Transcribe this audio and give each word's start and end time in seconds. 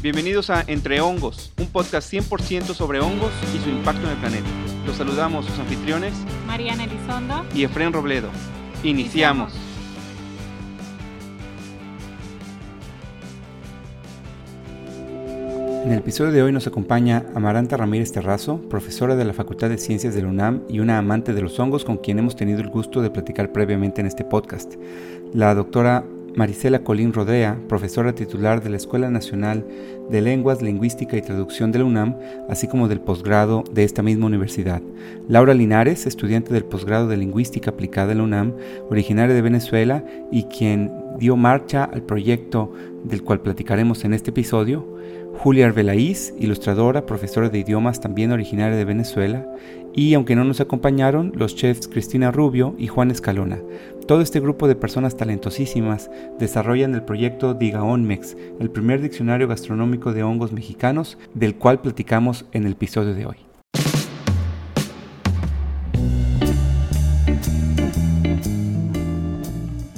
Bienvenidos 0.00 0.48
a 0.48 0.62
Entre 0.68 1.00
Hongos, 1.00 1.52
un 1.58 1.66
podcast 1.66 2.12
100% 2.12 2.72
sobre 2.72 3.00
hongos 3.00 3.32
y 3.52 3.58
su 3.58 3.68
impacto 3.68 4.04
en 4.04 4.10
el 4.10 4.18
planeta. 4.18 4.46
Los 4.86 4.94
saludamos 4.94 5.44
sus 5.44 5.58
anfitriones, 5.58 6.14
Mariana 6.46 6.84
Elizondo 6.84 7.44
y 7.52 7.64
Efren 7.64 7.92
Robledo. 7.92 8.28
Iniciamos. 8.84 9.52
En 15.84 15.90
el 15.90 15.98
episodio 15.98 16.30
de 16.30 16.44
hoy 16.44 16.52
nos 16.52 16.68
acompaña 16.68 17.26
Amaranta 17.34 17.76
Ramírez 17.76 18.12
Terrazo, 18.12 18.60
profesora 18.70 19.16
de 19.16 19.24
la 19.24 19.32
Facultad 19.32 19.68
de 19.68 19.78
Ciencias 19.78 20.14
de 20.14 20.22
la 20.22 20.28
UNAM 20.28 20.62
y 20.68 20.78
una 20.78 20.98
amante 20.98 21.32
de 21.32 21.42
los 21.42 21.58
hongos 21.58 21.84
con 21.84 21.96
quien 21.96 22.20
hemos 22.20 22.36
tenido 22.36 22.60
el 22.60 22.68
gusto 22.68 23.02
de 23.02 23.10
platicar 23.10 23.50
previamente 23.50 24.00
en 24.00 24.06
este 24.06 24.24
podcast. 24.24 24.74
La 25.34 25.56
doctora 25.56 26.04
Marisela 26.38 26.84
Colín 26.84 27.12
Rodrea, 27.12 27.58
profesora 27.68 28.14
titular 28.14 28.62
de 28.62 28.70
la 28.70 28.76
Escuela 28.76 29.10
Nacional 29.10 29.66
de 30.08 30.20
Lenguas, 30.20 30.62
Lingüística 30.62 31.16
y 31.16 31.20
Traducción 31.20 31.72
de 31.72 31.80
la 31.80 31.84
UNAM, 31.84 32.14
así 32.48 32.68
como 32.68 32.86
del 32.86 33.00
posgrado 33.00 33.64
de 33.72 33.82
esta 33.82 34.04
misma 34.04 34.26
universidad. 34.26 34.80
Laura 35.28 35.52
Linares, 35.52 36.06
estudiante 36.06 36.54
del 36.54 36.64
posgrado 36.64 37.08
de 37.08 37.16
Lingüística 37.16 37.70
aplicada 37.70 38.12
en 38.12 38.18
la 38.18 38.24
UNAM, 38.24 38.54
originaria 38.88 39.34
de 39.34 39.42
Venezuela 39.42 40.04
y 40.30 40.44
quien 40.44 40.92
dio 41.18 41.36
marcha 41.36 41.82
al 41.82 42.02
proyecto 42.02 42.72
del 43.02 43.24
cual 43.24 43.40
platicaremos 43.40 44.04
en 44.04 44.14
este 44.14 44.30
episodio. 44.30 44.86
Julia 45.38 45.66
Arbelaíz, 45.66 46.34
ilustradora, 46.38 47.04
profesora 47.04 47.48
de 47.48 47.58
idiomas 47.58 48.00
también 48.00 48.30
originaria 48.30 48.76
de 48.76 48.84
Venezuela, 48.84 49.44
y 49.98 50.14
aunque 50.14 50.36
no 50.36 50.44
nos 50.44 50.60
acompañaron, 50.60 51.32
los 51.34 51.56
chefs 51.56 51.88
Cristina 51.88 52.30
Rubio 52.30 52.76
y 52.78 52.86
Juan 52.86 53.10
Escalona. 53.10 53.58
Todo 54.06 54.20
este 54.20 54.38
grupo 54.38 54.68
de 54.68 54.76
personas 54.76 55.16
talentosísimas 55.16 56.08
desarrollan 56.38 56.94
el 56.94 57.02
proyecto 57.02 57.52
Digaonmex, 57.52 58.36
el 58.60 58.70
primer 58.70 59.02
diccionario 59.02 59.48
gastronómico 59.48 60.12
de 60.12 60.22
hongos 60.22 60.52
mexicanos, 60.52 61.18
del 61.34 61.56
cual 61.56 61.80
platicamos 61.80 62.44
en 62.52 62.64
el 62.64 62.72
episodio 62.74 63.12
de 63.12 63.26
hoy. 63.26 63.47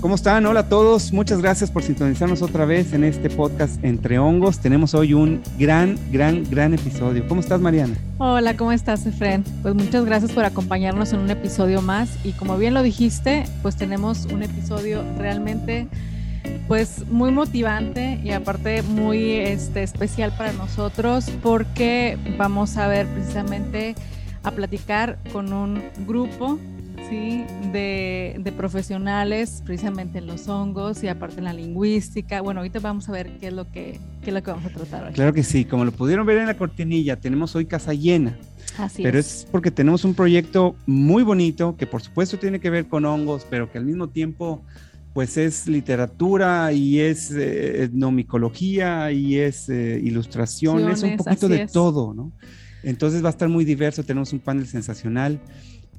¿Cómo 0.01 0.15
están? 0.15 0.47
Hola 0.47 0.61
a 0.61 0.69
todos. 0.71 1.13
Muchas 1.13 1.43
gracias 1.43 1.71
por 1.71 1.83
sintonizarnos 1.83 2.41
otra 2.41 2.65
vez 2.65 2.95
en 2.95 3.05
este 3.05 3.29
podcast 3.29 3.85
Entre 3.85 4.19
Hongos. 4.19 4.59
Tenemos 4.59 4.95
hoy 4.95 5.13
un 5.13 5.43
gran, 5.59 5.99
gran, 6.11 6.49
gran 6.51 6.73
episodio. 6.73 7.29
¿Cómo 7.29 7.43
estás, 7.43 7.61
Mariana? 7.61 7.95
Hola, 8.17 8.57
¿cómo 8.57 8.73
estás, 8.73 9.05
Efren? 9.05 9.45
Pues 9.61 9.75
muchas 9.75 10.07
gracias 10.07 10.33
por 10.33 10.47
acompañarnos 10.47 11.13
en 11.13 11.21
un 11.21 11.31
episodio 11.31 11.83
más. 11.83 12.09
Y 12.25 12.33
como 12.33 12.57
bien 12.57 12.73
lo 12.73 12.83
dijiste, 12.83 13.45
pues 13.61 13.77
tenemos 13.77 14.25
un 14.33 14.43
episodio 14.43 15.05
realmente 15.19 15.87
pues 16.67 17.07
muy 17.11 17.31
motivante 17.31 18.21
y 18.25 18.31
aparte 18.31 18.81
muy 18.81 19.33
este, 19.33 19.83
especial 19.83 20.33
para 20.35 20.55
nosotros 20.55 21.31
porque 21.43 22.17
vamos 22.39 22.79
a 22.79 22.89
ver 22.89 23.07
precisamente 23.07 23.95
a 24.45 24.51
platicar 24.53 25.19
con 25.31 25.53
un 25.53 25.83
grupo 26.07 26.59
de, 27.11 28.53
profesionales 28.57 29.63
precisamente 29.65 30.19
en 30.19 30.27
los 30.27 30.49
hongos 30.49 31.03
y 31.03 31.09
aparte 31.09 31.39
en 31.39 31.45
la 31.45 31.53
lingüística. 31.53 32.41
Bueno, 32.41 32.61
ahorita 32.61 32.79
vamos 32.81 33.09
a 33.09 33.13
ver 33.13 33.39
qué 33.39 33.49
es 33.49 33.53
lo 33.53 33.71
que, 33.71 33.99
qué 34.23 34.31
es 34.31 34.35
lo 34.35 34.43
que 34.43 34.51
vamos 34.51 34.67
a 34.67 34.75
tratar 34.75 35.07
hoy. 35.07 35.13
Claro 35.13 35.33
que 35.33 35.43
sí, 35.43 35.65
como 35.65 35.85
lo 35.85 35.93
pudieron 35.93 36.27
ver 36.27 36.39
en 36.39 36.47
la 36.47 36.57
cortinilla, 36.57 37.17
tenemos 37.17 37.55
hoy 37.57 37.67
casa 37.67 37.95
llena. 37.95 38.39
Así 38.79 39.03
pero 39.03 39.19
es. 39.19 39.47
porque 39.51 39.71
tenemos 39.71 40.05
un 40.05 40.15
proyecto 40.15 40.77
muy 40.87 41.23
bonito 41.23 41.77
que 41.77 41.87
por 41.87 42.03
supuesto 42.03 42.39
tiene 42.39 42.61
que 42.61 42.71
ver 42.71 42.87
con 42.87 43.05
hongos, 43.05 43.47
pero 43.49 43.71
que 43.71 43.79
al 43.79 43.85
mismo 43.85 44.09
tiempo 44.09 44.63
pues 45.13 45.37
es 45.37 45.67
literatura 45.67 46.73
y 46.73 47.01
es 47.01 47.33
eh, 47.33 47.83
etnomicología 47.83 49.11
y 49.11 49.39
es 49.39 49.69
eh, 49.69 50.01
ilustración, 50.03 50.89
es 50.89 51.03
un 51.03 51.17
poquito 51.17 51.49
de 51.49 51.67
todo, 51.67 52.15
¿no? 52.15 52.31
Entonces 52.83 53.23
va 53.23 53.29
a 53.29 53.31
estar 53.31 53.49
muy 53.49 53.65
diverso, 53.65 54.05
tenemos 54.05 54.33
un 54.33 54.39
panel 54.39 54.67
sensacional 54.67 55.41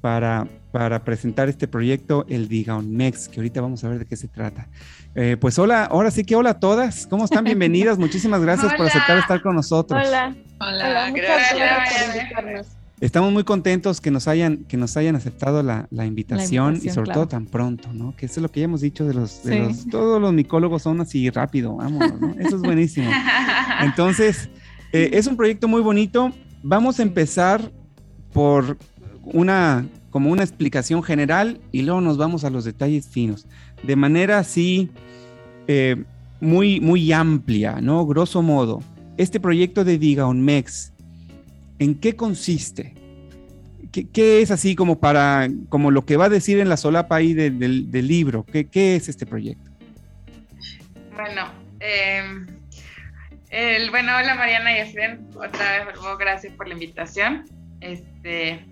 para, 0.02 0.48
para 0.72 1.04
presentar 1.04 1.48
este 1.48 1.68
proyecto, 1.68 2.26
el 2.28 2.48
Mex, 2.84 3.28
que 3.28 3.38
ahorita 3.40 3.60
vamos 3.60 3.84
a 3.84 3.88
ver 3.88 4.00
de 4.00 4.04
qué 4.04 4.16
se 4.16 4.28
trata. 4.28 4.68
Eh, 5.14 5.36
pues 5.40 5.58
hola, 5.58 5.84
ahora 5.84 6.10
sí 6.10 6.24
que 6.24 6.34
hola 6.34 6.50
a 6.50 6.60
todas, 6.60 7.06
¿cómo 7.06 7.24
están? 7.24 7.44
Bienvenidas, 7.44 7.98
muchísimas 8.00 8.42
gracias 8.42 8.74
por 8.74 8.86
aceptar 8.86 9.18
estar 9.18 9.40
con 9.40 9.54
nosotros. 9.54 10.04
Hola, 10.04 10.34
hola, 10.60 11.10
gracias. 11.12 11.54
por 11.54 12.16
invitarnos. 12.16 12.66
Estamos 13.00 13.32
muy 13.32 13.44
contentos 13.44 14.00
que 14.00 14.10
nos 14.10 14.26
hayan, 14.26 14.64
que 14.64 14.76
nos 14.76 14.96
hayan 14.96 15.14
aceptado 15.14 15.62
la, 15.62 15.86
la, 15.90 16.04
invitación, 16.04 16.80
y 16.82 16.90
sobre 16.90 17.12
todo 17.12 17.28
tan 17.28 17.46
pronto, 17.46 17.92
¿no? 17.92 18.14
Que 18.16 18.26
eso 18.26 18.40
es 18.40 18.42
lo 18.42 18.50
que 18.50 18.60
ya 18.60 18.64
hemos 18.64 18.80
dicho 18.80 19.04
de 19.04 19.14
los, 19.14 19.44
de 19.44 19.60
los 19.60 19.88
todos 19.88 20.20
los 20.20 20.32
micólogos 20.32 20.82
son 20.82 21.00
así 21.00 21.30
rápido, 21.30 21.76
vámonos, 21.76 22.20
¿no? 22.20 22.34
Eso 22.38 22.56
es 22.56 22.62
buenísimo. 22.62 23.08
Entonces, 23.80 24.48
eh, 24.92 25.10
es 25.12 25.28
un 25.28 25.36
proyecto 25.36 25.68
muy 25.68 25.80
bonito. 25.80 26.32
Vamos 26.62 26.98
a 26.98 27.02
empezar 27.02 27.72
por 28.32 28.78
una, 29.24 29.86
como 30.10 30.30
una 30.30 30.42
explicación 30.42 31.02
general 31.02 31.60
y 31.72 31.82
luego 31.82 32.00
nos 32.00 32.16
vamos 32.16 32.44
a 32.44 32.50
los 32.50 32.64
detalles 32.64 33.08
finos. 33.08 33.46
De 33.82 33.96
manera 33.96 34.38
así, 34.38 34.90
eh, 35.68 36.02
muy, 36.40 36.80
muy 36.80 37.12
amplia, 37.12 37.80
¿no? 37.80 38.04
Grosso 38.06 38.42
modo, 38.42 38.82
este 39.16 39.40
proyecto 39.40 39.84
de 39.84 39.98
Diga 39.98 40.32
Mex, 40.32 40.92
¿en 41.78 41.94
qué 41.94 42.16
consiste? 42.16 42.94
¿Qué, 43.92 44.40
es 44.40 44.50
así 44.50 44.74
como 44.74 44.98
para, 44.98 45.48
como 45.68 45.90
lo 45.90 46.06
que 46.06 46.16
va 46.16 46.24
a 46.24 46.30
decir 46.30 46.58
en 46.58 46.68
la 46.70 46.78
solapa 46.78 47.16
ahí 47.16 47.34
del, 47.34 47.90
libro? 47.92 48.44
¿Qué, 48.44 48.66
¿Qué, 48.66 48.96
es 48.96 49.08
este 49.08 49.26
proyecto? 49.26 49.70
Bueno, 51.14 51.42
em, 51.78 52.46
el, 53.50 53.90
bueno, 53.90 54.16
hola 54.16 54.34
Mariana 54.34 54.72
y 54.78 54.80
Efren, 54.80 55.28
otra 55.36 55.84
vez, 55.84 55.94
gracias 56.18 56.54
por 56.54 56.68
la 56.68 56.74
invitación. 56.74 57.44
Este, 57.82 58.64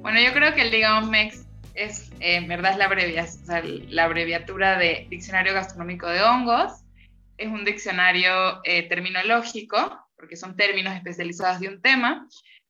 bueno, 0.00 0.20
yo 0.20 0.32
creo 0.32 0.52
que 0.54 0.62
el 0.62 0.70
digamos 0.72 1.08
MEX 1.08 1.46
es, 1.74 2.10
eh, 2.20 2.36
en 2.36 2.48
verdad, 2.48 2.72
es 2.72 2.78
la, 3.46 3.62
la 3.62 4.04
abreviatura 4.04 4.76
de 4.76 5.06
Diccionario 5.08 5.54
Gastronómico 5.54 6.08
de 6.08 6.22
Hongos. 6.22 6.72
Es 7.38 7.48
un 7.48 7.64
diccionario 7.64 8.60
eh, 8.64 8.88
terminológico, 8.88 10.08
porque 10.16 10.36
son 10.36 10.56
términos 10.56 10.94
especializados 10.94 11.60
de 11.60 11.68
un 11.68 11.80
tema, 11.80 12.26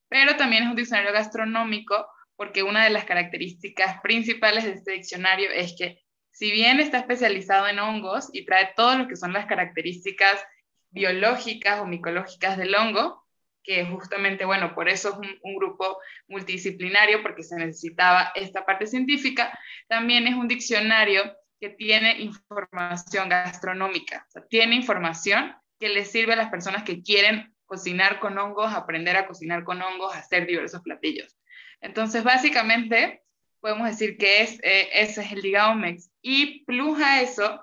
pero 0.09 0.37
también 0.37 0.65
es 0.65 0.71
un 0.71 0.77
diccionario 0.77 1.13
gastronómico, 1.13 2.07
porque 2.37 2.63
una 2.63 2.85
de 2.85 2.91
las 2.91 3.05
características 3.05 4.01
principales 4.03 4.65
de 4.65 4.73
este 4.73 4.93
diccionario 4.93 5.51
es 5.51 5.75
que, 5.79 6.03
si 6.31 6.51
bien 6.51 6.81
está 6.81 6.99
especializado 6.99 7.67
en 7.69 7.79
hongos 7.79 8.29
y 8.33 8.45
trae 8.45 8.73
todo 8.77 8.99
lo 8.99 9.09
que 9.09 9.17
son 9.17 9.33
las 9.33 9.47
características 9.47 10.45
biológicas 10.91 11.81
o 11.81 11.87
micológicas 11.87 12.59
del 12.59 12.75
hongo, 12.75 13.26
que 13.67 13.85
justamente, 13.85 14.45
bueno, 14.45 14.75
por 14.75 14.89
eso 14.89 15.21
es 15.21 15.31
un, 15.43 15.57
grupo 15.57 15.99
multidisciplinario, 16.29 17.23
porque 17.23 17.43
se 17.43 17.57
necesitaba 17.57 18.31
esta 18.37 18.65
parte 18.65 18.87
científica, 18.87 19.59
también 19.89 20.27
es 20.29 20.35
un 20.35 20.47
diccionario 20.47 21.23
que 21.61 21.71
tiene 21.71 22.21
información 22.21 23.29
gastronómica, 23.29 24.25
o 24.29 24.31
sea, 24.31 24.47
tiene 24.47 24.77
información 24.77 25.55
que 25.81 25.89
le 25.89 26.05
sirve 26.05 26.35
a 26.35 26.37
las 26.37 26.51
personas 26.51 26.85
que 26.85 27.03
quieren 27.03 27.55
cocinar 27.67 28.21
con 28.21 28.39
hongos, 28.39 28.73
aprender 28.73 29.17
a 29.17 29.27
cocinar 29.27 29.65
con 29.65 29.83
hongos, 29.83 30.15
hacer 30.15 30.47
diversos 30.47 30.81
platillos. 30.83 31.37
Entonces, 31.81 32.23
básicamente, 32.23 33.23
podemos 33.61 33.89
decir 33.89 34.17
que 34.17 34.43
es, 34.43 34.61
eh, 34.63 34.89
ese 34.93 35.23
es 35.23 35.33
el 35.33 35.43
Digaomex. 35.43 36.11
Y 36.23 36.65
plus 36.65 37.03
a 37.03 37.21
eso, 37.21 37.61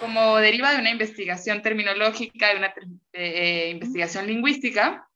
como 0.00 0.36
deriva 0.38 0.72
de 0.72 0.80
una 0.80 0.90
investigación 0.90 1.60
terminológica, 1.62 2.48
de 2.48 2.56
una 2.56 2.74
eh, 3.12 3.68
investigación 3.70 4.26
lingüística, 4.26 5.06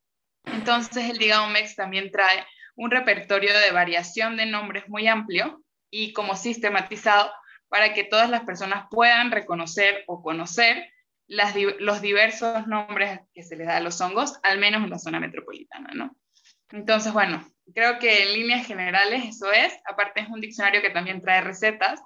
entonces 0.44 1.10
el 1.10 1.18
Digaomex 1.18 1.76
también 1.76 2.10
trae 2.10 2.44
un 2.76 2.90
repertorio 2.90 3.58
de 3.58 3.72
variación 3.72 4.36
de 4.36 4.46
nombres 4.46 4.88
muy 4.88 5.06
amplio 5.06 5.62
y 5.90 6.12
como 6.12 6.36
sistematizado 6.36 7.30
para 7.68 7.92
que 7.94 8.04
todas 8.04 8.30
las 8.30 8.42
personas 8.42 8.86
puedan 8.90 9.30
reconocer 9.30 10.04
o 10.06 10.22
conocer 10.22 10.90
los 11.28 12.00
diversos 12.00 12.66
nombres 12.66 13.20
que 13.32 13.42
se 13.42 13.56
les 13.56 13.68
da 13.68 13.76
a 13.76 13.80
los 13.80 14.00
hongos, 14.00 14.38
al 14.42 14.58
menos 14.58 14.82
en 14.82 14.90
la 14.90 14.98
zona 14.98 15.20
metropolitana, 15.20 15.90
¿no? 15.94 16.16
Entonces, 16.70 17.12
bueno, 17.12 17.46
creo 17.72 17.98
que 17.98 18.24
en 18.24 18.32
líneas 18.32 18.66
generales 18.66 19.24
eso 19.24 19.52
es. 19.52 19.72
Aparte 19.84 20.20
es 20.20 20.28
un 20.28 20.40
diccionario 20.40 20.82
que 20.82 20.90
también 20.90 21.20
trae 21.20 21.40
recetas, 21.40 22.00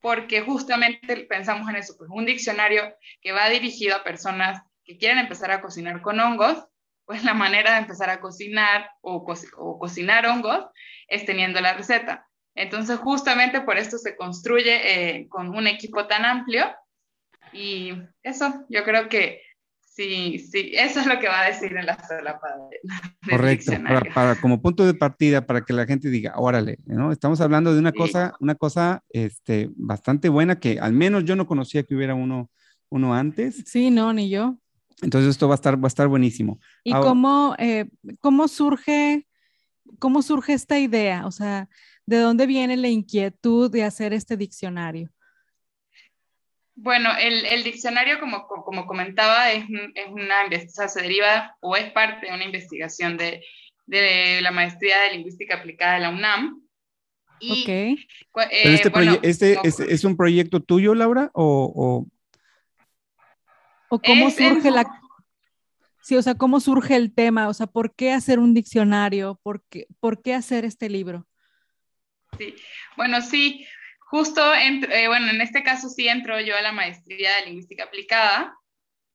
porque 0.00 0.40
justamente 0.40 1.26
pensamos 1.28 1.68
en 1.68 1.76
eso, 1.76 1.96
pues 1.96 2.10
un 2.12 2.26
diccionario 2.26 2.94
que 3.20 3.32
va 3.32 3.48
dirigido 3.48 3.96
a 3.96 4.04
personas 4.04 4.62
que 4.84 4.98
quieren 4.98 5.18
empezar 5.18 5.50
a 5.50 5.60
cocinar 5.60 6.02
con 6.02 6.18
hongos, 6.20 6.64
pues 7.06 7.24
la 7.24 7.34
manera 7.34 7.72
de 7.72 7.78
empezar 7.78 8.10
a 8.10 8.20
cocinar 8.20 8.90
o, 9.00 9.24
cocinar 9.78 10.26
hongos 10.26 10.66
es 11.08 11.24
teniendo 11.24 11.60
la 11.60 11.74
receta. 11.74 12.26
Entonces, 12.54 12.98
justamente 12.98 13.60
por 13.60 13.78
esto 13.78 13.96
se 13.96 14.16
construye 14.16 15.20
eh, 15.20 15.28
con 15.28 15.50
un 15.50 15.66
equipo 15.66 16.06
tan 16.06 16.24
amplio 16.24 16.66
y 17.52 17.92
eso, 18.22 18.66
yo 18.68 18.82
creo 18.82 19.08
que 19.08 19.40
sí, 19.80 20.38
sí, 20.38 20.72
eso 20.74 21.00
es 21.00 21.06
lo 21.06 21.20
que 21.20 21.28
va 21.28 21.42
a 21.42 21.46
decir 21.46 21.76
en 21.76 21.86
la 21.86 21.96
solapa 22.06 22.48
de, 22.70 22.80
Correcto, 23.30 23.72
para, 24.12 24.34
como 24.40 24.60
punto 24.60 24.84
de 24.84 24.94
partida, 24.94 25.46
para 25.46 25.64
que 25.64 25.72
la 25.72 25.86
gente 25.86 26.10
diga, 26.10 26.34
órale, 26.36 26.78
¿no? 26.86 27.12
Estamos 27.12 27.40
hablando 27.40 27.72
de 27.72 27.78
una 27.78 27.92
cosa, 27.92 28.34
una 28.40 28.56
cosa 28.56 29.04
este, 29.10 29.70
bastante 29.76 30.28
buena 30.28 30.58
que 30.58 30.80
al 30.80 30.92
menos 30.92 31.24
yo 31.24 31.36
no 31.36 31.46
conocía 31.46 31.84
que 31.84 31.94
hubiera 31.94 32.14
uno, 32.14 32.50
uno 32.88 33.14
antes. 33.14 33.62
Sí, 33.66 33.90
no, 33.90 34.12
ni 34.12 34.28
yo. 34.28 34.58
Entonces 35.02 35.30
esto 35.30 35.48
va 35.48 35.54
a 35.54 35.56
estar, 35.56 35.76
va 35.76 35.86
a 35.86 35.88
estar 35.88 36.08
buenísimo. 36.08 36.58
¿Y 36.82 36.92
cómo, 36.92 37.54
eh, 37.58 37.86
cómo, 38.20 38.48
surge, 38.48 39.26
cómo 39.98 40.22
surge 40.22 40.54
esta 40.54 40.78
idea? 40.78 41.26
O 41.26 41.30
sea, 41.30 41.68
¿de 42.06 42.18
dónde 42.18 42.46
viene 42.46 42.76
la 42.76 42.88
inquietud 42.88 43.70
de 43.70 43.84
hacer 43.84 44.12
este 44.12 44.36
diccionario? 44.36 45.10
Bueno, 46.74 47.10
el, 47.18 47.64
diccionario, 47.64 48.20
como, 48.20 48.46
como 48.46 48.86
comentaba, 48.86 49.50
es, 49.50 49.64
es 49.94 50.08
una 50.10 50.44
o 50.44 50.88
se 50.88 51.00
deriva 51.00 51.56
o 51.60 51.74
es 51.74 51.90
parte 51.92 52.26
de 52.26 52.34
una 52.34 52.44
investigación 52.44 53.16
de, 53.16 53.42
de 53.86 54.40
la 54.42 54.50
maestría 54.50 55.00
de 55.02 55.12
lingüística 55.12 55.56
aplicada 55.56 55.94
de 55.94 56.00
la 56.00 56.10
UNAM. 56.10 56.62
Y, 57.40 57.64
eh, 57.70 57.96
este, 58.50 58.90
este, 59.22 59.58
este, 59.62 59.92
es 59.92 60.04
un 60.04 60.16
proyecto 60.16 60.60
tuyo, 60.60 60.94
Laura? 60.94 61.30
¿O, 61.34 61.72
o... 61.74 62.06
cómo 64.00 64.30
surge 64.30 64.70
la... 64.70 64.84
Sí, 66.02 66.16
o 66.16 66.22
sea, 66.22 66.34
¿cómo 66.36 66.60
surge 66.60 66.94
el 66.94 67.12
tema? 67.12 67.48
O 67.48 67.54
sea, 67.54 67.66
¿por 67.66 67.94
qué 67.94 68.12
hacer 68.12 68.38
un 68.38 68.54
diccionario? 68.54 69.40
¿Por 69.42 69.64
qué, 69.68 69.86
por 69.98 70.22
qué 70.22 70.34
hacer 70.34 70.64
este 70.64 70.88
libro? 70.88 71.26
Sí, 72.38 72.54
bueno, 72.96 73.20
sí, 73.22 73.66
justo, 74.00 74.54
eh, 74.54 75.08
bueno, 75.08 75.30
en 75.30 75.40
este 75.40 75.62
caso 75.62 75.88
sí 75.88 76.08
entro 76.08 76.40
yo 76.40 76.56
a 76.56 76.62
la 76.62 76.72
maestría 76.72 77.36
de 77.36 77.46
lingüística 77.46 77.84
aplicada 77.84 78.54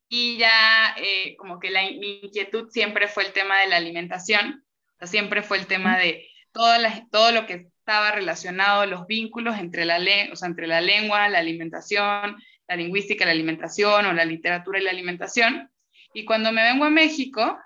y 0.08 0.36
ya 0.36 0.94
eh, 0.98 1.34
como 1.36 1.58
que 1.58 1.70
la, 1.70 1.82
mi 1.82 2.20
inquietud 2.22 2.68
siempre 2.70 3.08
fue 3.08 3.24
el 3.24 3.32
tema 3.32 3.60
de 3.60 3.68
la 3.68 3.76
alimentación, 3.76 4.64
o 4.94 4.98
sea, 4.98 5.06
siempre 5.06 5.42
fue 5.42 5.58
el 5.58 5.66
tema 5.66 5.96
de 5.98 6.28
todo, 6.52 6.74
todo 7.10 7.32
lo 7.32 7.46
que 7.46 7.68
estaba 7.78 8.12
relacionado, 8.12 8.86
los 8.86 9.06
vínculos 9.06 9.58
entre 9.58 9.84
la, 9.84 9.98
o 10.30 10.36
sea, 10.36 10.48
entre 10.48 10.66
la 10.66 10.80
lengua, 10.80 11.28
la 11.28 11.38
alimentación, 11.38 12.36
la 12.72 12.82
lingüística, 12.82 13.26
la 13.26 13.32
alimentación 13.32 14.06
o 14.06 14.12
la 14.14 14.24
literatura 14.24 14.78
y 14.78 14.82
la 14.82 14.90
alimentación. 14.90 15.70
Y 16.14 16.24
cuando 16.24 16.52
me 16.52 16.62
vengo 16.62 16.86
a 16.86 16.90
México, 16.90 17.58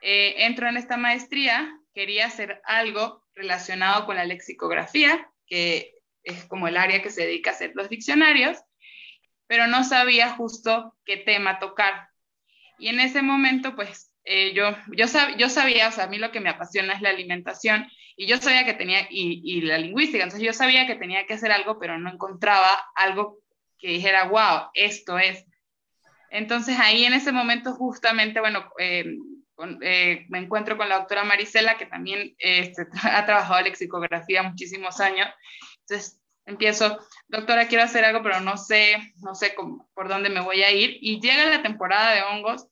eh, 0.00 0.34
entro 0.38 0.68
en 0.68 0.76
esta 0.76 0.96
maestría, 0.96 1.76
quería 1.92 2.26
hacer 2.26 2.60
algo 2.64 3.24
relacionado 3.34 4.06
con 4.06 4.16
la 4.16 4.24
lexicografía, 4.24 5.28
que 5.46 5.94
es 6.22 6.44
como 6.44 6.68
el 6.68 6.76
área 6.76 7.02
que 7.02 7.10
se 7.10 7.22
dedica 7.22 7.50
a 7.50 7.54
hacer 7.54 7.72
los 7.74 7.88
diccionarios, 7.88 8.58
pero 9.48 9.66
no 9.66 9.82
sabía 9.82 10.30
justo 10.30 10.96
qué 11.04 11.16
tema 11.16 11.58
tocar. 11.58 12.08
Y 12.78 12.88
en 12.88 13.00
ese 13.00 13.22
momento, 13.22 13.74
pues 13.74 14.14
eh, 14.24 14.54
yo, 14.54 14.70
yo, 14.92 15.06
yo 15.36 15.48
sabía, 15.48 15.88
o 15.88 15.92
sea, 15.92 16.04
a 16.04 16.08
mí 16.08 16.18
lo 16.18 16.30
que 16.30 16.40
me 16.40 16.50
apasiona 16.50 16.92
es 16.94 17.00
la 17.00 17.10
alimentación 17.10 17.88
y 18.16 18.26
yo 18.26 18.36
sabía 18.36 18.64
que 18.64 18.74
tenía, 18.74 19.00
y, 19.10 19.42
y, 19.44 19.62
la 19.62 19.78
lingüística, 19.78 20.22
entonces 20.22 20.46
yo 20.46 20.52
sabía 20.52 20.86
que 20.86 20.94
tenía 20.94 21.26
que 21.26 21.34
hacer 21.34 21.50
algo, 21.50 21.80
pero 21.80 21.98
no 21.98 22.10
encontraba 22.10 22.68
algo 22.94 23.41
que 23.82 23.88
dijera, 23.88 24.28
wow, 24.28 24.70
esto 24.74 25.18
es. 25.18 25.44
Entonces 26.30 26.78
ahí 26.78 27.04
en 27.04 27.12
ese 27.12 27.32
momento 27.32 27.74
justamente, 27.74 28.38
bueno, 28.40 28.70
eh, 28.78 29.04
eh, 29.82 30.24
me 30.28 30.38
encuentro 30.38 30.78
con 30.78 30.88
la 30.88 30.98
doctora 30.98 31.24
Marisela, 31.24 31.76
que 31.76 31.86
también 31.86 32.34
este, 32.38 32.86
ha 33.02 33.26
trabajado 33.26 33.60
lexicografía 33.60 34.44
muchísimos 34.44 35.00
años. 35.00 35.28
Entonces 35.80 36.20
empiezo, 36.46 36.96
doctora, 37.26 37.66
quiero 37.66 37.82
hacer 37.82 38.04
algo, 38.04 38.22
pero 38.22 38.40
no 38.40 38.56
sé, 38.56 39.12
no 39.16 39.34
sé 39.34 39.54
cómo, 39.54 39.90
por 39.94 40.08
dónde 40.08 40.30
me 40.30 40.40
voy 40.40 40.62
a 40.62 40.70
ir. 40.70 40.96
Y 41.00 41.20
llega 41.20 41.44
la 41.46 41.62
temporada 41.62 42.14
de 42.14 42.22
hongos 42.22 42.68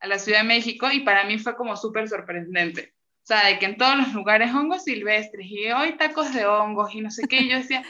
a 0.00 0.06
la 0.06 0.18
Ciudad 0.18 0.40
de 0.40 0.48
México 0.48 0.90
y 0.90 1.00
para 1.00 1.24
mí 1.24 1.38
fue 1.38 1.56
como 1.56 1.76
súper 1.76 2.08
sorprendente. 2.08 2.94
O 3.22 3.26
sea, 3.26 3.46
de 3.46 3.58
que 3.58 3.66
en 3.66 3.76
todos 3.76 3.96
los 3.98 4.14
lugares 4.14 4.52
hongos 4.54 4.84
silvestres 4.84 5.46
y 5.46 5.70
hoy 5.72 5.96
tacos 5.98 6.32
de 6.32 6.46
hongos 6.46 6.94
y 6.94 7.02
no 7.02 7.10
sé 7.10 7.28
qué, 7.28 7.36
y 7.38 7.50
yo 7.50 7.58
decía, 7.58 7.82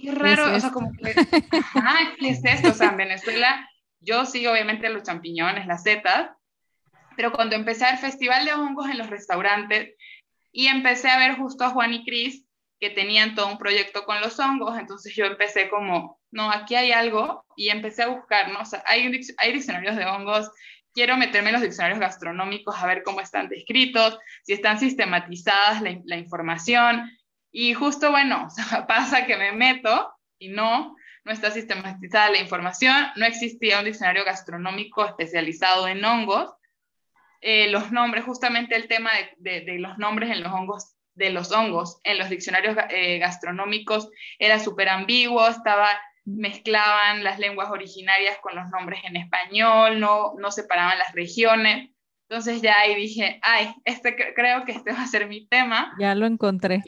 qué 0.00 0.12
raro, 0.12 0.54
o 0.54 0.60
sea, 0.60 0.70
como 0.70 0.92
que, 0.96 1.14
ajá, 1.74 2.14
¿qué 2.18 2.30
es 2.30 2.44
esto? 2.44 2.70
O 2.70 2.74
sea, 2.74 2.90
en 2.90 2.96
Venezuela 2.96 3.68
yo 4.00 4.24
sigo 4.24 4.52
obviamente 4.52 4.88
los 4.88 5.02
champiñones, 5.02 5.66
las 5.66 5.82
setas, 5.82 6.30
pero 7.16 7.32
cuando 7.32 7.56
empecé 7.56 7.84
al 7.84 7.98
festival 7.98 8.44
de 8.44 8.54
hongos 8.54 8.88
en 8.88 8.98
los 8.98 9.10
restaurantes 9.10 9.94
y 10.52 10.66
empecé 10.68 11.08
a 11.08 11.18
ver 11.18 11.36
justo 11.36 11.64
a 11.64 11.70
Juan 11.70 11.92
y 11.92 12.04
Cris 12.04 12.46
que 12.80 12.90
tenían 12.90 13.34
todo 13.34 13.48
un 13.48 13.58
proyecto 13.58 14.04
con 14.04 14.20
los 14.20 14.40
hongos, 14.40 14.78
entonces 14.78 15.14
yo 15.14 15.26
empecé 15.26 15.68
como, 15.68 16.18
no, 16.30 16.50
aquí 16.50 16.74
hay 16.74 16.92
algo, 16.92 17.44
y 17.54 17.68
empecé 17.68 18.04
a 18.04 18.08
buscar, 18.08 18.50
¿no? 18.50 18.60
O 18.60 18.64
sea, 18.64 18.82
hay, 18.86 19.02
hay 19.36 19.52
diccionarios 19.52 19.96
de 19.96 20.06
hongos, 20.06 20.50
quiero 20.94 21.18
meterme 21.18 21.50
en 21.50 21.54
los 21.54 21.62
diccionarios 21.62 22.00
gastronómicos 22.00 22.74
a 22.76 22.86
ver 22.86 23.02
cómo 23.02 23.20
están 23.20 23.50
descritos, 23.50 24.18
si 24.44 24.54
están 24.54 24.80
sistematizadas 24.80 25.82
la, 25.82 26.00
la 26.04 26.16
información, 26.16 27.10
y 27.52 27.74
justo, 27.74 28.10
bueno, 28.10 28.48
pasa 28.88 29.26
que 29.26 29.36
me 29.36 29.52
meto 29.52 30.12
y 30.38 30.48
no, 30.48 30.96
no 31.24 31.32
está 31.32 31.50
sistematizada 31.50 32.30
la 32.30 32.38
información, 32.40 32.94
no 33.16 33.26
existía 33.26 33.78
un 33.78 33.84
diccionario 33.84 34.24
gastronómico 34.24 35.04
especializado 35.04 35.88
en 35.88 36.04
hongos, 36.04 36.50
eh, 37.40 37.70
los 37.70 37.90
nombres, 37.90 38.24
justamente 38.24 38.76
el 38.76 38.86
tema 38.86 39.10
de, 39.38 39.62
de, 39.62 39.78
los 39.78 39.96
nombres 39.98 40.30
en 40.30 40.42
los 40.42 40.52
hongos 40.52 40.94
de 41.14 41.30
los 41.30 41.52
hongos 41.52 41.98
en 42.04 42.18
los 42.18 42.30
diccionarios 42.30 42.76
eh, 42.90 43.18
gastronómicos 43.18 44.08
era 44.38 44.58
súper 44.58 44.88
ambiguo, 44.88 45.46
estaba, 45.48 45.88
mezclaban 46.24 47.24
las 47.24 47.38
lenguas 47.38 47.70
originarias 47.70 48.38
con 48.42 48.54
los 48.54 48.68
nombres 48.70 49.00
en 49.04 49.16
español, 49.16 50.00
no, 50.00 50.34
no 50.38 50.50
separaban 50.50 50.98
las 50.98 51.12
regiones. 51.14 51.90
Entonces 52.28 52.62
ya 52.62 52.78
ahí 52.78 52.94
dije, 52.94 53.40
ay, 53.42 53.74
este 53.84 54.14
creo 54.34 54.64
que 54.64 54.72
este 54.72 54.92
va 54.92 55.02
a 55.02 55.06
ser 55.06 55.26
mi 55.26 55.46
tema. 55.48 55.92
Ya 55.98 56.14
lo 56.14 56.26
encontré. 56.26 56.82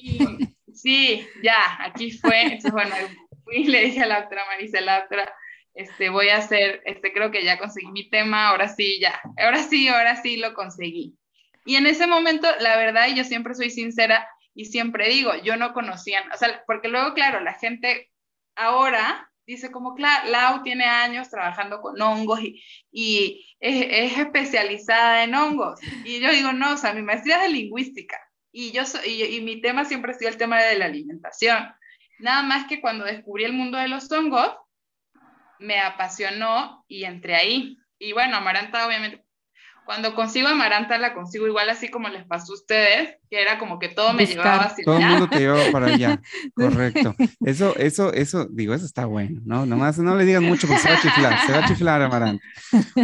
Sí, 0.74 1.26
ya, 1.42 1.78
aquí 1.80 2.10
fue. 2.12 2.42
Entonces, 2.42 2.72
bueno, 2.72 2.94
fui 3.44 3.56
y 3.56 3.64
le 3.64 3.84
dije 3.84 4.02
a 4.02 4.06
la 4.06 4.20
doctora 4.20 4.44
Marisa, 4.46 4.80
doctora, 4.80 5.32
este, 5.74 6.10
voy 6.10 6.28
a 6.28 6.38
hacer, 6.38 6.82
este, 6.84 7.12
creo 7.12 7.30
que 7.30 7.44
ya 7.44 7.58
conseguí 7.58 7.90
mi 7.90 8.08
tema, 8.10 8.48
ahora 8.48 8.68
sí, 8.68 9.00
ya, 9.00 9.20
ahora 9.38 9.62
sí, 9.62 9.88
ahora 9.88 10.20
sí 10.20 10.36
lo 10.36 10.54
conseguí. 10.54 11.16
Y 11.64 11.76
en 11.76 11.86
ese 11.86 12.06
momento, 12.06 12.48
la 12.60 12.76
verdad, 12.76 13.08
yo 13.14 13.24
siempre 13.24 13.54
soy 13.54 13.70
sincera 13.70 14.28
y 14.54 14.66
siempre 14.66 15.08
digo, 15.08 15.32
yo 15.42 15.56
no 15.56 15.72
conocía, 15.72 16.22
o 16.32 16.36
sea, 16.36 16.62
porque 16.66 16.88
luego, 16.88 17.14
claro, 17.14 17.40
la 17.40 17.54
gente 17.54 18.10
ahora 18.54 19.30
dice 19.46 19.70
como, 19.70 19.94
claro, 19.94 20.28
Lau 20.28 20.62
tiene 20.62 20.84
años 20.84 21.30
trabajando 21.30 21.80
con 21.80 22.00
hongos 22.00 22.40
y, 22.40 22.62
y 22.90 23.46
es, 23.60 24.18
especializada 24.18 25.24
en 25.24 25.34
hongos. 25.34 25.80
Y 26.04 26.20
yo 26.20 26.30
digo, 26.30 26.52
no, 26.52 26.74
o 26.74 26.76
sea, 26.76 26.92
mi 26.92 27.02
maestría 27.02 27.36
es 27.36 27.42
de 27.42 27.48
lingüística 27.48 28.18
y, 28.52 28.70
yo 28.72 28.82
y, 29.04 29.40
mi 29.40 29.60
tema 29.60 29.84
siempre 29.84 30.12
ha 30.12 30.14
sido 30.14 30.30
el 30.30 30.36
tema 30.36 30.62
de 30.62 30.78
la 30.78 30.84
alimentación. 30.84 31.74
Nada 32.18 32.42
más 32.42 32.66
que 32.66 32.80
cuando 32.80 33.04
descubrí 33.04 33.44
el 33.44 33.54
mundo 33.54 33.78
de 33.78 33.88
los 33.88 34.10
hongos, 34.12 34.54
me 35.58 35.80
apasionó 35.80 36.84
y 36.86 37.04
entré 37.04 37.34
ahí. 37.34 37.78
Y 37.98 38.12
bueno, 38.12 38.36
Amaranta 38.36 38.86
obviamente 38.86 39.24
cuando 39.84 40.14
consigo 40.14 40.48
Amaranta, 40.48 40.98
la 40.98 41.14
consigo 41.14 41.46
igual 41.46 41.68
así 41.68 41.88
como 41.88 42.08
les 42.08 42.24
pasó 42.24 42.52
a 42.52 42.56
ustedes, 42.56 43.16
que 43.28 43.42
era 43.42 43.58
como 43.58 43.78
que 43.78 43.88
todo 43.88 44.12
me 44.12 44.26
llevaba 44.26 44.64
así. 44.64 44.82
Todo 44.84 44.98
el 44.98 45.06
mundo 45.06 45.28
te 45.28 45.40
llevaba 45.40 45.64
para 45.72 45.86
allá, 45.86 46.20
correcto. 46.54 47.14
Eso, 47.44 47.74
eso, 47.76 48.12
eso, 48.12 48.46
digo, 48.50 48.74
eso 48.74 48.86
está 48.86 49.06
bueno, 49.06 49.40
¿no? 49.44 49.66
Nomás 49.66 49.98
no 49.98 50.14
le 50.14 50.24
digan 50.24 50.44
mucho 50.44 50.66
porque 50.66 50.82
se 50.82 50.88
va 50.88 50.96
a 50.96 51.00
chiflar, 51.00 51.46
se 51.46 51.52
va 51.52 51.58
a 51.58 51.68
chiflar 51.68 52.02
Amaranta. 52.02 52.44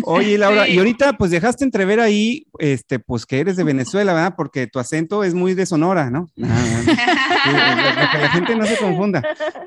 Oye, 0.04 0.38
Laura, 0.38 0.68
y 0.68 0.78
ahorita 0.78 1.14
pues 1.14 1.30
dejaste 1.30 1.64
entrever 1.64 2.00
ahí, 2.00 2.46
este, 2.58 2.98
pues 2.98 3.26
que 3.26 3.40
eres 3.40 3.56
de 3.56 3.64
Venezuela, 3.64 4.12
¿verdad? 4.12 4.34
Porque 4.36 4.66
tu 4.66 4.78
acento 4.78 5.24
es 5.24 5.34
muy 5.34 5.54
de 5.54 5.66
Sonora, 5.66 6.10
¿no? 6.10 6.28
para 6.36 8.10
que 8.12 8.18
la 8.18 8.30
gente 8.30 8.56
no 8.56 8.66
se 8.66 8.76
confunda. 8.76 9.22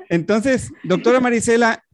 Entonces, 0.08 0.72
doctora 0.84 1.20
Marisela, 1.20 1.84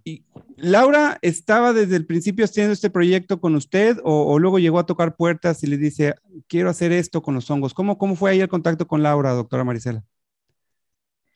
Laura 0.57 1.19
estaba 1.23 1.73
desde 1.73 1.97
el 1.97 2.07
principio 2.07 2.45
haciendo 2.45 2.73
este 2.73 2.91
proyecto 2.91 3.41
con 3.41 3.55
usted 3.55 3.99
o, 4.03 4.39
luego 4.39 4.59
llegó 4.59 4.79
a 4.79 4.87
tocar 4.87 5.17
puertas 5.17 5.63
y 5.63 5.67
le 5.67 5.77
dice, 5.77 6.15
quiero 6.49 6.71
hacer 6.71 6.93
esto 6.93 7.23
con 7.23 7.35
los 7.35 7.49
hongos. 7.51 7.75
¿Cómo, 7.75 7.97
cómo 7.97 8.17
fue 8.17 8.33
ahí 8.33 8.41
el 8.41 8.49
contacto 8.49 8.87
con 8.87 9.03
Laura, 9.03 9.33
doctora 9.33 9.65
Marisela? 9.65 10.05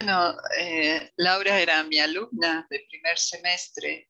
Bueno, 0.00 0.34
eh, 0.58 1.12
Laura 1.16 1.60
era 1.60 1.84
mi 1.84 1.98
alumna 2.00 2.66
de 2.68 2.84
primer 2.90 3.16
semestre 3.16 4.08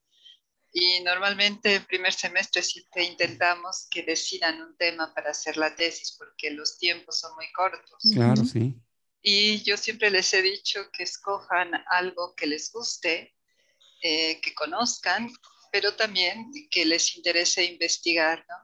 y 0.73 1.01
normalmente 1.03 1.75
en 1.75 1.85
primer 1.85 2.15
semestre 2.15 2.63
siempre 2.63 3.05
intentamos 3.05 3.87
que 3.91 4.03
decidan 4.03 4.63
un 4.63 4.75
tema 4.79 5.13
para 5.15 5.33
hacer 5.33 5.59
la 5.59 5.75
tesis 5.75 6.17
porque 6.19 6.51
los 6.51 6.79
tiempos 6.79 7.21
son 7.21 7.35
muy 7.35 7.53
cortos. 7.53 8.03
Claro, 8.15 8.43
sí. 8.45 8.75
Y 9.21 9.63
yo 9.63 9.77
siempre 9.77 10.11
les 10.11 10.33
he 10.33 10.41
dicho 10.41 10.81
que 10.93 11.03
escojan 11.03 11.73
algo 11.91 12.35
que 12.35 12.47
les 12.47 12.73
guste 12.73 13.35
eh, 14.03 14.41
que 14.41 14.55
conozcan, 14.55 15.31
pero 15.71 15.95
también 15.95 16.51
que 16.71 16.85
les 16.85 17.17
interese 17.17 17.65
investigar, 17.65 18.45
¿no? 18.49 18.57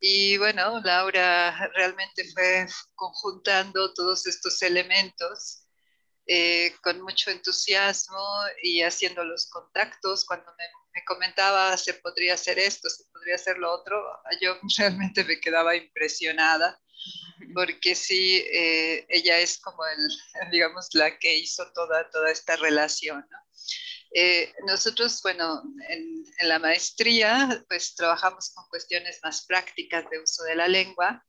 Y 0.00 0.36
bueno, 0.38 0.80
Laura 0.80 1.70
realmente 1.74 2.24
fue 2.32 2.66
conjuntando 2.94 3.92
todos 3.94 4.26
estos 4.26 4.60
elementos 4.62 5.66
eh, 6.26 6.74
con 6.82 7.00
mucho 7.02 7.30
entusiasmo 7.30 8.18
y 8.62 8.82
haciendo 8.82 9.24
los 9.24 9.46
contactos. 9.48 10.24
Cuando 10.24 10.52
me, 10.56 11.04
comentaba 11.06 11.76
se 11.76 11.94
podría 11.94 12.34
hacer 12.34 12.58
esto, 12.58 12.88
se 12.88 13.04
podría 13.12 13.36
hacer 13.36 13.58
lo 13.58 13.70
otro, 13.70 14.02
yo 14.40 14.58
realmente 14.78 15.24
me 15.24 15.38
quedaba 15.40 15.76
impresionada 15.76 16.80
porque 17.54 17.94
sí, 17.94 18.44
eh, 18.52 19.06
ella 19.08 19.38
es 19.38 19.58
como 19.58 19.84
el, 19.86 20.08
digamos, 20.50 20.88
la 20.94 21.18
que 21.18 21.36
hizo 21.36 21.70
toda, 21.72 22.08
toda 22.10 22.30
esta 22.30 22.56
relación, 22.56 23.24
¿no? 23.30 23.38
Eh, 24.18 24.50
nosotros, 24.66 25.20
bueno, 25.22 25.62
en, 25.90 26.24
la 26.48 26.58
maestría, 26.58 27.62
pues 27.68 27.94
trabajamos 27.94 28.50
con 28.54 28.66
cuestiones 28.68 29.20
más 29.22 29.44
prácticas 29.44 30.08
de 30.08 30.20
uso 30.20 30.42
de 30.44 30.54
la 30.54 30.68
lengua 30.68 31.22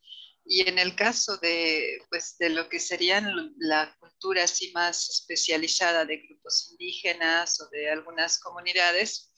y 0.46 0.68
en 0.68 0.80
el 0.80 0.96
caso 0.96 1.36
de, 1.38 2.00
pues, 2.10 2.38
de 2.38 2.50
lo 2.50 2.70
que 2.70 2.80
serían 2.80 3.54
la 3.58 3.94
cultura 4.00 4.46
así 4.46 4.72
más 4.72 5.10
especializada 5.10 6.06
de 6.06 6.18
grupos 6.18 6.70
indígenas 6.72 7.60
o 7.60 7.68
de 7.72 7.90
algunas 7.90 8.40
comunidades, 8.40 9.34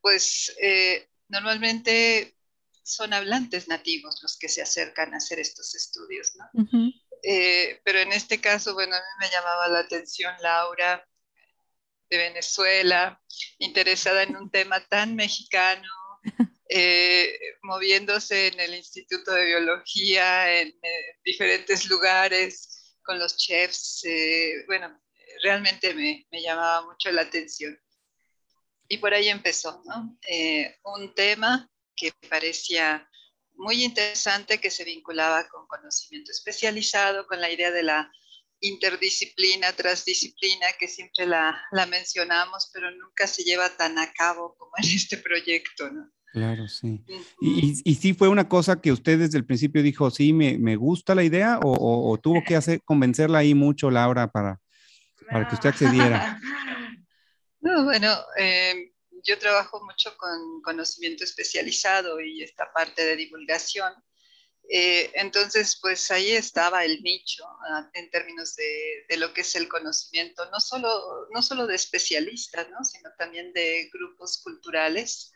pues 0.00 0.54
eh, 0.60 1.08
normalmente 1.28 2.36
son 2.84 3.12
hablantes 3.12 3.66
nativos 3.66 4.20
los 4.22 4.38
que 4.38 4.48
se 4.48 4.62
acercan 4.62 5.14
a 5.14 5.16
hacer 5.16 5.40
estos 5.40 5.74
estudios, 5.74 6.36
¿no? 6.36 6.44
Eh, 7.24 7.80
pero 7.84 7.98
en 7.98 8.12
este 8.12 8.40
caso, 8.40 8.74
bueno, 8.74 8.94
a 8.94 9.00
mí 9.00 9.26
me 9.26 9.30
llamaba 9.30 9.66
la 9.66 9.80
atención 9.80 10.32
Laura 10.40 11.04
de 12.10 12.18
Venezuela, 12.18 13.20
interesada 13.58 14.22
en 14.22 14.36
un 14.36 14.50
tema 14.50 14.80
tan 14.86 15.14
mexicano, 15.14 15.88
eh, 16.68 17.38
moviéndose 17.62 18.48
en 18.48 18.60
el 18.60 18.74
Instituto 18.74 19.32
de 19.32 19.46
Biología, 19.46 20.60
en 20.60 20.74
diferentes 21.24 21.88
lugares, 21.88 22.96
con 23.02 23.18
los 23.18 23.36
chefs. 23.36 24.02
bueno, 24.66 25.00
realmente 25.42 25.94
me, 25.94 26.26
me, 26.30 26.42
llamaba 26.42 26.86
mucho 26.86 27.10
la 27.10 27.22
atención. 27.22 27.78
Y 28.88 28.98
por 28.98 29.12
ahí 29.14 29.28
empezó, 29.28 29.82
¿no? 29.86 30.18
un 30.84 31.14
tema 31.14 31.70
que 31.96 32.12
parecía 32.28 33.08
muy 33.56 33.84
interesante, 33.84 34.58
que 34.58 34.70
se 34.70 34.84
vinculaba 34.84 35.48
con 35.48 35.66
conocimiento 35.66 36.32
especializado, 36.32 37.26
con 37.26 37.40
la 37.40 37.50
idea 37.50 37.70
de 37.70 37.82
la 37.82 38.10
interdisciplina, 38.64 39.72
transdisciplina, 39.72 40.66
que 40.78 40.88
siempre 40.88 41.26
la, 41.26 41.60
la 41.72 41.86
mencionamos, 41.86 42.70
pero 42.72 42.90
nunca 42.90 43.26
se 43.26 43.42
lleva 43.42 43.68
tan 43.76 43.98
a 43.98 44.12
cabo 44.12 44.56
como 44.56 44.72
en 44.78 44.84
este 44.96 45.18
proyecto, 45.18 45.90
¿no? 45.90 46.10
Claro, 46.32 46.66
sí. 46.66 47.04
¿Y, 47.40 47.80
y, 47.84 47.94
sí 47.94 48.12
fue 48.12 48.26
una 48.26 48.48
cosa 48.48 48.80
que 48.80 48.90
usted 48.90 49.20
desde 49.20 49.38
el 49.38 49.46
principio 49.46 49.84
dijo, 49.84 50.10
sí, 50.10 50.32
me, 50.32 50.58
me 50.58 50.74
gusta 50.74 51.14
la 51.14 51.22
idea, 51.22 51.60
o, 51.62 52.10
o, 52.10 52.18
tuvo 52.18 52.42
que 52.44 52.56
hacer, 52.56 52.82
convencerla 52.82 53.38
ahí 53.38 53.54
mucho, 53.54 53.88
Laura, 53.88 54.26
para, 54.32 54.60
para 55.30 55.46
que 55.46 55.54
usted 55.54 55.68
accediera? 55.70 56.40
No, 57.60 57.84
bueno, 57.84 58.12
eh, 58.36 58.94
yo 59.22 59.38
trabajo 59.38 59.80
mucho 59.84 60.16
con 60.16 60.60
conocimiento 60.62 61.22
especializado 61.22 62.20
y 62.20 62.42
esta 62.42 62.72
parte 62.72 63.04
de 63.04 63.14
divulgación. 63.14 63.92
Eh, 64.68 65.10
entonces, 65.14 65.78
pues 65.80 66.10
ahí 66.10 66.30
estaba 66.32 66.84
el 66.84 67.02
nicho 67.02 67.44
ah, 67.68 67.90
en 67.92 68.10
términos 68.10 68.56
de, 68.56 69.04
de, 69.08 69.16
lo 69.18 69.34
que 69.34 69.42
es 69.42 69.54
el 69.56 69.68
conocimiento, 69.68 70.50
no 70.50 70.58
solo, 70.58 71.28
no 71.30 71.42
solo 71.42 71.66
de 71.66 71.74
especialistas, 71.74 72.68
¿no? 72.70 72.82
sino 72.84 73.10
también 73.18 73.52
de 73.52 73.90
grupos 73.92 74.40
culturales 74.42 75.32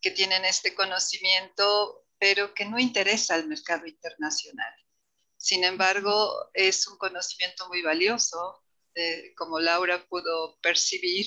que 0.00 0.12
tienen 0.12 0.44
este 0.44 0.74
conocimiento, 0.74 2.06
pero 2.18 2.54
que 2.54 2.64
no 2.64 2.78
interesa 2.78 3.34
al 3.34 3.48
mercado 3.48 3.86
internacional. 3.86 4.72
Sin 5.36 5.64
embargo, 5.64 6.50
es 6.54 6.86
un 6.86 6.96
conocimiento 6.98 7.66
muy 7.68 7.82
valioso, 7.82 8.62
eh, 8.94 9.34
como 9.36 9.58
Laura 9.58 10.06
pudo 10.06 10.58
percibir, 10.60 11.26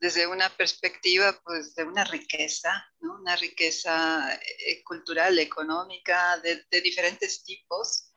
desde 0.00 0.26
una 0.26 0.48
perspectiva 0.50 1.40
pues, 1.44 1.74
de 1.74 1.84
una 1.84 2.04
riqueza, 2.04 2.70
¿no? 3.00 3.16
una 3.20 3.36
riqueza 3.36 4.34
eh, 4.34 4.82
cultural, 4.84 5.38
económica, 5.38 6.38
de, 6.38 6.64
de, 6.70 6.80
diferentes 6.80 7.42
tipos. 7.42 8.12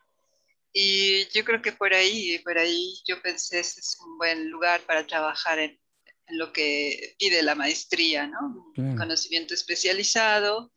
Y 0.74 1.28
yo 1.30 1.44
creo 1.44 1.62
que 1.62 1.72
por 1.72 1.94
ahí, 1.94 2.40
por 2.40 2.58
ahí 2.58 3.02
yo 3.06 3.22
pensé, 3.22 3.60
ese 3.60 3.80
es 3.80 3.98
un 4.00 4.18
buen 4.18 4.50
lugar 4.50 4.82
para 4.82 5.06
trabajar 5.06 5.60
en, 5.60 5.82
en 6.28 6.38
lo 6.38 6.54
que 6.54 7.16
pide 7.20 7.42
la 7.42 7.56
maestría, 7.56 8.28
¿no? 8.28 8.72
Conocimiento 8.98 9.54
especializado, 9.54 10.72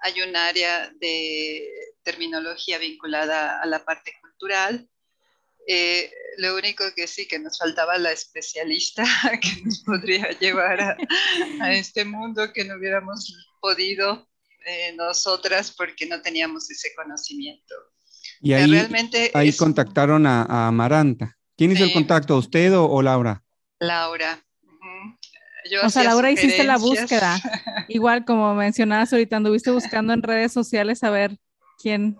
hay 0.00 0.22
un 0.22 0.34
área 0.36 0.90
de 0.98 1.68
terminología 2.02 2.78
vinculada 2.78 3.60
a 3.60 3.66
la 3.66 3.84
parte 3.84 4.14
cultural, 4.20 4.88
eh, 5.66 6.10
lo 6.38 6.56
único 6.56 6.84
que 6.94 7.06
sí, 7.06 7.26
que 7.28 7.38
nos 7.38 7.58
faltaba 7.58 7.98
la 7.98 8.12
especialista 8.12 9.04
que 9.40 9.62
nos 9.62 9.80
podría 9.80 10.30
llevar 10.38 10.80
a, 11.60 11.72
este 11.72 12.04
mundo 12.04 12.52
que 12.52 12.64
no 12.64 12.76
hubiéramos 12.76 13.34
podido 13.60 14.26
eh, 14.66 14.94
nosotras 14.96 15.72
porque 15.76 16.06
no 16.06 16.20
teníamos 16.22 16.70
ese 16.70 16.90
conocimiento. 16.94 17.74
Y 18.40 18.54
ahí, 18.54 18.70
Realmente 18.70 19.30
ahí 19.34 19.52
contactaron 19.52 20.26
a, 20.26 20.68
Amaranta. 20.68 21.36
¿Quién 21.56 21.72
hizo 21.72 21.84
el 21.84 21.92
contacto, 21.92 22.38
usted 22.38 22.74
o, 22.74 23.02
Laura? 23.02 23.42
Laura. 23.78 24.42
o 25.82 25.90
sea, 25.90 26.04
Laura 26.04 26.30
hiciste 26.30 26.64
la 26.64 26.78
búsqueda. 26.78 27.38
Igual 27.88 28.24
como 28.24 28.54
mencionabas 28.54 29.12
ahorita, 29.12 29.36
anduviste 29.36 29.70
buscando 29.70 30.14
en 30.14 30.22
redes 30.22 30.52
sociales 30.52 31.04
a 31.04 31.10
ver 31.10 31.38
quién, 31.82 32.16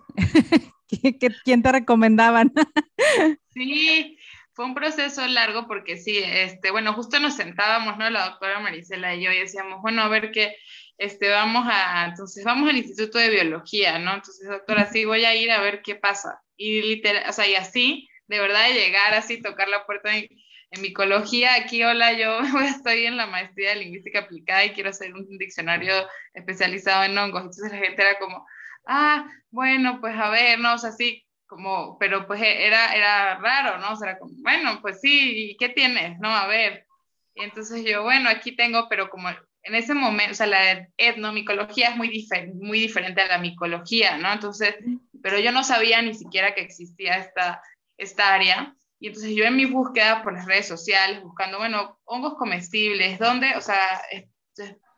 quién 1.45 1.63
te 1.63 1.73
recomendaban. 1.73 2.53
Sí, 3.53 4.17
fue 4.53 4.65
un 4.65 4.75
proceso 4.75 5.27
largo 5.27 5.67
porque 5.67 5.97
sí, 5.97 6.19
este, 6.19 6.71
bueno, 6.71 6.95
justo 6.95 7.19
nos 7.19 7.35
sentábamos, 7.35 7.99
¿no? 7.99 8.09
La 8.11 8.29
doctora 8.29 8.61
Marisela 8.61 9.15
y 9.15 9.25
yo 9.25 9.33
y 9.33 9.39
decíamos, 9.39 9.83
bueno, 9.83 10.03
a 10.03 10.09
ver 10.09 10.31
qué, 10.31 10.57
este, 10.99 11.31
vamos 11.31 11.67
a, 11.69 12.07
entonces 12.07 12.45
vamos 12.45 12.69
al 12.69 12.77
Instituto 12.77 13.19
de 13.19 13.31
Biología, 13.31 13.99
¿no? 13.99 14.15
Entonces, 14.15 14.49
doctora, 14.49 14.87
sí, 14.87 15.05
voy 15.05 15.25
a 15.25 15.35
ir 15.35 15.51
a 15.51 15.61
ver 15.61 15.83
qué 15.83 15.97
pasa. 15.97 16.41
Y 16.57 16.83
literal, 16.83 17.25
o 17.29 17.33
sea, 17.33 17.49
y 17.49 17.55
así, 17.55 18.09
de 18.29 18.39
verdad, 18.39 18.69
llegar 18.73 19.15
así, 19.15 19.43
tocar 19.43 19.69
la 19.69 19.87
puerta 19.87 20.17
en, 20.17 20.29
en 20.71 20.83
micología, 20.83 21.55
aquí, 21.55 21.83
hola, 21.83 22.13
yo 22.13 22.41
estoy 22.65 23.07
en 23.07 23.17
la 23.17 23.27
maestría 23.27 23.71
de 23.71 23.77
lingüística 23.77 24.21
aplicada 24.21 24.65
y 24.65 24.71
quiero 24.71 24.91
hacer 24.91 25.15
un 25.15 25.27
diccionario 25.39 25.95
especializado 26.35 27.05
en 27.05 27.19
hongos. 27.19 27.43
Entonces 27.43 27.73
la 27.73 27.79
gente 27.79 28.03
era 28.03 28.19
como, 28.19 28.47
ah, 28.91 29.27
bueno, 29.51 30.01
pues 30.01 30.17
a 30.17 30.29
ver, 30.31 30.59
no, 30.59 30.75
o 30.75 30.79
sea, 30.79 30.93
sí, 30.93 31.25
como, 31.47 31.97
pero 31.99 32.27
pues 32.27 32.43
era, 32.43 32.93
era 32.95 33.39
raro, 33.39 33.79
¿no? 33.79 33.93
O 33.93 33.97
sea, 33.97 34.19
como, 34.19 34.35
bueno, 34.43 34.81
pues 34.83 35.01
sí, 35.01 35.51
¿y 35.53 35.57
qué 35.57 35.69
tienes? 35.69 36.19
No, 36.19 36.29
a 36.29 36.47
ver. 36.47 36.87
Y 37.35 37.43
entonces 37.43 37.85
yo, 37.85 38.03
bueno, 38.03 38.29
aquí 38.29 38.53
tengo, 38.57 38.89
pero 38.89 39.09
como 39.09 39.29
en 39.63 39.75
ese 39.75 39.95
momento, 39.95 40.33
o 40.33 40.35
sea, 40.35 40.47
la 40.47 40.89
etnomicología 40.97 41.91
es 41.91 41.97
muy, 41.97 42.27
muy 42.55 42.81
diferente 42.81 43.21
a 43.21 43.29
la 43.29 43.39
micología, 43.39 44.19
¿no? 44.19 44.33
Entonces, 44.33 44.75
pero 45.23 45.39
yo 45.39 45.53
no 45.53 45.65
sabía 45.65 46.03
ni 46.03 46.15
siquiera 46.15 46.55
que 46.55 46.63
existía 46.63 47.19
esta, 47.19 47.63
esta 47.97 48.35
área. 48.35 48.75
Y 48.99 49.09
entonces 49.09 49.35
yo 49.35 49.45
en 49.45 49.57
mi 49.57 49.67
búsqueda 49.67 50.23
por 50.23 50.33
las 50.33 50.47
redes 50.47 50.67
sociales, 50.67 51.23
buscando, 51.23 51.59
bueno, 51.59 51.99
hongos 52.05 52.35
comestibles, 52.35 53.19
¿dónde? 53.19 53.55
O 53.57 53.61
sea, 53.61 53.79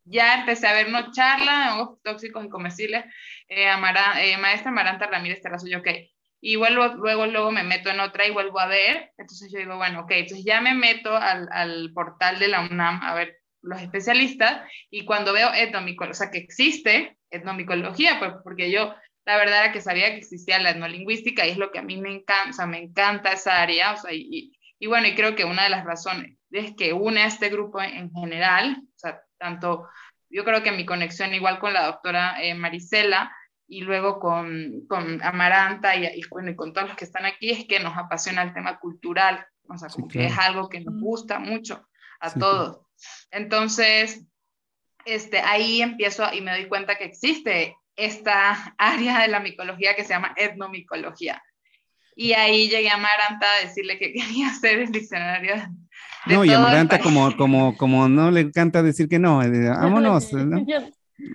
ya 0.05 0.41
empecé 0.41 0.67
a 0.67 0.75
ver 0.75 0.89
una 0.89 1.11
charla 1.13 1.67
de 1.67 1.73
hongos 1.73 2.03
tóxicos 2.03 2.45
y 2.45 2.49
comestibles, 2.49 3.05
eh, 3.55 3.71
eh, 4.21 4.37
maestra 4.39 4.71
Maranta 4.71 5.07
Ramírez 5.07 5.41
Terrazo, 5.43 5.67
yo, 5.67 5.79
ok, 5.79 5.89
y 6.41 6.57
vuelvo, 6.57 6.89
luego, 6.89 7.27
luego 7.27 7.53
me 7.53 7.63
meto 7.63 7.89
en 7.91 8.01
otra 8.01 8.27
y 8.27 8.33
vuelvo 8.33 8.59
a 8.59 8.67
ver. 8.67 9.13
Entonces 9.17 9.51
yo 9.53 9.61
digo, 9.61 9.77
bueno, 9.77 10.01
ok, 10.01 10.11
entonces 10.11 10.45
ya 10.45 10.61
me 10.61 10.75
meto 10.75 11.17
al, 11.17 11.49
al 11.53 11.93
portal 11.95 12.39
de 12.41 12.49
la 12.49 12.63
UNAM 12.63 13.01
a 13.03 13.15
ver 13.15 13.37
los 13.63 13.81
especialistas 13.81 14.69
y 14.91 15.05
cuando 15.05 15.33
veo 15.33 15.53
etnomicología, 15.55 16.11
o 16.11 16.15
sea, 16.15 16.31
que 16.33 16.39
existe 16.39 17.17
etnomicología, 17.31 18.19
pues 18.19 18.33
porque 18.43 18.73
yo 18.73 18.93
la 19.25 19.37
verdad 19.37 19.67
era 19.67 19.73
que 19.73 19.81
sabía 19.81 20.11
que 20.11 20.17
existía 20.17 20.59
la 20.59 20.71
etnolingüística 20.71 21.47
y 21.47 21.51
es 21.51 21.59
lo 21.59 21.71
que 21.71 21.79
a 21.79 21.83
mí 21.83 21.97
me 21.97 22.13
encanta, 22.13 22.51
o 22.51 22.53
sea, 22.53 22.67
me 22.67 22.79
encanta 22.79 23.33
esa 23.33 23.63
área, 23.63 23.93
o 23.93 23.97
sea, 23.97 24.13
y, 24.13 24.53
y 24.81 24.87
bueno, 24.89 25.07
y 25.07 25.15
creo 25.15 25.37
que 25.37 25.45
una 25.45 25.63
de 25.63 25.71
las 25.71 25.85
razones 25.85 26.37
es 26.51 26.73
que 26.77 26.93
une 26.93 27.23
a 27.23 27.27
este 27.27 27.51
grupo 27.51 27.81
en 27.81 28.11
general, 28.13 28.79
o 28.83 28.99
sea, 28.99 29.23
tanto, 29.39 29.89
yo 30.29 30.45
creo 30.45 30.65
que 30.65 30.73
mi 30.73 30.85
conexión 30.85 31.35
igual 31.35 31.61
con 31.61 31.73
la 31.73 31.87
doctora 31.87 32.43
eh, 32.43 32.55
Marisela, 32.55 33.33
y 33.73 33.81
luego 33.81 34.21
con, 34.21 34.85
con 34.87 35.23
Amaranta 35.23 35.97
y, 35.97 36.05
y, 36.05 36.21
bueno, 36.29 36.51
y, 36.51 36.55
con 36.57 36.75
todos 36.75 36.89
los 36.89 36.97
que 36.97 37.07
están 37.07 37.25
aquí 37.25 37.51
es 37.51 37.65
que 37.65 37.81
nos 37.81 37.97
apasiona 37.97 38.43
el 38.43 38.53
tema 38.53 38.79
cultural, 38.79 39.47
o 39.67 39.79
sea, 39.79 39.89
como 39.89 40.09
que 40.09 40.27
es 40.27 40.37
algo 40.37 40.69
que 40.69 40.81
nos 40.81 41.01
gusta 41.01 41.39
mucho 41.39 41.89
a 42.21 42.29
sí, 42.29 42.39
todos. 42.39 42.69
Claro. 42.69 42.89
Entonces, 43.31 44.27
este, 45.07 45.41
ahí 45.41 45.81
empiezo 45.81 46.31
y 46.35 46.43
me 46.43 46.51
doy 46.51 46.69
cuenta 46.69 46.99
que 46.99 47.05
existe 47.05 47.75
esta 47.97 48.75
área 48.77 49.23
de 49.23 49.29
la 49.29 49.41
micología 49.41 49.97
que 49.97 50.05
se 50.05 50.11
llama 50.11 50.35
etnomicología. 50.37 51.43
Y 52.15 52.35
ahí 52.35 52.69
llegué 52.69 52.91
a 52.91 52.97
Amaranta 52.97 53.47
a 53.57 53.67
decirle 53.67 53.99
que 53.99 54.13
quería 54.13 54.49
hacer 54.49 54.81
el 54.81 54.93
diccionario. 54.93 55.55
De 56.27 56.35
no, 56.35 56.45
y 56.45 56.53
Amaranta 56.53 56.99
como, 56.99 57.35
como, 57.39 57.75
como 57.79 58.07
no 58.07 58.31
le 58.31 58.41
encanta 58.41 58.83
decir 58.83 59.09
que 59.09 59.19
no, 59.19 59.43
eh, 59.43 59.71
vámonos. 59.71 60.31
¿no? 60.35 60.63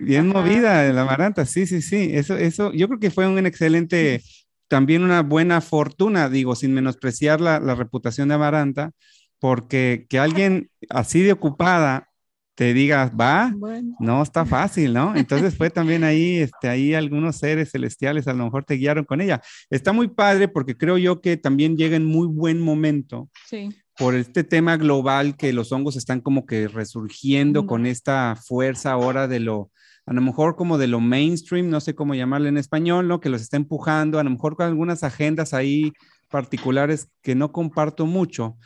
Bien 0.02 0.30
Ajá. 0.30 0.40
movida 0.40 0.92
la 0.92 1.02
Amaranta, 1.02 1.46
sí, 1.46 1.66
sí, 1.66 1.82
sí. 1.82 2.10
Eso, 2.12 2.36
eso, 2.36 2.72
yo 2.72 2.88
creo 2.88 3.00
que 3.00 3.10
fue 3.10 3.26
un 3.26 3.44
excelente, 3.46 4.22
también 4.68 5.02
una 5.02 5.22
buena 5.22 5.60
fortuna, 5.60 6.28
digo, 6.28 6.54
sin 6.54 6.74
menospreciar 6.74 7.40
la, 7.40 7.58
la 7.58 7.74
reputación 7.74 8.28
de 8.28 8.34
Amaranta, 8.34 8.92
porque 9.38 10.06
que 10.08 10.18
alguien 10.18 10.70
así 10.90 11.22
de 11.22 11.32
ocupada 11.32 12.08
te 12.54 12.74
diga, 12.74 13.08
va, 13.08 13.52
bueno. 13.56 13.96
no 14.00 14.20
está 14.20 14.44
fácil, 14.44 14.92
¿no? 14.92 15.14
Entonces 15.14 15.56
fue 15.56 15.70
también 15.70 16.02
ahí, 16.02 16.38
este, 16.38 16.68
ahí 16.68 16.92
algunos 16.92 17.36
seres 17.36 17.70
celestiales 17.70 18.26
a 18.26 18.32
lo 18.32 18.44
mejor 18.44 18.64
te 18.64 18.74
guiaron 18.74 19.04
con 19.04 19.20
ella. 19.20 19.40
Está 19.70 19.92
muy 19.92 20.08
padre 20.08 20.48
porque 20.48 20.76
creo 20.76 20.98
yo 20.98 21.20
que 21.20 21.36
también 21.36 21.76
llega 21.76 21.94
en 21.96 22.04
muy 22.04 22.26
buen 22.26 22.60
momento. 22.60 23.30
Sí 23.46 23.68
por 23.98 24.14
este 24.14 24.44
tema 24.44 24.76
global 24.76 25.36
que 25.36 25.52
los 25.52 25.72
hongos 25.72 25.96
están 25.96 26.20
como 26.20 26.46
que 26.46 26.68
resurgiendo 26.68 27.66
con 27.66 27.84
esta 27.84 28.36
fuerza 28.36 28.92
ahora 28.92 29.26
de 29.26 29.40
lo, 29.40 29.72
a 30.06 30.12
lo 30.12 30.20
mejor 30.20 30.54
como 30.54 30.78
de 30.78 30.86
lo 30.86 31.00
mainstream, 31.00 31.68
no 31.68 31.80
sé 31.80 31.96
cómo 31.96 32.14
llamarle 32.14 32.48
en 32.48 32.58
español, 32.58 33.08
¿no? 33.08 33.20
Que 33.20 33.28
los 33.28 33.42
está 33.42 33.56
empujando, 33.56 34.20
a 34.20 34.24
lo 34.24 34.30
mejor 34.30 34.54
con 34.54 34.66
algunas 34.66 35.02
agendas 35.02 35.52
ahí 35.52 35.92
particulares 36.30 37.08
que 37.22 37.34
no 37.34 37.50
comparto 37.50 38.06
mucho, 38.06 38.56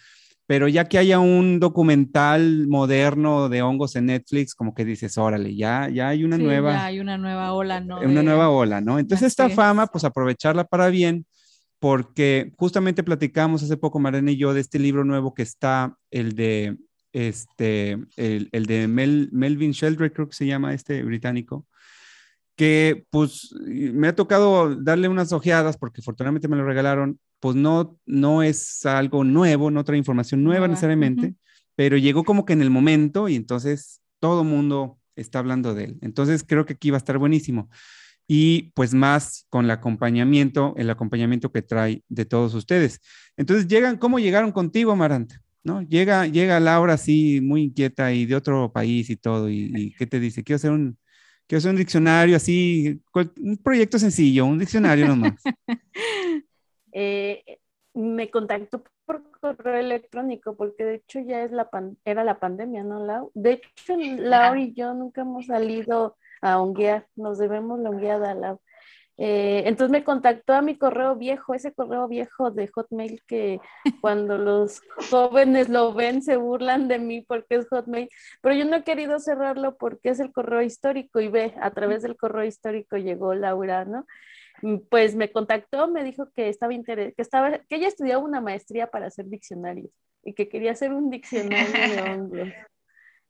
pero 0.47 0.69
ya 0.69 0.85
que 0.85 0.99
haya 0.99 1.19
un 1.19 1.61
documental 1.61 2.67
moderno 2.69 3.49
de 3.49 3.63
hongos 3.63 3.97
en 3.97 4.07
Netflix, 4.07 4.55
como 4.55 4.75
que 4.75 4.85
dices, 4.85 5.17
órale, 5.17 5.57
ya, 5.57 5.89
ya 5.89 6.09
hay 6.09 6.25
una 6.25 6.37
nueva... 6.37 6.73
Ya 6.73 6.85
hay 6.85 7.01
una 7.01 7.17
nueva 7.17 7.55
ola, 7.55 7.81
¿no? 7.81 8.01
Una 8.01 8.23
nueva 8.23 8.51
ola, 8.51 8.83
¿no? 8.83 8.99
Entonces 8.99 9.29
esta 9.29 9.49
fama, 9.49 9.87
pues 9.87 10.05
aprovecharla 10.05 10.65
para 10.65 10.91
bien 10.91 11.25
porque 11.83 12.53
justamente 12.59 13.03
platicamos 13.03 13.65
hace 13.65 13.77
poco, 13.77 13.99
Marena 13.99 14.31
y 14.31 14.37
yo, 14.37 14.55
de 14.55 14.61
este 14.61 14.79
libro 14.79 15.03
nuevo 15.03 15.35
que 15.35 15.43
está, 15.43 15.99
el 16.13 16.37
de, 16.37 16.79
este, 17.13 17.99
el, 18.15 18.49
el 18.53 18.67
de 18.67 18.87
Melvin 18.87 19.73
Sheldrake, 19.73 20.15
creo 20.15 20.29
que 20.29 20.37
se 20.37 20.47
llama 20.47 20.75
este 20.75 21.03
británico, 21.03 21.67
que 22.55 23.05
pues 23.11 23.53
me 23.67 24.07
ha 24.07 24.15
tocado 24.15 24.77
darle 24.77 25.09
unas 25.09 25.33
ojeadas 25.33 25.77
porque 25.77 26.03
afortunadamente 26.03 26.47
me 26.47 26.55
lo 26.55 26.65
regalaron, 26.65 27.19
pues 27.41 27.57
no, 27.57 27.99
no 28.07 28.45
es 28.45 28.87
algo 28.87 29.25
nuevo, 29.25 29.73
no 29.73 29.83
trae 29.83 29.99
información 29.99 30.45
nueva 30.45 30.69
necesariamente, 30.69 31.35
pero 31.75 31.97
llegó 31.97 32.23
como 32.23 32.45
que 32.45 32.53
en 32.53 32.63
el 32.63 32.71
momento 32.71 33.29
y 33.29 33.35
entonces 33.35 34.03
todo 34.21 34.45
mundo 34.45 35.01
está 35.17 35.41
hablando 35.41 35.75
de 35.75 35.83
él. 35.87 35.99
Entonces 36.01 36.45
creo 36.47 36.65
que 36.65 36.75
aquí 36.75 36.91
va 36.91 36.99
a 36.99 37.03
estar 37.03 37.19
buenísimo 37.19 37.69
y 38.27 38.73
pues 38.75 38.95
más 38.95 39.47
con 39.51 39.65
el 39.65 39.71
acompañamiento, 39.71 40.75
el 40.77 40.91
acompañamiento 40.91 41.51
que 41.53 41.63
trae 41.63 42.03
de 42.09 42.25
todos 42.25 42.55
ustedes. 42.55 43.01
Entonces, 43.37 43.69
llegan, 43.69 43.99
¿cómo 43.99 44.19
llegaron 44.19 44.53
contigo, 44.53 44.95
Maranta? 44.97 45.41
¿No? 45.65 45.83
Llega, 45.83 46.27
llega 46.27 46.59
Laura 46.61 46.95
así 46.95 47.41
muy 47.41 47.65
inquieta 47.65 48.13
y 48.13 48.27
de 48.27 48.35
otro 48.35 48.73
país 48.73 49.11
y 49.11 49.17
todo, 49.17 49.49
y, 49.49 49.95
¿qué 49.97 50.07
te 50.07 50.19
dice? 50.19 50.43
Quiero 50.43 50.57
hacer 50.57 50.71
un, 50.73 50.99
quiero 51.47 51.59
hacer 51.59 51.71
un 51.71 51.77
diccionario 51.77 52.37
así, 52.37 53.01
un 53.41 53.57
proyecto 53.59 53.99
sencillo, 53.99 54.47
un 54.47 54.59
diccionario 54.59 55.07
nomás. 55.07 55.41
eh, 56.93 57.59
me 57.95 58.31
contactó 58.31 58.83
por 59.05 59.31
correo 59.41 59.79
electrónico, 59.81 60.57
porque 60.57 60.85
de 60.85 60.95
hecho 60.97 61.21
ya 61.21 61.45
es 61.45 61.53
la 61.53 61.69
era 62.05 62.25
la 62.25 62.39
pandemia, 62.39 62.83
¿no, 62.85 63.05
Lau? 63.05 63.31
De 63.35 63.53
hecho, 63.53 63.97
Laura 63.97 64.61
y 64.61 64.73
yo 64.73 64.95
nunca 64.95 65.23
hemos 65.23 65.47
salido 65.47 66.17
a 66.43 66.61
honguear, 66.61 67.07
nos 67.17 67.39
debemos 67.39 67.79
la 67.81 67.91
hongueada. 67.91 68.35
La, 68.35 68.59
eh, 69.19 69.63
entonces 69.67 69.93
me 69.93 70.05
contactó 70.05 70.55
a 70.55 70.63
mi 70.63 70.77
correo 70.77 71.17
viejo, 71.17 71.55
ese 71.55 71.73
correo 71.73 72.09
viejo 72.09 72.51
de 72.51 72.67
Hotmail 72.69 73.23
que 73.27 73.61
cuando 74.03 74.39
los 74.39 74.81
jóvenes 75.11 75.69
lo 75.69 75.93
ven 75.95 76.23
se 76.23 76.37
burlan 76.37 76.89
de 76.89 76.99
mí 76.99 77.21
porque 77.23 77.57
es 77.57 77.69
Hotmail, 77.69 78.09
pero 78.41 78.55
yo 78.55 78.65
no 78.65 78.77
he 78.77 78.85
querido 78.85 79.19
cerrarlo 79.21 79.77
porque 79.77 80.11
es 80.11 80.21
el 80.21 80.33
correo 80.33 80.63
histórico 80.63 81.21
y 81.21 81.29
ve, 81.29 81.55
a 81.61 81.71
través 81.71 82.03
del 82.03 82.17
correo 82.17 82.45
histórico 82.45 82.97
llegó 82.97 83.35
Laura, 83.35 83.85
¿no? 83.85 84.07
Mm, 84.63 84.79
pues 84.91 85.15
me 85.15 85.31
contactó, 85.31 85.89
me 85.89 86.05
dijo 86.05 86.31
que 86.35 86.49
estaba 86.49 86.73
que 86.73 87.15
estaba, 87.17 87.59
que 87.59 87.77
ella 87.77 87.89
estudiaba 87.89 88.23
una 88.25 88.41
maestría 88.41 88.89
para 88.89 89.07
hacer 89.07 89.27
diccionarios 89.27 89.91
y 90.25 90.35
que 90.35 90.49
quería 90.49 90.73
hacer 90.73 90.93
un 90.93 91.11
diccionario 91.11 91.73
de 91.73 92.03
hongos. 92.11 92.49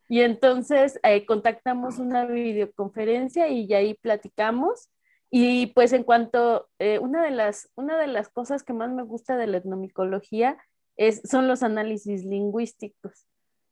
Y 0.09 0.21
entonces 0.21 0.99
eh, 1.03 1.25
contactamos 1.27 1.99
una 1.99 2.27
videoconferencia 2.27 3.49
y 3.49 3.73
ahí 3.73 3.95
platicamos. 3.95 4.91
Y 5.31 5.69
pues 5.69 5.93
en 5.95 6.05
cuanto, 6.05 6.69
eh, 6.79 6.99
una, 6.99 7.25
de 7.25 7.31
las, 7.31 7.71
una 7.75 7.99
de 7.99 8.07
las 8.07 8.29
cosas 8.29 8.63
que 8.63 8.75
más 8.75 8.91
me 8.91 9.03
gusta 9.03 9.37
de 9.37 9.47
la 9.47 9.57
etnomicología 9.57 10.59
es, 10.97 11.23
son 11.25 11.49
los 11.49 11.63
análisis 11.63 12.25
lingüísticos, 12.25 13.27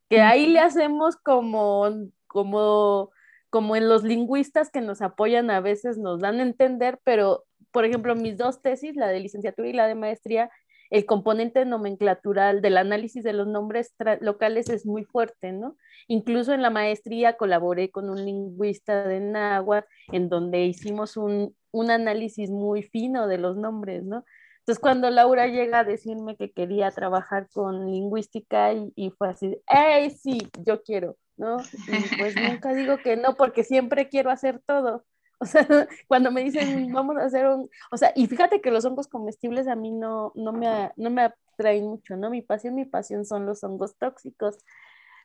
que 0.08 0.20
ahí 0.22 0.46
le 0.46 0.60
hacemos 0.60 1.16
como, 1.16 1.86
como, 2.26 3.10
como 3.50 3.76
en 3.76 3.88
los 3.88 4.04
lingüistas 4.04 4.70
que 4.70 4.80
nos 4.80 5.02
apoyan 5.02 5.50
a 5.50 5.60
veces 5.60 5.98
nos 5.98 6.20
dan 6.20 6.40
a 6.40 6.44
entender, 6.44 6.98
pero 7.04 7.44
por 7.72 7.84
ejemplo 7.84 8.14
mis 8.14 8.36
dos 8.36 8.62
tesis, 8.62 8.96
la 8.96 9.08
de 9.08 9.20
licenciatura 9.20 9.68
y 9.68 9.72
la 9.72 9.86
de 9.86 9.94
maestría, 9.94 10.50
el 10.90 11.06
componente 11.06 11.64
nomenclatural 11.64 12.60
del 12.60 12.76
análisis 12.76 13.24
de 13.24 13.32
los 13.32 13.46
nombres 13.46 13.94
locales 14.20 14.68
es 14.68 14.84
muy 14.84 15.04
fuerte, 15.04 15.52
¿no? 15.52 15.76
Incluso 16.08 16.52
en 16.52 16.62
la 16.62 16.70
maestría 16.70 17.36
colaboré 17.36 17.90
con 17.90 18.10
un 18.10 18.24
lingüista 18.24 19.06
de 19.06 19.20
náhuatl 19.20 19.86
en 20.12 20.28
donde 20.28 20.64
hicimos 20.64 21.16
un, 21.16 21.54
un 21.70 21.90
análisis 21.90 22.50
muy 22.50 22.82
fino 22.82 23.28
de 23.28 23.38
los 23.38 23.56
nombres, 23.56 24.04
¿no? 24.04 24.24
Entonces, 24.60 24.80
cuando 24.80 25.10
Laura 25.10 25.46
llega 25.46 25.80
a 25.80 25.84
decirme 25.84 26.36
que 26.36 26.52
quería 26.52 26.90
trabajar 26.90 27.48
con 27.52 27.90
lingüística 27.90 28.72
y, 28.72 29.10
fue 29.16 29.30
así, 29.30 29.56
¡Ey, 29.66 30.10
sí, 30.10 30.38
yo 30.64 30.82
quiero! 30.82 31.16
¿no? 31.36 31.56
Y 31.88 32.16
pues 32.18 32.36
nunca 32.36 32.74
digo 32.74 32.98
que 32.98 33.16
no, 33.16 33.34
porque 33.34 33.64
siempre 33.64 34.08
quiero 34.08 34.30
hacer 34.30 34.60
todo. 34.66 35.04
O 35.40 35.46
sea, 35.46 35.66
cuando 36.06 36.30
me 36.30 36.44
dicen, 36.44 36.92
vamos 36.92 37.16
a 37.16 37.24
hacer 37.24 37.46
un, 37.46 37.68
o 37.90 37.96
sea, 37.96 38.12
y 38.14 38.26
fíjate 38.26 38.60
que 38.60 38.70
los 38.70 38.84
hongos 38.84 39.08
comestibles 39.08 39.68
a 39.68 39.74
mí 39.74 39.90
no, 39.90 40.32
no, 40.34 40.52
me, 40.52 40.92
no 40.96 41.10
me 41.10 41.22
atraen 41.22 41.86
mucho, 41.86 42.16
¿no? 42.16 42.30
Mi 42.30 42.42
pasión, 42.42 42.74
mi 42.74 42.84
pasión 42.84 43.24
son 43.24 43.46
los 43.46 43.64
hongos 43.64 43.96
tóxicos. 43.96 44.58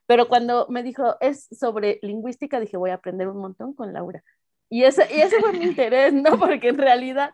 Pero 0.06 0.28
cuando 0.28 0.66
me 0.68 0.82
dijo, 0.82 1.16
es 1.20 1.48
sobre 1.50 1.98
lingüística, 2.02 2.60
dije, 2.60 2.76
voy 2.76 2.90
a 2.90 2.94
aprender 2.94 3.28
un 3.28 3.38
montón 3.38 3.74
con 3.74 3.92
Laura. 3.92 4.24
Y 4.68 4.84
ese, 4.84 5.06
y 5.14 5.20
ese 5.20 5.40
fue 5.40 5.52
mi 5.52 5.64
interés, 5.66 6.12
¿no? 6.12 6.38
Porque 6.38 6.68
en 6.68 6.78
realidad 6.78 7.30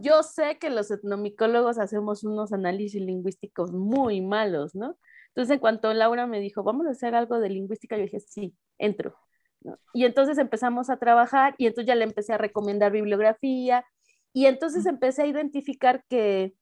yo 0.00 0.22
sé 0.22 0.58
que 0.58 0.70
los 0.70 0.90
etnomicólogos 0.90 1.78
hacemos 1.78 2.24
unos 2.24 2.52
análisis 2.52 3.00
lingüísticos 3.00 3.72
muy 3.72 4.20
malos, 4.20 4.74
¿no? 4.74 4.96
Entonces, 5.28 5.54
en 5.54 5.60
cuanto 5.60 5.92
Laura 5.94 6.26
me 6.26 6.40
dijo, 6.40 6.62
vamos 6.62 6.86
a 6.86 6.90
hacer 6.90 7.14
algo 7.14 7.38
de 7.38 7.50
lingüística, 7.50 7.96
yo 7.96 8.02
dije, 8.02 8.20
sí, 8.20 8.54
entro. 8.78 9.16
Y 9.92 10.04
entonces 10.04 10.38
empezamos 10.38 10.90
a 10.90 10.98
trabajar 10.98 11.54
y 11.58 11.66
entonces 11.66 11.88
ya 11.88 11.94
le 11.94 12.04
empecé 12.04 12.32
a 12.32 12.38
recomendar 12.38 12.92
bibliografía 12.92 13.84
y 14.32 14.46
entonces 14.46 14.86
empecé 14.86 15.22
a 15.22 15.26
identificar 15.26 16.04
que, 16.08 16.54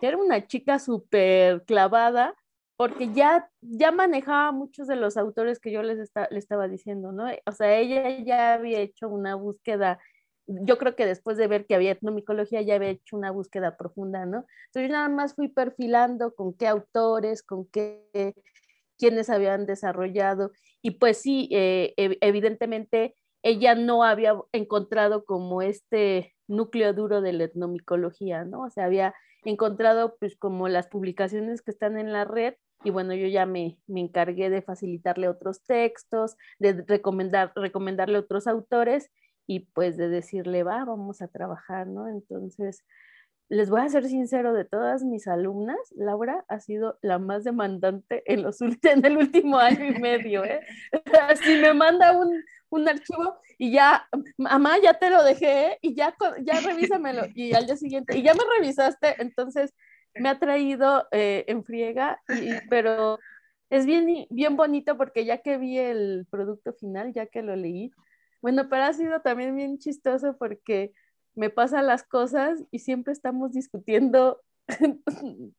era 0.00 0.16
una 0.16 0.46
chica 0.46 0.78
súper 0.78 1.64
clavada 1.64 2.34
porque 2.76 3.12
ya, 3.12 3.50
ya 3.60 3.92
manejaba 3.92 4.52
muchos 4.52 4.86
de 4.88 4.96
los 4.96 5.16
autores 5.16 5.60
que 5.60 5.72
yo 5.72 5.82
les 5.82 6.10
le 6.30 6.38
estaba 6.38 6.68
diciendo, 6.68 7.12
¿no? 7.12 7.26
O 7.46 7.52
sea, 7.52 7.76
ella 7.76 8.18
ya 8.24 8.54
había 8.54 8.80
hecho 8.80 9.08
una 9.08 9.34
búsqueda, 9.34 10.00
yo 10.46 10.78
creo 10.78 10.96
que 10.96 11.06
después 11.06 11.36
de 11.36 11.46
ver 11.46 11.66
que 11.66 11.74
había 11.74 11.92
etnomicología 11.92 12.62
ya 12.62 12.76
había 12.76 12.90
hecho 12.90 13.16
una 13.16 13.30
búsqueda 13.30 13.76
profunda, 13.76 14.26
¿no? 14.26 14.46
Entonces 14.66 14.88
yo 14.88 14.92
nada 14.92 15.08
más 15.08 15.34
fui 15.34 15.48
perfilando 15.48 16.34
con 16.34 16.54
qué 16.54 16.66
autores, 16.68 17.42
con 17.42 17.66
qué 17.66 18.34
quienes 18.98 19.30
habían 19.30 19.66
desarrollado. 19.66 20.52
Y 20.82 20.92
pues 20.92 21.18
sí, 21.18 21.48
eh, 21.52 21.94
evidentemente 21.96 23.14
ella 23.42 23.74
no 23.74 24.04
había 24.04 24.34
encontrado 24.52 25.24
como 25.24 25.62
este 25.62 26.34
núcleo 26.46 26.92
duro 26.92 27.20
de 27.20 27.32
la 27.32 27.44
etnomicología, 27.44 28.44
¿no? 28.44 28.62
O 28.62 28.70
sea, 28.70 28.84
había 28.84 29.14
encontrado 29.44 30.16
pues 30.18 30.36
como 30.36 30.68
las 30.68 30.88
publicaciones 30.88 31.62
que 31.62 31.72
están 31.72 31.98
en 31.98 32.12
la 32.12 32.24
red 32.24 32.54
y 32.84 32.90
bueno, 32.90 33.14
yo 33.14 33.26
ya 33.28 33.46
me, 33.46 33.78
me 33.86 34.00
encargué 34.00 34.50
de 34.50 34.62
facilitarle 34.62 35.28
otros 35.28 35.62
textos, 35.64 36.36
de 36.58 36.84
recomendar, 36.86 37.52
recomendarle 37.54 38.18
otros 38.18 38.46
autores 38.46 39.10
y 39.46 39.60
pues 39.60 39.96
de 39.96 40.08
decirle, 40.08 40.62
va, 40.62 40.84
vamos 40.84 41.22
a 41.22 41.28
trabajar, 41.28 41.86
¿no? 41.86 42.08
Entonces, 42.08 42.84
les 43.52 43.68
voy 43.68 43.82
a 43.82 43.88
ser 43.90 44.06
sincero, 44.06 44.54
de 44.54 44.64
todas 44.64 45.04
mis 45.04 45.28
alumnas, 45.28 45.76
Laura 45.94 46.42
ha 46.48 46.58
sido 46.58 46.98
la 47.02 47.18
más 47.18 47.44
demandante 47.44 48.22
en, 48.24 48.42
los 48.42 48.58
en 48.82 49.04
el 49.04 49.18
último 49.18 49.58
año 49.58 49.84
y 49.84 50.00
medio. 50.00 50.42
¿eh? 50.42 50.60
Así 51.28 51.56
me 51.56 51.74
manda 51.74 52.18
un, 52.18 52.42
un, 52.70 52.88
archivo 52.88 53.36
y 53.58 53.70
ya, 53.72 54.08
mamá, 54.38 54.78
ya 54.82 54.94
te 54.94 55.10
lo 55.10 55.22
dejé 55.22 55.76
y 55.82 55.94
ya, 55.94 56.16
ya 56.40 56.60
revísamelo. 56.60 57.26
Y 57.34 57.52
al 57.52 57.66
día 57.66 57.76
siguiente, 57.76 58.16
y 58.16 58.22
ya 58.22 58.32
me 58.32 58.40
revisaste, 58.58 59.20
entonces 59.20 59.74
me 60.14 60.30
ha 60.30 60.38
traído 60.38 61.06
eh, 61.12 61.44
en 61.46 61.62
friega, 61.62 62.22
pero 62.70 63.18
es 63.68 63.84
bien, 63.84 64.26
bien 64.30 64.56
bonito 64.56 64.96
porque 64.96 65.26
ya 65.26 65.42
que 65.42 65.58
vi 65.58 65.76
el 65.76 66.26
producto 66.30 66.72
final, 66.72 67.12
ya 67.12 67.26
que 67.26 67.42
lo 67.42 67.54
leí, 67.54 67.92
bueno, 68.40 68.70
pero 68.70 68.84
ha 68.84 68.92
sido 68.94 69.20
también 69.20 69.54
bien 69.54 69.78
chistoso 69.78 70.38
porque 70.38 70.94
me 71.34 71.50
pasan 71.50 71.86
las 71.86 72.04
cosas 72.04 72.62
y 72.70 72.80
siempre 72.80 73.12
estamos 73.12 73.52
discutiendo 73.52 74.42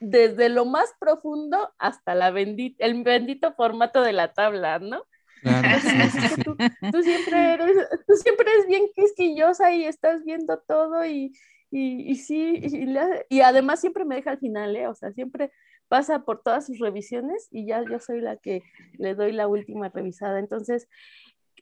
desde 0.00 0.48
lo 0.48 0.64
más 0.64 0.94
profundo 0.98 1.72
hasta 1.78 2.14
la 2.14 2.30
bendita, 2.30 2.84
el 2.84 3.02
bendito 3.02 3.54
formato 3.54 4.02
de 4.02 4.12
la 4.12 4.32
tabla, 4.32 4.78
¿no? 4.78 5.04
Claro, 5.42 5.68
Tú, 6.92 7.02
siempre 7.02 7.54
eres, 7.54 7.76
tú 8.06 8.14
siempre 8.14 8.46
eres 8.48 8.66
bien 8.68 8.84
quisquillosa 8.94 9.72
y 9.72 9.84
estás 9.84 10.24
viendo 10.24 10.58
todo 10.58 11.04
y, 11.04 11.32
y, 11.70 12.14
sí, 12.16 12.60
y, 12.62 12.96
y, 13.28 13.40
además 13.40 13.80
siempre 13.80 14.04
me 14.04 14.14
deja 14.14 14.30
al 14.30 14.38
final, 14.38 14.76
¿eh? 14.76 14.86
O 14.86 14.94
sea, 14.94 15.10
siempre 15.12 15.50
pasa 15.88 16.24
por 16.24 16.42
todas 16.42 16.66
sus 16.66 16.78
revisiones 16.78 17.48
y 17.50 17.66
ya 17.66 17.82
yo 17.82 17.98
soy 17.98 18.20
la 18.20 18.36
que 18.36 18.62
le 18.98 19.14
doy 19.14 19.32
la 19.32 19.48
última 19.48 19.88
revisada. 19.88 20.38
Entonces, 20.38 20.88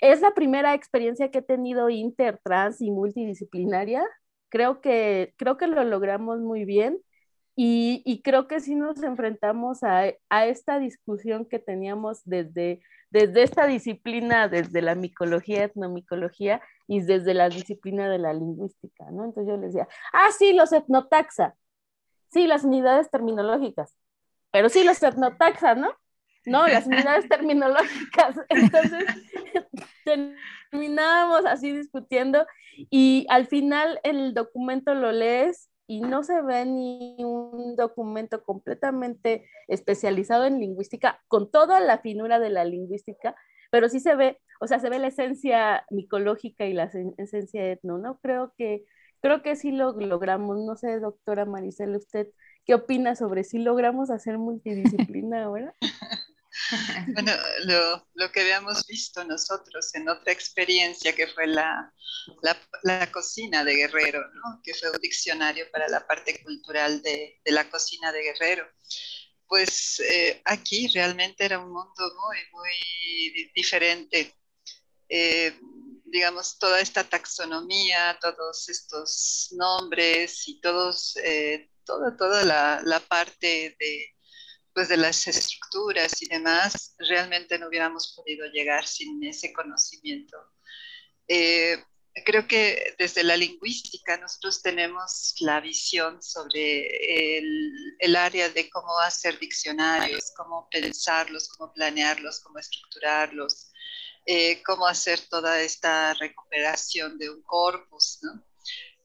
es 0.00 0.20
la 0.20 0.32
primera 0.32 0.74
experiencia 0.74 1.30
que 1.30 1.38
he 1.38 1.42
tenido 1.42 1.90
inter, 1.90 2.40
trans 2.42 2.80
y 2.80 2.90
multidisciplinaria. 2.90 4.04
Creo 4.48 4.80
que, 4.80 5.34
creo 5.36 5.56
que 5.56 5.66
lo 5.66 5.84
logramos 5.84 6.40
muy 6.40 6.64
bien. 6.64 7.00
Y, 7.62 8.22
creo 8.24 8.46
que 8.46 8.60
sí 8.60 8.74
nos 8.74 9.02
enfrentamos 9.02 9.82
a, 9.82 10.06
esta 10.46 10.78
discusión 10.78 11.44
que 11.44 11.58
teníamos 11.58 12.22
desde, 12.24 12.80
desde 13.10 13.42
esta 13.42 13.66
disciplina, 13.66 14.48
desde 14.48 14.80
la 14.80 14.94
micología, 14.94 15.64
etnomicología 15.64 16.62
y 16.86 17.02
desde 17.02 17.34
la 17.34 17.50
disciplina 17.50 18.08
de 18.08 18.18
la 18.18 18.32
lingüística, 18.32 19.10
¿no? 19.10 19.26
Entonces 19.26 19.52
yo 19.52 19.60
les 19.60 19.74
decía, 19.74 19.88
ah, 20.14 20.30
sí, 20.38 20.54
los 20.54 20.72
etnotaxa, 20.72 21.54
sí, 22.30 22.46
las 22.46 22.64
unidades 22.64 23.10
terminológicas, 23.10 23.94
pero 24.50 24.70
sí 24.70 24.82
los 24.82 25.02
etnotaxa, 25.02 25.74
¿no? 25.74 25.90
No, 26.46 26.66
las 26.66 26.86
unidades 26.86 27.28
terminológicas. 27.28 28.36
Entonces 28.48 29.04
terminábamos 30.04 31.44
así 31.46 31.72
discutiendo 31.72 32.46
y 32.90 33.26
al 33.28 33.46
final 33.46 34.00
el 34.02 34.34
documento 34.34 34.94
lo 34.94 35.12
lees 35.12 35.70
y 35.86 36.00
no 36.02 36.22
se 36.22 36.40
ve 36.42 36.64
ni 36.66 37.16
un 37.18 37.74
documento 37.74 38.44
completamente 38.44 39.44
especializado 39.66 40.44
en 40.44 40.60
lingüística, 40.60 41.20
con 41.26 41.50
toda 41.50 41.80
la 41.80 41.98
finura 41.98 42.38
de 42.38 42.50
la 42.50 42.64
lingüística, 42.64 43.34
pero 43.72 43.88
sí 43.88 43.98
se 43.98 44.14
ve, 44.14 44.38
o 44.60 44.68
sea, 44.68 44.78
se 44.78 44.88
ve 44.88 45.00
la 45.00 45.08
esencia 45.08 45.84
micológica 45.90 46.64
y 46.66 46.74
la 46.74 46.90
esencia 47.18 47.72
etno, 47.72 47.98
¿no? 47.98 48.20
Creo 48.20 48.52
que, 48.56 48.84
creo 49.20 49.42
que 49.42 49.56
sí 49.56 49.72
lo 49.72 49.92
logramos. 49.92 50.58
No 50.64 50.76
sé, 50.76 51.00
doctora 51.00 51.44
Maricela, 51.44 51.96
¿usted 51.96 52.28
qué 52.64 52.74
opina 52.74 53.16
sobre 53.16 53.42
si 53.42 53.58
logramos 53.58 54.10
hacer 54.10 54.38
multidisciplina 54.38 55.42
ahora? 55.42 55.74
Bueno, 57.14 57.32
lo, 57.64 58.08
lo, 58.14 58.32
que 58.32 58.40
habíamos 58.40 58.86
visto 58.86 59.24
nosotros 59.24 59.94
en 59.94 60.08
otra 60.08 60.32
experiencia 60.32 61.14
que 61.14 61.28
fue 61.28 61.46
la, 61.46 61.92
la, 62.82 63.10
cocina 63.10 63.64
de 63.64 63.76
Guerrero, 63.76 64.20
¿no? 64.20 64.60
que 64.62 64.74
fue 64.74 64.90
un 64.90 64.98
diccionario 65.00 65.70
para 65.70 65.88
la 65.88 66.06
parte 66.06 66.42
cultural 66.42 67.02
de, 67.02 67.40
de 67.44 67.52
la 67.52 67.68
cocina 67.70 68.12
de 68.12 68.22
Guerrero. 68.22 68.66
Pues 69.46 70.00
eh, 70.00 70.40
aquí 70.44 70.88
realmente 70.88 71.44
era 71.44 71.58
un 71.58 71.72
mundo 71.72 72.14
muy, 72.26 72.38
muy 72.52 73.50
diferente. 73.54 74.34
Eh, 75.08 75.58
digamos, 76.04 76.58
toda 76.58 76.80
esta 76.80 77.04
taxonomía, 77.04 78.18
todos 78.20 78.68
estos 78.68 79.48
nombres 79.52 80.46
y 80.48 80.60
todos, 80.60 81.16
eh, 81.16 81.70
toda, 81.84 82.16
toda 82.16 82.44
la, 82.44 82.80
la 82.84 83.00
parte 83.00 83.76
de 83.78 84.14
pues 84.74 84.88
de 84.88 84.96
las 84.96 85.26
estructuras 85.26 86.20
y 86.22 86.26
demás, 86.26 86.94
realmente 86.98 87.58
no 87.58 87.68
hubiéramos 87.68 88.14
podido 88.14 88.46
llegar 88.46 88.86
sin 88.86 89.22
ese 89.24 89.52
conocimiento. 89.52 90.36
Eh, 91.28 91.82
creo 92.24 92.46
que 92.46 92.94
desde 92.98 93.22
la 93.22 93.36
lingüística 93.36 94.16
nosotros 94.16 94.62
tenemos 94.62 95.34
la 95.40 95.60
visión 95.60 96.22
sobre 96.22 97.38
el, 97.38 97.72
el, 97.98 98.16
área 98.16 98.48
de 98.48 98.68
cómo 98.68 98.98
hacer 99.00 99.38
diccionarios, 99.38 100.32
cómo 100.36 100.68
pensarlos, 100.70 101.48
cómo 101.48 101.72
planearlos, 101.72 102.40
cómo 102.40 102.58
estructurarlos, 102.58 103.72
eh, 104.26 104.62
cómo 104.64 104.86
hacer 104.86 105.20
toda 105.28 105.60
esta 105.60 106.14
recuperación 106.14 107.18
de 107.18 107.30
un 107.30 107.42
corpus, 107.42 108.18
¿no? 108.22 108.44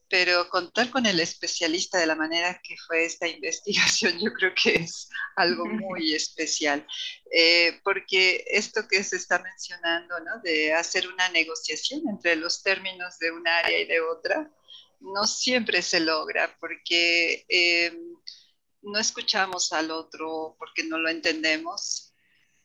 Pero 0.10 0.48
contar 0.50 0.90
con 0.90 1.06
el 1.06 1.20
especialista 1.20 1.98
de 1.98 2.06
la 2.06 2.16
manera 2.16 2.60
que 2.64 2.76
fue 2.88 3.06
esta 3.06 3.28
investigación, 3.28 4.20
yo 4.20 4.32
creo 4.34 4.54
que 4.56 4.76
es 4.76 5.10
algo 5.36 5.66
muy 5.66 6.14
especial, 6.14 6.86
eh, 7.32 7.80
porque 7.84 8.44
esto 8.48 8.88
que 8.88 9.04
se 9.04 9.18
está 9.18 9.40
mencionando, 9.40 10.20
¿no? 10.20 10.40
de 10.44 10.74
hacer 10.74 11.08
una 11.08 11.30
negociación 11.30 12.02
entre 12.08 12.36
los 12.36 12.62
términos 12.62 13.18
de 13.20 13.32
un 13.32 13.48
área 13.48 13.80
y 13.80 13.86
de 13.86 14.02
otra, 14.02 14.52
no 15.00 15.26
siempre 15.26 15.82
se 15.82 16.00
logra, 16.00 16.56
porque 16.60 17.46
eh, 17.50 17.98
no 18.82 19.00
escuchamos 19.00 19.74
al 19.74 19.92
otro, 19.92 20.56
porque 20.58 20.84
no 20.84 20.98
lo 20.98 21.10
entendemos, 21.10 22.14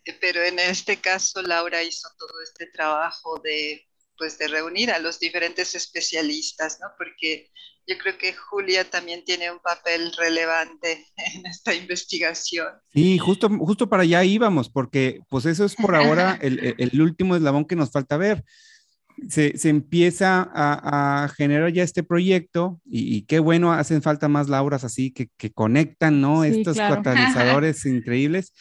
eh, 0.04 0.16
pero 0.20 0.42
en 0.42 0.58
este 0.58 1.00
caso 1.00 1.42
Laura 1.42 1.82
hizo 1.82 2.08
todo 2.18 2.40
este 2.42 2.66
trabajo 2.66 3.38
de 3.40 3.89
pues 4.20 4.36
de 4.36 4.48
reunir 4.48 4.90
a 4.90 4.98
los 4.98 5.18
diferentes 5.18 5.74
especialistas, 5.74 6.78
¿no? 6.78 6.88
Porque 6.98 7.48
yo 7.86 7.96
creo 7.96 8.18
que 8.18 8.34
Julia 8.34 8.84
también 8.84 9.24
tiene 9.24 9.50
un 9.50 9.60
papel 9.60 10.12
relevante 10.12 11.06
en 11.34 11.46
esta 11.46 11.74
investigación. 11.74 12.68
Sí, 12.92 13.18
justo, 13.18 13.48
justo 13.48 13.88
para 13.88 14.02
allá 14.02 14.22
íbamos, 14.22 14.68
porque 14.68 15.20
pues 15.30 15.46
eso 15.46 15.64
es 15.64 15.74
por 15.74 15.94
ahora 15.96 16.38
el, 16.42 16.74
el 16.76 17.00
último 17.00 17.34
eslabón 17.34 17.64
que 17.64 17.76
nos 17.76 17.90
falta 17.90 18.18
ver. 18.18 18.44
Se, 19.28 19.56
se 19.56 19.70
empieza 19.70 20.42
a, 20.54 21.24
a, 21.24 21.28
generar 21.28 21.72
ya 21.72 21.82
este 21.82 22.02
proyecto 22.02 22.80
y, 22.84 23.22
qué 23.22 23.38
bueno, 23.38 23.72
hacen 23.72 24.02
falta 24.02 24.28
más 24.28 24.48
Lauras 24.48 24.84
así 24.84 25.12
que, 25.12 25.28
que 25.36 25.50
conectan, 25.50 26.20
¿no? 26.20 26.44
Estos 26.44 26.76
catalizadores 26.76 27.84
increíbles. 27.86 28.52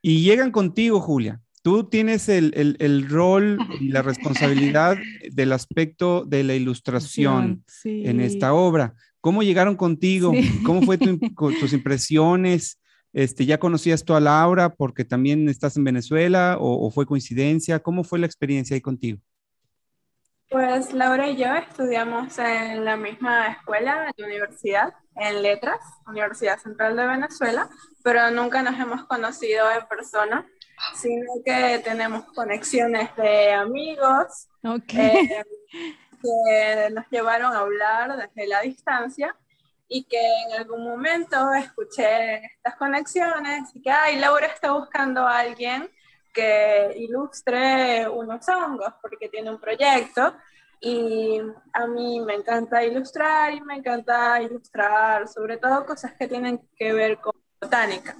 Y 0.00 0.22
llegan 0.22 0.52
contigo, 0.52 1.00
Julia 1.00 1.40
tú 1.68 1.84
tienes 1.84 2.30
el, 2.30 3.08
rol 3.10 3.58
y 3.78 3.90
la 3.90 4.00
responsabilidad 4.00 4.96
del 5.30 5.52
aspecto 5.52 6.24
de 6.24 6.42
la 6.42 6.54
ilustración 6.54 7.62
en 7.84 8.22
esta 8.22 8.54
obra. 8.54 8.94
¿Cómo 9.20 9.42
llegaron 9.42 9.76
contigo? 9.76 10.32
¿Cómo 10.64 10.80
fue 10.80 10.96
tus 11.60 11.74
impresiones? 11.74 12.80
Este, 13.12 13.44
¿Ya 13.44 13.58
conocías 13.58 14.02
tú 14.02 14.14
a 14.14 14.20
Laura 14.20 14.70
porque 14.70 15.04
también 15.04 15.46
estás 15.50 15.76
en 15.76 15.84
Venezuela 15.84 16.56
o, 16.58 16.90
fue 16.90 17.04
coincidencia? 17.04 17.80
¿Cómo 17.80 18.02
fue 18.02 18.18
la 18.18 18.24
experiencia 18.24 18.74
ahí 18.74 18.80
contigo? 18.80 19.18
Pues 20.48 20.94
Laura 20.94 21.28
y 21.28 21.36
yo 21.36 21.52
estudiamos 21.52 22.38
en 22.38 22.82
la 22.86 22.96
misma 22.96 23.48
escuela, 23.48 24.10
la 24.16 24.26
universidad, 24.26 24.94
en 25.16 25.42
letras, 25.42 25.80
Universidad 26.06 26.58
Central 26.58 26.96
de 26.96 27.06
Venezuela, 27.06 27.68
pero 28.02 28.30
nunca 28.30 28.62
nos 28.62 28.80
hemos 28.80 29.04
conocido 29.04 29.70
en 29.70 29.86
persona 29.86 30.46
sino 30.94 31.32
que 31.44 31.80
tenemos 31.84 32.24
conexiones 32.32 33.14
de 33.16 33.52
amigos 33.52 34.48
eh, 34.62 35.44
que 36.22 36.88
nos 36.92 37.08
llevaron 37.10 37.54
a 37.54 37.60
hablar 37.60 38.16
desde 38.16 38.48
la 38.48 38.60
distancia 38.60 39.34
y 39.88 40.04
que 40.04 40.20
en 40.20 40.60
algún 40.60 40.84
momento 40.84 41.52
escuché 41.54 42.44
estas 42.44 42.76
conexiones 42.76 43.70
y 43.74 43.80
que, 43.80 43.90
ay, 43.90 44.18
Laura 44.18 44.46
está 44.46 44.72
buscando 44.72 45.26
a 45.26 45.38
alguien 45.38 45.90
que 46.32 46.94
ilustre 46.96 48.08
unos 48.08 48.46
hongos 48.48 48.92
porque 49.00 49.28
tiene 49.28 49.50
un 49.50 49.58
proyecto 49.58 50.34
y 50.80 51.40
a 51.72 51.86
mí 51.86 52.20
me 52.20 52.34
encanta 52.34 52.84
ilustrar 52.84 53.52
y 53.52 53.60
me 53.62 53.76
encanta 53.76 54.40
ilustrar 54.42 55.26
sobre 55.26 55.56
todo 55.56 55.86
cosas 55.86 56.12
que 56.12 56.28
tienen 56.28 56.60
que 56.76 56.92
ver 56.92 57.18
con 57.18 57.32
botánica. 57.60 58.16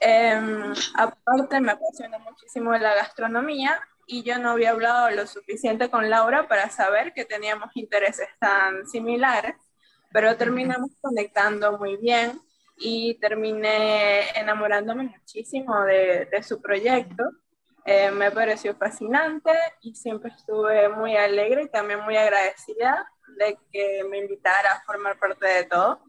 Em, 0.00 0.72
aparte, 0.94 1.60
me 1.60 1.72
apasiona 1.72 2.18
muchísimo 2.18 2.72
la 2.72 2.94
gastronomía 2.94 3.80
y 4.06 4.22
yo 4.22 4.38
no 4.38 4.50
había 4.50 4.70
hablado 4.70 5.10
lo 5.10 5.26
suficiente 5.26 5.90
con 5.90 6.08
Laura 6.10 6.46
para 6.48 6.70
saber 6.70 7.12
que 7.12 7.24
teníamos 7.24 7.70
intereses 7.74 8.28
tan 8.38 8.86
similares, 8.86 9.56
pero 10.12 10.36
terminamos 10.36 10.90
conectando 11.00 11.78
muy 11.78 11.96
bien 11.96 12.40
y 12.78 13.14
terminé 13.20 14.30
enamorándome 14.38 15.04
muchísimo 15.04 15.82
de, 15.84 16.26
de 16.26 16.42
su 16.42 16.60
proyecto. 16.60 17.24
Eh, 17.84 18.10
me 18.10 18.30
pareció 18.30 18.74
fascinante 18.74 19.52
y 19.80 19.94
siempre 19.94 20.32
estuve 20.36 20.88
muy 20.88 21.16
alegre 21.16 21.62
y 21.62 21.68
también 21.68 22.00
muy 22.00 22.16
agradecida 22.16 23.08
de 23.38 23.56
que 23.72 24.04
me 24.10 24.18
invitara 24.18 24.72
a 24.72 24.80
formar 24.82 25.18
parte 25.18 25.46
de 25.46 25.64
todo. 25.64 26.00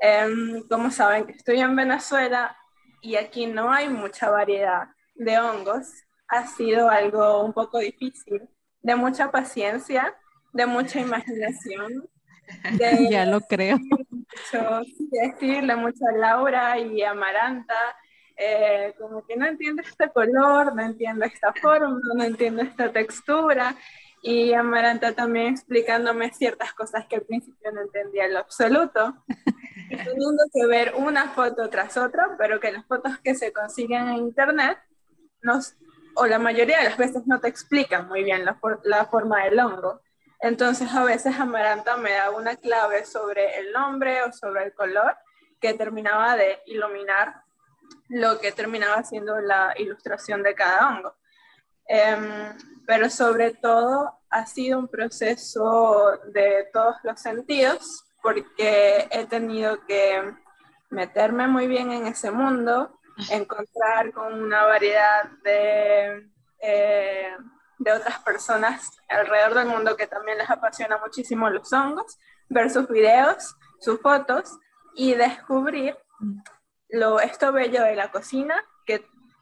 Eh, 0.00 0.62
como 0.68 0.90
saben 0.90 1.26
que 1.26 1.32
estoy 1.32 1.60
en 1.60 1.74
Venezuela, 1.76 2.56
y 3.06 3.14
aquí 3.14 3.46
no 3.46 3.70
hay 3.70 3.88
mucha 3.88 4.30
variedad 4.30 4.88
de 5.14 5.38
hongos, 5.38 5.86
ha 6.26 6.44
sido 6.48 6.90
algo 6.90 7.44
un 7.44 7.52
poco 7.52 7.78
difícil, 7.78 8.42
de 8.82 8.96
mucha 8.96 9.30
paciencia, 9.30 10.12
de 10.52 10.66
mucha 10.66 10.98
imaginación. 10.98 12.08
ya 13.10 13.24
lo 13.24 13.40
creo. 13.42 13.78
Mucho, 13.78 14.82
decirle 15.12 15.76
mucho 15.76 16.04
a 16.12 16.18
Laura 16.18 16.80
y 16.80 17.00
a 17.04 17.14
Maranta, 17.14 17.96
eh, 18.36 18.92
como 18.98 19.24
que 19.24 19.36
no 19.36 19.46
entiendo 19.46 19.82
este 19.82 20.10
color, 20.10 20.74
no 20.74 20.82
entiendo 20.82 21.26
esta 21.26 21.52
forma, 21.52 22.00
no 22.16 22.24
entiendo 22.24 22.62
esta 22.62 22.90
textura. 22.90 23.76
Y 24.28 24.52
Amaranta 24.54 25.12
también 25.12 25.54
explicándome 25.54 26.32
ciertas 26.32 26.72
cosas 26.72 27.06
que 27.06 27.14
al 27.14 27.22
principio 27.22 27.70
no 27.70 27.80
entendía 27.80 28.24
en 28.24 28.34
lo 28.34 28.40
absoluto 28.40 29.22
teniendo 29.88 30.42
que 30.52 30.66
ver 30.66 30.94
una 30.96 31.28
foto 31.28 31.70
tras 31.70 31.96
otra, 31.96 32.34
pero 32.36 32.58
que 32.58 32.72
las 32.72 32.84
fotos 32.86 33.18
que 33.18 33.36
se 33.36 33.52
consiguen 33.52 34.08
en 34.08 34.16
internet, 34.16 34.78
nos, 35.42 35.76
o 36.16 36.26
la 36.26 36.40
mayoría 36.40 36.78
de 36.78 36.88
las 36.88 36.98
veces 36.98 37.24
no 37.28 37.38
te 37.38 37.46
explican 37.46 38.08
muy 38.08 38.24
bien 38.24 38.44
la, 38.44 38.58
la 38.82 39.06
forma 39.06 39.44
del 39.44 39.60
hongo. 39.60 40.00
Entonces 40.40 40.92
a 40.92 41.04
veces 41.04 41.38
Amaranta 41.38 41.96
me 41.96 42.10
da 42.10 42.32
una 42.32 42.56
clave 42.56 43.04
sobre 43.04 43.60
el 43.60 43.70
nombre 43.70 44.24
o 44.24 44.32
sobre 44.32 44.64
el 44.64 44.74
color 44.74 45.16
que 45.60 45.74
terminaba 45.74 46.34
de 46.34 46.58
iluminar 46.66 47.42
lo 48.08 48.40
que 48.40 48.50
terminaba 48.50 49.04
siendo 49.04 49.40
la 49.40 49.72
ilustración 49.78 50.42
de 50.42 50.56
cada 50.56 50.88
hongo. 50.88 51.14
Em, 51.88 52.56
pero 52.86 53.10
sobre 53.10 53.52
todo 53.52 54.18
ha 54.30 54.46
sido 54.46 54.78
un 54.78 54.88
proceso 54.88 56.18
de 56.32 56.68
todos 56.72 56.96
los 57.04 57.20
sentidos 57.20 58.04
porque 58.22 59.08
he 59.10 59.26
tenido 59.26 59.84
que 59.86 60.34
meterme 60.90 61.46
muy 61.46 61.66
bien 61.68 61.92
en 61.92 62.06
ese 62.06 62.30
mundo, 62.30 62.98
encontrar 63.30 64.12
con 64.12 64.42
una 64.42 64.64
variedad 64.64 65.30
de, 65.42 66.28
eh, 66.60 67.36
de 67.78 67.92
otras 67.92 68.18
personas 68.20 68.90
alrededor 69.08 69.54
del 69.54 69.66
mundo 69.66 69.96
que 69.96 70.06
también 70.06 70.38
les 70.38 70.50
apasiona 70.50 70.98
muchísimo 70.98 71.48
los 71.50 71.72
hongos, 71.72 72.18
ver 72.48 72.70
sus 72.70 72.88
videos, 72.88 73.56
sus 73.80 74.00
fotos 74.00 74.58
y 74.94 75.14
descubrir 75.14 75.96
lo, 76.88 77.20
esto 77.20 77.52
bello 77.52 77.82
de 77.82 77.96
la 77.96 78.10
cocina, 78.10 78.62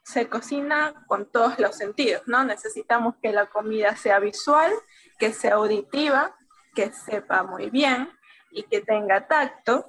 se 0.05 0.29
cocina 0.29 0.95
con 1.07 1.31
todos 1.31 1.59
los 1.59 1.77
sentidos, 1.77 2.23
¿no? 2.27 2.45
Necesitamos 2.45 3.15
que 3.23 3.33
la 3.33 3.47
comida 3.47 3.97
sea 3.97 4.19
visual, 4.19 4.73
que 5.19 5.33
sea 5.33 5.55
auditiva, 5.55 6.37
que 6.75 6.93
sepa 6.93 7.43
muy 7.43 7.71
bien 7.71 8.11
y 8.51 8.65
que 8.65 8.81
tenga 8.81 9.27
tacto. 9.27 9.87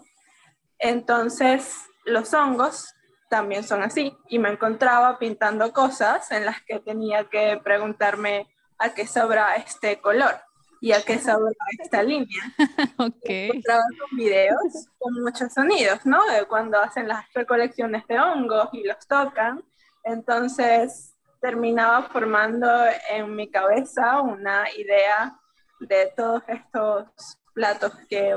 Entonces, 0.80 1.76
los 2.06 2.34
hongos 2.34 2.94
también 3.30 3.64
son 3.64 3.84
así 3.84 4.16
y 4.30 4.40
me 4.40 4.50
encontraba 4.50 5.20
pintando 5.20 5.74
cosas 5.74 6.32
en 6.32 6.46
las 6.46 6.62
que 6.62 6.80
tenía 6.80 7.26
que 7.26 7.60
preguntarme 7.62 8.48
a 8.78 8.94
qué 8.94 9.08
sabrá 9.08 9.56
este 9.56 10.00
color 10.00 10.36
y 10.80 10.94
a 10.94 11.02
qué 11.02 11.18
sabrá 11.18 11.52
esta 11.82 12.04
línea. 12.04 12.44
ok. 12.98 13.26
Encontraba 13.26 13.84
con 14.00 14.18
videos 14.18 14.88
con 14.98 15.14
muchos 15.24 15.52
sonidos, 15.52 16.06
¿no? 16.06 16.20
Cuando 16.48 16.80
hacen 16.80 17.08
las 17.08 17.26
recolecciones 17.34 18.08
de 18.08 18.20
hongos 18.20 18.70
y 18.72 18.84
los 18.84 19.06
tocan. 19.08 19.64
Entonces 20.06 21.14
terminaba 21.42 22.04
formando 22.10 22.68
en 23.12 23.36
mi 23.36 23.50
cabeza 23.50 24.22
una 24.22 24.66
idea 24.78 25.38
de 25.80 26.12
todos 26.16 26.44
estos 26.48 27.06
platos 27.54 27.94
que 28.10 28.36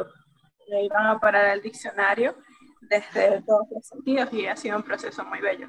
iban 0.82 1.06
a 1.06 1.20
parar 1.20 1.46
al 1.46 1.62
diccionario 1.62 2.34
desde 2.82 3.42
todos 3.42 3.66
los 3.70 3.86
sentidos 3.86 4.32
y 4.32 4.46
ha 4.46 4.56
sido 4.56 4.76
un 4.76 4.82
proceso 4.82 5.24
muy 5.24 5.40
bello. 5.40 5.68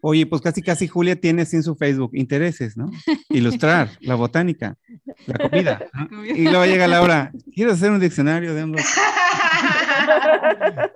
Oye, 0.00 0.26
pues 0.26 0.40
casi 0.40 0.62
casi 0.62 0.86
Julia 0.86 1.20
tiene 1.20 1.42
así 1.42 1.56
en 1.56 1.64
su 1.64 1.74
Facebook 1.74 2.12
intereses, 2.14 2.76
¿no? 2.76 2.88
Ilustrar, 3.28 3.90
la 4.00 4.14
botánica, 4.14 4.76
la 5.26 5.38
comida. 5.38 5.86
Y 6.24 6.44
luego 6.44 6.64
llega 6.66 6.86
Laura, 6.86 7.32
quiero 7.52 7.72
hacer 7.72 7.90
un 7.90 7.98
diccionario 7.98 8.54
de 8.54 8.60
ambos. 8.60 8.82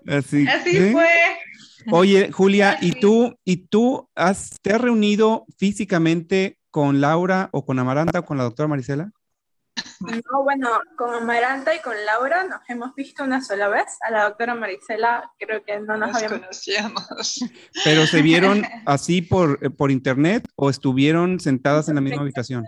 Así, 0.07 0.47
fue. 0.93 1.09
Oye, 1.91 2.31
Julia, 2.33 2.79
¿y 2.81 3.01
tú, 3.01 3.37
y 3.45 3.69
tú 3.69 4.09
has, 4.15 4.59
te 4.63 4.73
has 4.73 4.81
reunido 4.81 5.47
físicamente 5.57 6.59
con 6.71 7.01
Laura 7.01 7.49
o 7.53 7.65
con 7.65 7.79
Amaranta 7.79 8.21
o 8.21 8.25
con 8.25 8.39
la 8.39 8.45
doctora 8.45 8.69
Marisela? 8.69 9.11
No, 10.01 10.43
bueno, 10.43 10.69
con 10.97 11.15
Amaranta 11.15 11.75
y 11.75 11.81
con 11.81 11.95
Laura 12.05 12.45
nos 12.45 12.61
hemos 12.69 12.95
visto 12.95 13.25
una 13.25 13.43
sola 13.43 13.69
vez. 13.69 13.87
A 14.03 14.11
la 14.11 14.25
doctora 14.25 14.55
Marisela 14.55 15.31
creo 15.39 15.65
que 15.65 15.81
no 15.81 15.97
nos, 15.97 16.15
habíamos... 16.15 16.41
conocíamos. 16.41 17.41
¿Pero 17.85 18.07
se 18.07 18.23
vieron 18.23 18.65
así 18.87 19.23
por, 19.23 19.59
eh, 19.63 19.71
por 19.71 19.91
internet 19.91 20.47
o 20.57 20.71
estuvieron 20.71 21.41
sentadas 21.41 21.89
en 21.89 21.95
la 21.97 22.01
misma 22.01 22.23
habitación? 22.23 22.67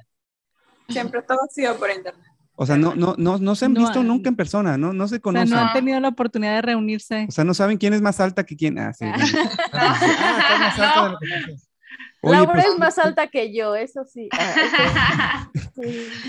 Siempre 0.89 1.23
todo 1.23 1.39
ha 1.43 1.53
sido 1.53 1.77
por 1.77 1.91
internet. 1.91 2.34
O 2.57 2.67
sea, 2.67 2.77
no, 2.77 2.95
no, 2.95 3.15
no, 3.19 3.39
no 3.39 3.55
se 3.57 3.65
han 3.65 3.75
visto 3.75 4.03
nunca 4.05 4.29
en 4.29 4.37
persona, 4.37 4.79
¿no? 4.79 4.93
No 4.93 5.09
se 5.09 5.21
conocen. 5.21 5.49
O 5.49 5.51
sea, 5.51 5.61
no 5.61 5.67
han 5.69 5.73
tenido 5.73 5.99
la 5.99 6.09
oportunidad 6.09 6.55
de 6.55 6.63
reunirse. 6.63 7.27
O 7.29 7.33
sea, 7.33 7.45
no 7.45 7.53
saben 7.53 7.79
quién 7.79 7.95
es 7.95 8.01
más 8.01 8.21
alta 8.21 8.45
que 8.45 8.57
quién. 8.57 8.79
Ah, 8.79 8.93
sí. 8.93 9.05
ah, 9.05 9.17
está 10.43 10.59
más 10.59 10.79
alta 10.79 11.03
de 11.03 11.09
lo 11.11 11.19
que 11.19 11.57
Laura 12.31 12.53
pues, 12.53 12.65
es 12.67 12.79
más 12.79 12.99
alta 12.99 13.27
que 13.27 13.55
yo, 13.55 13.75
eso 13.75 14.05
sí. 14.05 14.29
Ah, 15.17 15.51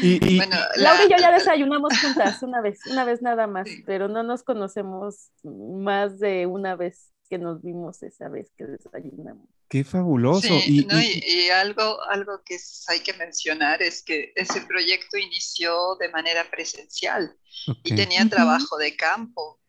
y, 0.01 0.39
Laura 0.77 1.05
y 1.05 1.09
yo 1.09 1.17
ya 1.17 1.31
desayunamos 1.33 1.93
juntas 2.01 2.41
una 2.41 2.61
vez, 2.61 2.79
una 2.89 3.05
vez 3.05 3.21
nada 3.21 3.45
más, 3.45 3.69
pero 3.85 4.07
no 4.07 4.23
nos 4.23 4.43
conocemos 4.43 5.29
más 5.43 6.19
de 6.19 6.47
una 6.47 6.75
vez 6.75 7.11
que 7.29 7.38
nos 7.38 7.61
vimos 7.61 8.01
esa 8.01 8.27
vez 8.27 8.51
que 8.57 8.65
desayunamos. 8.65 9.47
Qué 9.67 9.84
fabuloso. 9.84 10.60
y, 10.65 11.49
algo, 11.49 12.01
algo 12.04 12.41
que 12.45 12.58
hay 12.88 12.99
que 12.99 13.13
mencionar 13.13 13.82
es 13.82 14.04
que 14.04 14.32
ese 14.36 14.62
proyecto 14.62 15.17
inició 15.17 15.95
de 15.99 16.10
manera 16.10 16.49
presencial 16.49 17.36
y 17.84 17.95
tenía 17.95 18.28
trabajo 18.30 18.78
de 18.78 18.95
campo. 18.95 19.60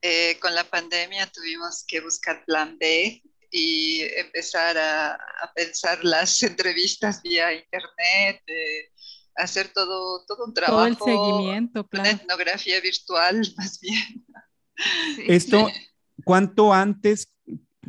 Eh, 0.00 0.38
con 0.40 0.54
la 0.54 0.64
pandemia 0.64 1.26
tuvimos 1.28 1.82
que 1.86 2.00
buscar 2.00 2.44
plan 2.44 2.76
B 2.78 3.22
y 3.50 4.02
empezar 4.16 4.76
a, 4.76 5.18
pensar 5.54 6.04
las 6.04 6.42
entrevistas 6.42 7.22
vía 7.22 7.52
internet, 7.52 8.42
hacer 9.36 9.68
todo, 9.72 10.24
todo 10.26 10.46
un 10.46 10.54
trabajo. 10.54 10.96
Todo 10.96 11.08
el 11.08 11.16
seguimiento, 11.16 11.88
Una 11.92 12.10
etnografía 12.10 12.80
virtual, 12.80 13.42
más 13.56 13.80
bien. 13.80 14.26
Esto, 15.26 15.68
¿cuánto 16.24 16.72
antes, 16.72 17.32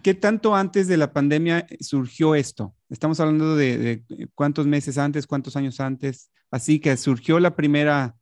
qué 0.05 0.13
tanto 0.13 0.55
antes 0.55 0.87
de 0.87 0.95
la 0.97 1.13
pandemia 1.13 1.65
surgió 1.79 2.35
esto? 2.35 2.75
Estamos 2.91 3.19
hablando 3.19 3.55
de, 3.55 4.03
cuántos 4.35 4.67
meses 4.67 4.99
antes, 4.99 5.25
cuántos 5.25 5.55
años 5.55 5.79
antes. 5.79 6.29
Así 6.51 6.79
que 6.79 6.95
surgió 6.95 7.39
la 7.39 7.55
primera, 7.55 8.13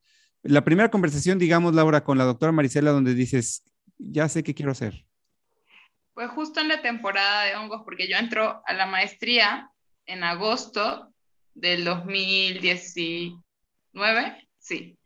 la 0.43 0.63
primera 0.63 0.89
conversación, 0.89 1.39
digamos, 1.39 1.75
Laura, 1.75 2.05
con 2.05 2.17
la 2.17 2.23
doctora 2.23 2.53
Marisela, 2.53 2.91
donde 2.91 3.13
dices, 3.13 3.65
ya 3.97 4.29
sé 4.29 4.43
qué 4.43 4.53
quiero 4.53 4.71
hacer. 4.71 5.05
Pues 6.13 6.29
justo 6.29 6.61
en 6.61 6.69
la 6.69 6.81
temporada 6.81 7.43
de 7.43 7.57
hongos, 7.57 7.81
porque 7.83 8.07
yo 8.07 8.15
entro 8.15 8.61
a 8.65 8.71
la 8.71 8.85
maestría 8.85 9.69
en 10.05 10.23
agosto 10.23 11.13
del 11.53 11.83
2019, 11.83 14.47
sí. 14.57 14.97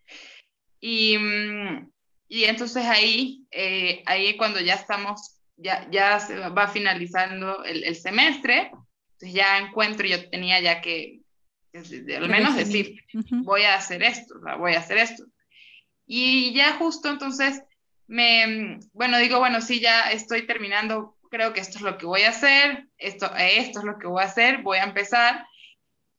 Y, 0.80 1.18
mm, 1.18 1.90
y 2.28 2.44
entonces 2.44 2.86
ahí, 2.86 3.48
eh, 3.50 4.04
ahí 4.06 4.38
cuando 4.38 4.60
ya 4.60 4.76
estamos, 4.76 5.37
ya, 5.58 5.88
ya 5.92 6.20
se 6.20 6.38
va 6.38 6.68
finalizando 6.68 7.64
el, 7.64 7.84
el 7.84 7.96
semestre, 7.96 8.72
entonces 9.14 9.34
ya 9.34 9.58
encuentro, 9.58 10.08
yo 10.08 10.30
tenía 10.30 10.60
ya 10.62 10.80
que, 10.82 11.22
al 11.74 12.30
menos 12.30 12.56
decir, 12.56 13.04
voy 13.44 13.64
a 13.64 13.76
hacer 13.76 14.04
esto, 14.04 14.36
voy 14.58 14.74
a 14.74 14.80
hacer 14.80 14.98
esto. 14.98 15.26
Y 16.06 16.54
ya 16.54 16.74
justo 16.74 17.10
entonces 17.10 17.62
me, 18.08 18.80
bueno, 18.94 19.18
digo, 19.18 19.40
bueno, 19.40 19.60
sí, 19.62 19.80
ya 19.80 20.12
estoy 20.12 20.46
terminando, 20.46 21.18
creo 21.30 21.54
que 21.54 21.60
esto 21.60 21.78
es 21.78 21.84
lo 21.84 21.98
que 21.98 22.06
voy 22.06 22.22
a 22.22 22.30
hacer, 22.30 22.88
esto, 22.98 23.30
esto 23.36 23.80
es 23.80 23.86
lo 23.86 23.98
que 23.98 24.08
voy 24.08 24.24
a 24.24 24.28
hacer, 24.28 24.62
voy 24.62 24.78
a 24.78 24.86
empezar. 24.86 25.46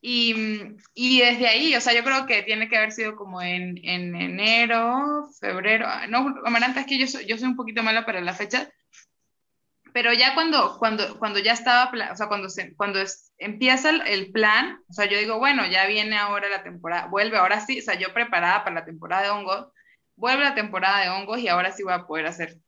Y, 0.00 0.76
y 0.94 1.20
desde 1.20 1.48
ahí, 1.48 1.74
o 1.74 1.80
sea, 1.80 1.92
yo 1.92 2.04
creo 2.04 2.26
que 2.26 2.42
tiene 2.42 2.68
que 2.68 2.76
haber 2.76 2.92
sido 2.92 3.16
como 3.16 3.42
en, 3.42 3.78
en 3.82 4.14
enero, 4.14 5.28
febrero, 5.40 5.86
ah, 5.88 6.06
no, 6.06 6.34
Amaranta, 6.44 6.80
es 6.80 6.86
que 6.86 6.98
yo 6.98 7.06
soy, 7.06 7.26
yo 7.26 7.36
soy 7.36 7.48
un 7.48 7.56
poquito 7.56 7.82
mala 7.82 8.06
para 8.06 8.20
la 8.20 8.34
fecha, 8.34 8.70
pero 9.98 10.12
ya 10.12 10.32
cuando, 10.32 10.78
cuando, 10.78 11.18
cuando 11.18 11.40
ya 11.40 11.54
estaba, 11.54 11.90
o 12.12 12.14
sea, 12.14 12.28
cuando, 12.28 12.48
se, 12.48 12.72
cuando 12.76 13.00
empieza 13.36 13.90
el, 13.90 14.00
el, 14.02 14.30
plan, 14.30 14.80
o 14.88 14.92
sea, 14.92 15.06
yo 15.06 15.18
digo, 15.18 15.40
bueno, 15.40 15.66
ya 15.66 15.86
viene 15.88 16.16
ahora 16.16 16.48
la 16.48 16.62
temporada, 16.62 17.08
vuelve, 17.08 17.36
ahora 17.36 17.58
sí, 17.58 17.80
o 17.80 17.82
sea, 17.82 17.98
yo 17.98 18.14
preparada 18.14 18.62
para 18.62 18.76
la 18.76 18.84
temporada 18.84 19.24
de 19.24 19.30
hongos, 19.30 19.72
vuelve 20.14 20.44
la 20.44 20.54
temporada 20.54 21.00
de 21.00 21.08
hongos 21.08 21.40
y 21.40 21.48
ahora 21.48 21.72
sí 21.72 21.82
voy 21.82 21.94
a 21.94 22.06
poder 22.06 22.26
hacer. 22.26 22.58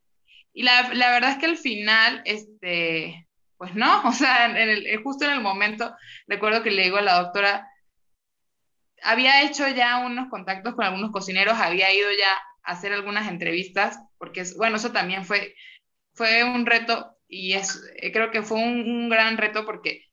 Y 0.52 0.64
la, 0.64 0.92
la 0.92 1.12
verdad 1.12 1.30
es 1.30 1.38
que 1.38 1.46
al 1.46 1.56
final, 1.56 2.20
este, 2.24 3.28
pues 3.56 3.76
no, 3.76 4.02
o 4.08 4.12
sea, 4.12 4.46
en 4.46 4.56
el, 4.56 5.00
justo 5.04 5.24
en 5.24 5.30
el 5.30 5.40
momento, 5.40 5.94
recuerdo 6.26 6.64
que 6.64 6.72
le 6.72 6.82
digo 6.82 6.96
a 6.96 7.02
la 7.02 7.22
doctora, 7.22 7.68
había 9.04 9.42
hecho 9.42 9.68
ya 9.68 9.98
unos 9.98 10.30
contactos 10.30 10.74
con 10.74 10.84
algunos 10.84 11.12
cocineros, 11.12 11.60
había 11.60 11.94
ido 11.94 12.08
ya 12.10 12.32
a 12.64 12.72
hacer 12.72 12.92
algunas 12.92 13.28
entrevistas, 13.28 14.00
porque, 14.18 14.42
bueno, 14.56 14.78
eso 14.78 14.90
también 14.90 15.24
fue, 15.24 15.54
fue 16.12 16.42
un 16.42 16.66
reto 16.66 17.16
y 17.30 17.52
es, 17.52 17.80
creo 18.12 18.30
que 18.30 18.42
fue 18.42 18.58
un, 18.58 19.08
gran 19.08 19.38
reto 19.38 19.64
porque 19.64 20.04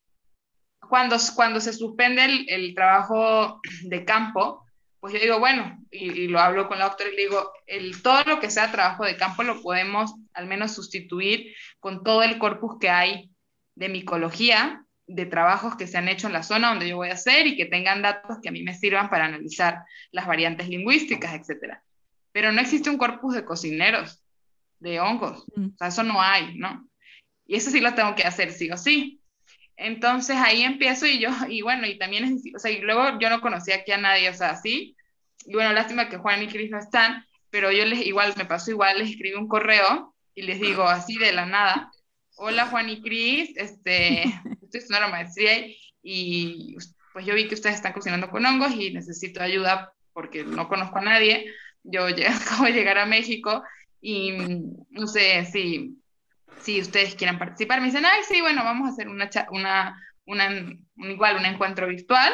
cuando, 0.88 1.18
cuando 1.36 1.60
se 1.60 1.74
suspende 1.74 2.24
el, 2.24 2.46
el 2.48 2.76
trabajo 2.76 3.60
de 3.82 4.06
campo, 4.06 4.64
pues 5.00 5.14
yo 5.14 5.20
digo, 5.20 5.40
bueno, 5.40 5.78
y, 5.92 6.28
lo 6.28 6.40
hablo 6.40 6.68
con 6.68 6.80
la 6.80 6.86
doctora 6.86 7.10
y 7.10 7.16
le 7.16 7.24
digo, 7.24 7.52
el, 7.66 8.02
todo 8.02 8.24
lo 8.26 8.40
que 8.40 8.50
sea 8.50 8.72
trabajo 8.72 9.04
de 9.06 9.18
campo 9.18 9.44
lo 9.44 9.62
podemos 9.62 10.14
al 10.34 10.48
menos 10.48 10.74
sustituir 10.74 11.54
con 11.80 12.04
todo 12.04 12.24
el 12.24 12.38
corpus 12.38 12.78
que 12.80 12.90
hay 12.90 13.32
de 13.76 13.90
micología, 13.90 14.84
de 15.08 15.26
trabajos 15.26 15.76
que 15.76 15.88
se 15.88 15.98
han 15.98 16.10
hecho 16.10 16.28
en 16.28 16.34
la 16.34 16.44
zona 16.44 16.70
donde 16.70 16.90
yo 16.90 16.98
voy 16.98 17.10
a 17.10 17.14
hacer 17.14 17.48
y 17.48 17.56
que 17.56 17.66
tengan 17.66 18.02
datos 18.02 18.40
que 18.42 18.50
a 18.50 18.52
mí 18.52 18.64
me 18.64 18.74
sirvan 18.74 19.10
para 19.10 19.26
analizar 19.26 19.84
las 20.12 20.28
variantes 20.28 20.68
lingüísticas, 20.68 21.34
etc. 21.34 21.78
Pero 22.32 22.52
no 22.52 22.60
existe 22.60 22.90
un 22.90 22.98
corpus 22.98 23.34
de 23.36 23.46
cocineros, 23.46 24.24
de 24.80 25.00
hongos, 25.00 25.46
mm. 25.56 25.66
o 25.68 25.78
sea, 25.78 25.88
eso 25.88 26.04
no 26.04 26.22
hay, 26.22 26.56
¿no? 26.58 26.88
Y 27.48 27.56
eso 27.56 27.72
sí 27.72 27.80
lo 27.80 27.96
tengo 27.96 28.16
que 28.16 28.24
hacer, 28.24 28.52
sí 28.52 28.70
o 28.70 28.78
sí. 28.78 29.22
Entonces 29.78 30.38
ahí 30.38 30.64
empiezo 30.64 31.06
y 31.06 31.20
yo, 31.20 31.30
y 31.48 31.62
bueno, 31.62 31.88
y 31.88 31.98
también, 31.98 32.26
es, 32.26 32.44
o 32.56 32.60
sea, 32.60 32.72
y 32.72 32.82
luego 32.82 33.20
yo 33.20 33.30
no 33.30 33.42
conocía 33.42 33.76
aquí 33.76 33.92
a 33.92 33.98
nadie, 33.98 34.30
o 34.30 34.34
sea, 34.34 34.56
sí. 34.56 34.96
Y 35.46 35.54
bueno, 35.54 35.72
lástima 35.74 36.10
que 36.10 36.18
Juan 36.18 36.44
y 36.44 36.48
Cris 36.48 36.70
no 36.72 36.80
están, 36.80 37.26
pero 37.50 37.72
yo 37.72 37.86
les, 37.86 38.06
igual, 38.06 38.34
me 38.38 38.46
pasó 38.46 38.72
igual, 38.72 39.00
les 39.00 39.12
escribí 39.12 39.36
un 39.36 39.48
correo 39.48 40.14
y 40.36 40.42
les 40.44 40.60
digo 40.60 40.84
así 40.84 41.18
de 41.18 41.32
la 41.32 41.46
nada, 41.46 41.92
hola 42.38 42.68
Juan 42.68 42.90
y 42.90 43.02
Cris, 43.02 43.56
este, 43.56 44.24
estoy 44.62 44.80
estudiando 44.80 45.08
la 45.08 45.12
maestría 45.12 45.68
y 46.02 46.76
pues 47.14 47.26
yo 47.26 47.34
vi 47.34 47.48
que 47.48 47.56
ustedes 47.56 47.76
están 47.76 47.94
cocinando 47.94 48.30
con 48.30 48.46
hongos 48.46 48.74
y 48.74 48.94
necesito 48.94 49.42
ayuda 49.42 49.94
porque 50.14 50.44
no 50.44 50.68
conozco 50.68 51.00
a 51.00 51.02
nadie. 51.02 51.52
Yo 51.84 52.06
acabo 52.08 52.66
de 52.66 52.74
llegar 52.74 52.98
a 52.98 53.06
México 53.06 53.64
y 54.02 54.32
no 54.90 55.08
sé 55.08 55.46
si, 55.46 55.98
si 56.68 56.82
ustedes 56.82 57.16
quieren 57.16 57.40
participar. 57.40 57.80
Me 57.80 57.86
dicen, 57.86 58.06
ay, 58.06 58.24
sí, 58.28 58.42
bueno, 58.42 58.62
vamos 58.62 58.90
a 58.90 58.92
hacer 58.92 59.08
una, 59.08 59.30
una, 59.52 60.04
una, 60.26 60.50
igual 60.98 61.38
un 61.38 61.46
encuentro 61.46 61.88
virtual 61.88 62.34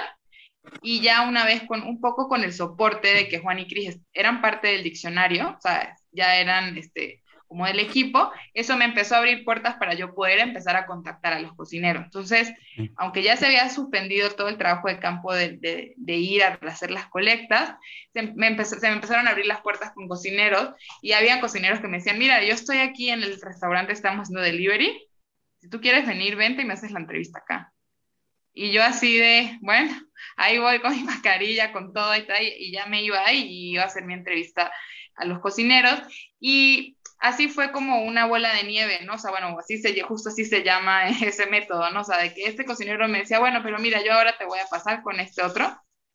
y 0.82 1.02
ya 1.02 1.28
una 1.28 1.46
vez 1.46 1.62
con 1.68 1.84
un 1.84 2.02
poco 2.02 2.28
con 2.28 2.44
el 2.44 2.52
soporte 2.52 3.14
de 3.14 3.28
que 3.28 3.38
Juan 3.38 3.60
y 3.60 3.68
Cris 3.68 4.00
eran 4.12 4.42
parte 4.42 4.70
del 4.70 4.82
diccionario, 4.82 5.50
o 5.50 5.62
sea, 5.62 5.96
ya 6.12 6.38
eran 6.38 6.76
este, 6.80 7.23
como 7.54 7.68
del 7.68 7.80
equipo, 7.80 8.32
eso 8.56 8.76
me 8.78 8.86
empezó 8.86 9.14
a 9.14 9.20
abrir 9.20 9.46
puertas 9.46 9.76
para 9.76 9.94
yo 9.94 10.16
poder 10.16 10.40
empezar 10.40 10.76
a 10.76 10.88
contactar 10.88 11.34
a 11.34 11.40
los 11.40 11.54
cocineros. 11.54 12.04
Entonces, 12.04 12.52
aunque 12.96 13.22
ya 13.22 13.38
se 13.38 13.46
había 13.46 13.70
suspendido 13.70 14.32
todo 14.32 14.50
el 14.50 14.58
trabajo 14.58 14.88
de 14.88 14.98
campo 14.98 15.32
de, 15.32 15.94
de, 15.96 16.16
ir 16.16 16.44
a 16.44 16.58
hacer 16.64 16.90
las 16.90 17.06
colectas, 17.10 17.76
se 18.12 18.24
me, 18.24 18.48
empezó, 18.48 18.80
se 18.80 18.88
me 18.88 18.96
empezaron 18.96 19.28
a 19.28 19.30
abrir 19.30 19.46
las 19.46 19.62
puertas 19.62 19.92
con 19.94 20.08
cocineros 20.08 20.74
y 21.04 21.12
había 21.12 21.40
cocineros 21.40 21.80
que 21.80 21.88
me 21.88 21.98
decían, 21.98 22.18
mira, 22.18 22.44
yo 22.44 22.56
estoy 22.56 22.80
aquí 22.80 23.12
en 23.12 23.22
el 23.22 23.40
restaurante, 23.40 23.94
estamos 23.94 24.24
haciendo 24.24 24.42
delivery, 24.42 25.08
si 25.60 25.70
tú 25.70 25.80
quieres 25.80 26.08
venir, 26.08 26.36
vente 26.36 26.64
y 26.64 26.66
me 26.66 26.74
haces 26.74 26.90
la 26.90 27.02
entrevista 27.02 27.38
acá. 27.38 27.72
Y 28.52 28.72
yo 28.72 28.84
así 28.84 29.16
de, 29.16 29.60
bueno, 29.62 29.94
ahí 30.38 30.58
voy 30.58 30.80
con 30.80 30.96
mi 30.96 31.04
mascarilla, 31.04 31.72
con 31.72 31.94
todo 31.94 32.16
y 32.16 32.26
tal, 32.26 32.42
y 32.42 32.72
ya 32.72 32.88
me 32.88 33.04
iba 33.04 33.24
ahí 33.24 33.44
y 33.44 33.74
iba 33.74 33.84
a 33.84 33.86
hacer 33.86 34.06
mi 34.06 34.16
entrevista 34.16 34.72
a 35.18 35.26
los 35.26 35.40
cocineros. 35.40 36.02
Y 36.40 36.98
así 37.24 37.48
fue 37.48 37.72
como 37.72 38.04
una 38.04 38.26
bola 38.26 38.54
de 38.54 38.66
nieve, 38.66 39.00
¿no? 39.06 39.14
O 39.14 39.18
sea, 39.18 39.32
bueno, 39.32 39.58
así 39.58 39.78
se, 39.78 40.00
justo 40.02 40.30
así 40.30 40.44
se 40.44 40.62
llama 40.62 41.08
ese 41.24 41.48
método, 41.48 41.90
¿no? 41.92 42.02
O 42.02 42.04
sea, 42.04 42.18
de 42.18 42.34
que 42.34 42.46
este 42.46 42.66
cocinero 42.66 43.08
me 43.08 43.20
decía, 43.20 43.40
bueno, 43.40 43.62
pero 43.64 43.80
mira, 43.80 44.04
yo 44.04 44.14
ahora 44.14 44.38
te 44.38 44.46
voy 44.46 44.60
a 44.60 44.68
pasar 44.68 45.02
con 45.02 45.20
este 45.20 45.42
otro 45.42 45.66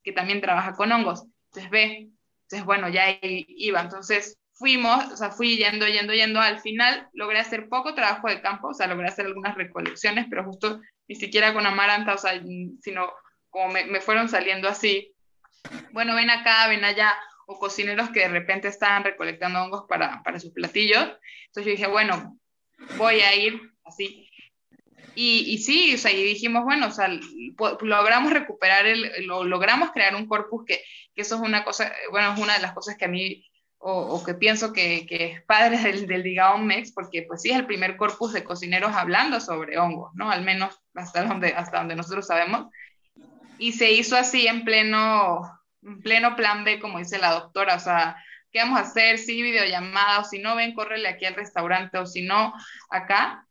que 0.05 0.13
también 0.13 0.43
trabaja 0.43 0.75
con 0.75 0.93
hongos. 0.93 1.25
Entonces 1.47 1.71
ve, 1.71 2.11
entonces 2.43 2.65
bueno, 2.65 2.91
ya 2.91 3.19
iba. 3.23 3.81
Entonces 3.81 4.39
fuimos, 4.53 5.13
o 5.13 5.17
sea, 5.17 5.31
fui 5.31 5.57
yendo, 5.57 5.87
yendo, 5.87 6.13
yendo. 6.13 6.41
Al 6.41 6.61
final 6.61 7.09
logré 7.15 7.39
hacer 7.39 7.69
poco 7.71 7.95
trabajo 7.95 8.29
de 8.29 8.43
campo, 8.43 8.69
o 8.69 8.75
sea, 8.75 8.87
logré 8.87 9.09
hacer 9.09 9.25
algunas 9.25 9.55
recolecciones, 9.55 10.27
pero 10.29 10.45
justo 10.45 10.79
ni 11.09 11.15
siquiera 11.15 11.55
con 11.55 11.65
amaranta, 11.65 12.15
o 12.15 12.19
sea, 12.19 12.39
sino 12.83 13.11
como 13.49 13.73
me, 13.73 13.87
me 13.87 14.03
fueron 14.03 14.29
saliendo 14.29 14.69
así. 14.69 15.15
Bueno, 15.93 16.15
ven 16.15 16.29
acá, 16.29 16.69
ven 16.69 16.85
allá 16.85 17.15
o 17.51 17.59
cocineros 17.59 18.11
que 18.11 18.21
de 18.21 18.29
repente 18.29 18.69
estaban 18.69 19.05
recolectando 19.05 19.63
hongos 19.63 19.87
para, 19.89 20.23
para 20.23 20.39
sus 20.39 20.53
platillos. 20.53 21.03
Entonces 21.47 21.65
yo 21.65 21.71
dije, 21.71 21.87
bueno, 21.87 22.39
voy 22.99 23.21
a 23.21 23.35
ir 23.35 23.59
así. 23.85 24.29
Y, 25.15 25.55
y 25.55 25.59
sí, 25.59 25.95
o 25.95 25.99
sea, 25.99 26.13
y 26.13 26.23
dijimos, 26.23 26.65
bueno, 26.65 26.89
o 26.89 26.91
sea, 26.91 27.09
logramos 27.81 28.35
recuperar, 28.35 28.87
el, 28.87 29.27
lo, 29.27 29.45
logramos 29.45 29.93
crear 29.93 30.15
un 30.15 30.29
corpus 30.29 30.67
que, 30.67 30.83
que, 31.15 31.23
eso 31.23 31.37
es 31.37 31.41
una 31.41 31.65
cosa, 31.65 31.91
bueno, 32.11 32.35
es 32.35 32.39
una 32.39 32.53
de 32.53 32.61
las 32.61 32.75
cosas 32.75 32.99
que 32.99 33.07
a 33.07 33.09
mí, 33.09 33.43
o, 33.79 33.93
o 33.93 34.23
que 34.23 34.35
pienso 34.35 34.75
que, 34.75 35.07
que, 35.07 35.25
es 35.33 35.43
padre 35.45 35.79
del, 35.83 36.07
del 36.07 36.23
Digao 36.23 36.59
Mex, 36.59 36.93
porque 36.93 37.23
pues 37.23 37.41
sí 37.41 37.51
es 37.51 37.57
el 37.57 37.67
primer 37.67 37.97
corpus 37.97 38.35
de 38.35 38.45
cocineros 38.45 38.93
hablando 38.95 39.41
sobre 39.41 39.79
hongos, 39.79 40.11
¿no? 40.15 40.31
Al 40.31 40.45
menos 40.45 40.79
hasta 40.95 41.25
donde, 41.25 41.55
hasta 41.55 41.79
donde 41.79 41.97
nosotros 41.97 42.27
sabemos. 42.27 42.67
Y 43.59 43.73
se 43.73 43.91
hizo 43.91 44.17
así 44.17 44.47
en 44.47 44.65
pleno 44.65 45.58
pleno 46.03 46.37
plan 46.37 46.65
B, 46.65 46.79
como 46.79 46.99
dice 46.99 47.19
la 47.19 47.33
doctora, 47.33 47.77
o 47.77 47.81
sea, 47.81 48.17
¿qué 48.53 48.61
vamos 48.61 48.79
a 48.79 48.83
hacer? 48.83 49.19
Sí, 49.19 49.43
videollamada, 49.43 50.21
o 50.21 50.25
si 50.25 50.39
no, 50.39 50.57
ven, 50.57 50.75
córrele 50.75 51.09
aquí 51.09 51.25
al 51.25 51.35
restaurante, 51.35 51.99
o 51.99 52.07
si 52.07 52.23
no, 52.23 52.53
acá. 52.91 53.47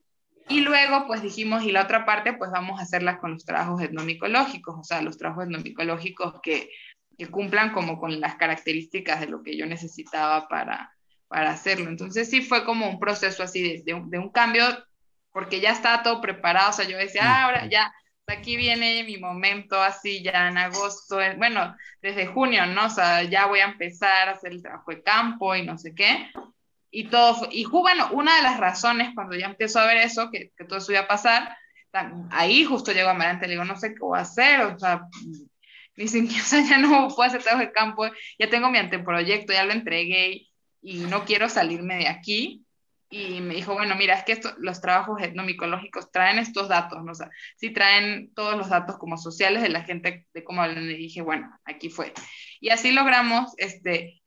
Y 0.49 0.61
luego, 0.61 1.07
pues 1.07 1.21
dijimos, 1.21 1.63
y 1.63 1.71
la 1.71 1.83
otra 1.83 2.05
parte, 2.05 2.33
pues 2.33 2.51
vamos 2.51 2.79
a 2.79 2.83
hacerla 2.83 3.17
con 3.19 3.33
los 3.33 3.45
trabajos 3.45 3.81
etnomicológicos, 3.81 4.75
o 4.79 4.83
sea, 4.83 5.01
los 5.01 5.17
trabajos 5.17 5.45
etnomicológicos 5.45 6.39
que, 6.41 6.69
que 7.17 7.27
cumplan 7.27 7.73
como 7.73 7.99
con 7.99 8.19
las 8.21 8.35
características 8.35 9.19
de 9.19 9.27
lo 9.27 9.43
que 9.43 9.57
yo 9.57 9.65
necesitaba 9.65 10.47
para, 10.47 10.93
para 11.27 11.51
hacerlo. 11.51 11.89
Entonces 11.89 12.29
sí 12.29 12.41
fue 12.41 12.63
como 12.63 12.89
un 12.89 12.99
proceso 12.99 13.43
así 13.43 13.83
de, 13.83 14.01
de, 14.05 14.19
un 14.19 14.29
cambio, 14.29 14.63
porque 15.31 15.59
ya 15.59 15.71
estaba 15.71 16.03
todo 16.03 16.21
preparado, 16.21 16.69
o 16.69 16.73
sea, 16.73 16.85
yo 16.85 16.97
decía, 16.97 17.23
ah, 17.23 17.45
ahora 17.45 17.67
ya 17.69 17.93
aquí 18.27 18.57
viene 18.57 19.03
mi 19.03 19.17
momento 19.17 19.81
así 19.81 20.21
ya 20.21 20.49
en 20.49 20.57
agosto, 20.57 21.17
bueno, 21.37 21.75
desde 22.01 22.27
junio, 22.27 22.65
¿no? 22.65 22.85
O 22.85 22.89
sea, 22.89 23.23
ya 23.23 23.45
voy 23.47 23.59
a 23.59 23.65
empezar 23.65 24.29
a 24.29 24.33
hacer 24.33 24.51
el 24.51 24.61
trabajo 24.61 24.91
de 24.91 25.01
campo 25.01 25.55
y 25.55 25.65
no 25.65 25.77
sé 25.77 25.95
qué. 25.95 26.29
Y 26.91 27.05
todo, 27.05 27.47
y 27.51 27.65
bueno, 27.65 28.09
una 28.11 28.35
de 28.37 28.43
las 28.43 28.59
razones 28.59 29.11
cuando 29.13 29.35
ya 29.35 29.47
empiezo 29.47 29.79
a 29.79 29.85
ver 29.85 29.97
eso, 29.97 30.29
que, 30.31 30.51
que 30.57 30.65
todo 30.65 30.79
eso 30.79 30.91
iba 30.91 31.01
a 31.01 31.07
pasar, 31.07 31.55
ahí 32.31 32.63
justo 32.63 32.91
llego 32.91 33.09
a 33.09 33.11
Amarante, 33.11 33.47
le 33.47 33.53
digo, 33.53 33.65
no 33.65 33.77
sé 33.77 33.93
qué 33.93 33.99
voy 33.99 34.19
a 34.19 34.21
hacer, 34.21 34.61
o 34.61 34.79
sea, 34.79 35.01
ni 35.95 36.07
siquiera, 36.07 36.43
o 36.43 36.45
sea, 36.45 36.63
ya 36.67 36.77
no 36.77 37.07
puedo 37.09 37.27
hacer 37.27 37.41
trabajo 37.41 37.65
de 37.65 37.71
campo, 37.71 38.05
ya 38.37 38.49
tengo 38.49 38.69
mi 38.69 38.77
anteproyecto, 38.77 39.53
ya 39.53 39.65
lo 39.65 39.73
entregué 39.73 40.47
y 40.81 40.97
no 40.99 41.25
quiero 41.25 41.49
salirme 41.49 41.97
de 41.97 42.07
aquí, 42.07 42.65
y 43.09 43.39
me 43.41 43.55
dijo, 43.55 43.73
bueno, 43.73 43.95
mira, 43.95 44.15
es 44.15 44.23
que 44.25 44.33
esto, 44.33 44.53
los 44.57 44.81
trabajos 44.81 45.21
etnomicológicos 45.21 46.11
traen 46.11 46.39
estos 46.39 46.67
datos, 46.67 47.03
¿no? 47.03 47.13
O 47.13 47.15
sea, 47.15 47.29
sí 47.55 47.71
traen 47.71 48.33
todos 48.33 48.57
los 48.57 48.69
datos 48.69 48.97
como 48.97 49.17
sociales 49.17 49.61
de 49.61 49.69
la 49.69 49.83
gente, 49.83 50.25
de 50.33 50.43
cómo 50.43 50.61
hablan, 50.61 50.83
y 50.83 50.95
dije, 50.95 51.21
bueno, 51.21 51.49
aquí 51.63 51.89
fue. 51.89 52.13
Y 52.59 52.69
así 52.69 52.91
logramos, 52.91 53.53
este, 53.57 54.21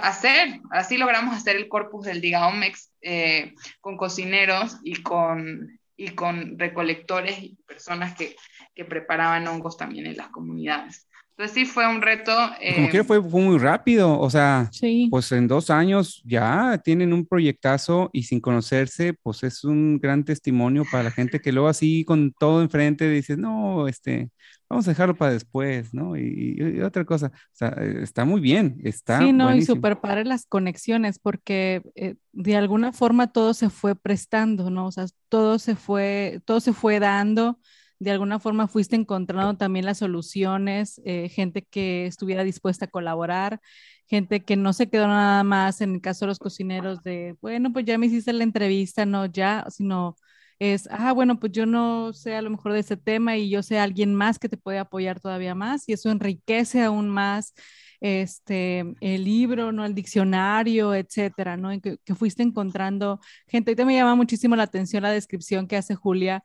hacer, 0.00 0.60
así 0.70 0.96
logramos 0.96 1.36
hacer 1.36 1.56
el 1.56 1.68
corpus 1.68 2.06
del 2.06 2.20
Digaomex 2.20 2.92
eh, 3.02 3.54
con 3.80 3.96
cocineros 3.96 4.78
y 4.82 5.02
con, 5.02 5.78
y 5.96 6.10
con 6.10 6.58
recolectores 6.58 7.38
y 7.42 7.56
personas 7.66 8.14
que, 8.16 8.36
que 8.74 8.84
preparaban 8.86 9.46
hongos 9.48 9.76
también 9.76 10.06
en 10.06 10.16
las 10.16 10.28
comunidades. 10.28 11.08
Entonces 11.36 11.54
sí 11.54 11.64
fue 11.64 11.88
un 11.88 12.00
reto. 12.00 12.30
Como 12.76 12.88
que 12.90 12.98
eh, 12.98 13.04
fue, 13.04 13.20
fue, 13.20 13.42
muy 13.42 13.58
rápido, 13.58 14.20
o 14.20 14.30
sea, 14.30 14.70
pues 15.10 15.32
en 15.32 15.48
dos 15.48 15.68
años 15.68 16.22
ya 16.24 16.80
tienen 16.84 17.12
un 17.12 17.26
proyectazo 17.26 18.08
y 18.12 18.22
sin 18.22 18.38
conocerse, 18.38 19.14
pues 19.14 19.42
es 19.42 19.64
un 19.64 19.98
gran 19.98 20.24
testimonio 20.24 20.84
para 20.88 21.02
la 21.02 21.10
gente 21.10 21.40
que 21.40 21.50
luego 21.50 21.66
así 21.66 22.04
con 22.04 22.32
todo 22.38 22.62
enfrente 22.62 23.10
dice, 23.10 23.36
no, 23.36 23.88
este, 23.88 24.30
vamos 24.68 24.86
a 24.86 24.92
dejarlo 24.92 25.16
para 25.16 25.32
después, 25.32 25.92
¿no? 25.92 26.16
Y, 26.16 26.80
otra 26.82 27.04
cosa, 27.04 27.32
o 27.34 27.50
sea, 27.50 27.74
eh, 27.80 27.98
está 28.02 28.24
muy 28.24 28.40
bien, 28.40 28.80
está. 28.84 29.18
Sí, 29.18 29.32
no, 29.32 29.52
y 29.56 29.62
súper 29.62 30.00
para 30.00 30.22
las 30.22 30.46
conexiones, 30.46 31.18
porque 31.18 31.82
eh, 31.96 32.14
de 32.32 32.56
alguna 32.56 32.92
forma 32.92 33.32
todo 33.32 33.54
se 33.54 33.70
fue 33.70 33.96
prestando, 33.96 34.70
¿no? 34.70 34.86
O 34.86 34.92
sea, 34.92 35.06
todo 35.28 35.58
se 35.58 35.74
fue, 35.74 36.42
todo 36.44 36.60
se 36.60 36.72
fue 36.72 37.00
dando 37.00 37.58
de 38.04 38.10
alguna 38.12 38.38
forma 38.38 38.68
fuiste 38.68 38.96
encontrando 38.96 39.56
también 39.56 39.86
las 39.86 39.98
soluciones, 39.98 41.00
eh, 41.04 41.28
gente 41.28 41.62
que 41.64 42.06
estuviera 42.06 42.44
dispuesta 42.44 42.84
a 42.86 42.88
colaborar, 42.88 43.60
gente 44.06 44.44
que 44.44 44.56
no 44.56 44.72
se 44.72 44.88
quedó 44.90 45.08
nada 45.08 45.42
más 45.44 45.80
en 45.80 45.94
el 45.94 46.00
caso 46.00 46.24
de 46.26 46.28
los 46.28 46.38
cocineros 46.38 47.02
de, 47.02 47.36
bueno, 47.40 47.72
pues 47.72 47.84
ya 47.86 47.98
me 47.98 48.06
hiciste 48.06 48.32
la 48.32 48.44
entrevista, 48.44 49.06
no 49.06 49.26
ya, 49.26 49.66
sino 49.70 50.16
es, 50.58 50.88
ah, 50.90 51.12
bueno, 51.12 51.40
pues 51.40 51.52
yo 51.52 51.66
no 51.66 52.12
sé 52.12 52.36
a 52.36 52.42
lo 52.42 52.50
mejor 52.50 52.72
de 52.72 52.80
ese 52.80 52.96
tema 52.96 53.36
y 53.36 53.50
yo 53.50 53.62
sé 53.62 53.78
a 53.78 53.82
alguien 53.84 54.14
más 54.14 54.38
que 54.38 54.48
te 54.48 54.56
puede 54.56 54.78
apoyar 54.78 55.20
todavía 55.20 55.54
más 55.54 55.88
y 55.88 55.92
eso 55.94 56.10
enriquece 56.10 56.82
aún 56.82 57.08
más 57.08 57.54
este, 58.00 58.84
el 59.00 59.24
libro, 59.24 59.72
¿no? 59.72 59.84
El 59.84 59.94
diccionario, 59.94 60.94
etcétera, 60.94 61.56
¿no? 61.56 61.70
que, 61.80 61.98
que 62.04 62.14
fuiste 62.14 62.42
encontrando 62.42 63.20
gente. 63.48 63.70
Ahorita 63.70 63.84
me 63.86 63.94
llama 63.96 64.14
muchísimo 64.14 64.56
la 64.56 64.64
atención 64.64 65.02
la 65.02 65.10
descripción 65.10 65.66
que 65.66 65.76
hace 65.76 65.94
Julia 65.94 66.42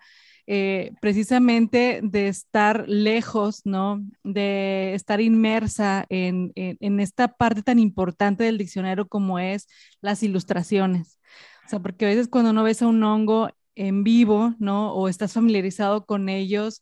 eh, 0.52 0.94
precisamente 1.00 2.00
de 2.02 2.28
estar 2.28 2.90
lejos, 2.90 3.62
¿no? 3.66 4.04
De 4.24 4.96
estar 4.96 5.22
inmersa 5.22 6.08
en, 6.10 6.52
esta 6.56 7.28
parte 7.28 7.62
tan 7.62 7.78
importante 7.78 8.46
del 8.46 8.58
diccionario 8.58 9.08
como 9.08 9.38
es 9.38 9.68
las 10.02 10.24
ilustraciones. 10.24 11.20
O 11.68 11.70
sea, 11.70 11.80
porque 11.82 12.06
a 12.06 12.08
veces 12.08 12.28
cuando 12.28 12.50
uno 12.50 12.64
ves 12.64 12.82
a 12.82 12.88
un 12.88 13.04
hongo 13.04 13.52
en 13.76 14.04
vivo, 14.04 14.56
¿no? 14.58 14.92
O 14.94 15.08
estás 15.08 15.34
familiarizado 15.34 16.08
con 16.08 16.30
ellos, 16.30 16.82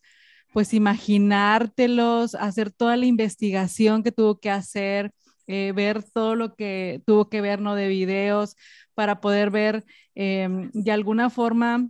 pues 0.53 0.73
imaginártelos, 0.73 2.35
hacer 2.35 2.71
toda 2.71 2.95
la 2.95 3.05
investigación 3.05 4.01
que 4.01 4.13
tuvo 4.13 4.39
que 4.39 4.49
hacer, 4.49 5.11
eh, 5.47 5.73
ver 5.75 6.03
todo 6.03 6.35
lo 6.35 6.55
que 6.55 7.01
tuvo 7.05 7.29
que 7.29 7.41
ver, 7.41 7.59
¿no? 7.59 7.75
De 7.75 7.89
videos 7.89 8.55
para 8.93 9.19
poder 9.19 9.51
ver 9.51 9.83
em, 10.15 10.71
de 10.73 10.91
alguna 10.91 11.29
forma 11.29 11.89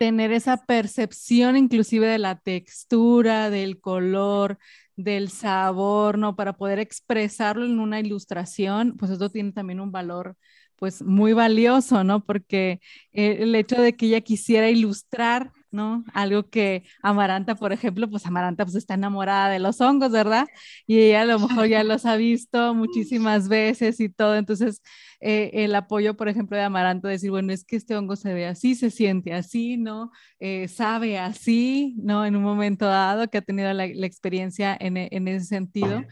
tener 0.00 0.32
esa 0.32 0.56
percepción 0.64 1.58
inclusive 1.58 2.06
de 2.06 2.16
la 2.18 2.36
textura, 2.40 3.50
del 3.50 3.80
color, 3.80 4.56
del 4.96 5.28
sabor, 5.28 6.16
¿no? 6.16 6.36
Para 6.36 6.54
poder 6.54 6.78
expresarlo 6.78 7.66
en 7.66 7.78
una 7.78 8.00
ilustración, 8.00 8.96
pues 8.96 9.10
eso 9.10 9.28
tiene 9.28 9.52
también 9.52 9.78
un 9.78 9.92
valor 9.92 10.36
pues 10.76 11.02
muy 11.02 11.34
valioso, 11.34 12.02
¿no? 12.02 12.24
Porque 12.24 12.80
el 13.12 13.54
hecho 13.54 13.78
de 13.82 13.94
que 13.94 14.06
ella 14.06 14.22
quisiera 14.22 14.70
ilustrar 14.70 15.52
¿no? 15.70 16.04
Algo 16.14 16.48
que 16.50 16.84
Amaranta, 17.02 17.54
por 17.54 17.72
ejemplo, 17.72 18.08
pues 18.08 18.26
Amaranta 18.26 18.64
pues 18.64 18.76
está 18.76 18.94
enamorada 18.94 19.48
de 19.50 19.58
los 19.58 19.80
hongos, 19.80 20.12
¿verdad? 20.12 20.46
Y 20.86 20.98
ella 20.98 21.22
a 21.22 21.24
lo 21.24 21.38
mejor 21.38 21.66
ya 21.68 21.84
los 21.84 22.06
ha 22.06 22.16
visto 22.16 22.74
muchísimas 22.74 23.48
veces 23.48 24.00
y 24.00 24.08
todo, 24.08 24.36
entonces 24.36 24.82
eh, 25.20 25.50
el 25.52 25.74
apoyo, 25.74 26.16
por 26.16 26.28
ejemplo, 26.28 26.56
de 26.56 26.62
Amaranta, 26.64 27.08
decir, 27.08 27.30
bueno, 27.30 27.52
es 27.52 27.64
que 27.64 27.76
este 27.76 27.96
hongo 27.96 28.16
se 28.16 28.32
ve 28.32 28.46
así, 28.46 28.74
se 28.74 28.90
siente 28.90 29.34
así, 29.34 29.76
¿no? 29.76 30.10
Eh, 30.38 30.68
sabe 30.68 31.18
así, 31.18 31.96
¿no? 32.02 32.24
En 32.24 32.36
un 32.36 32.42
momento 32.42 32.86
dado 32.86 33.28
que 33.28 33.38
ha 33.38 33.42
tenido 33.42 33.72
la, 33.72 33.84
experiencia 33.84 34.76
en, 34.80 34.96
en, 34.96 35.28
ese 35.28 35.46
sentido. 35.46 36.02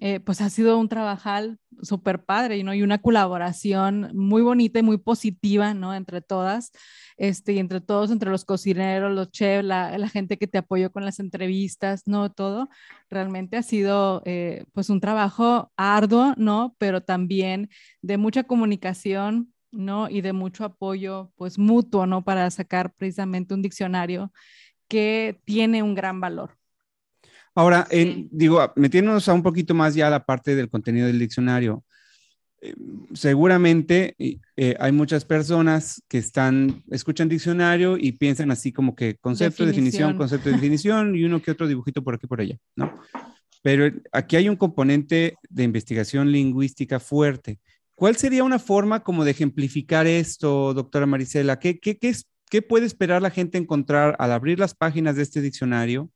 Eh, 0.00 0.20
pues 0.20 0.40
ha 0.40 0.50
sido 0.50 0.78
un 0.78 0.88
trabajal 0.88 1.58
súper 1.82 2.24
padre 2.24 2.62
¿no? 2.64 2.74
y 2.74 2.82
una 2.82 2.98
colaboración 2.98 4.10
muy 4.14 4.42
bonita 4.42 4.80
y 4.80 4.82
muy 4.82 4.98
positiva 4.98 5.72
¿no? 5.74 5.94
entre 5.94 6.20
todas 6.20 6.72
este, 7.16 7.52
y 7.52 7.58
entre 7.58 7.80
todos, 7.80 8.10
entre 8.10 8.30
los 8.30 8.44
cocineros, 8.44 9.12
los 9.12 9.30
chefs, 9.30 9.64
la, 9.64 10.08
gente 10.08 10.38
que 10.38 10.46
te 10.46 10.58
apoyó 10.58 10.90
con 10.90 11.04
las 11.04 11.20
entrevistas, 11.20 12.02
¿no? 12.06 12.30
Todo, 12.32 12.68
realmente 13.10 13.56
ha 13.56 13.62
sido 13.62 14.22
eh, 14.24 14.64
pues 14.72 14.90
un 14.90 15.00
trabajo 15.00 15.72
arduo, 15.76 16.34
¿no? 16.36 16.74
Pero 16.78 17.02
también 17.02 17.70
de 18.02 18.16
mucha 18.16 18.44
comunicación, 18.44 19.52
¿no? 19.70 20.08
Y 20.08 20.20
de 20.20 20.32
mucho 20.32 20.64
apoyo, 20.64 21.32
pues 21.36 21.58
mutuo, 21.58 22.06
¿no? 22.06 22.24
Para 22.24 22.50
sacar 22.50 22.92
precisamente 22.94 23.54
un 23.54 23.62
diccionario 23.62 24.32
que 24.88 25.40
tiene 25.44 25.82
un 25.82 25.94
gran 25.94 26.20
valor. 26.20 26.56
Ahora, 27.54 27.86
digo, 28.30 28.72
metiéndonos 28.76 29.28
a 29.28 29.34
un 29.34 29.42
poquito 29.42 29.74
más 29.74 29.94
ya 29.94 30.08
a 30.08 30.10
la 30.10 30.24
parte 30.24 30.56
del 30.56 30.68
contenido 30.68 31.06
del 31.06 31.20
diccionario, 31.20 31.84
eh, 32.60 32.74
seguramente 33.12 34.16
eh, 34.18 34.74
hay 34.80 34.90
muchas 34.90 35.24
personas 35.24 36.02
que 36.08 36.18
están, 36.18 36.82
escuchan 36.90 37.28
diccionario 37.28 37.96
y 37.98 38.12
piensan 38.12 38.50
así 38.50 38.72
como 38.72 38.96
que 38.96 39.16
concepto, 39.16 39.66
definición, 39.66 40.16
concepto, 40.16 40.50
definición 40.50 41.14
y 41.14 41.24
uno 41.24 41.42
que 41.42 41.50
otro 41.50 41.68
dibujito 41.68 42.02
por 42.02 42.14
aquí 42.14 42.26
por 42.26 42.40
allá, 42.40 42.56
¿no? 42.74 42.98
Pero 43.62 43.90
aquí 44.12 44.36
hay 44.36 44.48
un 44.48 44.56
componente 44.56 45.36
de 45.48 45.62
investigación 45.62 46.32
lingüística 46.32 47.00
fuerte. 47.00 47.60
¿Cuál 47.94 48.16
sería 48.16 48.44
una 48.44 48.58
forma 48.58 49.02
como 49.02 49.24
de 49.24 49.30
ejemplificar 49.30 50.06
esto, 50.06 50.74
doctora 50.74 51.06
Marisela? 51.06 51.58
¿Qué, 51.58 51.78
qué, 51.78 51.98
qué, 51.98 52.08
es, 52.08 52.26
qué 52.50 52.62
puede 52.62 52.86
esperar 52.86 53.22
la 53.22 53.30
gente 53.30 53.58
encontrar 53.58 54.16
al 54.18 54.32
abrir 54.32 54.58
las 54.58 54.74
páginas 54.74 55.16
de 55.16 55.22
este 55.22 55.40
diccionario? 55.40 56.10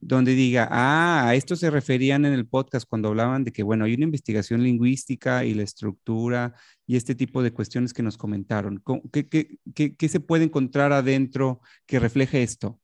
Donde 0.00 0.34
diga, 0.34 0.68
ah, 0.70 1.28
a 1.28 1.34
esto 1.34 1.56
se 1.56 1.70
referían 1.70 2.24
en 2.24 2.32
el 2.32 2.46
podcast 2.46 2.86
cuando 2.88 3.08
hablaban 3.08 3.44
de 3.44 3.52
que, 3.52 3.62
bueno, 3.62 3.84
hay 3.84 3.94
una 3.94 4.04
investigación 4.04 4.62
lingüística 4.62 5.44
y 5.44 5.54
la 5.54 5.62
estructura 5.62 6.54
y 6.86 6.96
este 6.96 7.14
tipo 7.14 7.42
de 7.42 7.52
cuestiones 7.52 7.92
que 7.92 8.02
nos 8.02 8.16
comentaron. 8.16 8.82
¿Qué, 9.12 9.28
qué, 9.28 9.96
qué, 9.96 10.08
se 10.08 10.20
puede 10.20 10.44
encontrar 10.44 10.92
adentro 10.92 11.60
que 11.86 11.98
refleje 11.98 12.42
esto? 12.42 12.80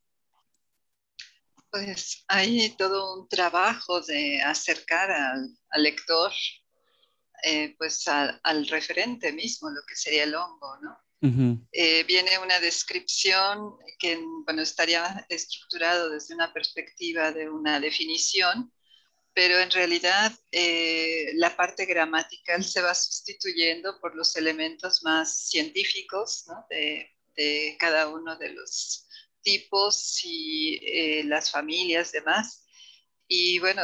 Pues 1.70 2.24
hay 2.28 2.70
todo 2.76 3.20
un 3.20 3.28
trabajo 3.28 4.00
de 4.02 4.42
acercar 4.42 5.10
al, 5.10 5.56
lector 5.82 6.32
eh, 7.44 7.74
pues 7.78 8.06
al 8.08 8.66
referente 8.68 9.32
mismo, 9.32 9.70
lo 9.70 9.80
que 9.86 9.96
sería 9.96 10.24
el 10.24 10.34
hongo, 10.34 10.78
¿no? 10.82 10.98
Eh, 11.70 12.02
viene 12.02 12.36
una 12.40 12.58
descripción 12.58 13.76
que 14.00 14.20
bueno, 14.44 14.60
estaría 14.60 15.24
estructurado 15.28 16.10
desde 16.10 16.34
una 16.34 16.52
perspectiva 16.52 17.30
de 17.30 17.48
una 17.48 17.78
definición, 17.78 18.72
pero 19.32 19.60
en 19.60 19.70
realidad 19.70 20.32
eh, 20.50 21.30
la 21.34 21.56
parte 21.56 21.86
gramatical 21.86 22.64
se 22.64 22.82
va 22.82 22.92
sustituyendo 22.94 24.00
por 24.00 24.16
los 24.16 24.34
elementos 24.34 25.04
más 25.04 25.48
científicos 25.48 26.44
de, 26.68 27.08
de, 27.36 27.76
cada 27.78 28.08
uno 28.08 28.36
de 28.36 28.50
los 28.50 29.06
tipos 29.42 30.20
y 30.24 30.80
eh, 30.82 31.22
las 31.24 31.52
familias 31.52 32.10
demás. 32.10 32.66
Y 33.28 33.60
bueno, 33.60 33.82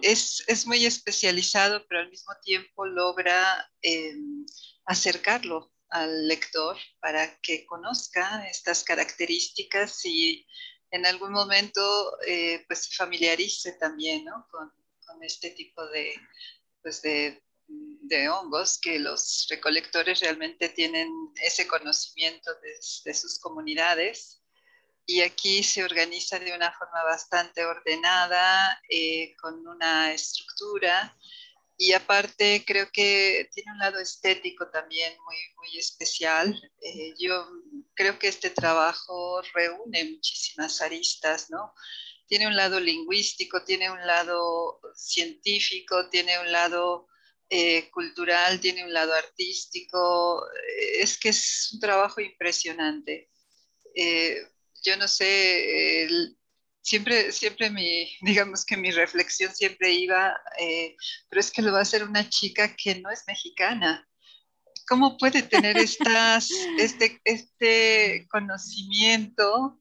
es, 0.00 0.44
es, 0.46 0.66
muy 0.66 0.86
especializado, 0.86 1.84
pero 1.86 2.00
al 2.00 2.10
mismo 2.10 2.32
tiempo 2.42 2.86
logra 2.86 3.68
acercarlo 4.86 5.70
al 5.90 6.28
lector 6.28 6.76
para 7.00 7.38
que 7.40 7.66
conozca 7.66 8.46
estas 8.48 8.84
características 8.84 10.04
y 10.04 10.46
en 10.90 11.06
algún 11.06 11.32
momento 11.32 12.18
eh, 12.26 12.64
pues 12.66 12.84
se 12.84 12.96
familiarice 12.96 13.72
también 13.72 14.24
con, 14.50 14.72
este 15.22 15.50
tipo 15.50 15.86
de, 15.88 16.14
pues 16.82 17.02
de, 17.02 17.42
hongos 18.30 18.78
que 18.80 18.98
los 18.98 19.46
recolectores 19.50 20.20
realmente 20.20 20.70
tienen 20.70 21.12
ese 21.42 21.66
conocimiento 21.66 22.50
de, 23.04 23.14
sus 23.14 23.38
comunidades. 23.38 24.42
Y 25.04 25.20
aquí 25.20 25.62
se 25.62 25.84
organiza 25.84 26.38
de 26.38 26.54
una 26.54 26.72
forma 26.72 27.02
bastante 27.04 27.64
ordenada, 27.64 28.80
eh, 28.88 29.34
con 29.42 29.66
una 29.66 30.12
estructura 30.12 31.14
y 31.82 31.94
aparte 31.94 32.62
creo 32.66 32.90
que 32.92 33.48
tiene 33.54 33.72
un 33.72 33.78
lado 33.78 33.98
estético 34.00 34.68
también 34.68 35.14
muy, 35.24 35.36
muy 35.56 35.78
especial. 35.78 36.54
Eh, 36.82 37.14
yo 37.18 37.48
creo 37.94 38.18
que 38.18 38.28
este 38.28 38.50
trabajo 38.50 39.40
reúne 39.54 40.04
muchísimas 40.04 40.82
aristas, 40.82 41.48
¿no? 41.48 41.72
Tiene 42.26 42.46
un 42.46 42.54
lado 42.54 42.78
lingüístico, 42.80 43.64
tiene 43.64 43.90
un 43.90 44.06
lado 44.06 44.78
científico, 44.94 46.10
tiene 46.10 46.38
un 46.40 46.52
lado 46.52 47.08
eh, 47.48 47.88
cultural, 47.90 48.60
tiene 48.60 48.84
un 48.84 48.92
lado 48.92 49.14
artístico. 49.14 50.46
Eh, 50.52 51.00
es 51.00 51.18
que 51.18 51.30
es 51.30 51.70
un 51.72 51.80
trabajo 51.80 52.20
impresionante. 52.20 53.30
yo 54.84 54.96
no 54.98 55.08
sé, 55.08 56.06
siempre, 56.82 57.32
siempre 57.32 57.70
mi, 57.70 58.10
digamos 58.22 58.64
que 58.64 58.76
mi 58.76 58.90
reflexión 58.90 59.54
siempre 59.54 59.90
iba, 59.92 60.36
eh, 60.58 60.96
pero 61.28 61.40
es 61.40 61.50
que 61.50 61.62
lo 61.62 61.72
va 61.72 61.78
a 61.78 61.82
hacer 61.82 62.04
una 62.04 62.28
chica 62.28 62.74
que 62.76 62.96
no 62.96 63.10
es 63.10 63.24
mexicana. 63.26 64.06
¿Cómo 64.88 65.16
puede 65.16 65.42
tener 65.42 65.76
estas, 65.76 66.50
este, 66.78 67.20
este 67.24 68.26
conocimiento? 68.30 69.76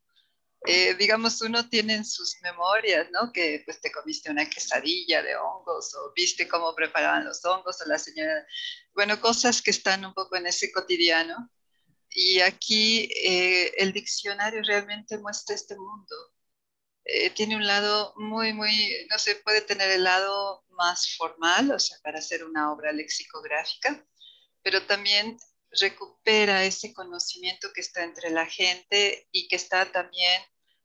Eh, 0.65 0.93
digamos, 0.95 1.41
uno 1.41 1.69
tiene 1.69 1.95
en 1.95 2.05
sus 2.05 2.35
memorias, 2.41 3.07
¿no? 3.11 3.31
Que 3.31 3.63
pues 3.65 3.79
te 3.79 3.91
comiste 3.91 4.29
una 4.29 4.47
quesadilla 4.47 5.23
de 5.23 5.37
hongos 5.37 5.95
o 5.95 6.11
viste 6.13 6.49
cómo 6.49 6.75
preparaban 6.75 7.23
los 7.23 7.43
hongos 7.45 7.81
o 7.81 7.87
la 7.87 7.97
señora, 7.97 8.45
bueno, 8.93 9.21
cosas 9.21 9.61
que 9.61 9.71
están 9.71 10.03
un 10.03 10.13
poco 10.13 10.35
en 10.35 10.47
ese 10.47 10.69
cotidiano. 10.71 11.49
Y 12.11 12.41
aquí 12.41 13.09
eh, 13.23 13.71
el 13.77 13.93
diccionario 13.93 14.61
realmente 14.63 15.17
muestra 15.17 15.55
este 15.55 15.77
mundo 15.77 16.15
eh, 17.11 17.29
tiene 17.31 17.55
un 17.55 17.65
lado 17.65 18.13
muy, 18.17 18.53
muy, 18.53 19.07
no 19.09 19.17
sé, 19.17 19.35
puede 19.35 19.61
tener 19.61 19.89
el 19.91 20.03
lado 20.03 20.63
más 20.69 21.15
formal, 21.17 21.71
o 21.71 21.79
sea, 21.79 21.97
para 22.03 22.19
hacer 22.19 22.43
una 22.43 22.71
obra 22.71 22.91
lexicográfica, 22.91 24.05
pero 24.61 24.83
también 24.83 25.37
recupera 25.71 26.63
ese 26.63 26.93
conocimiento 26.93 27.71
que 27.73 27.81
está 27.81 28.03
entre 28.03 28.29
la 28.29 28.45
gente 28.45 29.27
y 29.31 29.47
que 29.47 29.55
está 29.55 29.91
también 29.91 30.41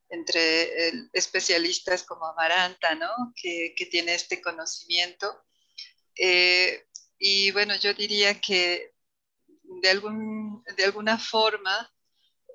entre 0.09 0.93
especialistas 1.13 2.05
como 2.05 2.27
Amaranta, 2.27 2.95
¿no? 2.95 3.11
Que, 3.35 3.75
que 3.77 3.87
tiene 3.87 4.15
este 4.15 4.41
conocimiento. 4.41 5.45
Eh, 6.17 6.87
y 7.19 7.51
bueno, 7.51 7.75
yo 7.77 7.95
diría 7.95 8.41
que 8.41 8.93
de, 9.47 9.91
algún, 9.91 10.63
de 10.77 10.85
alguna 10.85 11.19
forma, 11.19 11.93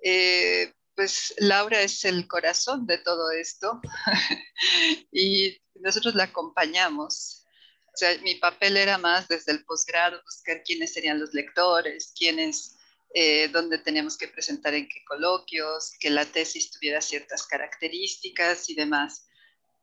eh, 0.04 0.74
pues 1.00 1.34
Laura 1.38 1.82
es 1.82 2.04
el 2.04 2.28
corazón 2.28 2.86
de 2.86 2.98
todo 2.98 3.32
esto 3.32 3.80
y 5.14 5.58
nosotros 5.76 6.14
la 6.14 6.26
acompañamos. 6.26 7.46
O 7.86 7.96
sea, 7.96 8.18
mi 8.18 8.36
papel 8.36 8.76
era 8.76 8.98
más 8.98 9.30
desde 9.30 9.54
el 9.54 9.64
posgrado, 9.64 10.22
buscar 10.26 10.62
quiénes 10.62 10.92
serían 10.92 11.18
los 11.18 11.34
lectores, 11.34 12.12
quiénes, 12.20 12.76
eh, 13.14 13.48
dónde 13.48 13.78
teníamos 13.78 14.18
que 14.18 14.28
presentar 14.28 14.74
en 14.74 14.90
qué 14.90 15.02
coloquios, 15.06 15.94
que 16.02 16.10
la 16.10 16.26
tesis 16.26 16.70
tuviera 16.70 17.00
ciertas 17.00 17.48
características 17.48 18.70
y 18.70 18.76
demás 18.76 19.29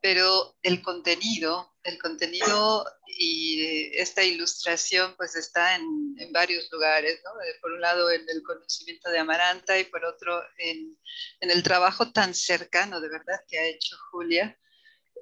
pero 0.07 0.57
el 0.63 0.83
contenido, 0.83 1.75
el 1.83 1.99
contenido 1.99 2.87
y 3.09 3.91
esta 3.99 4.23
ilustración 4.23 5.17
pues 5.17 5.35
está 5.35 5.75
en, 5.75 6.15
varios 6.33 6.71
lugares, 6.71 7.21
¿no? 7.25 7.31
Eh, 7.43 7.59
por 7.61 7.73
un 7.73 7.81
lado 7.81 8.09
en 8.13 8.25
el 8.29 8.41
conocimiento 8.45 9.11
de 9.11 9.19
Amaranta 9.19 9.77
y 9.77 9.83
por 9.83 10.05
otro 10.05 10.41
en, 10.59 10.97
el 11.41 11.61
trabajo 11.65 12.13
tan 12.13 12.35
cercano 12.35 13.01
de 13.01 13.09
verdad 13.09 13.41
que 13.49 13.59
ha 13.59 13.67
hecho 13.67 13.97
Julia, 14.13 14.57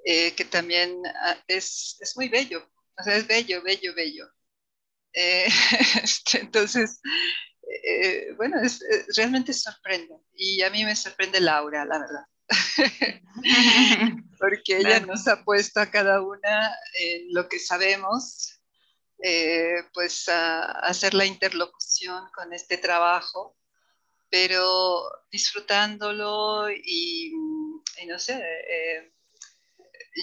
eh, 0.05 0.35
que 0.35 0.45
también 0.45 1.01
ah, 1.07 1.43
es, 1.47 1.97
es, 1.99 2.15
muy 2.15 2.29
bello, 2.29 2.71
o 2.95 3.03
sea, 3.03 3.15
es 3.15 3.25
bello, 3.25 3.63
bello, 3.63 3.91
bello. 3.95 4.29
Eh, 5.13 5.47
este, 6.03 6.41
entonces, 6.41 7.01
bueno, 8.37 8.61
es, 8.61 8.81
realmente 9.17 9.51
sorprende 9.51 10.13
y 10.35 10.61
a 10.61 10.69
mí 10.69 10.85
me 10.85 10.95
sorprende 10.95 11.39
Laura, 11.39 11.85
la 11.85 11.97
verdad. 11.97 12.25
porque 14.39 14.77
ella 14.77 14.99
nos 14.99 15.27
ha 15.27 15.43
puesto 15.43 15.79
a 15.79 15.89
cada 15.89 16.21
una 16.21 16.75
en 16.99 17.33
lo 17.33 17.47
que 17.49 17.59
sabemos, 17.59 18.59
eh, 19.23 19.83
pues 19.93 20.27
a, 20.29 20.63
hacer 20.79 21.13
la 21.13 21.25
interlocución 21.25 22.29
con 22.33 22.53
este 22.53 22.77
trabajo, 22.77 23.57
pero 24.29 25.03
disfrutándolo 25.31 26.69
y, 26.69 27.33
no 28.07 28.19
sé, 28.19 28.33
eh, 28.35 29.11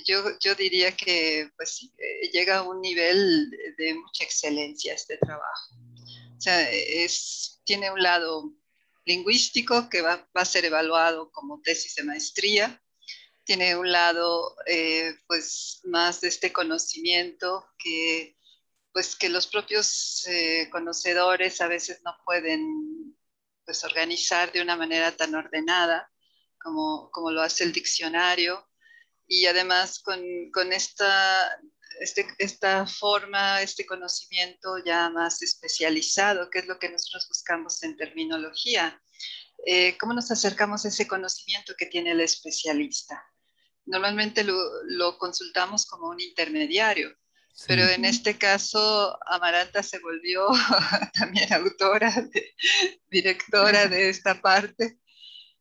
yo, 0.06 0.38
yo, 0.40 0.54
diría 0.54 0.92
que 0.92 1.50
pues 1.56 1.76
sí, 1.76 1.92
eh, 1.98 2.30
llega 2.32 2.58
a 2.58 2.62
un 2.62 2.80
nivel 2.80 3.50
de 3.76 3.94
mucha 3.94 4.24
excelencia 4.24 4.94
este 4.94 5.16
trabajo. 5.18 5.74
O 6.36 6.40
sea, 6.40 6.70
es, 6.70 7.60
tiene 7.64 7.90
un 7.90 8.02
lado 8.02 8.52
lingüístico 9.04 9.88
que 9.88 10.02
va, 10.02 10.28
a 10.34 10.44
ser 10.44 10.64
evaluado 10.64 11.30
como 11.30 11.60
tesis 11.60 11.94
de 11.94 12.04
maestría, 12.04 12.82
tiene 13.44 13.76
un 13.76 13.90
lado 13.90 14.56
eh, 14.66 15.14
pues 15.26 15.80
más 15.84 16.20
de 16.20 16.28
este 16.28 16.52
conocimiento 16.52 17.66
que 17.78 18.36
pues 18.92 19.16
que 19.16 19.28
los 19.28 19.46
propios 19.46 20.26
eh, 20.26 20.68
conocedores 20.70 21.60
a 21.60 21.66
veces 21.66 22.02
no 22.04 22.14
pueden 22.24 23.16
pues 23.64 23.84
organizar 23.84 24.52
de 24.52 24.60
una 24.60 24.76
manera 24.76 25.16
tan 25.16 25.34
ordenada 25.34 26.10
como, 26.62 27.10
como 27.10 27.30
lo 27.30 27.42
hace 27.42 27.64
el 27.64 27.72
diccionario. 27.72 28.68
Y 29.26 29.46
además 29.46 30.00
con, 30.00 30.22
con 30.52 30.72
esta, 30.72 31.58
este, 32.00 32.26
esta 32.38 32.86
forma, 32.86 33.62
este 33.62 33.86
conocimiento 33.86 34.78
ya 34.84 35.10
más 35.10 35.42
especializado, 35.42 36.50
que 36.50 36.60
es 36.60 36.66
lo 36.66 36.78
que 36.78 36.90
nosotros 36.90 37.26
buscamos 37.28 37.82
en 37.82 37.96
terminología. 37.96 39.00
Eh, 39.66 39.96
¿Cómo 39.98 40.12
nos 40.12 40.30
acercamos 40.30 40.84
a 40.84 40.88
ese 40.88 41.06
conocimiento 41.06 41.74
que 41.76 41.86
tiene 41.86 42.12
el 42.12 42.20
especialista? 42.20 43.24
Normalmente 43.86 44.44
lo, 44.44 44.56
lo 44.84 45.18
consultamos 45.18 45.86
como 45.86 46.08
un 46.08 46.20
intermediario, 46.20 47.16
pero 47.66 47.84
en 47.84 48.04
este 48.04 48.38
caso, 48.38 49.18
Amaranta 49.26 49.82
se 49.82 49.98
volvió 49.98 50.46
también 51.14 51.52
autora, 51.52 52.12
directora 53.10 53.86
de 53.86 54.08
esta 54.08 54.40
parte. 54.40 54.98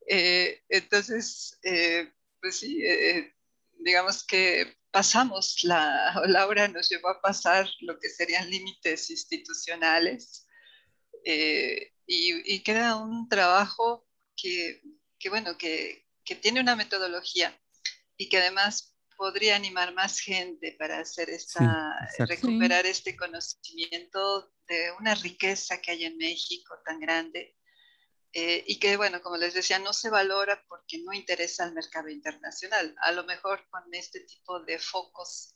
Eh, 0.07 0.61
entonces, 0.69 1.59
eh, 1.63 2.11
pues 2.39 2.57
sí, 2.57 2.81
eh, 2.83 3.35
digamos 3.79 4.25
que 4.25 4.77
pasamos, 4.91 5.63
la, 5.63 6.13
Laura 6.27 6.67
nos 6.67 6.89
llevó 6.89 7.09
a 7.09 7.21
pasar 7.21 7.69
lo 7.81 7.97
que 7.99 8.09
serían 8.09 8.49
límites 8.49 9.09
institucionales 9.09 10.47
y, 11.23 12.59
queda 12.63 12.95
un 12.95 13.27
trabajo 13.29 14.07
que, 14.35 14.81
que 15.17 15.29
bueno, 15.29 15.57
que, 15.57 16.07
que 16.23 16.35
tiene 16.35 16.59
una 16.59 16.75
metodología 16.75 17.57
y 18.17 18.29
que 18.29 18.37
además 18.37 18.95
podría 19.17 19.55
animar 19.55 19.93
más 19.93 20.19
gente 20.19 20.75
para 20.79 20.99
hacer 20.99 21.29
esta, 21.29 21.95
recuperar 22.17 22.85
este 22.85 23.15
conocimiento 23.15 24.51
de 24.67 24.91
una 24.99 25.15
riqueza 25.15 25.79
que 25.79 25.91
hay 25.91 26.05
en 26.05 26.17
México 26.17 26.75
tan 26.83 26.99
grande 26.99 27.55
eh, 28.33 28.63
y 28.67 28.79
que, 28.79 28.97
bueno, 28.97 29.21
como 29.21 29.37
les 29.37 29.53
decía, 29.53 29.79
no 29.79 29.93
se 29.93 30.09
valora 30.09 30.63
porque 30.67 30.99
no 30.99 31.13
interesa 31.13 31.63
al 31.63 31.73
mercado 31.73 32.09
internacional. 32.09 32.95
A 33.01 33.11
lo 33.11 33.23
mejor 33.25 33.67
con 33.69 33.83
este 33.93 34.21
tipo 34.21 34.59
de 34.61 34.79
focos 34.79 35.55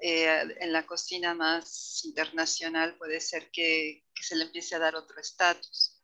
eh, 0.00 0.56
en 0.60 0.72
la 0.72 0.86
cocina 0.86 1.34
más 1.34 2.02
internacional 2.04 2.96
puede 2.96 3.20
ser 3.20 3.50
que, 3.50 4.04
se 4.20 4.36
le 4.36 4.44
empiece 4.44 4.74
a 4.74 4.78
dar 4.78 4.96
otro 4.96 5.20
estatus. 5.20 6.02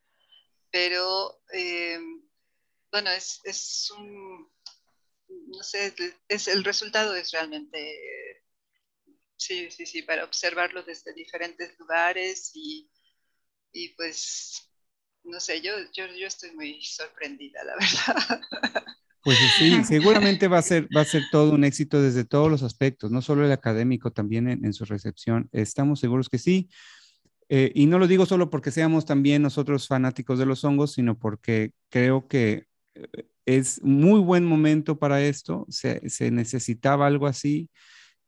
Pero, 0.71 1.41
eh, 1.53 1.99
bueno, 2.91 3.09
es, 3.09 3.39
es 3.43 3.91
un 3.97 4.51
no 5.47 5.63
sé, 5.63 5.93
es, 6.27 6.47
el 6.47 6.63
resultado 6.63 7.15
es 7.15 7.31
realmente, 7.31 8.43
sí, 9.37 9.69
sí, 9.71 9.85
sí, 9.85 10.01
para 10.03 10.23
observarlo 10.23 10.83
desde 10.83 11.13
diferentes 11.13 11.77
lugares 11.79 12.51
y, 12.53 12.89
y 13.71 13.89
pues, 13.95 14.70
no 15.23 15.39
sé, 15.39 15.61
yo, 15.61 15.71
yo, 15.93 16.05
yo 16.17 16.27
estoy 16.27 16.51
muy 16.51 16.81
sorprendida, 16.83 17.63
la 17.63 17.73
verdad. 17.79 18.41
Pues 19.23 19.37
sí, 19.57 19.83
seguramente 19.85 20.47
va 20.47 20.57
a 20.59 20.63
ser, 20.63 20.87
va 20.95 21.01
a 21.01 21.05
ser 21.05 21.23
todo 21.31 21.53
un 21.53 21.63
éxito 21.63 22.01
desde 22.01 22.25
todos 22.25 22.49
los 22.49 22.63
aspectos, 22.63 23.11
no 23.11 23.21
solo 23.21 23.45
el 23.45 23.51
académico, 23.51 24.11
también 24.11 24.47
en, 24.47 24.73
su 24.73 24.85
recepción. 24.85 25.49
Estamos 25.51 25.99
seguros 25.99 26.29
que 26.29 26.37
sí. 26.37 26.69
Eh, 27.49 27.71
y 27.75 27.85
no 27.85 27.99
lo 27.99 28.07
digo 28.07 28.25
solo 28.25 28.49
porque 28.49 28.71
seamos 28.71 29.05
también 29.05 29.41
nosotros 29.41 29.87
fanáticos 29.87 30.39
de 30.39 30.45
los 30.45 30.63
hongos, 30.63 30.93
sino 30.93 31.19
porque 31.19 31.73
creo 31.89 32.27
que 32.27 32.65
eh, 32.95 33.25
es 33.45 33.83
muy 33.83 34.19
buen 34.21 34.45
momento 34.45 34.97
para 34.97 35.21
esto, 35.21 35.65
se, 35.69 36.01
necesitaba 36.31 37.07
algo 37.07 37.27
así 37.27 37.69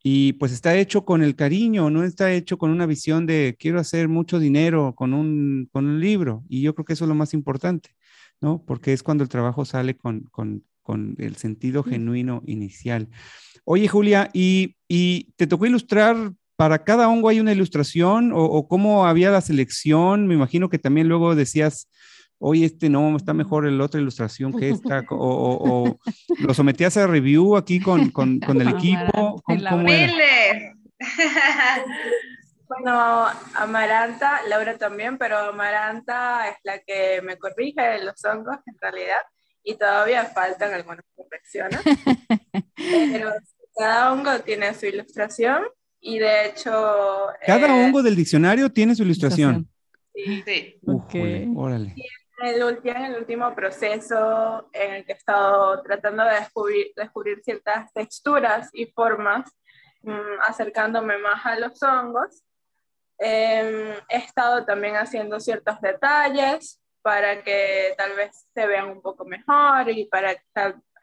y 0.06 0.34
pues 0.34 0.52
está 0.52 0.76
hecho 0.76 1.06
con 1.06 1.22
el 1.22 1.34
cariño, 1.34 1.88
no 1.88 2.04
está 2.04 2.30
hecho 2.30 2.58
con 2.58 2.70
una 2.70 2.84
visión 2.84 3.24
de 3.24 3.56
quiero 3.58 3.80
hacer 3.80 4.06
mucho 4.06 4.38
dinero 4.38 4.94
con 4.94 5.14
un, 5.14 5.66
con 5.72 5.86
un 5.86 5.98
libro 5.98 6.44
y 6.46 6.60
yo 6.60 6.74
creo 6.74 6.84
que 6.84 6.92
eso 6.92 7.06
es 7.06 7.08
lo 7.08 7.14
más 7.14 7.32
importante, 7.32 7.96
¿no? 8.38 8.62
Porque 8.66 8.92
es 8.92 9.02
cuando 9.02 9.24
el 9.24 9.30
trabajo 9.30 9.64
sale 9.64 9.96
con, 9.96 10.24
con, 10.24 10.62
con 10.82 11.16
el 11.18 11.36
sentido 11.36 11.82
genuino 11.82 12.42
inicial. 12.44 13.08
Oye, 13.64 13.88
Julia, 13.88 14.28
¿y, 14.34 14.76
¿y, 14.88 15.32
te 15.36 15.46
tocó 15.46 15.64
ilustrar 15.64 16.34
para 16.54 16.84
cada 16.84 17.08
hongo 17.08 17.30
hay 17.30 17.40
una 17.40 17.52
ilustración 17.52 18.30
o, 18.32 18.42
o 18.44 18.68
cómo 18.68 19.06
había 19.06 19.30
la 19.30 19.40
selección? 19.40 20.26
Me 20.26 20.34
imagino 20.34 20.68
que 20.68 20.78
también 20.78 21.08
luego 21.08 21.34
decías 21.34 21.88
oye, 22.38 22.66
este 22.66 22.88
no, 22.88 23.16
está 23.16 23.32
mejor 23.32 23.70
la 23.70 23.84
otra 23.84 24.00
ilustración 24.00 24.52
que 24.52 24.70
esta, 24.70 25.04
o, 25.10 25.98
lo 26.38 26.54
sometías 26.54 26.96
a 26.96 27.06
review 27.06 27.56
aquí 27.56 27.80
con, 27.80 28.10
con, 28.10 28.40
con 28.40 28.60
el 28.60 28.68
equipo. 28.76 29.42
bueno, 32.68 33.26
Amaranta, 33.54 34.40
Laura 34.48 34.76
también, 34.78 35.18
pero 35.18 35.38
Amaranta 35.38 36.48
es 36.48 36.56
la 36.64 36.78
que 36.80 37.20
me 37.22 37.36
corrige 37.36 38.02
los 38.02 38.24
hongos 38.24 38.56
en 38.66 38.74
realidad, 38.80 39.20
y 39.62 39.76
todavía 39.76 40.24
faltan 40.26 40.72
algunas 40.72 41.04
correcciones. 41.14 41.80
pero 42.76 43.30
cada 43.74 44.12
hongo 44.12 44.40
tiene 44.40 44.74
su 44.74 44.86
ilustración, 44.86 45.64
y 46.00 46.18
de 46.18 46.46
hecho... 46.46 46.70
Cada 47.46 47.68
eh, 47.68 47.84
hongo 47.84 48.02
del 48.02 48.16
diccionario 48.16 48.70
tiene 48.70 48.94
su 48.94 49.02
ilustración. 49.02 49.68
Sí. 50.14 50.42
sí. 50.46 50.80
órale 51.56 51.94
el, 52.42 52.80
el 52.84 53.16
último 53.16 53.54
proceso 53.54 54.68
en 54.72 54.94
el 54.94 55.04
que 55.04 55.12
he 55.12 55.16
estado 55.16 55.82
tratando 55.82 56.24
de 56.24 56.34
descubrir, 56.36 56.92
descubrir 56.96 57.42
ciertas 57.42 57.92
texturas 57.92 58.70
y 58.72 58.86
formas, 58.86 59.50
mm, 60.02 60.40
acercándome 60.46 61.18
más 61.18 61.44
a 61.46 61.58
los 61.58 61.82
hongos. 61.82 62.42
Em, 63.18 63.94
he 64.08 64.16
estado 64.16 64.64
también 64.64 64.96
haciendo 64.96 65.38
ciertos 65.38 65.80
detalles 65.80 66.80
para 67.02 67.42
que 67.42 67.94
tal 67.96 68.16
vez 68.16 68.46
se 68.54 68.66
vean 68.66 68.88
un 68.88 69.02
poco 69.02 69.24
mejor 69.24 69.88
y 69.90 70.06
para 70.06 70.32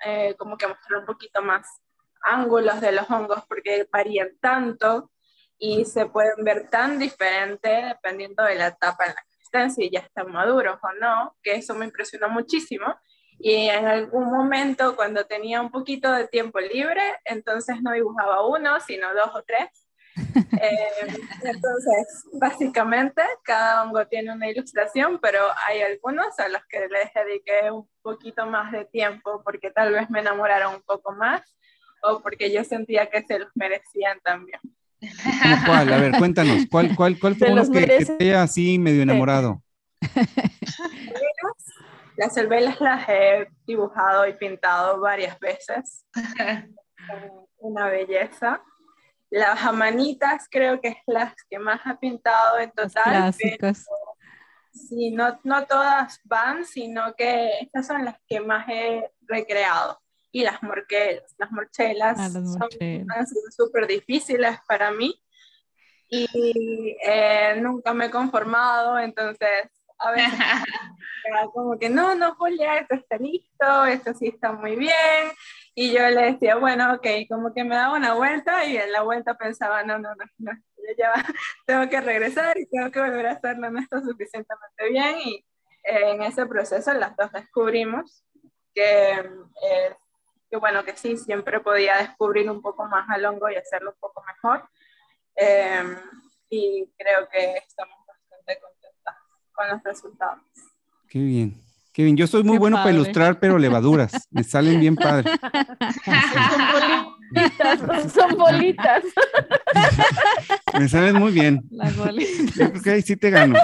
eh, 0.05 0.36
como 0.38 0.57
que 0.57 0.67
mostrar 0.67 0.99
un 0.99 1.05
poquito 1.05 1.41
más 1.41 1.67
ángulos 2.23 2.82
de 2.82 2.91
los 2.91 3.09
hongos 3.09 3.45
porque 3.47 3.88
varían 3.91 4.38
tanto 4.39 5.11
y 5.57 5.86
se 5.86 6.07
pueden 6.07 6.43
ver 6.43 6.69
tan 6.69 6.97
diferente 6.97 7.69
dependiendo 7.69 8.43
de 8.43 8.55
la 8.55 8.67
etapa 8.67 9.05
en 9.05 9.13
la 9.13 9.21
si 9.70 9.89
ya 9.89 9.99
están 9.99 10.32
maduros 10.32 10.78
o 10.82 10.93
no, 10.99 11.36
que 11.43 11.56
eso 11.56 11.76
me 11.76 11.86
impresionó 11.86 12.30
muchísimo. 12.30 12.86
Y 13.39 13.70
en 13.70 13.86
algún 13.86 14.26
momento, 14.26 14.95
cuando 14.95 15.26
tenía 15.26 15.62
un 15.62 15.72
poquito 15.72 16.12
de 16.12 16.28
tiempo 16.28 16.60
libre, 16.60 17.02
entonces 17.26 17.82
no 17.82 17.91
dibujaba 17.91 18.45
uno, 18.45 18.80
sino 18.80 19.14
dos 19.14 19.32
o 19.34 19.43
tres. 19.43 19.70
Eh, 20.62 21.18
entonces, 21.43 22.26
básicamente, 22.34 23.24
cada 23.43 23.82
hongo 23.84 24.06
tiene 24.08 24.32
una 24.32 24.49
ilustración, 24.49 25.20
pero 25.20 25.39
hay 25.66 25.82
algunos 25.82 26.38
a 26.38 26.49
los 26.49 26.62
que 26.68 26.88
les 26.88 27.14
dediqué 27.14 27.72
un 27.72 27.89
poquito 28.02 28.45
más 28.45 28.72
de 28.72 28.86
tiempo 28.86 29.41
porque 29.43 29.72
tal 29.72 29.93
vez 29.93 30.10
me 30.10 30.20
enamoraron 30.20 30.76
un 30.76 30.82
poco 30.84 31.14
más 31.14 31.41
o 32.04 32.22
porque 32.22 32.52
yo 32.52 32.64
sentía 32.64 33.10
que 33.10 33.24
se 33.24 33.39
los 33.39 33.49
merecían 33.56 34.20
también 34.20 34.60
cuál? 35.66 35.93
A 35.93 35.97
ver, 35.97 36.12
cuéntanos, 36.18 36.66
¿cuál, 36.70 36.95
cuál, 36.95 37.20
cuál 37.20 37.36
fue 37.36 37.52
uno 37.52 37.70
que, 37.70 37.86
que, 37.86 38.06
te 38.06 38.24
haya 38.24 38.43
así 38.43 38.78
medio 38.78 39.02
enamorado? 39.02 39.62
Las 42.18 42.34
cervelas 42.34 42.80
las 42.80 43.08
he 43.10 43.47
dibujado 43.66 44.28
y 44.28 44.34
pintado 44.34 44.99
varias 44.99 45.39
veces. 45.39 46.06
Una 47.58 47.88
belleza. 47.88 48.62
Las 49.30 49.60
jamanitas 49.60 50.47
creo 50.49 50.82
que 50.82 50.89
es 50.89 50.97
las 51.08 51.34
que 51.49 51.58
más 51.58 51.80
he 51.86 51.95
pintado 51.95 52.60
en 52.60 52.72
total. 52.72 53.34
sí, 53.34 55.12
no, 55.12 55.39
no 55.43 55.66
todas 55.66 56.20
van, 56.26 56.66
sino 56.66 57.14
que 57.16 57.49
estas 57.62 57.88
son 57.88 58.04
las 58.04 58.18
que 58.28 58.41
más 58.41 58.68
he 58.68 59.10
recreado 59.28 60.01
y 60.32 60.43
las 60.43 60.61
morquelas. 60.63 61.34
Las 61.38 61.51
morchelas 61.51 62.19
ah, 62.19 62.29
son, 62.29 62.69
han 63.15 63.27
sido 63.27 63.51
súper 63.55 63.88
difíciles 63.88 64.57
para 64.67 64.91
mí 64.91 65.21
y 66.07 66.97
eh, 67.05 67.55
nunca 67.61 67.93
me 67.93 68.07
he 68.07 68.11
conformado, 68.11 68.99
entonces 68.99 69.69
a 69.97 70.11
veces 70.11 70.34
como 71.53 71.79
que 71.79 71.89
no, 71.89 72.15
no, 72.15 72.36
Julia, 72.36 72.79
esto 72.79 72.95
está 72.95 73.17
listo, 73.17 73.86
esto 73.86 74.13
sí 74.13 74.27
está 74.27 74.51
muy 74.51 74.75
bien. 74.75 75.32
Y 75.73 75.93
yo 75.93 76.01
le 76.09 76.34
decía, 76.34 76.57
bueno, 76.57 76.95
ok, 76.95 77.07
como 77.29 77.53
que 77.53 77.63
me 77.63 77.75
daba 77.75 77.95
una 77.95 78.13
vuelta 78.13 78.65
y 78.65 78.75
en 78.75 78.91
la 78.91 79.03
vuelta 79.03 79.36
pensaba, 79.36 79.84
no, 79.84 79.99
no, 79.99 80.13
no, 80.15 80.25
no 80.39 80.51
ya 80.97 81.13
tengo 81.65 81.89
que 81.89 82.01
regresar 82.01 82.57
y 82.57 82.65
tengo 82.67 82.91
que 82.91 82.99
volver 82.99 83.27
a 83.27 83.32
hacerlo, 83.34 83.69
no 83.69 83.79
está 83.79 84.01
suficientemente 84.01 84.89
bien. 84.89 85.15
Y 85.23 85.45
eh, 85.84 86.11
en 86.11 86.23
ese 86.23 86.45
proceso 86.45 86.93
las 86.93 87.15
dos 87.15 87.32
descubrimos 87.32 88.23
que 88.73 89.11
eh, 89.11 89.95
que 90.52 90.58
bueno, 90.58 90.84
que 90.84 90.95
sí, 90.97 91.16
siempre 91.16 91.62
podía 91.62 91.95
descubrir 91.97 92.52
un 92.52 92.62
poco 92.62 92.86
más 92.86 93.10
al 93.10 93.26
hongo 93.26 93.49
y 93.49 93.56
hacerlo 93.56 93.91
un 93.91 93.99
poco 93.99 94.22
mejor. 94.28 94.70
Em, 95.34 95.95
y 96.49 96.91
creo 96.97 97.30
que 97.30 97.56
estamos 97.66 97.97
bastante 98.06 98.60
contentas 98.62 99.16
con 99.54 99.70
los 99.70 99.82
resultados. 99.84 100.43
Qué 101.08 101.20
bien, 101.20 101.56
Qué 101.93 102.04
bien, 102.04 102.16
yo 102.16 102.26
soy 102.26 102.43
muy 102.43 102.58
bueno 102.58 102.78
para 102.78 102.91
ilustrar, 102.91 103.38
pero 103.39 103.58
levaduras, 103.58 104.28
me 104.30 104.43
salen 104.43 104.80
bien 104.80 104.95
padres. 104.95 105.26
son 108.13 108.38
bolitas. 108.38 109.03
Me 110.79 110.89
salen 110.89 111.15
muy 111.15 111.32
bien. 111.32 111.61
Las 111.69 111.95
bolitas. 111.95 112.55
Yo 112.55 112.69
creo 112.71 112.82
que 112.82 112.91
ahí 112.91 113.01
sí 113.01 113.15
te 113.15 113.29
gano. 113.29 113.55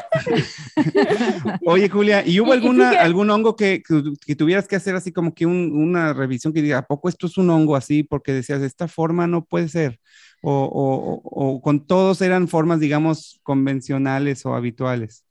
Oye, 1.65 1.89
Julia, 1.89 2.25
¿y 2.25 2.39
hubo 2.39 2.53
alguna, 2.53 2.91
algún 2.91 3.29
hongo 3.29 3.55
que, 3.55 3.81
que, 4.25 4.35
tuvieras 4.35 4.67
que 4.67 4.75
hacer 4.75 4.95
así 4.95 5.11
como 5.11 5.33
que 5.33 5.45
una 5.45 6.13
revisión 6.13 6.53
que 6.53 6.61
diga, 6.61 6.79
¿a 6.79 6.85
poco 6.85 7.09
esto 7.09 7.27
es 7.27 7.37
un 7.37 7.49
hongo 7.49 7.75
así? 7.75 8.03
Porque 8.03 8.33
decías, 8.33 8.61
de 8.61 8.67
esta 8.67 8.87
forma 8.87 9.27
no 9.27 9.45
puede 9.45 9.67
ser. 9.69 9.99
O, 10.43 10.51
o, 10.51 11.21
o, 11.23 11.61
con 11.61 11.87
todos 11.87 12.21
eran 12.21 12.47
formas, 12.47 12.79
digamos, 12.79 13.39
convencionales 13.43 14.45
o 14.45 14.53
habituales. 14.53 15.25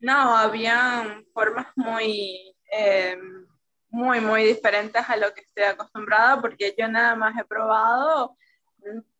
No, 0.00 0.36
habían 0.36 1.24
formas 1.32 1.66
muy... 1.76 2.54
Eh, 2.76 3.16
muy, 3.92 4.20
muy 4.20 4.44
diferentes 4.44 5.08
a 5.08 5.16
lo 5.16 5.32
que 5.34 5.42
estoy 5.42 5.64
acostumbrada, 5.64 6.40
porque 6.40 6.74
yo 6.76 6.88
nada 6.88 7.14
más 7.14 7.38
he 7.38 7.44
probado 7.44 8.36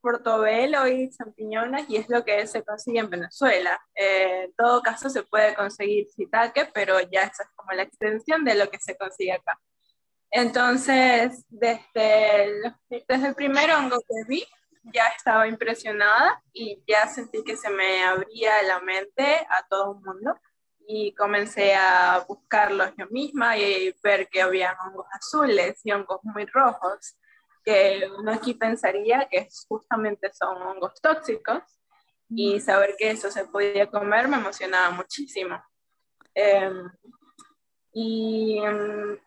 portobelo 0.00 0.88
y 0.88 1.08
champiñones 1.10 1.88
y 1.88 1.96
es 1.96 2.08
lo 2.08 2.24
que 2.24 2.46
se 2.46 2.64
consigue 2.64 2.98
en 2.98 3.10
Venezuela. 3.10 3.80
Eh, 3.94 4.44
en 4.44 4.54
todo 4.54 4.82
caso 4.82 5.08
se 5.08 5.22
puede 5.22 5.54
conseguir 5.54 6.08
shiitake, 6.16 6.70
pero 6.74 7.00
ya 7.00 7.22
esa 7.22 7.44
es 7.44 7.50
como 7.54 7.72
la 7.72 7.82
extensión 7.82 8.44
de 8.44 8.56
lo 8.56 8.68
que 8.70 8.78
se 8.80 8.96
consigue 8.96 9.32
acá. 9.32 9.60
Entonces, 10.30 11.44
desde 11.50 12.44
el, 12.44 12.74
desde 12.88 13.28
el 13.28 13.34
primer 13.34 13.70
hongo 13.70 13.98
que 14.00 14.24
vi, 14.26 14.44
ya 14.84 15.06
estaba 15.08 15.46
impresionada 15.46 16.42
y 16.52 16.82
ya 16.88 17.06
sentí 17.06 17.44
que 17.44 17.56
se 17.56 17.70
me 17.70 18.02
abría 18.02 18.62
la 18.62 18.80
mente 18.80 19.46
a 19.50 19.66
todo 19.68 19.92
el 19.92 20.04
mundo 20.04 20.34
y 20.86 21.14
comencé 21.14 21.74
a 21.74 22.24
buscarlos 22.26 22.92
yo 22.96 23.06
misma 23.10 23.56
y 23.56 23.94
ver 24.02 24.28
que 24.28 24.42
había 24.42 24.76
hongos 24.84 25.06
azules 25.12 25.80
y 25.84 25.92
hongos 25.92 26.20
muy 26.22 26.46
rojos, 26.46 27.16
que 27.64 28.08
uno 28.18 28.32
aquí 28.32 28.54
pensaría 28.54 29.28
que 29.30 29.48
justamente 29.68 30.32
son 30.32 30.60
hongos 30.62 31.00
tóxicos 31.00 31.62
y 32.28 32.60
saber 32.60 32.94
que 32.98 33.10
eso 33.10 33.30
se 33.30 33.44
podía 33.44 33.90
comer 33.90 34.28
me 34.28 34.36
emocionaba 34.36 34.90
muchísimo. 34.90 35.62
Em, 36.34 36.90
y 37.92 38.58
em, 38.58 39.18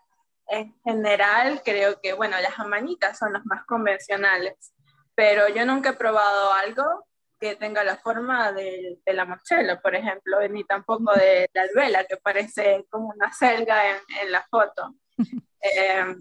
en 0.48 0.76
general 0.84 1.62
creo 1.64 2.00
que, 2.02 2.14
bueno, 2.14 2.40
las 2.42 2.60
amanitas 2.60 3.18
son 3.18 3.34
las 3.34 3.46
más 3.46 3.66
convencionales, 3.66 4.74
pero 5.16 5.48
yo 5.50 5.66
nunca 5.66 5.92
he 5.92 5.94
probado 5.94 6.54
algo 6.54 7.08
que 7.40 7.56
tenga 7.56 7.84
la 7.84 7.98
forma 7.98 8.52
de, 8.52 9.00
de, 9.06 9.14
la 9.14 9.26
mochila, 9.26 9.82
por 9.82 9.96
ejemplo, 9.96 10.48
ni 10.48 10.64
tampoco 10.64 11.14
de 11.14 11.50
la 11.54 11.64
alvela, 11.64 12.06
que 12.06 12.18
parece 12.18 12.86
como 12.90 13.10
una 13.10 13.32
selga 13.34 13.90
en, 13.90 13.98
en 14.22 14.32
la 14.32 14.46
foto. 14.50 14.96
Em, 15.68 16.20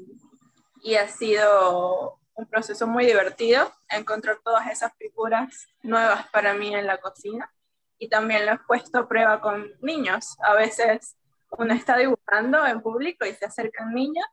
y 0.82 0.94
ha 0.94 1.06
sido 1.06 2.18
un 2.34 2.46
proceso 2.46 2.86
muy 2.86 3.04
divertido 3.04 3.70
encontrar 3.90 4.38
todas 4.42 4.70
esas 4.70 4.92
figuras 4.96 5.66
nuevas 5.82 6.26
para 6.30 6.54
mí 6.54 6.74
en 6.74 6.86
la 6.86 6.98
cocina. 6.98 7.52
Y 7.98 8.08
también 8.08 8.46
lo 8.46 8.52
he 8.52 8.58
puesto 8.58 8.98
a 8.98 9.08
prueba 9.08 9.40
con 9.40 9.70
niños. 9.82 10.36
A 10.42 10.54
veces 10.54 11.16
uno 11.50 11.74
está 11.74 11.96
dibujando 11.96 12.66
en 12.66 12.80
público 12.80 13.26
y 13.26 13.34
se 13.34 13.44
acercan 13.44 13.94
niños. 13.94 14.26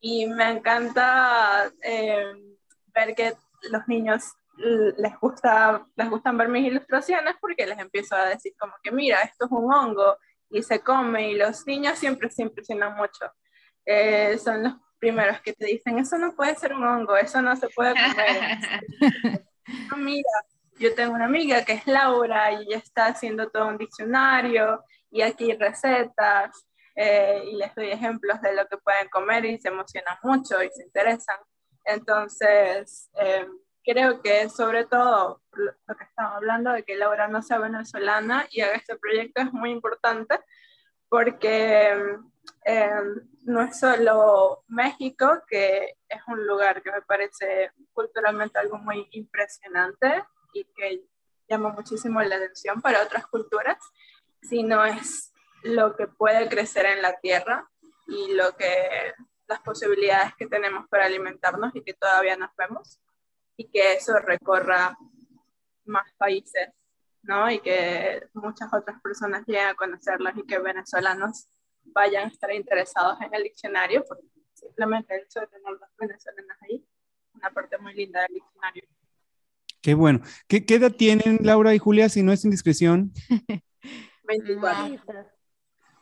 Y 0.00 0.26
me 0.26 0.50
encanta 0.50 1.72
em, 1.80 2.56
ver 2.94 3.14
que 3.14 3.34
los 3.70 3.86
niños 3.88 4.34
les 4.56 5.18
gusta, 5.20 5.84
les 5.96 6.10
gustan 6.10 6.36
ver 6.36 6.48
mis 6.48 6.66
ilustraciones 6.66 7.34
porque 7.40 7.66
les 7.66 7.78
empiezo 7.78 8.14
a 8.14 8.26
decir 8.26 8.54
como 8.58 8.74
que 8.82 8.92
mira, 8.92 9.22
esto 9.22 9.46
es 9.46 9.50
un 9.50 9.72
hongo 9.72 10.16
y 10.50 10.62
se 10.62 10.80
come 10.80 11.30
y 11.30 11.34
los 11.34 11.66
niños 11.66 11.98
siempre 11.98 12.30
se 12.30 12.42
impresionan 12.42 12.94
mucho. 12.96 13.32
Eh, 13.84 14.38
son 14.38 14.62
los 14.62 14.74
primeros 14.98 15.40
que 15.40 15.52
te 15.52 15.66
dicen, 15.66 15.98
eso 15.98 16.16
no 16.18 16.34
puede 16.34 16.54
ser 16.54 16.72
un 16.72 16.84
hongo, 16.84 17.16
eso 17.16 17.42
no 17.42 17.56
se 17.56 17.68
puede 17.68 17.94
comer. 17.94 19.44
mira, 19.96 20.30
yo 20.78 20.94
tengo 20.94 21.14
una 21.14 21.26
amiga 21.26 21.64
que 21.64 21.72
es 21.72 21.86
Laura 21.86 22.52
y 22.52 22.66
ella 22.66 22.78
está 22.78 23.06
haciendo 23.06 23.50
todo 23.50 23.68
un 23.68 23.78
diccionario 23.78 24.84
y 25.10 25.22
aquí 25.22 25.52
recetas 25.52 26.66
eh, 26.96 27.42
y 27.50 27.56
les 27.56 27.74
doy 27.74 27.90
ejemplos 27.90 28.40
de 28.40 28.54
lo 28.54 28.66
que 28.66 28.78
pueden 28.78 29.08
comer 29.08 29.44
y 29.44 29.58
se 29.58 29.68
emocionan 29.68 30.16
mucho 30.22 30.62
y 30.62 30.70
se 30.70 30.84
interesan. 30.84 31.38
Entonces, 31.84 33.10
eh, 33.20 33.46
creo 33.84 34.22
que 34.22 34.48
sobre 34.48 34.86
todo 34.86 35.42
lo 35.52 35.96
que 35.96 36.04
estamos 36.04 36.36
hablando 36.36 36.72
de 36.72 36.82
que 36.82 36.96
Laura 36.96 37.28
no 37.28 37.42
sea 37.42 37.58
venezolana 37.58 38.46
y 38.50 38.62
haga 38.62 38.74
este 38.74 38.96
proyecto 38.96 39.42
es 39.42 39.52
muy 39.52 39.70
importante 39.70 40.40
porque 41.08 42.18
em, 42.64 43.28
no 43.42 43.62
es 43.62 43.78
solo 43.78 44.64
México, 44.66 45.42
que 45.46 45.96
es 46.08 46.20
un 46.26 46.46
lugar 46.46 46.82
que 46.82 46.90
me 46.90 47.02
parece 47.02 47.70
culturalmente 47.92 48.58
algo 48.58 48.78
muy 48.78 49.06
impresionante 49.12 50.24
y 50.52 50.64
que 50.74 51.04
llama 51.48 51.70
muchísimo 51.70 52.22
la 52.22 52.36
atención 52.36 52.80
para 52.80 53.02
otras 53.02 53.26
culturas, 53.26 53.78
sino 54.42 54.84
es 54.84 55.32
lo 55.62 55.94
que 55.94 56.06
puede 56.06 56.48
crecer 56.48 56.86
en 56.86 57.02
la 57.02 57.18
tierra 57.20 57.70
y 58.06 58.34
lo 58.34 58.56
que 58.56 59.14
las 59.46 59.60
posibilidades 59.60 60.34
que 60.36 60.46
tenemos 60.46 60.88
para 60.88 61.04
alimentarnos 61.04 61.74
y 61.76 61.82
que 61.82 61.94
todavía 61.94 62.36
nos 62.36 62.50
vemos 62.56 63.00
y 63.56 63.68
que 63.68 63.94
eso 63.94 64.18
recorra 64.18 64.96
más 65.84 66.12
países, 66.16 66.68
¿no? 67.22 67.50
Y 67.50 67.60
que 67.60 68.22
muchas 68.34 68.72
otras 68.72 69.00
personas 69.00 69.44
lleguen 69.46 69.68
a 69.68 69.74
conocerlos 69.74 70.32
y 70.36 70.46
que 70.46 70.58
venezolanos 70.58 71.48
vayan 71.84 72.24
a 72.24 72.28
estar 72.28 72.52
interesados 72.52 73.20
en 73.20 73.34
el 73.34 73.42
diccionario, 73.44 74.04
porque 74.08 74.26
simplemente 74.54 75.14
el 75.14 75.22
hecho 75.22 75.40
de 75.40 75.46
tener 75.46 75.78
dos 75.78 75.88
venezolanas 75.98 76.58
ahí, 76.62 76.84
una 77.34 77.50
parte 77.50 77.78
muy 77.78 77.94
linda 77.94 78.22
del 78.22 78.34
diccionario. 78.34 78.84
Qué 79.82 79.94
bueno. 79.94 80.20
¿Qué, 80.48 80.64
qué 80.64 80.76
edad 80.76 80.92
tienen 80.92 81.40
Laura 81.42 81.74
y 81.74 81.78
Julia, 81.78 82.08
si 82.08 82.22
no 82.22 82.32
es 82.32 82.44
indiscreción? 82.44 83.12
24. 84.24 85.33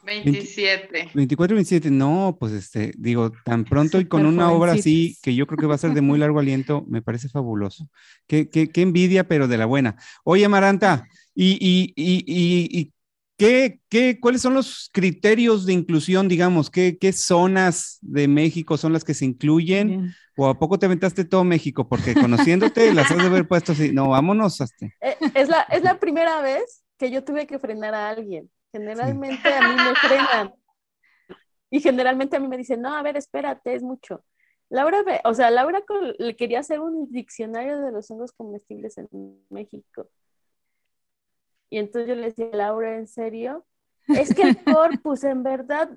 27. 0.05 1.11
24 1.15 1.55
y 1.55 1.57
27, 1.57 1.91
no, 1.91 2.37
pues 2.39 2.53
este, 2.53 2.93
digo, 2.97 3.33
tan 3.45 3.65
pronto 3.65 4.01
y 4.01 4.07
con 4.07 4.27
una 4.27 4.51
obra 4.51 4.73
así, 4.73 5.17
que 5.23 5.35
yo 5.35 5.47
creo 5.47 5.59
que 5.59 5.67
va 5.67 5.77
a 5.77 5.79
ser 5.79 5.93
de 5.93 6.01
muy 6.01 6.19
largo 6.19 6.39
aliento, 6.39 6.85
me 6.89 7.03
parece 7.03 7.29
fabuloso. 7.29 7.89
Qué, 8.27 8.49
qué, 8.49 8.69
qué 8.69 8.83
envidia, 8.83 9.29
pero 9.29 9.49
de 9.49 9.59
la 9.59 9.67
buena. 9.67 9.97
Oye, 10.25 10.49
Maranta, 10.49 11.07
¿y, 11.35 11.53
y, 11.61 11.93
y, 11.97 12.81
y 12.81 12.93
qué, 13.37 13.81
qué, 13.89 14.19
cuáles 14.21 14.41
son 14.43 14.55
los 14.55 14.89
criterios 14.93 15.67
de 15.67 15.73
inclusión, 15.73 16.29
digamos? 16.29 16.71
¿Qué, 16.71 16.97
qué 16.99 17.13
zonas 17.13 17.99
de 18.01 18.29
México 18.29 18.77
son 18.77 18.93
las 18.93 19.05
que 19.05 19.15
se 19.15 19.25
incluyen? 19.25 20.15
¿O 20.37 20.49
a 20.49 20.59
poco 20.59 20.79
te 20.79 20.87
aventaste 20.87 21.25
todo 21.25 21.45
México? 21.45 21.89
Porque 21.89 22.15
conociéndote, 22.15 22.95
las 22.95 23.11
has 23.11 23.19
de 23.19 23.25
haber 23.25 23.47
puesto 23.47 23.73
así, 23.73 23.93
no, 23.93 24.09
vámonos 24.09 24.61
hasta. 24.61 24.87
Eh, 24.87 25.17
es, 25.35 25.49
la, 25.49 25.63
es 25.71 25.83
la 25.83 25.99
primera 25.99 26.41
vez 26.41 26.83
que 26.97 27.11
yo 27.11 27.25
tuve 27.25 27.47
que 27.47 27.59
frenar 27.59 27.95
a 27.95 28.09
alguien. 28.09 28.49
Generalmente 28.73 29.53
a 29.53 29.68
mí 29.68 29.75
me 29.77 29.95
frenan. 29.95 30.55
Y 31.70 31.81
generalmente 31.81 32.37
a 32.37 32.41
mí 32.41 32.49
me 32.49 32.57
dicen, 32.57 32.83
no, 32.83 32.95
a 32.95 33.03
ver, 33.03 33.16
espérate, 33.16 33.75
es 33.75 33.83
mucho. 33.83 34.25
Laura, 34.68 35.05
o 35.25 35.35
sea, 35.35 35.51
Laura 35.51 35.83
le 36.18 36.35
quería 36.35 36.61
hacer 36.61 36.81
un 36.81 37.11
diccionario 37.12 37.81
de 37.81 37.93
los 37.93 38.11
hongos 38.11 38.33
comestibles 38.33 38.97
en 38.99 39.09
México. 39.51 40.09
Y 41.68 41.79
entonces 41.79 42.09
yo 42.09 42.14
le 42.14 42.25
decía, 42.25 42.49
Laura, 42.53 42.97
¿en 42.97 43.07
serio? 43.07 43.66
Es 44.09 44.35
que 44.35 44.43
el 44.43 44.62
corpus, 44.64 45.25
en 45.25 45.43
verdad, 45.43 45.91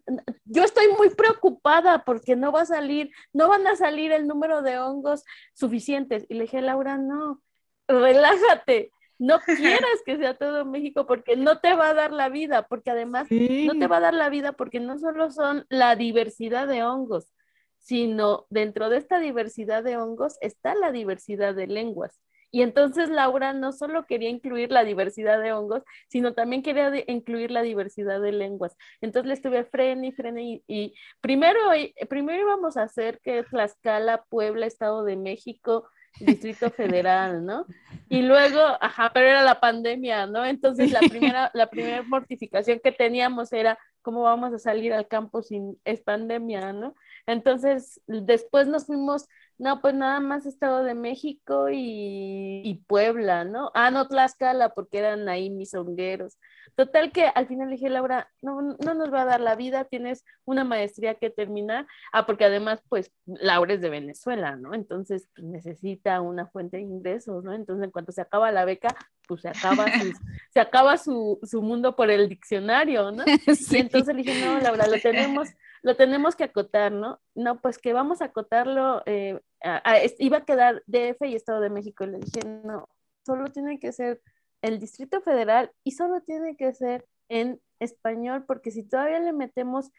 yo 0.46 0.64
estoy 0.64 0.88
muy 0.98 1.10
preocupada 1.10 2.04
porque 2.04 2.36
no 2.36 2.52
va 2.52 2.62
a 2.62 2.66
salir, 2.66 3.12
no 3.34 3.50
van 3.50 3.66
a 3.68 3.76
salir 3.76 4.12
el 4.12 4.28
número 4.28 4.62
de 4.62 4.80
hongos 4.80 5.24
suficientes. 5.54 6.26
Y 6.30 6.36
le 6.36 6.44
dije, 6.44 6.62
Laura, 6.62 6.98
no, 6.98 7.42
relájate 7.88 8.92
no 9.18 9.40
quieras 9.46 10.02
que 10.06 10.18
sea 10.18 10.38
todo 10.38 10.66
México 10.66 11.06
porque 11.06 11.36
no 11.36 11.60
te 11.60 11.74
va 11.74 11.90
a 11.90 11.94
dar 11.94 12.12
la 12.12 12.30
vida, 12.30 12.68
porque 12.68 12.92
además 12.92 13.28
no 13.30 13.74
te 13.80 13.88
va 13.88 13.98
a 13.98 14.02
dar 14.02 14.14
la 14.14 14.30
vida 14.30 14.54
porque 14.54 14.80
no 14.80 14.98
solo 14.98 15.32
son 15.32 15.66
la 15.70 15.96
diversidad 15.96 16.68
de 16.68 16.84
hongos, 16.84 17.34
sino 17.78 18.46
dentro 18.50 18.90
de 18.90 18.98
esta 18.98 19.20
diversidad 19.20 19.84
de 19.84 19.98
hongos 19.98 20.38
está 20.42 20.76
la 20.76 20.92
diversidad 20.92 21.54
de 21.56 21.68
lenguas. 21.68 22.20
Y 22.52 22.62
entonces 22.62 23.10
Laura 23.10 23.52
no 23.52 23.74
solo 23.74 24.06
quería 24.06 24.30
incluir 24.30 24.72
la 24.72 24.86
diversidad 24.86 25.42
de 25.42 25.52
hongos, 25.52 25.84
sino 26.08 26.34
también 26.34 26.64
quería 26.64 26.90
incluir 27.08 27.52
la 27.52 27.62
diversidad 27.62 28.22
de 28.22 28.32
lenguas. 28.32 28.78
Entonces 29.02 29.28
le 29.28 29.34
estuve 29.34 29.66
frene 29.66 30.08
y 30.08 30.12
frene 30.14 30.44
y, 30.44 30.64
y 30.66 30.94
primero, 31.20 31.60
primero 32.08 32.42
íbamos 32.42 32.78
a 32.78 32.84
hacer 32.84 33.20
que 33.22 33.44
Tlaxcala, 33.44 34.24
Puebla, 34.30 34.68
Estado 34.68 35.04
de 35.04 35.18
México, 35.18 35.90
Distrito 36.20 36.70
Federal, 36.72 37.46
¿no? 37.46 37.66
Y 38.10 38.22
luego, 38.22 38.60
ajá, 38.80 39.12
pero 39.14 39.28
era 39.28 39.44
la 39.44 39.60
pandemia, 39.60 40.28
¿no? 40.28 40.46
Entonces 40.46 40.92
la 40.92 41.00
primera, 41.00 41.52
la 41.54 41.70
primera 41.70 42.04
mortificación 42.04 42.80
que 42.84 42.92
teníamos 42.92 43.52
era 43.52 43.78
cómo 44.02 44.22
vamos 44.22 44.54
a 44.54 44.60
salir 44.60 44.94
al 44.94 45.08
campo 45.08 45.42
sin 45.42 45.80
es 45.84 46.02
pandemia, 46.02 46.74
¿no? 46.74 46.96
Entonces 47.26 48.02
después 48.08 48.68
nos 48.68 48.86
fuimos 48.86 49.28
no, 49.58 49.82
pues 49.82 49.94
nada 49.94 50.20
más 50.20 50.46
Estado 50.46 50.84
de 50.84 50.96
México 50.96 51.70
y, 51.70 52.62
y 52.64 52.76
Puebla, 52.88 53.46
¿no? 53.46 53.72
Ah, 53.74 53.90
no, 53.92 54.08
Tlaxcala, 54.08 54.70
porque 54.74 55.00
eran 55.00 55.30
ahí 55.30 55.50
mis 55.50 55.74
hongueros. 55.74 56.38
Total 56.76 57.12
que 57.14 57.26
al 57.34 57.48
final 57.48 57.70
dije, 57.70 57.90
Laura, 57.90 58.30
no, 58.42 58.62
no 58.62 58.94
nos 58.94 59.14
va 59.14 59.22
a 59.22 59.26
dar 59.26 59.40
la 59.40 59.56
vida, 59.56 59.86
tienes 59.86 60.26
una 60.44 60.66
maestría 60.66 61.16
que 61.16 61.30
terminar. 61.30 61.88
Ah, 62.12 62.26
porque 62.26 62.44
además, 62.44 62.82
pues, 62.90 63.14
Laura 63.26 63.74
es 63.74 63.82
de 63.82 63.90
Venezuela, 63.90 64.58
¿no? 64.58 64.74
Entonces, 64.74 65.30
pues, 65.34 65.48
necesita 65.48 66.20
una 66.20 66.48
fuente 66.48 66.78
de 66.78 66.84
ingresos, 66.84 67.44
¿no? 67.46 67.54
Entonces, 67.54 67.86
en 67.86 67.92
cuanto 67.92 68.12
se 68.12 68.22
acaba 68.22 68.52
la 68.52 68.66
beca, 68.66 68.90
pues 69.26 69.42
se 69.42 69.50
acaba, 69.50 69.86
su, 69.86 70.14
se 70.54 70.60
acaba 70.60 70.98
su, 70.98 71.40
su, 71.44 71.62
mundo 71.62 71.96
por 71.96 72.12
el 72.12 72.28
diccionario, 72.28 73.12
¿no? 73.12 73.24
Y 73.72 73.78
entonces 73.78 74.14
le 74.14 74.24
dije, 74.24 74.46
no, 74.46 74.60
Laura, 74.60 74.88
lo 74.88 75.00
tenemos, 75.00 75.50
lo 75.86 75.96
tenemos 75.96 76.36
que 76.36 76.46
acotar, 76.46 76.92
¿no? 76.92 77.20
No, 77.36 77.62
pues 77.62 77.78
que 77.78 77.94
vamos 77.94 78.20
a 78.24 78.26
acotarlo, 78.26 79.04
eh, 79.06 79.40
iba 80.18 80.38
a 80.38 80.44
quedar 80.44 80.82
DF 80.88 81.22
y 81.28 81.36
Estado 81.36 81.62
de 81.62 81.70
México. 81.70 82.08
Le 82.08 82.18
dije, 82.18 82.40
no, 82.64 82.90
solo 83.24 83.52
tiene 83.52 83.78
que 83.80 83.92
ser 83.92 84.20
el 84.64 84.80
Distrito 84.80 85.22
Federal 85.22 85.72
y 85.84 85.92
solo 85.92 86.22
tiene 86.22 86.58
que 86.58 86.74
ser 86.74 87.06
en 87.30 87.62
español, 87.80 88.46
porque 88.48 88.72
si 88.72 88.82
todavía 88.82 89.20
le 89.20 89.32
metemos, 89.32 89.92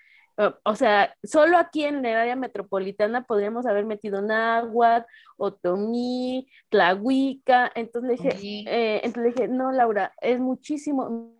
o 0.64 0.74
sea, 0.74 1.14
solo 1.22 1.56
aquí 1.56 1.84
en 1.84 2.04
el 2.04 2.16
área 2.16 2.34
metropolitana 2.34 3.24
podríamos 3.24 3.64
haber 3.64 3.84
metido 3.84 4.20
Náhuatl, 4.22 5.06
Otomí, 5.36 6.48
Tlahuica, 6.68 7.70
entonces 7.76 8.08
le 8.08 8.14
dije, 8.16 8.64
eh, 8.66 9.00
entonces 9.04 9.22
le 9.22 9.28
dije, 9.28 9.48
no, 9.54 9.70
Laura, 9.70 10.12
es 10.20 10.40
muchísimo. 10.40 11.32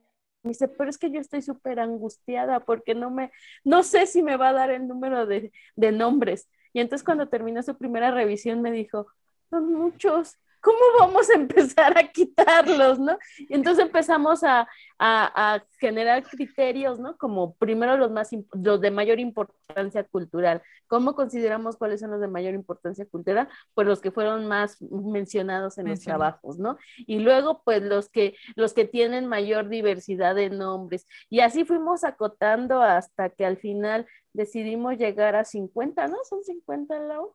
Me 0.46 0.50
dice, 0.52 0.68
pero 0.68 0.90
es 0.90 0.98
que 0.98 1.10
yo 1.10 1.20
estoy 1.20 1.42
súper 1.42 1.80
angustiada 1.80 2.60
porque 2.60 2.94
no 2.94 3.10
me, 3.10 3.32
no 3.64 3.82
sé 3.82 4.06
si 4.06 4.22
me 4.22 4.36
va 4.36 4.50
a 4.50 4.52
dar 4.52 4.70
el 4.70 4.86
número 4.88 5.26
de, 5.26 5.52
de 5.76 5.92
nombres. 5.92 6.48
Y 6.72 6.80
entonces 6.80 7.04
cuando 7.04 7.28
terminó 7.28 7.62
su 7.64 7.76
primera 7.76 8.12
revisión 8.12 8.62
me 8.62 8.70
dijo, 8.72 9.08
son 9.50 9.72
muchos, 9.74 10.36
¿cómo 10.66 10.80
vamos 10.98 11.30
a 11.30 11.34
empezar 11.34 11.96
a 11.96 12.08
quitarlos, 12.10 12.98
no? 12.98 13.16
Y 13.38 13.54
entonces 13.54 13.84
empezamos 13.84 14.42
a, 14.42 14.66
generar 15.78 16.24
criterios, 16.24 16.98
¿no? 16.98 17.18
Como 17.18 17.54
primero 17.56 17.98
los, 17.98 18.10
más, 18.10 18.30
los 18.54 18.80
de 18.80 18.90
mayor 18.90 19.20
importancia 19.20 20.02
cultural. 20.04 20.62
¿Cómo 20.88 21.14
consideramos 21.14 21.76
cuáles 21.76 22.00
son 22.00 22.10
los 22.10 22.20
de 22.20 22.28
mayor 22.28 22.54
importancia 22.54 23.04
cultural? 23.04 23.46
Pues 23.74 23.86
los 23.86 24.00
que 24.00 24.10
fueron 24.10 24.48
más 24.48 24.80
mencionados 24.80 25.76
en 25.76 25.88
los 25.88 26.00
trabajos, 26.00 26.58
¿no? 26.58 26.78
Y 26.96 27.18
luego, 27.18 27.62
pues 27.62 27.82
los 27.82 28.08
que, 28.08 28.34
los 28.56 28.72
que 28.72 28.86
tienen 28.86 29.26
mayor 29.26 29.68
diversidad 29.68 30.34
de 30.34 30.48
nombres. 30.48 31.06
Y 31.28 31.40
así 31.40 31.64
fuimos 31.64 32.02
acotando 32.02 32.80
hasta 32.80 33.28
que 33.28 33.44
al 33.44 33.58
final 33.58 34.06
decidimos 34.32 34.96
llegar 34.96 35.36
a 35.36 35.44
50, 35.44 36.08
¿no? 36.08 36.16
Son 36.24 36.42
50, 36.42 36.98
Lau. 37.00 37.34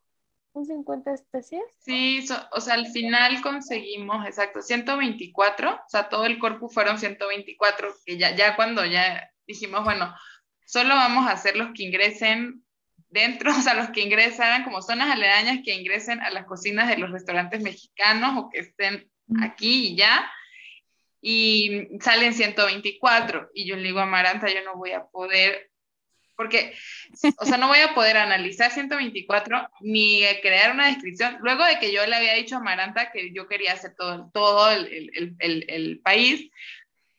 ¿Son 0.52 0.66
50 0.66 1.14
especies? 1.14 1.62
Sí, 1.78 2.26
o 2.52 2.60
sea, 2.60 2.74
al 2.74 2.86
final 2.88 3.40
conseguimos, 3.40 4.26
exacto, 4.26 4.60
124, 4.60 5.74
o 5.74 5.88
sea, 5.88 6.10
todo 6.10 6.26
el 6.26 6.38
corpus 6.38 6.74
fueron 6.74 6.98
124, 6.98 7.88
que 8.04 8.18
ya, 8.18 8.36
ya 8.36 8.54
cuando 8.54 8.84
ya 8.84 9.30
dijimos, 9.46 9.82
bueno, 9.82 10.14
solo 10.66 10.94
vamos 10.94 11.26
a 11.26 11.32
hacer 11.32 11.56
los 11.56 11.70
que 11.74 11.84
ingresen 11.84 12.62
dentro, 13.08 13.50
o 13.58 13.62
sea, 13.62 13.72
los 13.72 13.90
que 13.90 14.02
ingresan 14.02 14.64
como 14.64 14.82
zonas 14.82 15.10
aledañas 15.10 15.60
que 15.64 15.74
ingresen 15.74 16.20
a 16.20 16.30
las 16.30 16.44
cocinas 16.44 16.88
de 16.88 16.98
los 16.98 17.10
restaurantes 17.10 17.62
mexicanos 17.62 18.36
o 18.36 18.50
que 18.50 18.60
estén 18.60 19.10
aquí 19.40 19.88
y 19.88 19.96
ya, 19.96 20.30
y 21.22 21.88
salen 22.00 22.34
124, 22.34 23.52
y 23.54 23.66
yo 23.66 23.76
le 23.76 23.84
digo 23.84 24.00
a 24.00 24.06
Maranta, 24.06 24.48
yo 24.52 24.62
no 24.64 24.76
voy 24.76 24.92
a 24.92 25.06
poder 25.06 25.71
porque, 26.36 26.74
o 27.38 27.44
sea, 27.44 27.56
no 27.58 27.68
voy 27.68 27.80
a 27.80 27.94
poder 27.94 28.16
analizar 28.16 28.70
124 28.70 29.68
ni 29.80 30.22
crear 30.40 30.72
una 30.72 30.86
descripción. 30.86 31.36
Luego 31.40 31.64
de 31.64 31.78
que 31.78 31.92
yo 31.92 32.06
le 32.06 32.16
había 32.16 32.34
dicho 32.34 32.56
a 32.56 32.60
Maranta 32.60 33.10
que 33.12 33.32
yo 33.32 33.46
quería 33.46 33.72
hacer 33.72 33.94
todo, 33.96 34.30
todo 34.32 34.70
el, 34.70 35.36
el, 35.38 35.64
el, 35.68 36.00
país, 36.00 36.50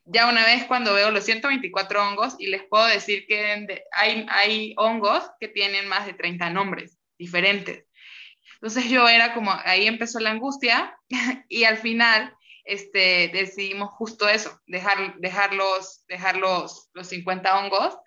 ya 0.06 0.28
una 0.28 0.46
vez 0.46 0.66
cuando 0.66 0.94
veo 0.94 1.12
los 1.12 1.24
124 1.24 2.10
hongos 2.10 2.36
y 2.40 2.48
les 2.48 2.64
puedo 2.64 2.86
decir 2.86 3.26
que 3.28 3.84
hay, 3.92 4.26
hay 4.30 4.74
hongos 4.78 5.24
que 5.40 5.48
tienen 5.48 5.88
más 5.88 6.06
de 6.06 6.14
30 6.14 6.50
nombres 6.50 6.98
diferentes. 7.18 7.86
Entonces 8.56 8.90
yo 8.90 9.08
era 9.08 9.34
como, 9.34 9.52
ahí 9.66 9.88
empezó 9.88 10.20
la 10.20 10.32
angustia 10.32 10.98
y 11.50 11.66
al 11.66 11.78
final 11.78 12.36
este, 12.66 13.30
decidimos 13.34 13.92
justo 13.92 14.28
eso, 14.28 14.60
dejar, 14.68 15.18
dejar, 15.20 15.54
los, 15.54 16.06
dejar 16.08 16.38
los, 16.38 16.90
los 16.94 17.08
50 17.08 17.60
hongos 17.60 17.98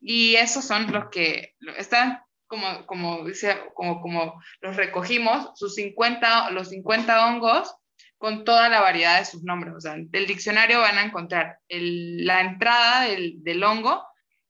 y 0.00 0.36
esos 0.36 0.64
son 0.64 0.90
los 0.92 1.10
que 1.10 1.54
están 1.76 2.20
como, 2.50 2.84
como 2.86 3.24
dice, 3.24 3.56
como, 3.74 4.00
como 4.00 4.42
los 4.60 4.76
recogimos, 4.76 5.52
sus 5.54 5.76
50, 5.76 6.50
los 6.50 6.70
50 6.70 7.26
hongos 7.26 7.72
con 8.18 8.44
toda 8.44 8.68
la 8.68 8.80
variedad 8.80 9.20
de 9.20 9.24
sus 9.24 9.44
nombres. 9.44 9.74
O 9.76 9.80
sea, 9.80 9.94
del 9.96 10.26
diccionario 10.26 10.80
van 10.80 10.98
a 10.98 11.04
encontrar 11.04 11.58
la 11.68 12.40
entrada 12.40 13.02
del, 13.02 13.42
del, 13.44 13.62
hongo, 13.62 14.04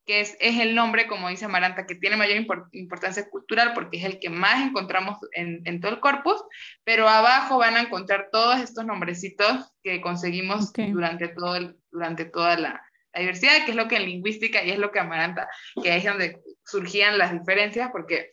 que 0.07 0.21
es, 0.21 0.37
es, 0.41 0.59
el 0.59 0.75
nombre, 0.75 1.07
como 1.07 1.29
dice 1.29 1.47
Maranta, 1.47 1.87
que 1.87 1.95
tiene 1.95 2.17
mayor 2.17 2.45
importancia 2.73 3.29
cultural 3.29 3.75
porque 3.75 3.99
es 3.99 4.05
el 4.05 4.19
que 4.19 4.31
más 4.31 4.67
encontramos 4.67 5.19
en, 5.33 5.61
en, 5.67 5.81
todo 5.81 5.93
el 5.93 6.01
corpus, 6.01 6.43
pero 6.85 7.07
abajo 7.07 7.59
van 7.59 7.77
a 7.77 7.83
encontrar 7.83 8.29
todos 8.33 8.61
estos 8.61 8.87
nombrecitos 8.87 9.73
que 9.83 10.01
conseguimos 10.01 10.73
durante, 10.73 11.29
todo 11.29 11.55
el, 11.57 11.77
durante 11.93 12.25
toda 12.25 12.57
la, 12.57 12.83
la 13.13 13.21
diversidad, 13.21 13.65
que 13.65 13.73
es 13.73 13.77
lo 13.77 13.89
que 13.89 13.97
en 13.97 14.07
lingüística 14.07 14.63
y 14.65 14.71
es 14.71 14.79
lo 14.79 14.91
que 14.91 15.01
Amaranta, 15.01 15.49
que 15.83 15.97
es 15.97 16.05
donde 16.05 16.39
surgían 16.65 17.19
las 17.19 17.33
diferencias, 17.33 17.91
porque 17.93 18.31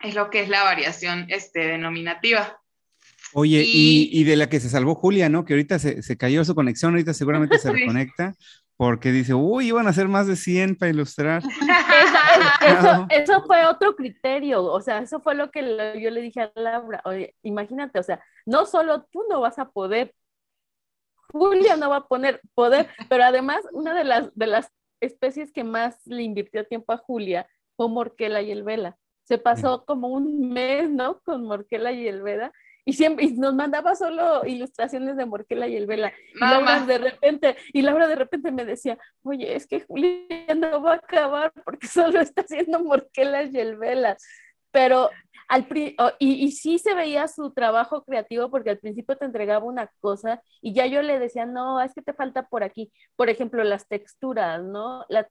es 0.00 0.14
lo 0.14 0.30
que 0.30 0.40
es 0.40 0.48
la 0.48 0.64
variación 0.64 1.26
este, 1.28 1.60
denominativa. 1.60 2.58
Oye, 3.34 3.62
y, 3.64 4.10
y, 4.12 4.24
de 4.24 4.36
la 4.36 4.48
que 4.48 4.60
se 4.60 4.68
salvó 4.68 4.94
Julia, 4.94 5.28
¿no? 5.28 5.44
Que 5.44 5.54
ahorita 5.54 5.78
se, 5.78 6.02
se 6.02 6.16
cayó 6.18 6.44
su 6.44 6.54
conexión, 6.54 6.92
ahorita 6.92 7.14
seguramente 7.14 7.58
se 7.58 7.72
reconecta, 7.72 8.34
porque 8.76 9.12
dice, 9.12 9.32
uy, 9.32 9.68
iban 9.68 9.86
a 9.86 9.92
ser 9.92 10.08
más 10.08 10.26
de 10.26 10.36
100 10.36 10.76
para 10.76 10.90
ilustrar. 10.90 11.42
eso, 12.66 13.06
eso, 13.10 13.44
fue 13.46 13.64
otro 13.64 13.94
criterio, 13.96 14.62
o 14.64 14.80
sea, 14.80 14.98
eso 14.98 15.20
fue 15.20 15.34
lo 15.34 15.50
que 15.50 15.60
yo 16.00 16.10
le 16.10 16.20
dije 16.20 16.40
a 16.40 16.52
Laura, 16.54 17.00
oye, 17.04 17.34
imagínate, 17.42 17.98
o 17.98 18.02
sea, 18.02 18.20
no 18.44 18.66
solo 18.66 19.06
tú 19.10 19.22
no 19.30 19.40
vas 19.40 19.58
a 19.58 19.70
poder 19.70 20.14
Julia 21.32 21.76
no 21.76 21.90
va 21.90 21.96
a 21.96 22.06
poner 22.06 22.40
poder, 22.54 22.88
pero 23.08 23.24
además 23.24 23.60
una 23.72 23.94
de 23.94 24.04
las, 24.04 24.34
de 24.34 24.46
las 24.46 24.70
especies 25.00 25.52
que 25.52 25.64
más 25.64 25.98
le 26.06 26.22
invirtió 26.22 26.64
tiempo 26.66 26.92
a 26.92 26.98
Julia 26.98 27.48
fue 27.76 27.88
Morquela 27.88 28.42
y 28.42 28.50
el 28.50 28.62
Vela. 28.62 28.96
Se 29.24 29.38
pasó 29.38 29.84
como 29.84 30.08
un 30.08 30.50
mes, 30.50 30.90
¿no? 30.90 31.20
Con 31.20 31.44
Morquela 31.44 31.92
y 31.92 32.06
el 32.06 32.22
Vela. 32.22 32.52
Y 32.84 32.94
siempre 32.94 33.30
nos 33.36 33.54
mandaba 33.54 33.94
solo 33.94 34.44
ilustraciones 34.44 35.16
de 35.16 35.26
Morquela 35.26 35.68
y 35.68 35.76
el 35.76 35.86
Vela. 35.86 36.12
Y 36.34 36.40
Laura 36.40 36.84
de 36.84 36.98
repente, 36.98 37.56
y 37.72 37.82
Laura 37.82 38.08
de 38.08 38.16
repente 38.16 38.50
me 38.50 38.64
decía, 38.64 38.98
oye, 39.22 39.54
es 39.54 39.66
que 39.66 39.80
Julia 39.80 40.54
no 40.56 40.82
va 40.82 40.92
a 40.92 40.96
acabar 40.96 41.52
porque 41.64 41.86
solo 41.88 42.20
está 42.20 42.42
haciendo 42.42 42.82
Morquela 42.82 43.44
y 43.44 43.56
el 43.56 43.76
Vela. 43.76 44.16
Pero 44.72 45.10
al, 45.48 45.66
y, 46.18 46.44
y, 46.46 46.52
sí 46.52 46.78
se 46.78 46.94
veía 46.94 47.28
su 47.28 47.52
trabajo 47.52 48.04
creativo 48.04 48.50
porque 48.50 48.70
al 48.70 48.78
principio 48.78 49.16
te 49.16 49.26
entregaba 49.26 49.64
una 49.66 49.90
cosa 50.00 50.42
y 50.62 50.72
ya 50.72 50.86
yo 50.86 51.02
le 51.02 51.18
decía, 51.18 51.44
no, 51.46 51.80
es 51.82 51.92
que 51.94 52.02
te 52.02 52.14
falta 52.14 52.48
por 52.48 52.64
aquí. 52.64 52.90
Por 53.16 53.28
ejemplo, 53.28 53.62
las 53.62 53.86
texturas, 53.86 54.62
¿no? 54.62 55.04
La 55.08 55.28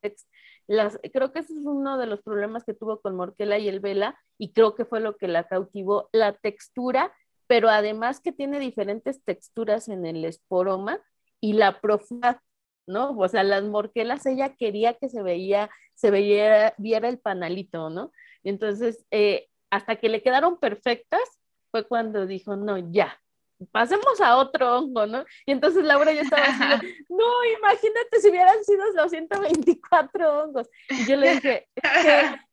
las, 0.67 0.99
creo 1.11 1.31
que 1.33 1.39
ese 1.39 1.53
es 1.53 1.65
uno 1.65 1.97
de 1.97 2.05
los 2.05 2.21
problemas 2.21 2.63
que 2.63 2.73
tuvo 2.73 3.01
con 3.01 3.15
Morquela 3.15 3.57
y 3.57 3.67
el 3.67 3.79
Vela 3.79 4.17
y 4.37 4.53
creo 4.53 4.75
que 4.75 4.85
fue 4.85 4.99
lo 5.01 5.17
que 5.17 5.27
la 5.27 5.45
cautivó, 5.45 6.09
la 6.13 6.33
textura, 6.33 7.11
pero 7.47 7.69
además 7.69 8.21
que 8.21 8.31
tiene 8.31 8.59
diferentes 8.59 9.23
texturas 9.23 9.89
en 9.89 10.05
el 10.05 10.23
esporoma 10.23 10.99
y 11.39 11.53
la 11.53 11.81
profundidad. 11.81 12.39
¿no? 12.87 13.11
O 13.17 13.27
sea, 13.27 13.43
las 13.43 13.63
morquelas 13.63 14.25
ella 14.25 14.55
quería 14.55 14.93
que 14.95 15.09
se 15.09 15.21
veía, 15.21 15.69
se 15.95 16.11
veía, 16.11 16.73
viera 16.77 17.09
el 17.09 17.19
panalito, 17.19 17.89
¿no? 17.89 18.11
Entonces, 18.43 19.05
eh, 19.11 19.47
hasta 19.69 19.95
que 19.97 20.09
le 20.09 20.21
quedaron 20.21 20.59
perfectas, 20.59 21.21
fue 21.71 21.87
cuando 21.87 22.25
dijo, 22.25 22.55
no, 22.55 22.77
ya, 22.77 23.17
pasemos 23.71 24.19
a 24.21 24.37
otro 24.37 24.77
hongo, 24.77 25.05
¿no? 25.05 25.23
Y 25.45 25.51
entonces 25.51 25.83
Laura 25.83 26.11
ya 26.11 26.21
estaba 26.21 26.43
no, 27.09 27.45
imagínate 27.57 28.19
si 28.19 28.29
hubieran 28.29 28.63
sido 28.63 28.83
los 28.93 29.11
124 29.11 30.43
hongos. 30.43 30.69
Y 30.89 31.05
yo 31.05 31.15
le 31.15 31.35
dije, 31.35 31.67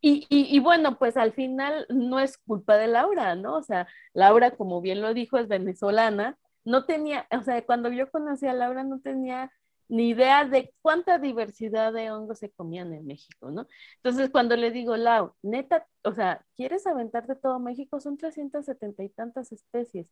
y, 0.00 0.26
y, 0.28 0.56
y, 0.56 0.60
bueno, 0.60 0.98
pues 0.98 1.16
al 1.16 1.32
final 1.32 1.86
no 1.88 2.20
es 2.20 2.38
culpa 2.38 2.76
de 2.76 2.86
Laura, 2.86 3.34
¿no? 3.34 3.56
O 3.56 3.62
sea, 3.62 3.88
Laura, 4.12 4.52
como 4.52 4.80
bien 4.80 5.02
lo 5.02 5.14
dijo, 5.14 5.38
es 5.38 5.48
venezolana, 5.48 6.38
no 6.64 6.84
tenía, 6.84 7.26
o 7.30 7.42
sea, 7.42 7.64
cuando 7.64 7.90
yo 7.90 8.10
conocí 8.10 8.46
a 8.46 8.52
Laura 8.52 8.84
no 8.84 9.00
tenía 9.00 9.50
ni 9.90 10.10
idea 10.10 10.44
de 10.44 10.72
cuánta 10.82 11.18
diversidad 11.18 11.92
de 11.92 12.10
hongos 12.12 12.38
se 12.38 12.50
comían 12.50 12.92
en 12.94 13.06
México, 13.06 13.50
¿no? 13.50 13.66
Entonces, 13.96 14.30
cuando 14.30 14.56
le 14.56 14.70
digo, 14.70 14.96
Lau, 14.96 15.34
neta, 15.42 15.86
o 16.04 16.14
sea, 16.14 16.44
¿quieres 16.56 16.86
aventarte 16.86 17.34
todo 17.34 17.58
México? 17.58 18.00
Son 18.00 18.16
370 18.16 19.02
y 19.02 19.08
tantas 19.10 19.50
especies. 19.52 20.06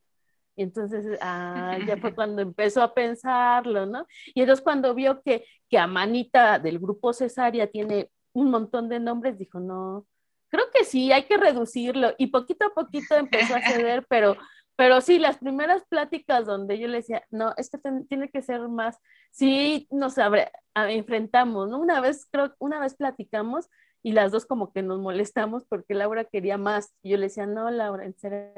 Y 0.57 0.63
entonces, 0.65 1.19
ah, 1.23 1.79
ya 1.87 1.97
fue 1.99 2.13
cuando 2.17 2.43
empezó 2.43 2.83
a 2.83 2.93
pensarlo, 2.93 3.87
¿no? 3.87 4.07
Y 4.35 4.41
entonces 4.41 4.65
cuando 4.65 4.95
vio 4.95 5.23
que, 5.23 5.45
que 5.71 5.79
Amanita 5.79 6.59
del 6.59 6.81
grupo 6.81 7.13
Cesárea 7.13 7.71
tiene 7.71 8.11
un 8.33 8.51
montón 8.51 8.89
de 8.89 8.99
nombres, 8.99 9.39
dijo, 9.39 9.61
no, 9.61 10.07
creo 10.49 10.65
que 10.75 10.85
sí, 10.85 11.13
hay 11.13 11.25
que 11.25 11.37
reducirlo. 11.37 12.15
Y 12.19 12.29
poquito 12.29 12.67
a 12.67 12.75
poquito 12.75 13.15
empezó 13.15 13.55
a 13.55 13.63
ceder, 13.63 14.05
pero, 14.09 14.37
pero 14.79 15.01
sí, 15.01 15.19
las 15.19 15.39
primeras 15.39 15.85
pláticas 15.87 16.47
donde 16.47 16.79
yo 16.79 16.87
le 16.87 16.99
decía, 16.99 17.25
no, 17.31 17.53
esto 17.57 17.81
tiene 18.09 18.31
que 18.31 18.43
ser 18.43 18.61
más, 18.69 18.97
sí 19.33 19.89
nos 19.91 20.19
abre, 20.19 20.53
enfrentamos, 20.77 21.69
¿no? 21.69 21.81
Una 21.81 22.01
vez, 22.01 22.29
creo, 22.31 22.55
una 22.61 22.79
vez 22.79 22.95
platicamos 22.95 23.69
y 24.05 24.13
las 24.13 24.31
dos 24.31 24.47
como 24.47 24.73
que 24.73 24.83
nos 24.83 25.01
molestamos 25.01 25.65
porque 25.65 25.95
Laura 25.95 26.27
quería 26.27 26.59
más. 26.59 26.95
Y 27.03 27.11
yo 27.11 27.17
le 27.17 27.25
decía, 27.25 27.45
no, 27.45 27.69
Laura, 27.73 28.05
en 28.05 28.17
serio, 28.17 28.53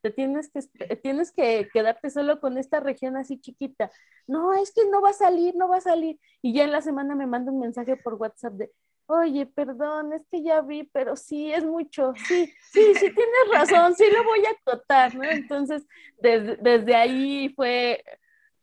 te 0.00 0.10
tienes 0.10 0.50
que, 0.50 0.62
tienes 0.96 1.30
que 1.30 1.68
quedarte 1.70 2.08
solo 2.08 2.40
con 2.40 2.56
esta 2.56 2.80
región 2.80 3.14
así 3.18 3.38
chiquita. 3.38 3.90
No, 4.26 4.54
es 4.54 4.72
que 4.72 4.88
no 4.90 5.02
va 5.02 5.10
a 5.10 5.12
salir, 5.12 5.56
no 5.56 5.68
va 5.68 5.76
a 5.76 5.82
salir. 5.82 6.18
Y 6.40 6.54
ya 6.54 6.64
en 6.64 6.72
la 6.72 6.80
semana 6.80 7.14
me 7.14 7.26
manda 7.26 7.52
un 7.52 7.60
mensaje 7.60 7.98
por 7.98 8.14
WhatsApp 8.14 8.54
de, 8.54 8.72
oye, 9.06 9.46
perdón, 9.46 10.12
es 10.12 10.22
que 10.30 10.42
ya 10.42 10.60
vi, 10.60 10.84
pero 10.84 11.16
sí, 11.16 11.52
es 11.52 11.64
mucho, 11.64 12.12
sí, 12.26 12.52
sí, 12.72 12.94
sí 12.94 13.12
tienes 13.12 13.48
razón, 13.52 13.94
sí 13.94 14.04
lo 14.10 14.24
voy 14.24 14.44
a 14.46 14.50
acotar, 14.50 15.14
¿no? 15.14 15.24
Entonces, 15.24 15.86
desde, 16.18 16.56
desde 16.56 16.94
ahí 16.94 17.52
fue, 17.54 18.02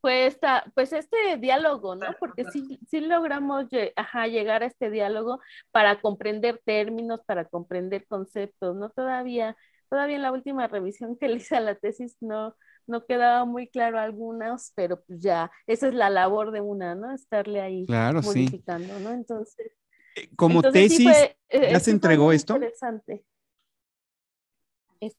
fue 0.01 0.25
esta, 0.25 0.65
pues 0.75 0.91
este 0.91 1.37
diálogo, 1.37 1.95
¿no? 1.95 2.07
Porque 2.19 2.45
sí, 2.51 2.79
sí 2.89 2.99
logramos 2.99 3.67
ajá, 3.95 4.27
llegar 4.27 4.63
a 4.63 4.67
este 4.67 4.89
diálogo 4.89 5.39
para 5.71 6.01
comprender 6.01 6.61
términos, 6.65 7.21
para 7.25 7.45
comprender 7.45 8.05
conceptos, 8.07 8.75
¿no? 8.75 8.89
Todavía, 8.89 9.55
todavía 9.89 10.17
en 10.17 10.23
la 10.23 10.31
última 10.31 10.67
revisión 10.67 11.17
que 11.17 11.29
le 11.29 11.35
hice 11.35 11.55
a 11.55 11.61
la 11.61 11.75
tesis 11.75 12.17
no, 12.19 12.55
no 12.85 13.05
quedaba 13.05 13.45
muy 13.45 13.69
claro 13.69 13.97
algunas, 13.97 14.73
pero 14.75 15.01
pues 15.03 15.21
ya, 15.21 15.51
esa 15.67 15.87
es 15.87 15.93
la 15.93 16.09
labor 16.09 16.51
de 16.51 16.59
una, 16.59 16.95
¿no? 16.95 17.13
Estarle 17.13 17.61
ahí 17.61 17.85
modificando, 17.87 18.99
¿no? 18.99 19.11
Entonces, 19.11 19.71
eh, 20.15 20.29
como 20.35 20.61
tesis, 20.61 21.09
eh, 21.49 21.69
¿ya 21.71 21.79
se 21.79 21.91
entregó 21.91 22.31
esto? 22.31 22.55
Interesante. 22.55 23.23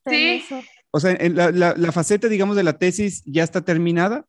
sí. 0.09 0.43
O 0.91 0.99
sea, 0.99 1.17
la, 1.29 1.51
la, 1.51 1.91
faceta, 1.91 2.29
digamos, 2.29 2.55
de 2.55 2.63
la 2.63 2.77
tesis 2.77 3.21
ya 3.25 3.43
está 3.43 3.65
terminada. 3.65 4.25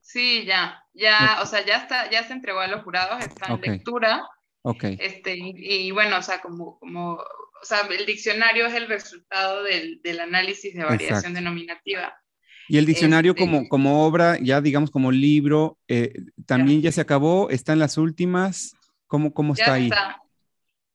Sí, 0.00 0.44
ya, 0.46 0.84
ya, 0.94 1.40
o 1.42 1.46
sea, 1.46 1.66
ya 1.66 1.78
está, 1.78 2.08
ya 2.08 2.22
se 2.22 2.32
entregó 2.32 2.60
a 2.60 2.68
los 2.68 2.82
jurados, 2.84 3.24
está 3.24 3.54
en 3.54 3.60
lectura. 3.60 4.24
Ok. 4.62 4.84
Este, 4.98 5.36
y, 5.36 5.90
bueno, 5.90 6.18
o 6.18 6.22
sea, 6.22 6.40
como, 6.40 6.78
como, 6.78 7.14
o 7.14 7.64
sea, 7.64 7.80
el 7.90 8.06
diccionario 8.06 8.66
es 8.66 8.74
el 8.74 8.86
resultado 8.86 9.64
del, 9.64 10.00
del 10.02 10.20
análisis 10.20 10.74
de 10.74 10.84
variación 10.84 11.34
denominativa. 11.34 12.16
Y 12.68 12.78
el 12.78 12.86
diccionario 12.86 13.34
como, 13.34 13.58
este 13.58 13.68
como 13.68 14.06
obra, 14.06 14.38
ya 14.40 14.60
digamos 14.60 14.90
como 14.90 15.10
libro, 15.10 15.78
eh, 15.88 16.12
también 16.46 16.80
ya. 16.80 16.90
ya. 16.90 16.92
se 16.92 17.00
acabó, 17.00 17.50
está 17.50 17.72
en 17.72 17.80
las 17.80 17.98
últimas. 17.98 18.74
¿Cómo, 19.12 19.34
cómo 19.34 19.52
está 19.52 19.74
ahí? 19.74 19.90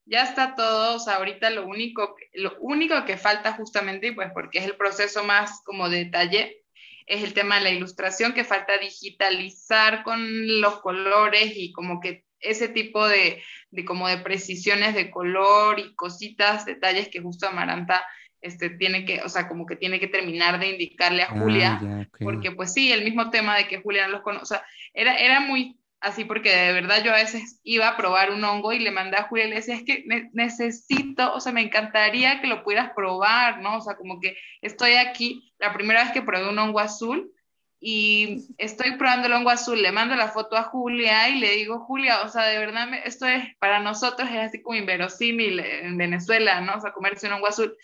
Ya 0.06 0.24
está 0.24 0.56
todo, 0.56 0.96
o 0.96 1.00
sea, 1.00 1.18
ahorita 1.18 1.52
lo 1.52 1.68
único, 1.68 2.16
lo 2.34 2.58
único 2.62 3.06
que 3.06 3.16
falta 3.16 3.54
justamente, 3.54 4.12
pues 4.14 4.32
porque 4.34 4.58
es 4.58 4.66
el 4.66 4.76
proceso 4.76 5.24
más 5.24 5.62
como 5.64 5.88
detalle, 5.88 6.64
es 7.06 7.24
el 7.24 7.36
tema 7.36 7.58
de 7.58 7.62
la 7.62 7.70
ilustración, 7.70 8.34
que 8.34 8.44
falta 8.44 8.76
digitalizar 8.80 10.02
con 10.02 10.60
los 10.62 10.80
colores 10.80 11.54
y 11.56 11.72
como 11.74 12.00
que 12.00 12.24
ese 12.40 12.70
tipo 12.70 13.08
de, 13.08 13.44
de 13.70 13.86
como 13.86 14.08
de 14.08 14.18
precisiones 14.18 14.96
de 14.96 15.12
color 15.12 15.80
y 15.80 15.94
cositas, 15.94 16.66
detalles 16.66 17.10
que 17.10 17.22
justo 17.22 17.48
Amaranta 17.48 18.04
este, 18.42 18.72
tiene 18.72 19.06
que, 19.06 19.22
o 19.22 19.30
sea, 19.30 19.48
como 19.48 19.68
que 19.68 19.76
tiene 19.76 20.00
que 20.00 20.08
terminar 20.08 20.60
de 20.60 20.72
indicarle 20.72 21.22
a 21.22 21.28
ah, 21.28 21.40
Julia, 21.40 22.10
porque 22.20 22.50
pues 22.50 22.74
sí, 22.74 22.92
el 22.92 23.04
mismo 23.04 23.30
tema 23.30 23.56
de 23.56 23.68
que 23.68 23.82
Julia 23.82 24.08
no 24.08 24.14
los 24.14 24.22
conoce, 24.22 24.42
o 24.42 24.46
sea, 24.48 24.66
era, 24.96 25.18
era 25.18 25.40
muy 25.40 25.77
así 26.00 26.26
porque 26.26 26.56
de 26.56 26.74
verdad 26.74 27.04
yo 27.04 27.12
a 27.12 27.18
veces 27.18 27.60
iba 27.64 27.88
a 27.88 27.98
probar 27.98 28.32
un 28.32 28.44
hongo 28.44 28.74
y 28.74 28.80
le 28.80 28.92
mandé 28.92 29.18
a 29.18 29.24
Julia 29.24 29.46
y 29.46 29.50
le 29.50 29.56
decía, 29.56 29.76
es 29.76 29.84
que 29.84 30.06
necesito, 30.34 31.34
o 31.34 31.40
sea, 31.40 31.52
me 31.52 31.62
encantaría 31.62 32.40
que 32.42 32.48
lo 32.48 32.64
pudieras 32.64 32.92
probar, 32.96 33.62
¿no? 33.62 33.78
O 33.78 33.82
sea, 33.82 33.96
como 33.96 34.20
que 34.20 34.38
estoy 34.62 34.94
aquí, 34.94 35.54
la 35.60 35.74
primera 35.74 36.04
vez 36.04 36.12
que 36.12 36.22
probé 36.22 36.48
un 36.50 36.60
hongo 36.60 36.80
azul 36.80 37.32
y 37.80 38.48
estoy 38.58 38.98
probando 38.98 39.28
el 39.28 39.34
hongo 39.34 39.50
azul, 39.50 39.82
le 39.82 39.92
mando 39.92 40.16
la 40.16 40.30
foto 40.30 40.56
a 40.58 40.64
Julia 40.64 41.30
y 41.30 41.40
le 41.40 41.52
digo, 41.52 41.80
Julia, 41.80 42.22
o 42.22 42.30
sea, 42.30 42.46
de 42.48 42.58
verdad 42.58 42.90
esto 43.06 43.28
es 43.28 43.56
para 43.60 43.80
nosotros 43.80 44.30
es 44.30 44.38
así 44.38 44.62
como 44.62 44.78
inverosímil 44.78 45.60
en 45.60 45.98
Venezuela, 45.98 46.62
¿no? 46.62 46.76
O 46.76 46.82
sea, 46.82 46.92
comerse 46.92 47.28
un 47.28 47.34
hongo 47.34 47.48
azul. 47.48 47.78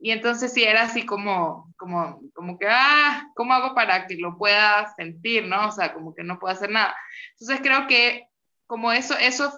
Y 0.00 0.12
entonces 0.12 0.52
sí 0.52 0.62
era 0.62 0.82
así 0.82 1.04
como, 1.04 1.72
como, 1.76 2.20
como 2.34 2.58
que, 2.58 2.66
ah, 2.68 3.28
¿cómo 3.34 3.52
hago 3.54 3.74
para 3.74 4.06
que 4.06 4.16
lo 4.16 4.38
pueda 4.38 4.92
sentir, 4.96 5.46
no? 5.46 5.68
O 5.68 5.72
sea, 5.72 5.92
como 5.92 6.14
que 6.14 6.22
no 6.22 6.38
puedo 6.38 6.54
hacer 6.54 6.70
nada. 6.70 6.94
Entonces 7.32 7.60
creo 7.62 7.86
que 7.88 8.28
como 8.66 8.92
eso, 8.92 9.16
eso 9.18 9.52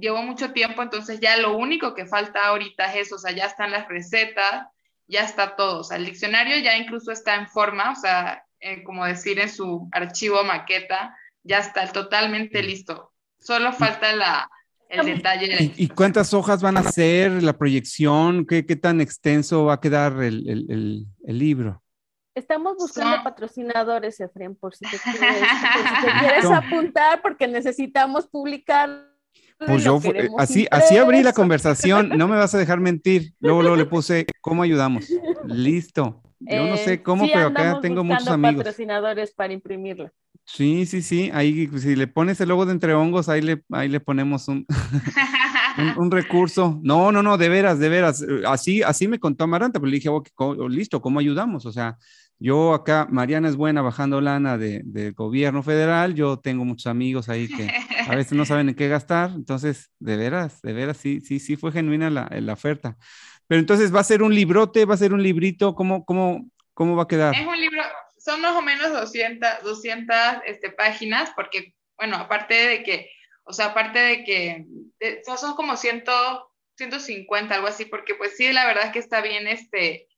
llevó 0.00 0.22
mucho 0.22 0.52
tiempo, 0.52 0.82
entonces 0.82 1.20
ya 1.20 1.36
lo 1.36 1.56
único 1.56 1.94
que 1.94 2.06
falta 2.06 2.46
ahorita 2.46 2.86
es 2.86 3.06
eso, 3.06 3.16
o 3.16 3.18
sea, 3.18 3.32
ya 3.32 3.46
están 3.46 3.70
las 3.70 3.88
recetas, 3.88 4.66
ya 5.06 5.22
está 5.22 5.56
todo, 5.56 5.80
o 5.80 5.84
sea, 5.84 5.98
el 5.98 6.06
diccionario 6.06 6.56
ya 6.58 6.76
incluso 6.76 7.12
está 7.12 7.34
en 7.34 7.48
forma, 7.48 7.90
o 7.90 7.96
sea, 7.96 8.46
como 8.84 9.04
decir 9.04 9.38
en 9.40 9.50
su 9.50 9.88
archivo 9.92 10.42
maqueta, 10.44 11.16
ya 11.42 11.58
está 11.58 11.90
totalmente 11.92 12.62
listo. 12.62 13.12
Solo 13.38 13.72
falta 13.72 14.14
la, 14.14 14.48
el 14.92 15.06
detalle. 15.06 15.72
¿Y, 15.76 15.88
cuántas 15.88 16.34
hojas 16.34 16.62
van 16.62 16.76
a 16.76 16.82
ser 16.82 17.42
la 17.42 17.56
proyección? 17.56 18.46
¿Qué, 18.46 18.66
qué 18.66 18.76
tan 18.76 19.00
extenso 19.00 19.66
va 19.66 19.74
a 19.74 19.80
quedar 19.80 20.22
el, 20.22 20.48
el, 20.48 21.06
el, 21.24 21.38
libro? 21.38 21.82
Estamos 22.34 22.76
buscando 22.76 23.22
patrocinadores, 23.24 24.20
Efren, 24.20 24.54
por 24.60 24.74
si 24.74 24.84
te 24.84 24.98
quieres, 24.98 26.44
apuntar, 26.44 27.22
porque 27.22 27.48
necesitamos 27.48 28.26
publicar. 28.26 29.08
Pues 29.58 29.84
yo, 29.84 30.00
así, 30.38 30.66
así 30.70 30.98
abrí 30.98 31.22
la 31.22 31.32
conversación, 31.32 32.10
no 32.10 32.26
me 32.26 32.36
vas 32.36 32.54
a 32.54 32.58
dejar 32.58 32.80
mentir. 32.80 33.34
Luego, 33.38 33.62
luego 33.62 33.76
le 33.76 33.86
puse, 33.86 34.26
¿cómo 34.40 34.62
ayudamos? 34.62 35.08
Listo. 35.46 36.20
Yo 36.46 36.66
no 36.66 36.76
sé 36.76 36.94
eh, 36.94 37.02
cómo, 37.02 37.26
pero 37.32 37.48
acá 37.48 37.80
tengo 37.80 38.04
muchos 38.04 38.28
amigos. 38.28 38.56
patrocinadores 38.56 39.32
para 39.32 39.52
imprimirla. 39.52 40.12
Sí, 40.44 40.86
sí, 40.86 41.02
sí. 41.02 41.30
Ahí, 41.32 41.68
si 41.78 41.94
le 41.94 42.06
pones 42.06 42.40
el 42.40 42.48
logo 42.48 42.66
de 42.66 42.72
entre 42.72 42.94
hongos, 42.94 43.28
ahí 43.28 43.42
le, 43.42 43.62
ahí 43.70 43.88
le 43.88 44.00
ponemos 44.00 44.48
un, 44.48 44.66
un, 45.96 46.10
recurso. 46.10 46.80
No, 46.82 47.12
no, 47.12 47.22
no, 47.22 47.38
de 47.38 47.48
veras, 47.48 47.78
de 47.78 47.88
veras. 47.88 48.24
Así, 48.46 48.82
así 48.82 49.06
me 49.06 49.20
contó 49.20 49.44
Amaranta, 49.44 49.78
pero 49.78 49.90
le 49.90 49.96
dije, 49.98 50.10
listo, 50.68 51.00
¿cómo 51.00 51.20
ayudamos? 51.20 51.64
O 51.64 51.72
sea, 51.72 51.96
yo 52.38 52.74
acá, 52.74 53.06
Mariana 53.08 53.48
es 53.48 53.54
buena 53.54 53.82
bajando 53.82 54.20
lana 54.20 54.58
del 54.58 54.82
de 54.84 55.12
gobierno 55.12 55.62
federal, 55.62 56.14
yo 56.14 56.38
tengo 56.38 56.64
muchos 56.64 56.88
amigos 56.88 57.28
ahí 57.28 57.46
que 57.46 57.70
a 58.08 58.16
veces 58.16 58.32
no 58.32 58.44
saben 58.44 58.68
en 58.68 58.74
qué 58.74 58.88
gastar, 58.88 59.30
entonces, 59.34 59.90
de 59.98 60.16
veras, 60.16 60.60
de 60.62 60.72
veras, 60.72 60.96
sí, 60.96 61.20
sí, 61.20 61.40
sí 61.40 61.56
fue 61.56 61.72
genuina 61.72 62.10
la, 62.10 62.28
la 62.30 62.52
oferta. 62.52 62.96
Pero 63.46 63.60
entonces, 63.60 63.94
¿va 63.94 64.00
a 64.00 64.04
ser 64.04 64.22
un 64.22 64.34
librote, 64.34 64.84
va 64.84 64.94
a 64.94 64.98
ser 64.98 65.12
un 65.12 65.22
librito? 65.22 65.74
¿Cómo, 65.74 66.04
cómo, 66.04 66.50
cómo 66.74 66.96
va 66.96 67.04
a 67.04 67.08
quedar? 67.08 67.34
Es 67.34 67.46
un 67.46 67.60
libro, 67.60 67.82
son 68.16 68.40
más 68.40 68.56
o 68.56 68.62
menos 68.62 68.92
200, 68.92 69.62
200 69.62 70.16
este, 70.46 70.70
páginas, 70.70 71.30
porque, 71.34 71.74
bueno, 71.96 72.16
aparte 72.16 72.54
de 72.54 72.82
que, 72.82 73.10
o 73.44 73.52
sea, 73.52 73.66
aparte 73.66 73.98
de 73.98 74.24
que 74.24 74.66
son 75.24 75.54
como 75.54 75.76
100, 75.76 76.04
150, 76.76 77.54
algo 77.54 77.66
así, 77.66 77.84
porque 77.84 78.14
pues 78.14 78.36
sí, 78.36 78.52
la 78.52 78.66
verdad 78.66 78.86
es 78.86 78.92
que 78.92 78.98
está 78.98 79.20
bien, 79.20 79.46
este, 79.46 80.08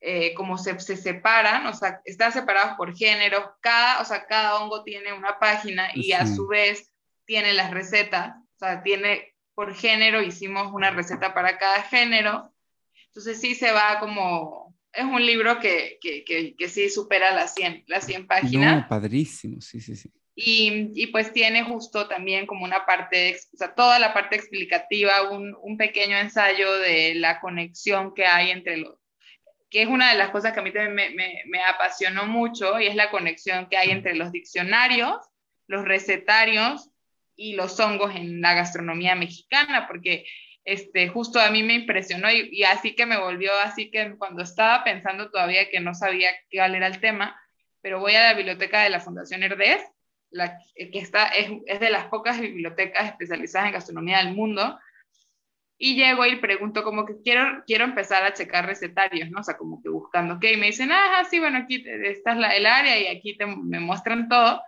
eh, 0.00 0.34
como 0.34 0.58
se, 0.58 0.78
se, 0.80 0.96
separan, 0.96 1.66
o 1.66 1.74
sea, 1.74 2.00
están 2.04 2.32
separados 2.32 2.76
por 2.76 2.96
género, 2.96 3.54
cada, 3.60 4.00
o 4.00 4.04
sea, 4.04 4.26
cada 4.26 4.56
hongo 4.56 4.82
tiene 4.82 5.12
una 5.12 5.38
página 5.38 5.90
y 5.94 6.12
a 6.12 6.26
su 6.26 6.48
vez 6.48 6.91
tiene 7.32 7.54
las 7.54 7.70
recetas, 7.70 8.34
o 8.36 8.58
sea, 8.58 8.82
tiene 8.82 9.32
por 9.54 9.74
género, 9.74 10.20
hicimos 10.20 10.70
una 10.70 10.90
receta 10.90 11.32
para 11.32 11.56
cada 11.56 11.80
género, 11.84 12.52
entonces 13.06 13.40
sí 13.40 13.54
se 13.54 13.72
va 13.72 14.00
como 14.00 14.76
es 14.92 15.04
un 15.04 15.24
libro 15.24 15.58
que, 15.58 15.96
que, 16.02 16.24
que, 16.24 16.54
que, 16.54 16.68
sí 16.68 16.90
supera 16.90 17.34
las 17.34 17.54
100, 17.54 17.84
las 17.86 18.04
100 18.04 18.26
páginas. 18.26 18.82
No, 18.82 18.86
padrísimo, 18.86 19.62
sí, 19.62 19.80
sí, 19.80 19.96
sí. 19.96 20.12
Y, 20.34 20.90
y, 20.94 21.06
pues 21.06 21.32
tiene 21.32 21.64
justo 21.64 22.06
también 22.06 22.46
como 22.46 22.66
una 22.66 22.84
parte, 22.84 23.38
o 23.54 23.56
sea, 23.56 23.74
toda 23.74 23.98
la 23.98 24.12
parte 24.12 24.36
explicativa, 24.36 25.30
un, 25.30 25.56
un, 25.62 25.78
pequeño 25.78 26.18
ensayo 26.18 26.70
de 26.80 27.14
la 27.14 27.40
conexión 27.40 28.12
que 28.12 28.26
hay 28.26 28.50
entre 28.50 28.76
los, 28.76 28.98
que 29.70 29.80
es 29.80 29.88
una 29.88 30.12
de 30.12 30.18
las 30.18 30.28
cosas 30.28 30.52
que 30.52 30.60
a 30.60 30.62
mí 30.62 30.70
también 30.70 30.94
me, 30.94 31.08
me, 31.16 31.42
me 31.46 31.62
apasionó 31.64 32.26
mucho, 32.26 32.78
y 32.78 32.88
es 32.88 32.94
la 32.94 33.10
conexión 33.10 33.70
que 33.70 33.78
hay 33.78 33.90
entre 33.90 34.16
los 34.16 34.32
diccionarios, 34.32 35.16
los 35.66 35.86
recetarios 35.86 36.91
y 37.36 37.54
los 37.54 37.78
hongos 37.80 38.14
en 38.14 38.40
la 38.40 38.54
gastronomía 38.54 39.14
mexicana, 39.14 39.86
porque 39.86 40.26
este, 40.64 41.08
justo 41.08 41.40
a 41.40 41.50
mí 41.50 41.62
me 41.62 41.74
impresionó 41.74 42.30
y, 42.30 42.62
así 42.64 42.94
que 42.94 43.06
me 43.06 43.18
volvió, 43.18 43.50
así 43.64 43.90
que 43.90 44.14
cuando 44.16 44.42
estaba 44.42 44.84
pensando 44.84 45.30
todavía 45.30 45.68
que 45.70 45.80
no 45.80 45.94
sabía 45.94 46.30
qué 46.50 46.58
era 46.58 46.86
el 46.86 47.00
tema, 47.00 47.38
pero 47.80 48.00
voy 48.00 48.14
a 48.14 48.28
la 48.28 48.34
biblioteca 48.34 48.82
de 48.82 48.90
la 48.90 49.00
Fundación 49.00 49.42
Herdez, 49.42 49.82
la, 50.30 50.58
que 50.76 50.98
está, 50.98 51.26
es, 51.28 51.50
es, 51.66 51.80
de 51.80 51.90
las 51.90 52.06
pocas 52.06 52.40
bibliotecas 52.40 53.10
especializadas 53.10 53.68
en 53.68 53.74
gastronomía 53.74 54.18
del 54.18 54.34
mundo, 54.34 54.78
y 55.84 55.96
llego 55.96 56.24
y 56.24 56.36
pregunto 56.36 56.84
como 56.84 57.04
que 57.04 57.14
quiero, 57.24 57.64
quiero 57.66 57.82
empezar 57.82 58.22
a 58.22 58.32
checar 58.32 58.66
recetarios, 58.66 59.28
¿no? 59.30 59.40
O 59.40 59.42
sea, 59.42 59.56
como 59.56 59.82
que 59.82 59.88
buscando, 59.88 60.38
¿qué? 60.38 60.52
Y 60.52 60.56
me 60.56 60.66
dicen, 60.66 60.92
ah, 60.92 61.24
sí, 61.28 61.40
bueno, 61.40 61.58
aquí 61.58 61.84
está 62.04 62.36
la, 62.36 62.54
el 62.54 62.66
área 62.66 63.00
y 63.00 63.08
aquí 63.08 63.36
te, 63.36 63.46
me 63.46 63.80
muestran 63.80 64.28
todo. 64.28 64.62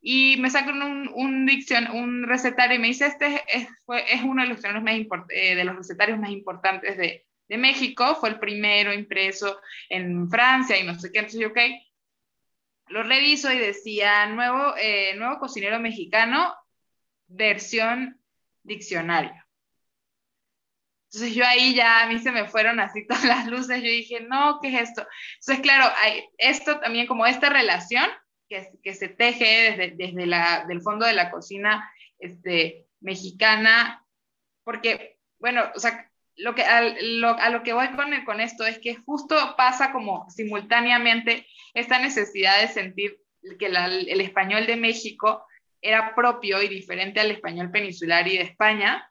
Y 0.00 0.36
me 0.38 0.50
sacan 0.50 0.82
un, 0.82 1.10
un, 1.14 1.46
dicción, 1.46 1.90
un 1.90 2.22
recetario 2.24 2.76
y 2.76 2.78
me 2.78 2.88
dice, 2.88 3.06
este 3.06 3.42
es, 3.52 3.68
es 4.08 4.22
uno 4.22 4.42
de 4.42 4.48
los, 4.48 4.62
más 4.82 4.94
eh, 5.28 5.54
de 5.54 5.64
los 5.64 5.76
recetarios 5.76 6.18
más 6.18 6.30
importantes 6.30 6.96
de, 6.96 7.26
de, 7.48 7.58
México, 7.58 8.16
fue 8.16 8.30
el 8.30 8.38
primero 8.38 8.92
impreso 8.92 9.60
en 9.88 10.30
Francia 10.30 10.78
y 10.78 10.84
no 10.84 10.98
sé 10.98 11.12
qué, 11.12 11.18
entonces 11.18 11.40
yo, 11.40 11.48
ok, 11.48 11.58
lo 12.88 13.02
reviso 13.02 13.52
y 13.52 13.58
decía, 13.58 14.26
nuevo, 14.26 14.74
eh, 14.78 15.14
nuevo 15.16 15.38
cocinero 15.38 15.78
mexicano, 15.78 16.54
versión 17.28 18.20
diccionario. 18.62 19.34
Entonces 21.12 21.34
yo 21.34 21.44
ahí 21.44 21.74
ya 21.74 22.02
a 22.02 22.06
mí 22.06 22.18
se 22.20 22.30
me 22.32 22.48
fueron 22.48 22.80
así 22.80 23.06
todas 23.08 23.24
las 23.24 23.46
luces, 23.46 23.82
yo 23.82 23.88
dije, 23.88 24.20
no, 24.20 24.60
¿qué 24.62 24.68
es 24.68 24.88
esto? 24.88 25.06
Entonces, 25.40 25.60
claro, 25.60 25.92
hay 26.02 26.24
esto 26.38 26.80
también 26.80 27.06
como 27.06 27.26
esta 27.26 27.50
relación 27.50 28.08
que, 28.50 28.94
se 28.94 29.08
teje 29.08 29.70
desde, 29.70 29.90
desde 29.96 30.26
la, 30.26 30.64
del 30.66 30.82
fondo 30.82 31.06
de 31.06 31.12
la 31.12 31.30
cocina 31.30 31.90
este, 32.18 32.86
mexicana, 33.00 34.04
porque, 34.64 35.18
bueno, 35.38 35.62
o 35.74 35.78
sea, 35.78 36.10
lo 36.36 36.54
que, 36.54 36.62
a, 36.62 36.82
lo, 36.82 37.28
a 37.28 37.50
lo 37.50 37.62
que 37.62 37.72
voy 37.72 37.88
con, 37.90 38.24
con 38.24 38.40
esto 38.40 38.66
es 38.66 38.78
que 38.78 38.96
justo 38.96 39.36
pasa 39.56 39.92
como 39.92 40.28
simultáneamente 40.30 41.46
esta 41.74 41.98
necesidad 41.98 42.60
de 42.60 42.68
sentir 42.68 43.18
que 43.58 43.66
el 43.66 44.20
español 44.20 44.66
de 44.66 44.76
México 44.76 45.46
era 45.80 46.14
propio 46.14 46.62
y 46.62 46.68
diferente 46.68 47.20
al 47.20 47.30
español 47.30 47.70
peninsular 47.70 48.26
y 48.28 48.36
de 48.36 48.44
España, 48.44 49.10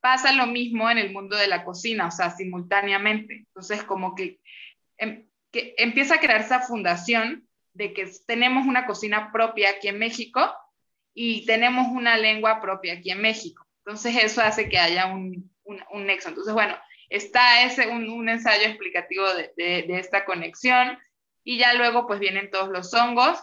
pasa 0.00 0.32
lo 0.32 0.46
mismo 0.46 0.90
en 0.90 0.98
el 0.98 1.12
mundo 1.12 1.36
de 1.36 1.46
la 1.46 1.64
cocina, 1.64 2.06
o 2.06 2.10
sea, 2.10 2.30
simultáneamente. 2.30 3.44
Entonces, 3.46 3.84
como 3.84 4.14
que, 4.14 4.40
em, 4.96 5.28
que 5.52 5.74
empieza 5.76 6.14
a 6.16 6.20
crear 6.20 6.40
esa 6.40 6.60
fundación 6.60 7.46
de 7.72 7.92
que 7.92 8.10
tenemos 8.26 8.66
una 8.66 8.86
cocina 8.86 9.30
propia 9.32 9.70
aquí 9.70 9.88
en 9.88 9.98
México 9.98 10.40
y 11.14 11.46
tenemos 11.46 11.88
una 11.88 12.16
lengua 12.16 12.60
propia 12.60 12.94
aquí 12.94 13.10
en 13.10 13.20
México. 13.20 13.66
Entonces 13.84 14.16
eso 14.22 14.40
hace 14.40 14.68
que 14.68 14.78
haya 14.78 15.06
un, 15.06 15.50
un, 15.64 16.06
nexo. 16.06 16.28
Entonces, 16.28 16.54
bueno, 16.54 16.76
está 17.08 17.64
ese, 17.64 17.88
un, 17.88 18.28
ensayo 18.28 18.66
explicativo 18.66 19.26
de, 19.34 19.52
de, 19.56 19.98
esta 19.98 20.24
conexión 20.24 20.98
y 21.42 21.58
ya 21.58 21.74
luego 21.74 22.06
pues 22.06 22.20
vienen 22.20 22.50
todos 22.50 22.68
los 22.68 22.92
hongos 22.94 23.42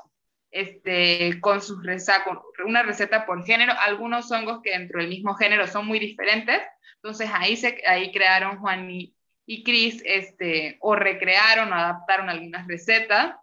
este, 0.51 1.39
con 1.41 1.61
sus 1.61 1.79
con 2.23 2.39
una 2.65 2.83
receta 2.83 3.25
por 3.25 3.45
género, 3.45 3.73
algunos 3.79 4.31
hongos 4.31 4.61
que 4.63 4.71
dentro 4.71 4.99
del 4.99 5.09
mismo 5.09 5.35
género 5.35 5.67
son 5.67 5.85
muy 5.85 5.99
diferentes. 5.99 6.61
Entonces 6.95 7.29
ahí, 7.33 7.55
se, 7.55 7.81
ahí 7.85 8.11
crearon 8.11 8.59
Juan 8.59 8.89
y, 8.89 9.13
y 9.45 9.63
Cris, 9.63 10.01
este, 10.05 10.77
o 10.81 10.95
recrearon 10.95 11.71
o 11.71 11.75
adaptaron 11.75 12.29
algunas 12.29 12.67
recetas. 12.67 13.35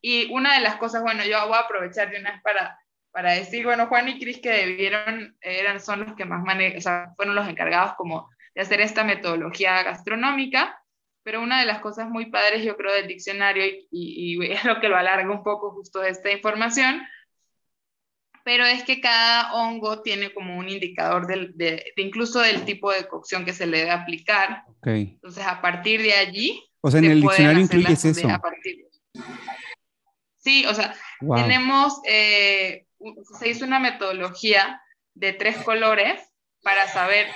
Y 0.00 0.30
una 0.32 0.54
de 0.54 0.60
las 0.60 0.76
cosas, 0.76 1.02
bueno, 1.02 1.24
yo 1.24 1.46
voy 1.46 1.56
a 1.56 1.60
aprovechar 1.60 2.10
de 2.10 2.20
una 2.20 2.32
vez 2.32 2.42
para, 2.42 2.78
para 3.10 3.32
decir, 3.32 3.64
bueno, 3.64 3.86
Juan 3.86 4.08
y 4.08 4.18
Cris 4.18 4.38
que 4.40 4.50
debieron, 4.50 5.36
eran, 5.40 5.80
son 5.80 6.04
los 6.04 6.14
que 6.14 6.24
más 6.24 6.42
manejan, 6.44 6.78
o 6.78 6.80
sea, 6.80 7.12
fueron 7.16 7.34
los 7.34 7.48
encargados 7.48 7.94
como 7.96 8.28
de 8.54 8.62
hacer 8.62 8.80
esta 8.80 9.04
metodología 9.04 9.82
gastronómica, 9.82 10.80
pero 11.22 11.42
una 11.42 11.60
de 11.60 11.66
las 11.66 11.80
cosas 11.80 12.08
muy 12.08 12.26
padres, 12.26 12.64
yo 12.64 12.76
creo, 12.76 12.94
del 12.94 13.08
diccionario, 13.08 13.64
y, 13.66 13.86
y, 13.90 14.52
es 14.52 14.64
lo 14.64 14.80
que 14.80 14.88
lo 14.88 14.96
alarga 14.96 15.30
un 15.30 15.42
poco 15.42 15.72
justo 15.72 16.02
esta 16.02 16.30
información, 16.30 17.02
pero 18.44 18.64
es 18.64 18.82
que 18.82 19.00
cada 19.00 19.52
hongo 19.52 20.00
tiene 20.00 20.32
como 20.32 20.56
un 20.56 20.70
indicador 20.70 21.26
del, 21.26 21.52
de, 21.54 21.84
incluso 21.96 22.40
del 22.40 22.64
tipo 22.64 22.90
de 22.90 23.06
cocción 23.06 23.44
que 23.44 23.52
se 23.52 23.66
le 23.66 23.78
debe 23.78 23.90
aplicar. 23.90 24.62
Okay. 24.78 25.10
Entonces, 25.14 25.44
a 25.46 25.60
partir 25.60 26.00
de 26.00 26.14
allí... 26.14 26.64
O 26.80 26.90
sea, 26.90 27.00
en 27.00 27.10
el 27.10 27.20
diccionario 27.20 27.60
incluyes 27.60 28.04
eso. 28.06 28.26
A 28.28 28.38
partir, 28.38 28.86
Sí, 30.38 30.64
o 30.66 30.74
sea, 30.74 30.94
tenemos, 31.34 32.00
eh, 32.04 32.86
se 33.38 33.48
hizo 33.48 33.64
una 33.64 33.80
metodología 33.80 34.80
de 35.14 35.32
tres 35.32 35.56
colores 35.58 36.20
para 36.62 36.88
saber 36.88 37.26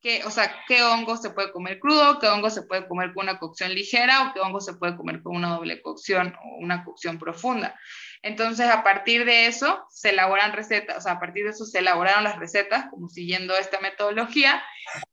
qué, 0.00 0.22
o 0.24 0.30
sea, 0.30 0.52
qué 0.66 0.82
hongo 0.82 1.16
se 1.16 1.30
puede 1.30 1.52
comer 1.52 1.78
crudo, 1.78 2.18
qué 2.18 2.26
hongo 2.26 2.50
se 2.50 2.62
puede 2.62 2.88
comer 2.88 3.14
con 3.14 3.22
una 3.24 3.38
cocción 3.38 3.72
ligera 3.72 4.22
o 4.22 4.34
qué 4.34 4.40
hongo 4.40 4.60
se 4.60 4.74
puede 4.74 4.96
comer 4.96 5.22
con 5.22 5.36
una 5.36 5.54
doble 5.54 5.80
cocción 5.80 6.34
o 6.42 6.56
una 6.58 6.84
cocción 6.84 7.18
profunda. 7.18 7.78
Entonces, 8.20 8.68
a 8.68 8.82
partir 8.82 9.24
de 9.24 9.46
eso, 9.46 9.84
se 9.90 10.10
elaboran 10.10 10.52
recetas, 10.52 10.98
o 10.98 11.00
sea, 11.00 11.12
a 11.12 11.20
partir 11.20 11.44
de 11.44 11.50
eso 11.50 11.64
se 11.64 11.78
elaboraron 11.78 12.24
las 12.24 12.38
recetas, 12.38 12.86
como 12.90 13.08
siguiendo 13.08 13.56
esta 13.56 13.80
metodología, 13.80 14.62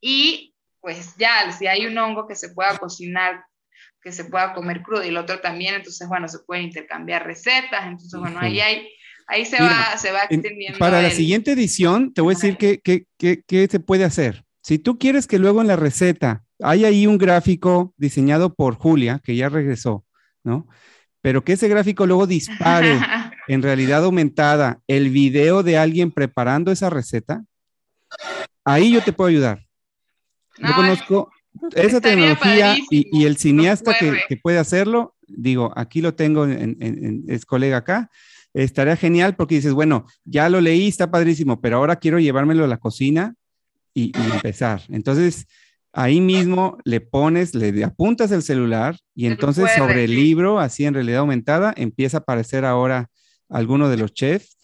y 0.02 0.56
pues 0.82 1.16
ya, 1.18 1.52
si 1.52 1.68
hay 1.68 1.86
un 1.86 1.98
hongo 1.98 2.28
que 2.28 2.36
se 2.36 2.50
pueda 2.50 2.78
cocinar 2.78 3.44
que 4.02 4.12
se 4.12 4.26
pueda 4.26 4.54
comer 4.54 4.82
crudo 4.82 5.04
y 5.04 5.10
el 5.10 5.18
otro 5.18 5.39
también, 5.39 5.76
entonces, 5.76 6.08
bueno, 6.08 6.28
se 6.28 6.39
pueden 6.39 6.66
intercambiar 6.66 7.26
recetas, 7.26 7.88
entonces, 7.88 8.20
bueno, 8.20 8.39
ahí 8.39 8.60
hay... 8.60 8.89
Ahí 9.32 9.45
se, 9.45 9.62
va, 9.62 9.95
se 9.95 10.12
va 10.12 10.22
extendiendo. 10.28 10.80
Para 10.80 11.04
la 11.04 11.12
siguiente 11.12 11.52
edición, 11.52 12.16
te 12.16 12.22
voy 12.22 12.34
a 12.34 12.36
decir 12.36 12.58
qué, 12.58 12.80
qué, 12.84 13.06
qué, 13.16 13.43
qué 13.45 13.68
se 13.68 13.80
puede 13.80 14.04
hacer. 14.04 14.43
Si 14.64 14.80
tú 14.80 14.97
quieres 14.97 15.28
que 15.28 15.38
luego 15.38 15.62
en 15.62 15.68
la 15.68 15.76
receta 15.76 16.43
hay 16.62 16.86
ahí 16.86 17.08
un 17.08 17.18
gráfico 17.18 17.93
diseñado 17.97 18.54
por 18.54 18.76
Julia, 18.76 19.22
que 19.24 19.36
ya 19.36 19.50
regresó, 19.50 20.06
¿no? 20.43 20.68
Pero 21.22 21.43
que 21.43 21.54
ese 21.54 21.68
gráfico 21.68 22.06
luego 22.06 22.28
dispare 22.28 23.00
en 23.47 23.62
realidad 23.62 24.04
aumentada 24.04 24.80
el 24.88 25.10
video 25.10 25.64
de 25.64 25.78
alguien 25.78 26.12
preparando 26.12 26.72
esa 26.72 26.89
receta, 26.89 27.43
ahí 28.64 28.91
yo 28.91 29.02
te 29.02 29.14
puedo 29.14 29.30
ayudar. 29.30 29.66
No, 30.58 30.76
conozco, 30.76 31.32
esa 31.76 32.02
tecnología 32.02 32.78
y, 32.89 33.26
el 33.26 33.38
cineasta 33.38 33.95
que, 33.97 34.38
puede 34.38 34.60
hacerlo, 34.60 35.16
digo, 35.28 35.74
aquí 35.76 36.02
lo 36.02 36.14
tengo, 36.16 36.45
en, 36.45 37.26
es 37.28 37.45
colega 37.45 37.78
acá, 37.78 38.10
estaría 38.54 38.95
genial 38.95 39.36
porque 39.36 39.56
dices, 39.56 39.74
bueno, 39.74 40.06
ya 40.24 40.50
lo 40.50 40.62
leí, 40.62 40.88
está 40.88 41.12
padrísimo, 41.12 41.62
pero 41.62 41.78
ahora 41.78 41.97
quiero 41.97 42.20
llevármelo 42.20 42.64
a 42.64 42.68
la 42.68 42.78
cocina 42.78 43.36
y, 43.93 44.12
empezar. 44.34 44.84
Entonces, 44.89 45.47
ahí 45.91 46.22
mismo 46.22 46.78
le 46.84 47.02
pones, 47.02 47.56
le 47.56 47.84
apuntas 47.84 48.32
el 48.32 48.43
celular 48.43 48.97
y 49.16 49.26
entonces 49.26 49.70
sobre 49.78 50.06
el 50.06 50.16
libro, 50.16 50.60
así 50.60 50.86
en 50.86 50.93
realidad 50.93 51.20
aumentada, 51.20 51.74
empieza 51.76 52.18
a 52.18 52.22
aparecer 52.22 52.66
ahora 52.66 53.10
alguno 53.50 53.89
de 53.89 53.97
los 53.97 54.14
chefs 54.14 54.58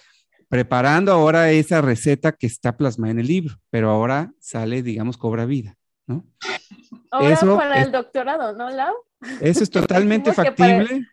preparando 0.47 1.11
ahora 1.11 1.51
esa 1.51 1.81
receta 1.81 2.31
que 2.31 2.47
está 2.47 2.77
plasmada 2.77 3.11
en 3.11 3.19
el 3.19 3.27
libro, 3.27 3.55
pero 3.71 3.89
ahora 3.89 4.31
sale, 4.39 4.83
digamos, 4.83 5.17
cobra 5.17 5.45
vida. 5.45 5.75
¿No? 6.07 6.25
Ahora 7.11 7.33
eso 7.33 7.57
para 7.57 7.81
el 7.81 7.91
doctorado, 7.91 8.53
¿no, 8.55 8.69
Lau? 8.69 8.93
Eso 9.41 9.63
es 9.63 9.69
totalmente 9.71 10.33
factible 10.33 11.07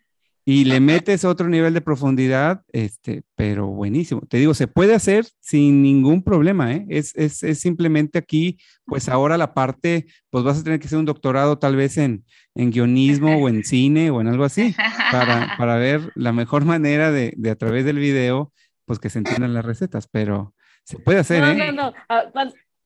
y 0.45 0.65
le 0.65 0.81
metes 0.81 1.23
otro 1.23 1.47
nivel 1.47 1.73
de 1.73 1.81
profundidad, 1.81 2.63
este, 2.73 3.23
pero 3.35 3.67
buenísimo. 3.67 4.21
Te 4.27 4.37
digo, 4.37 4.53
se 4.53 4.67
puede 4.67 4.93
hacer 4.93 5.25
sin 5.39 5.81
ningún 5.81 6.21
problema, 6.21 6.73
¿eh? 6.73 6.85
Es, 6.89 7.15
es, 7.15 7.43
es, 7.43 7.59
simplemente 7.59 8.19
aquí, 8.19 8.57
pues 8.85 9.07
ahora 9.07 9.37
la 9.37 9.53
parte, 9.53 10.07
pues 10.29 10.43
vas 10.43 10.59
a 10.59 10.63
tener 10.63 10.79
que 10.79 10.87
hacer 10.87 10.99
un 10.99 11.05
doctorado 11.05 11.59
tal 11.59 11.77
vez 11.77 11.97
en, 11.97 12.25
en 12.55 12.71
guionismo 12.71 13.37
o 13.37 13.47
en 13.47 13.63
cine 13.63 14.11
o 14.11 14.19
en 14.19 14.27
algo 14.27 14.43
así, 14.43 14.75
para, 15.11 15.55
para 15.57 15.77
ver 15.77 16.11
la 16.15 16.33
mejor 16.33 16.65
manera 16.65 17.11
de, 17.11 17.33
de, 17.37 17.49
a 17.49 17.55
través 17.55 17.85
del 17.85 17.99
video, 17.99 18.51
pues 18.85 18.99
que 18.99 19.09
se 19.09 19.19
entiendan 19.19 19.53
las 19.53 19.63
recetas, 19.63 20.07
pero 20.07 20.53
se 20.83 20.99
puede 20.99 21.19
hacer, 21.19 21.41
no, 21.41 21.51
¿eh? 21.51 21.71
No, 21.71 21.71
no, 21.71 21.93
ah, 22.09 22.23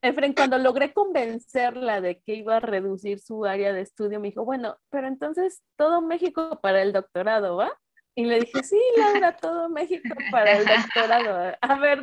Efren, 0.01 0.33
cuando 0.33 0.57
logré 0.57 0.93
convencerla 0.93 2.01
de 2.01 2.19
que 2.19 2.35
iba 2.35 2.57
a 2.57 2.59
reducir 2.59 3.19
su 3.19 3.45
área 3.45 3.73
de 3.73 3.81
estudio, 3.81 4.19
me 4.19 4.29
dijo, 4.29 4.45
bueno, 4.45 4.77
pero 4.89 5.07
entonces 5.07 5.61
todo 5.75 6.01
México 6.01 6.59
para 6.61 6.81
el 6.81 6.93
doctorado, 6.93 7.57
¿va? 7.57 7.71
Y 8.17 8.25
le 8.25 8.39
dije, 8.39 8.63
sí, 8.63 8.79
Laura, 8.97 9.37
todo 9.37 9.69
México 9.69 10.15
para 10.31 10.57
el 10.57 10.65
doctorado. 10.65 11.55
A 11.61 11.79
ver, 11.79 11.99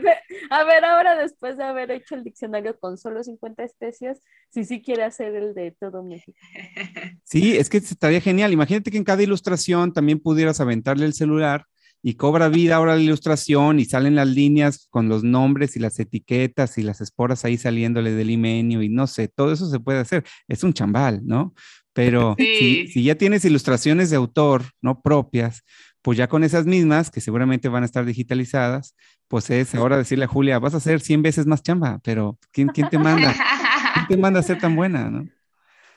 a 0.49 0.63
ver, 0.63 0.85
ahora 0.85 1.17
después 1.17 1.57
de 1.57 1.65
haber 1.65 1.91
hecho 1.91 2.15
el 2.15 2.23
diccionario 2.23 2.79
con 2.79 2.97
solo 2.97 3.25
50 3.25 3.65
especies, 3.65 4.21
si 4.49 4.65
sí 4.65 4.81
quiere 4.81 5.03
hacer 5.03 5.35
el 5.35 5.55
de 5.55 5.73
todo 5.73 6.05
México. 6.05 6.39
Sí, 7.25 7.57
es 7.57 7.69
que 7.69 7.79
estaría 7.79 8.21
genial. 8.21 8.53
Imagínate 8.53 8.93
que 8.93 8.97
en 8.97 9.03
cada 9.03 9.25
ilustración 9.25 9.93
también 9.93 10.21
pudieras 10.21 10.61
aventarle 10.61 11.05
el 11.05 11.15
celular 11.15 11.67
y 12.07 12.17
cobra 12.17 12.51
vida 12.51 12.77
ahora 12.77 12.97
la 12.97 13.01
ilustración 13.01 13.81
y 13.81 13.87
salen 13.87 14.15
las 14.15 14.29
líneas 14.29 14.89
con 14.91 15.09
los 15.09 15.25
nombres 15.25 15.75
y 15.75 15.81
las 15.81 15.99
etiquetas 15.99 16.77
y 16.77 16.83
las 16.83 17.01
esporas 17.01 17.47
ahí 17.47 17.57
saliéndole 17.57 18.13
del 18.13 18.31
imenio 18.31 18.83
y 18.83 18.91
no 18.91 19.07
sé, 19.07 19.29
todo 19.29 19.55
eso 19.55 19.71
se 19.71 19.81
puede 19.81 20.01
hacer. 20.01 20.23
Es 20.47 20.63
un 20.65 20.75
chambal, 20.75 21.23
¿no? 21.25 21.55
Pero 21.95 22.37
si, 22.39 23.03
ya 23.03 23.15
tienes 23.15 23.47
ilustraciones 23.47 24.11
de 24.11 24.17
autor, 24.17 24.65
no 24.83 25.01
propias, 25.01 25.65
pues 26.03 26.19
ya 26.19 26.29
con 26.29 26.45
esas 26.45 26.67
mismas, 26.67 27.11
que 27.11 27.23
seguramente 27.23 27.71
van 27.71 27.85
a 27.85 27.87
estar 27.87 28.05
digitalizadas, 28.05 28.95
pues 29.27 29.49
es 29.49 29.75
ahora 29.75 29.97
decirle 29.97 30.27
a 30.27 30.29
Julia, 30.29 30.59
vas 30.59 30.75
a 30.75 30.77
hacer 30.77 31.01
100 31.01 31.23
veces 31.23 31.47
más 31.47 31.63
chamba, 31.63 32.01
pero 32.05 32.39
¿quién, 32.53 32.69
quién 32.69 32.91
te 32.91 32.99
manda? 32.99 33.35
¿Quién 33.95 34.07
te 34.09 34.17
manda 34.19 34.41
a 34.41 34.43
ser 34.43 34.59
tan 34.59 34.77
buena, 34.77 35.09
no? 35.09 35.27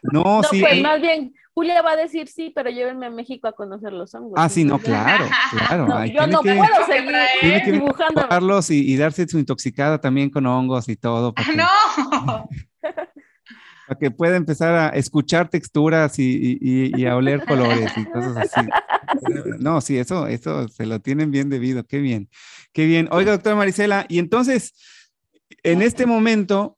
No, 0.03 0.41
sí. 0.49 0.61
Pues 0.61 0.81
más 0.81 1.01
bien, 1.01 1.33
Julia 1.57 1.81
va 1.81 1.93
a 1.93 1.95
decir 1.95 2.27
sí, 2.27 2.51
pero 2.53 2.69
llévenme 2.69 3.07
a 3.07 3.09
México 3.09 3.47
a 3.47 3.51
conocer 3.51 3.91
los 3.91 4.13
hongos. 4.13 4.33
Ah, 4.35 4.47
sí, 4.47 4.63
no, 4.63 4.77
claro, 4.77 5.25
claro. 5.67 6.05
yo 6.05 6.27
no 6.27 6.43
puedo 6.43 6.85
seguir 6.85 7.15
tiene 7.41 7.63
que 7.63 7.71
dibujando. 7.71 8.27
Y, 8.69 8.93
y, 8.93 8.95
darse 8.95 9.27
su 9.27 9.39
intoxicada 9.39 9.99
también 9.99 10.29
con 10.29 10.45
hongos 10.45 10.87
y 10.87 10.97
todo. 10.97 11.33
Para 11.33 11.53
¡No! 11.55 12.47
para 13.87 13.99
que 13.99 14.11
pueda 14.11 14.35
empezar 14.35 14.75
a 14.75 14.89
escuchar 14.89 15.49
texturas 15.49 16.19
y, 16.19 16.59
y, 16.61 17.05
a 17.07 17.15
oler 17.15 17.43
colores 17.43 17.91
y 17.97 18.05
cosas 18.05 18.37
así. 18.55 18.69
No, 19.57 19.81
sí, 19.81 19.97
eso, 19.97 20.27
eso 20.27 20.67
se 20.67 20.85
lo 20.85 20.99
tienen 20.99 21.31
bien 21.31 21.49
debido. 21.49 21.87
Qué 21.87 21.97
bien, 21.97 22.29
qué 22.71 22.85
bien. 22.85 23.09
Oiga, 23.11 23.31
doctora 23.31 23.55
Marisela, 23.55 24.05
y 24.09 24.19
entonces, 24.19 24.75
en 25.63 25.81
este 25.81 26.05
momento, 26.05 26.76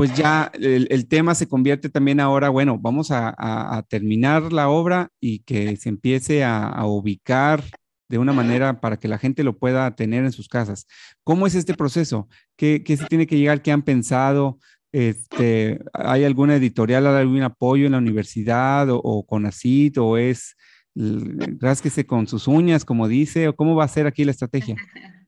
pues 0.00 0.16
ya 0.16 0.50
el, 0.54 1.08
tema 1.08 1.34
se 1.34 1.46
convierte 1.46 1.90
también 1.90 2.20
ahora, 2.20 2.48
bueno, 2.48 2.78
vamos 2.80 3.10
a, 3.10 3.84
terminar 3.90 4.50
la 4.50 4.70
obra 4.70 5.10
y 5.20 5.40
que 5.40 5.76
se 5.76 5.90
empiece 5.90 6.42
a, 6.42 6.86
ubicar 6.86 7.62
de 8.08 8.16
una 8.16 8.32
manera 8.32 8.80
para 8.80 8.96
que 8.96 9.08
la 9.08 9.18
gente 9.18 9.44
lo 9.44 9.58
pueda 9.58 9.94
tener 9.94 10.24
en 10.24 10.32
sus 10.32 10.48
casas. 10.48 10.86
¿Cómo 11.22 11.46
es 11.46 11.54
este 11.54 11.74
proceso? 11.74 12.30
¿Qué, 12.56 12.82
se 12.86 13.04
tiene 13.08 13.26
que 13.26 13.36
llegar? 13.36 13.60
¿Qué 13.60 13.72
han 13.72 13.82
pensado? 13.82 14.58
Este, 14.90 15.78
¿Hay 15.92 16.24
alguna 16.24 16.56
editorial, 16.56 17.06
algún 17.06 17.42
apoyo 17.42 17.84
en 17.84 17.92
la 17.92 17.98
universidad 17.98 18.86
o, 18.90 19.26
con 19.26 19.44
ACIT 19.44 19.98
o 19.98 20.16
es 20.16 20.56
rásquese 20.94 22.06
con 22.06 22.26
sus 22.26 22.48
uñas, 22.48 22.86
como 22.86 23.06
dice, 23.06 23.48
o 23.48 23.54
cómo 23.54 23.76
va 23.76 23.84
a 23.84 23.88
ser 23.88 24.06
aquí 24.06 24.24
la 24.24 24.30
estrategia? 24.30 24.76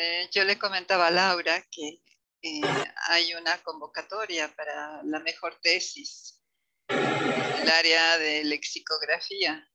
Eh, 0.00 0.28
yo 0.30 0.44
le 0.44 0.56
comentaba 0.58 1.08
a 1.08 1.10
Laura 1.10 1.60
que 1.72 1.98
eh, 2.42 2.60
hay 3.08 3.34
una 3.34 3.62
convocatoria 3.62 4.54
para 4.54 5.02
la 5.02 5.18
mejor 5.20 5.58
tesis 5.60 6.40
el 6.88 7.68
área 7.68 8.18
de 8.18 8.44
lexicografía. 8.44 9.68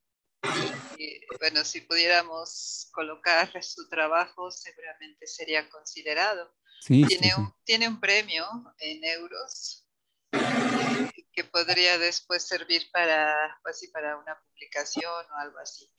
Y, 0.98 1.20
bueno, 1.40 1.64
si 1.64 1.82
pudiéramos 1.82 2.90
colocar 2.92 3.52
su 3.64 3.88
trabajo, 3.90 4.52
seguramente 4.52 5.28
sería 5.28 5.70
considerado. 5.70 6.56
tiene, 6.86 7.36
Un, 7.38 7.54
tiene 7.64 7.88
un 7.88 8.00
premio 8.00 8.46
en 8.80 9.04
euros 9.04 9.88
eh, 10.32 11.12
que 11.32 11.44
podría 11.44 11.98
después 11.98 12.44
servir 12.48 12.90
para, 12.92 13.60
pues, 13.64 13.90
para 13.92 14.18
una 14.18 14.40
publicación 14.42 15.26
o 15.32 15.36
algo 15.38 15.60
así. 15.60 15.90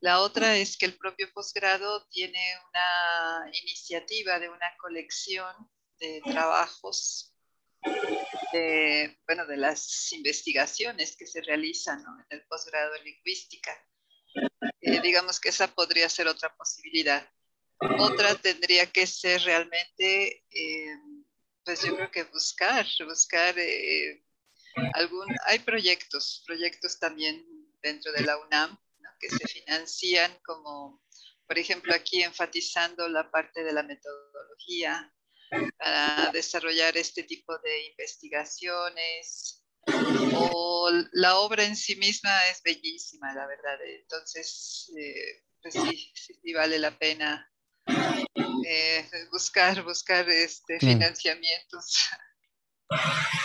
La 0.00 0.20
otra 0.20 0.56
es 0.56 0.76
que 0.76 0.86
el 0.86 0.98
propio 0.98 1.32
posgrado 1.32 2.06
tiene 2.08 2.42
una 2.68 3.50
iniciativa 3.62 4.38
de 4.38 4.50
una 4.50 4.76
colección 4.78 5.54
de 5.98 6.20
trabajos 6.24 7.34
de, 8.52 9.18
bueno, 9.26 9.46
de 9.46 9.56
las 9.56 10.12
investigaciones 10.12 11.16
que 11.16 11.26
se 11.26 11.42
realizan 11.42 12.00
en 12.00 12.38
el 12.38 12.46
posgrado 12.46 12.94
en 12.96 13.04
lingüística. 13.04 13.72
Eh, 14.80 15.00
digamos 15.00 15.40
que 15.40 15.50
esa 15.50 15.68
podría 15.68 16.08
ser 16.08 16.26
otra 16.28 16.54
posibilidad. 16.56 17.28
Otra 17.98 18.34
tendría 18.36 18.90
que 18.90 19.06
ser 19.06 19.42
realmente, 19.42 20.44
eh, 20.50 20.96
pues 21.64 21.82
yo 21.82 21.96
creo 21.96 22.10
que 22.10 22.24
buscar, 22.24 22.86
buscar 23.06 23.58
eh, 23.58 24.24
algún, 24.94 25.26
hay 25.46 25.58
proyectos, 25.58 26.42
proyectos 26.46 26.98
también 26.98 27.44
dentro 27.82 28.12
de 28.12 28.22
la 28.22 28.38
UNAM 28.38 28.78
que 29.20 29.28
se 29.28 29.46
financian 29.46 30.38
como, 30.44 31.02
por 31.46 31.58
ejemplo, 31.58 31.94
aquí 31.94 32.22
enfatizando 32.22 33.08
la 33.08 33.30
parte 33.30 33.64
de 33.64 33.72
la 33.72 33.82
metodología, 33.82 35.12
para 35.78 36.30
desarrollar 36.32 36.96
este 36.96 37.22
tipo 37.22 37.56
de 37.58 37.86
investigaciones. 37.88 39.60
O 40.36 40.90
la 41.12 41.36
obra 41.36 41.64
en 41.64 41.76
sí 41.76 41.96
misma 41.96 42.30
es 42.48 42.62
bellísima, 42.62 43.34
la 43.34 43.46
verdad. 43.46 43.78
Entonces, 44.00 44.90
eh, 44.98 45.42
pues 45.62 45.74
sí, 45.74 46.12
sí, 46.14 46.52
vale 46.54 46.78
la 46.78 46.98
pena 46.98 47.50
eh, 48.66 49.08
buscar, 49.30 49.82
buscar 49.82 50.28
este, 50.28 50.78
financiamientos. 50.80 52.08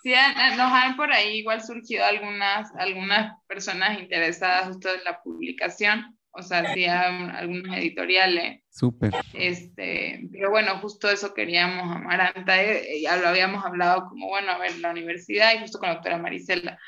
Sí, 0.00 0.12
nos 0.56 0.72
han 0.72 0.96
por 0.96 1.12
ahí 1.12 1.38
igual 1.38 1.60
surgido 1.60 2.04
algunas, 2.04 2.70
algunas 2.76 3.36
personas 3.48 3.98
interesadas 3.98 4.68
justo 4.68 4.94
en 4.94 5.02
la 5.02 5.20
publicación 5.22 6.17
o 6.38 6.42
sea, 6.42 6.60
hacía 6.60 7.36
algunos 7.36 7.76
editoriales. 7.76 8.62
Súper. 8.70 9.12
Este, 9.34 10.28
pero 10.30 10.50
bueno, 10.50 10.78
justo 10.78 11.10
eso 11.10 11.34
queríamos, 11.34 11.96
Amaranta, 11.96 12.62
eh, 12.62 13.00
ya 13.02 13.16
lo 13.16 13.28
habíamos 13.28 13.64
hablado 13.64 14.08
como, 14.08 14.28
bueno, 14.28 14.52
a 14.52 14.58
ver, 14.58 14.78
la 14.78 14.90
universidad 14.90 15.54
y 15.54 15.58
justo 15.58 15.78
con 15.78 15.88
la 15.88 15.96
doctora 15.96 16.18
Marisela. 16.18 16.78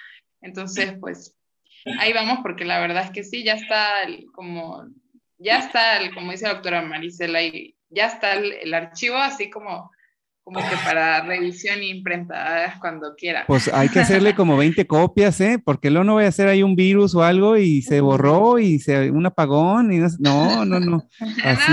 Entonces, 0.40 0.94
pues, 1.00 1.36
ahí 1.98 2.12
vamos, 2.12 2.38
porque 2.42 2.64
la 2.64 2.78
verdad 2.78 3.04
es 3.04 3.10
que 3.10 3.24
sí, 3.24 3.42
ya 3.42 3.54
está 3.54 4.02
el, 4.04 4.26
como, 4.32 4.86
ya 5.38 5.58
está, 5.58 5.98
el, 5.98 6.14
como 6.14 6.30
dice 6.30 6.46
la 6.46 6.54
doctora 6.54 6.82
Marisela, 6.82 7.42
y 7.42 7.76
ya 7.88 8.06
está 8.06 8.34
el, 8.34 8.52
el 8.52 8.72
archivo 8.72 9.16
así 9.16 9.50
como 9.50 9.90
como 10.42 10.58
que 10.58 10.76
para 10.84 11.22
revisión 11.22 11.82
imprenta 11.82 12.76
cuando 12.80 13.14
quiera. 13.16 13.44
Pues 13.46 13.68
hay 13.72 13.88
que 13.88 14.00
hacerle 14.00 14.34
como 14.34 14.56
20 14.56 14.86
copias, 14.86 15.40
¿eh? 15.40 15.60
Porque 15.62 15.90
luego 15.90 16.04
no 16.04 16.14
voy 16.14 16.24
a 16.24 16.28
hacer 16.28 16.48
ahí 16.48 16.62
un 16.62 16.74
virus 16.74 17.14
o 17.14 17.22
algo 17.22 17.56
y 17.56 17.82
se 17.82 18.00
borró 18.00 18.58
y 18.58 18.78
se 18.78 19.10
un 19.10 19.26
apagón 19.26 19.92
y 19.92 19.98
no, 20.18 20.64
no, 20.64 20.80
no. 20.80 21.08
Así, 21.44 21.72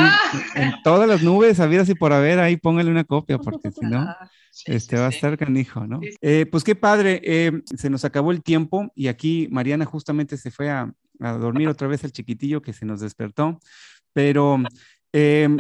en 0.55 0.73
todas 0.83 1.07
las 1.07 1.23
nubes, 1.23 1.59
habidas 1.59 1.89
y 1.89 1.95
por 1.95 2.13
haber, 2.13 2.39
ahí 2.39 2.57
póngale 2.57 2.91
una 2.91 3.03
copia, 3.03 3.37
porque 3.37 3.71
si 3.71 3.85
no, 3.85 3.99
ah, 4.07 4.29
este 4.65 4.97
va 4.97 5.07
a 5.07 5.09
estar 5.09 5.37
canijo, 5.37 5.87
¿no? 5.87 5.99
Eh, 6.21 6.45
pues 6.45 6.63
qué 6.63 6.75
padre, 6.75 7.21
eh, 7.23 7.51
se 7.75 7.89
nos 7.89 8.05
acabó 8.05 8.31
el 8.31 8.43
tiempo 8.43 8.91
y 8.95 9.07
aquí 9.07 9.47
Mariana 9.49 9.85
justamente 9.85 10.37
se 10.37 10.51
fue 10.51 10.69
a, 10.69 10.91
a 11.19 11.31
dormir 11.33 11.67
otra 11.67 11.87
vez 11.87 12.03
el 12.03 12.11
chiquitillo 12.11 12.61
que 12.61 12.73
se 12.73 12.85
nos 12.85 12.99
despertó, 12.99 13.59
pero 14.13 14.59
Em, 15.13 15.57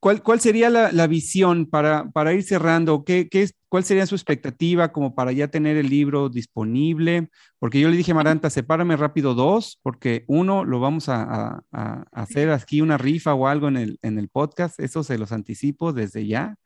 ¿cuál, 0.00 0.22
¿cuál, 0.22 0.40
sería 0.40 0.70
la, 0.70 1.06
visión 1.06 1.66
para, 1.66 2.10
para, 2.10 2.32
ir 2.32 2.42
cerrando? 2.42 3.04
¿Qué, 3.04 3.28
qué 3.28 3.42
es, 3.42 3.54
¿Cuál 3.68 3.84
sería 3.84 4.06
su 4.06 4.14
expectativa 4.14 4.92
como 4.92 5.14
para 5.14 5.30
ya 5.32 5.48
tener 5.48 5.76
el 5.76 5.88
libro 5.88 6.28
disponible? 6.28 7.28
Porque 7.58 7.80
yo 7.80 7.90
le 7.90 7.96
dije 7.96 8.12
a 8.12 8.14
Maranta, 8.14 8.50
sepárame 8.50 8.96
rápido 8.96 9.34
dos, 9.34 9.78
porque 9.82 10.24
uno 10.26 10.64
lo 10.64 10.80
vamos 10.80 11.08
a, 11.08 11.62
a, 11.70 12.04
hacer 12.12 12.50
aquí 12.50 12.80
una 12.80 12.98
rifa 12.98 13.34
o 13.34 13.46
algo 13.46 13.68
en 13.68 13.76
el, 13.76 13.98
en 14.02 14.18
el 14.18 14.28
podcast, 14.28 14.80
eso 14.80 15.04
se 15.04 15.18
los 15.18 15.32
anticipo 15.32 15.92
desde 15.92 16.26
ya. 16.26 16.56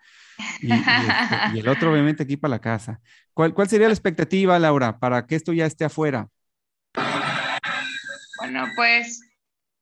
Y, 0.61 0.72
este, 0.72 0.91
y, 1.55 1.59
el 1.59 1.68
otro 1.68 1.93
obviamente 1.93 2.22
aquí 2.22 2.37
para 2.37 2.51
la 2.51 2.61
casa. 2.61 3.01
¿Cuál, 3.35 3.53
¿Cuál 3.53 3.68
sería 3.68 3.89
la 3.89 3.95
expectativa, 3.95 4.59
Laura, 4.59 4.99
para 4.99 5.26
que 5.26 5.35
esto 5.35 5.53
ya 5.53 5.66
esté 5.66 5.85
afuera? 5.85 6.28
Bueno, 8.39 8.66
pues 8.76 9.20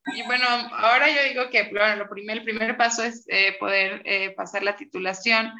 y 0.05 0.23
bueno, 0.23 0.45
ahora 0.47 1.09
yo 1.09 1.23
digo 1.29 1.49
que 1.49 1.71
lo 1.95 2.09
primer, 2.09 2.37
el 2.37 2.43
primer 2.43 2.75
paso 2.77 3.03
es 3.03 3.25
eh, 3.27 3.55
poder 3.59 4.01
eh, 4.05 4.31
pasar 4.31 4.63
la 4.63 4.75
titulación, 4.75 5.51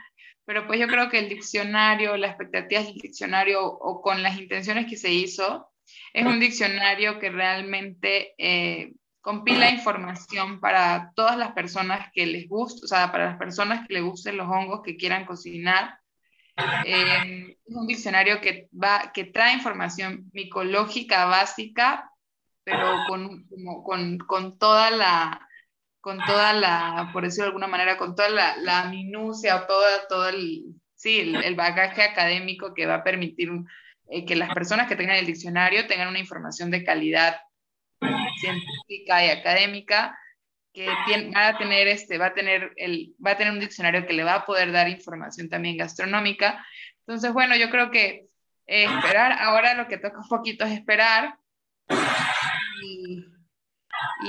pero 0.45 0.65
pues 0.65 0.79
yo 0.79 0.87
creo 0.87 1.09
que 1.09 1.19
el 1.19 1.29
diccionario, 1.29 2.17
las 2.17 2.31
expectativas 2.31 2.85
del 2.85 2.95
diccionario 2.95 3.63
o 3.63 4.01
con 4.01 4.23
las 4.23 4.39
intenciones 4.39 4.87
que 4.87 4.97
se 4.97 5.11
hizo, 5.11 5.71
es 6.13 6.25
un 6.25 6.39
diccionario 6.39 7.19
que 7.19 7.29
realmente 7.29 8.33
eh, 8.37 8.93
compila 9.21 9.69
información 9.69 10.59
para 10.59 11.11
todas 11.15 11.37
las 11.37 11.51
personas 11.51 12.09
que 12.13 12.25
les 12.25 12.47
gusta, 12.47 12.85
o 12.85 12.87
sea, 12.87 13.11
para 13.11 13.25
las 13.25 13.37
personas 13.37 13.87
que 13.87 13.93
les 13.93 14.03
gusten 14.03 14.37
los 14.37 14.47
hongos, 14.47 14.81
que 14.83 14.97
quieran 14.97 15.25
cocinar. 15.25 15.99
es 16.85 17.55
un 17.65 17.87
diccionario 17.87 18.41
que, 18.41 18.67
va, 18.71 19.11
que 19.13 19.25
trae 19.25 19.53
información 19.53 20.29
micológica 20.33 21.25
básica 21.25 22.10
pero 22.63 23.05
con, 23.07 23.47
con, 23.83 24.17
con, 24.19 24.57
toda 24.57 24.91
la, 24.91 25.47
con 25.99 26.19
toda 26.19 26.53
la, 26.53 27.09
por 27.13 27.23
decirlo 27.23 27.45
de 27.45 27.49
alguna 27.49 27.67
manera, 27.67 27.97
con 27.97 28.15
toda 28.15 28.29
la, 28.29 28.57
la 28.57 28.85
minucia 28.85 29.65
toda, 29.67 30.07
todo 30.07 30.29
el, 30.29 30.75
sí, 30.95 31.19
el, 31.19 31.55
bagaje 31.55 32.03
académico 32.03 32.73
que 32.73 32.85
va 32.85 32.95
a 32.95 33.03
permitir 33.03 33.49
eh, 34.09 34.25
que 34.25 34.35
las 34.35 34.53
personas 34.53 34.87
que 34.87 34.95
tengan 34.95 35.17
el 35.17 35.25
diccionario 35.25 35.87
tengan 35.87 36.09
una 36.09 36.19
información 36.19 36.69
de 36.69 36.83
calidad 36.83 37.39
científica 38.39 39.25
y 39.25 39.29
académica 39.29 40.17
que 40.73 40.87
va 41.35 41.49
a 41.49 41.57
tener 41.57 41.87
este 41.87 42.17
va 42.17 42.27
a 42.27 42.33
tener 42.33 42.71
el 42.77 43.13
va 43.23 43.31
a 43.31 43.37
tener 43.37 43.51
un 43.51 43.59
diccionario 43.59 44.07
que 44.07 44.13
le 44.13 44.23
va 44.23 44.35
a 44.35 44.45
poder 44.45 44.71
dar 44.71 44.87
información 44.87 45.49
también 45.49 45.77
gastronómica. 45.77 46.65
Entonces 46.99 47.33
bueno 47.33 47.55
yo 47.55 47.69
creo 47.69 47.91
que 47.91 48.27
eh, 48.67 48.85
esperar 48.85 49.33
ahora 49.33 49.73
lo 49.73 49.87
que 49.87 49.97
toca 49.97 50.19
un 50.19 50.29
poquito 50.29 50.65
es 50.65 50.71
esperar 50.71 51.35
y, 52.81 53.25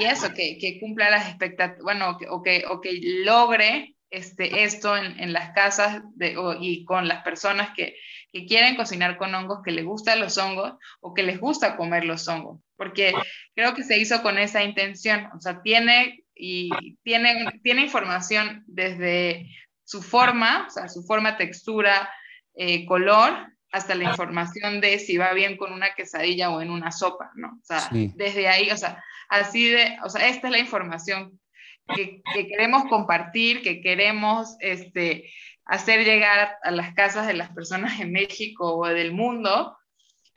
eso, 0.05 0.33
que, 0.35 0.59
que, 0.59 0.81
cumpla 0.81 1.11
las 1.11 1.29
expectativas, 1.29 1.83
bueno, 1.83 2.19
o 2.31 2.43
que, 2.43 2.65
o 2.67 2.81
que 2.81 3.01
logre 3.25 3.97
este, 4.11 4.65
esto 4.65 4.97
en, 4.97 5.19
en 5.19 5.33
las 5.33 5.53
casas 5.53 6.03
de, 6.17 6.37
y 6.61 6.85
con 6.85 7.09
las 7.09 7.23
personas 7.23 7.71
que, 7.75 7.97
que, 8.33 8.45
quieren 8.47 8.77
cocinar 8.77 9.17
con 9.17 9.35
hongos, 9.35 9.63
que 9.65 9.71
les 9.71 9.85
gustan 9.85 10.21
los 10.21 10.37
hongos 10.37 10.75
o 11.01 11.15
que 11.15 11.23
les 11.23 11.41
gusta 11.41 11.77
comer 11.77 12.05
los 12.05 12.29
hongos, 12.29 12.61
porque 12.77 13.15
creo 13.55 13.75
que 13.75 13.85
se 13.85 13.99
hizo 13.99 14.23
con 14.23 14.39
esa 14.39 14.63
intención, 14.63 15.31
o 15.35 15.41
sea, 15.41 15.63
tiene, 15.63 16.25
y 16.35 16.71
tiene, 17.03 17.61
tiene 17.63 17.83
información 17.83 18.65
desde 18.67 19.49
su 19.85 20.03
forma, 20.03 20.67
o 20.67 20.71
sea, 20.71 20.89
su 20.89 21.03
forma, 21.05 21.37
textura, 21.37 22.11
eh, 22.55 22.85
color, 22.85 23.53
hasta 23.73 23.95
la 23.95 24.05
información 24.05 24.81
de 24.81 24.99
si 24.99 25.17
va 25.17 25.33
bien 25.33 25.57
con 25.57 25.73
una 25.73 25.95
quesadilla 25.95 26.51
o 26.51 26.61
en 26.61 26.71
una 26.71 26.93
sopa, 26.93 27.31
¿no? 27.35 27.49
O 27.49 27.65
sea, 27.65 27.89
desde 27.91 28.47
ahí, 28.47 28.71
o 28.71 28.77
sea, 28.77 29.03
así 29.29 29.69
de, 29.69 29.97
o 30.05 30.11
sea, 30.11 30.29
esta 30.29 30.49
es 30.49 30.53
la 30.53 30.59
información 30.59 31.41
que, 31.95 32.23
queremos 32.35 32.85
compartir, 32.85 33.63
que 33.63 33.81
queremos 33.81 34.57
este, 34.61 35.33
hacer 35.65 36.05
llegar 36.05 36.57
a 36.63 36.71
las 36.71 36.95
casas 36.95 37.27
de 37.27 37.35
las 37.35 37.51
personas 37.51 37.99
en 37.99 38.13
México 38.13 38.77
o 38.77 38.87
del 38.87 39.13
mundo, 39.13 39.77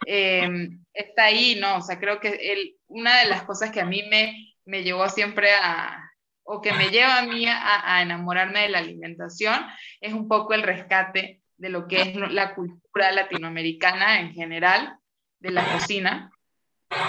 em, 0.06 0.84
está 0.94 1.26
ahí, 1.26 1.58
¿no? 1.60 1.78
O 1.78 1.82
sea, 1.82 2.00
creo 2.00 2.22
que 2.22 2.30
el, 2.30 2.78
una 2.88 3.20
de 3.20 3.28
las 3.28 3.44
cosas 3.44 3.70
que 3.70 3.82
a 3.82 3.86
mí 3.86 4.04
me, 4.10 4.56
me 4.64 4.84
llevó 4.84 5.10
siempre 5.10 5.52
a, 5.54 6.10
o 6.46 6.62
que 6.62 6.72
me 6.72 6.90
lleva 6.90 7.20
a 7.20 7.26
mí 7.26 7.46
a, 7.48 8.02
enamorarme 8.02 8.62
de 8.62 8.70
la 8.70 8.80
alimentación, 8.80 9.66
es 10.00 10.14
un 10.14 10.28
poco 10.28 10.54
el 10.54 10.64
rescate 10.64 11.42
de 11.58 11.70
lo 11.70 11.88
que 11.88 12.02
es 12.02 12.16
la 12.16 12.54
cultura 12.56 13.12
latinoamericana 13.12 14.20
en 14.20 14.34
general, 14.34 14.98
de 15.40 15.52
la 15.52 15.72
cocina, 15.72 16.32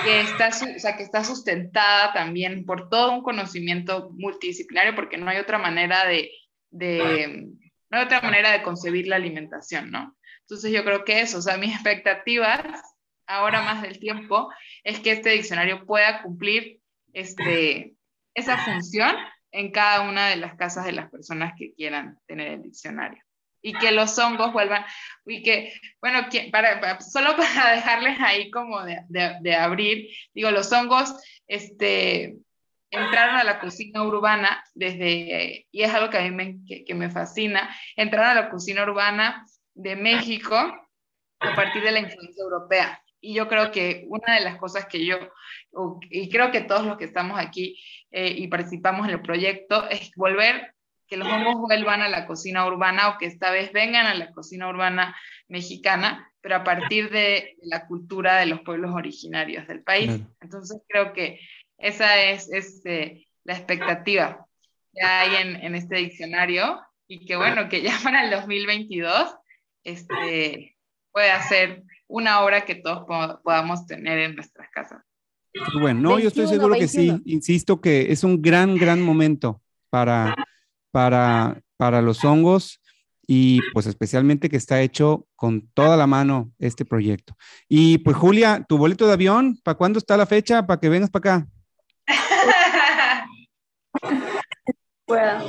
que 0.04 0.20
está, 0.20 0.48
o 0.48 0.78
sea, 0.78 0.96
que 0.96 1.02
está 1.02 1.24
sustentada 1.24 2.12
también 2.12 2.64
por 2.64 2.88
todo 2.88 3.12
un 3.12 3.22
conocimiento 3.22 4.10
multidisciplinario, 4.12 4.94
porque 4.94 5.16
no 5.16 5.28
hay 5.28 5.38
otra 5.38 5.58
manera 5.58 6.06
de, 6.06 6.30
de 6.70 7.48
no 7.90 7.98
hay 7.98 8.04
otra 8.04 8.20
manera 8.20 8.52
de 8.52 8.62
concebir 8.62 9.06
la 9.06 9.16
alimentación, 9.16 9.90
¿no? 9.90 10.16
Entonces 10.40 10.72
yo 10.72 10.84
creo 10.84 11.04
que 11.04 11.20
eso, 11.20 11.38
o 11.38 11.42
sea, 11.42 11.56
mis 11.56 11.74
expectativas 11.74 12.82
ahora 13.26 13.62
más 13.62 13.82
del 13.82 13.98
tiempo 13.98 14.52
es 14.84 15.00
que 15.00 15.12
este 15.12 15.30
diccionario 15.30 15.84
pueda 15.84 16.22
cumplir 16.22 16.80
este, 17.12 17.96
esa 18.34 18.58
función 18.58 19.16
en 19.50 19.72
cada 19.72 20.08
una 20.08 20.28
de 20.28 20.36
las 20.36 20.54
casas 20.56 20.84
de 20.84 20.92
las 20.92 21.10
personas 21.10 21.54
que 21.58 21.72
quieran 21.74 22.18
tener 22.26 22.52
el 22.52 22.62
diccionario. 22.62 23.22
Y 23.66 23.72
que 23.72 23.90
los 23.90 24.16
hongos 24.20 24.52
vuelvan, 24.52 24.84
y 25.26 25.42
que, 25.42 25.72
bueno, 26.00 26.28
para, 26.52 27.00
solo 27.00 27.34
para 27.36 27.72
dejarles 27.74 28.16
ahí 28.20 28.48
como 28.48 28.84
de, 28.84 29.00
de, 29.08 29.56
abrir, 29.56 30.08
digo, 30.32 30.52
los 30.52 30.70
hongos 30.70 31.12
este, 31.48 32.36
entraron 32.92 33.34
a 33.34 33.42
la 33.42 33.58
cocina 33.58 34.04
urbana 34.04 34.62
desde, 34.72 35.66
y 35.72 35.82
es 35.82 35.92
algo 35.92 36.10
que 36.10 36.18
a 36.18 36.22
mí 36.22 36.30
me, 36.30 36.58
que, 36.64 36.84
que 36.84 36.94
me 36.94 37.10
fascina, 37.10 37.68
entraron 37.96 38.30
a 38.30 38.42
la 38.42 38.50
cocina 38.50 38.84
urbana 38.84 39.44
de 39.74 39.96
México 39.96 40.54
a 41.40 41.54
partir 41.56 41.82
de 41.82 41.90
la 41.90 41.98
influencia 41.98 42.42
europea. 42.44 43.02
Y 43.20 43.34
yo 43.34 43.48
creo 43.48 43.72
que 43.72 44.04
una 44.06 44.36
de 44.36 44.42
las 44.42 44.58
cosas 44.58 44.86
que 44.86 45.04
yo, 45.04 45.16
y 46.08 46.28
creo 46.28 46.52
que 46.52 46.60
todos 46.60 46.86
los 46.86 46.96
que 46.98 47.06
estamos 47.06 47.40
aquí 47.40 47.76
eh, 48.12 48.32
y 48.36 48.46
participamos 48.46 49.08
en 49.08 49.14
el 49.14 49.22
proyecto, 49.22 49.88
es 49.90 50.12
volver, 50.14 50.75
que 51.06 51.16
los 51.16 51.28
hongos 51.28 51.56
vuelvan 51.60 52.02
a 52.02 52.08
la 52.08 52.26
cocina 52.26 52.66
urbana 52.66 53.08
o 53.08 53.18
que 53.18 53.26
esta 53.26 53.50
vez 53.50 53.72
vengan 53.72 54.06
a 54.06 54.14
la 54.14 54.32
cocina 54.32 54.68
urbana 54.68 55.16
mexicana, 55.48 56.30
pero 56.40 56.56
a 56.56 56.64
partir 56.64 57.10
de 57.10 57.56
la 57.62 57.86
cultura 57.86 58.36
de 58.36 58.46
los 58.46 58.60
pueblos 58.60 58.92
originarios 58.94 59.66
del 59.66 59.82
país. 59.82 60.20
Entonces 60.40 60.82
creo 60.88 61.12
que 61.12 61.40
esa 61.78 62.20
es 62.22 62.50
este, 62.52 63.28
la 63.44 63.54
expectativa 63.54 64.46
que 64.92 65.04
hay 65.04 65.42
en, 65.42 65.56
en, 65.56 65.74
este 65.74 65.96
diccionario 65.96 66.80
y 67.06 67.24
que 67.26 67.36
bueno, 67.36 67.68
que 67.68 67.82
ya 67.82 67.98
para 68.02 68.24
el 68.24 68.30
2022 68.30 69.36
este, 69.84 70.76
puede 71.12 71.42
ser 71.48 71.82
una 72.08 72.40
obra 72.40 72.64
que 72.64 72.76
todos 72.76 73.04
podamos 73.42 73.86
tener 73.86 74.18
en 74.18 74.34
nuestras 74.34 74.68
casas. 74.70 75.02
Bueno, 75.80 76.00
no, 76.00 76.18
yo 76.18 76.28
estoy 76.28 76.46
seguro 76.46 76.74
que 76.74 76.88
sí. 76.88 77.12
Insisto 77.24 77.80
que 77.80 78.12
es 78.12 78.24
un 78.24 78.42
gran, 78.42 78.76
gran 78.76 79.00
momento 79.00 79.62
para, 79.88 80.34
para, 80.96 81.60
para 81.76 82.00
los 82.00 82.24
hongos 82.24 82.80
y 83.26 83.60
pues 83.74 83.84
especialmente 83.84 84.48
que 84.48 84.56
está 84.56 84.80
hecho 84.80 85.26
con 85.36 85.68
toda 85.74 85.94
la 85.94 86.06
mano 86.06 86.52
este 86.58 86.86
proyecto. 86.86 87.36
Y 87.68 87.98
pues 87.98 88.16
Julia, 88.16 88.64
tu 88.66 88.78
boleto 88.78 89.06
de 89.06 89.12
avión, 89.12 89.60
¿para 89.62 89.76
cuándo 89.76 89.98
está 89.98 90.16
la 90.16 90.24
fecha? 90.24 90.66
Para 90.66 90.80
que 90.80 90.88
vengas 90.88 91.10
para 91.10 91.34
acá. 91.34 91.48
Bueno. 95.08 95.44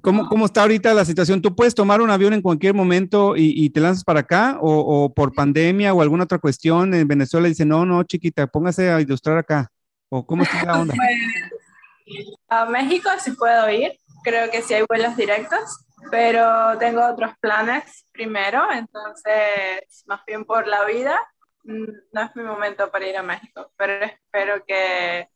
¿Cómo, 0.00 0.46
está 0.46 0.62
ahorita 0.62 0.94
la 0.94 1.04
situación? 1.04 1.42
¿Tú 1.42 1.54
puedes 1.54 1.74
tomar 1.74 2.00
un 2.00 2.08
avión 2.08 2.32
en 2.32 2.40
cualquier 2.40 2.72
momento 2.72 3.34
y, 3.36 3.68
te 3.68 3.80
lanzas 3.80 4.04
para 4.04 4.20
acá? 4.20 4.56
O, 4.62 5.12
por 5.12 5.34
pandemia 5.34 5.92
o 5.92 6.00
alguna 6.00 6.24
otra 6.24 6.38
cuestión 6.38 6.94
en 6.94 7.06
Venezuela 7.06 7.46
dice, 7.46 7.66
no, 7.66 7.84
no, 7.84 8.02
chiquita, 8.04 8.46
póngase 8.46 8.90
a 8.90 9.02
ilustrar 9.02 9.36
acá? 9.36 9.70
¿O 10.08 10.24
cómo 10.24 10.44
está 10.44 10.64
la 10.64 10.80
onda? 10.80 10.94
A 12.48 12.66
México 12.66 13.08
sí 13.18 13.32
puedo 13.32 13.70
ir, 13.70 13.98
creo 14.22 14.50
que 14.50 14.62
sí 14.62 14.74
hay 14.74 14.84
vuelos 14.88 15.16
directos, 15.16 15.84
pero 16.10 16.78
tengo 16.78 17.06
otros 17.06 17.32
planes 17.40 18.06
primero, 18.12 18.70
entonces 18.72 20.04
más 20.06 20.24
bien 20.26 20.44
por 20.44 20.66
la 20.66 20.84
vida, 20.84 21.20
mm, 21.64 21.86
no 22.12 22.22
es 22.22 22.36
mi 22.36 22.42
momento 22.42 22.90
para 22.90 23.06
ir 23.06 23.16
a 23.16 23.22
México, 23.22 23.72
pero 23.76 24.04
espero 24.04 24.64
que, 24.64 25.28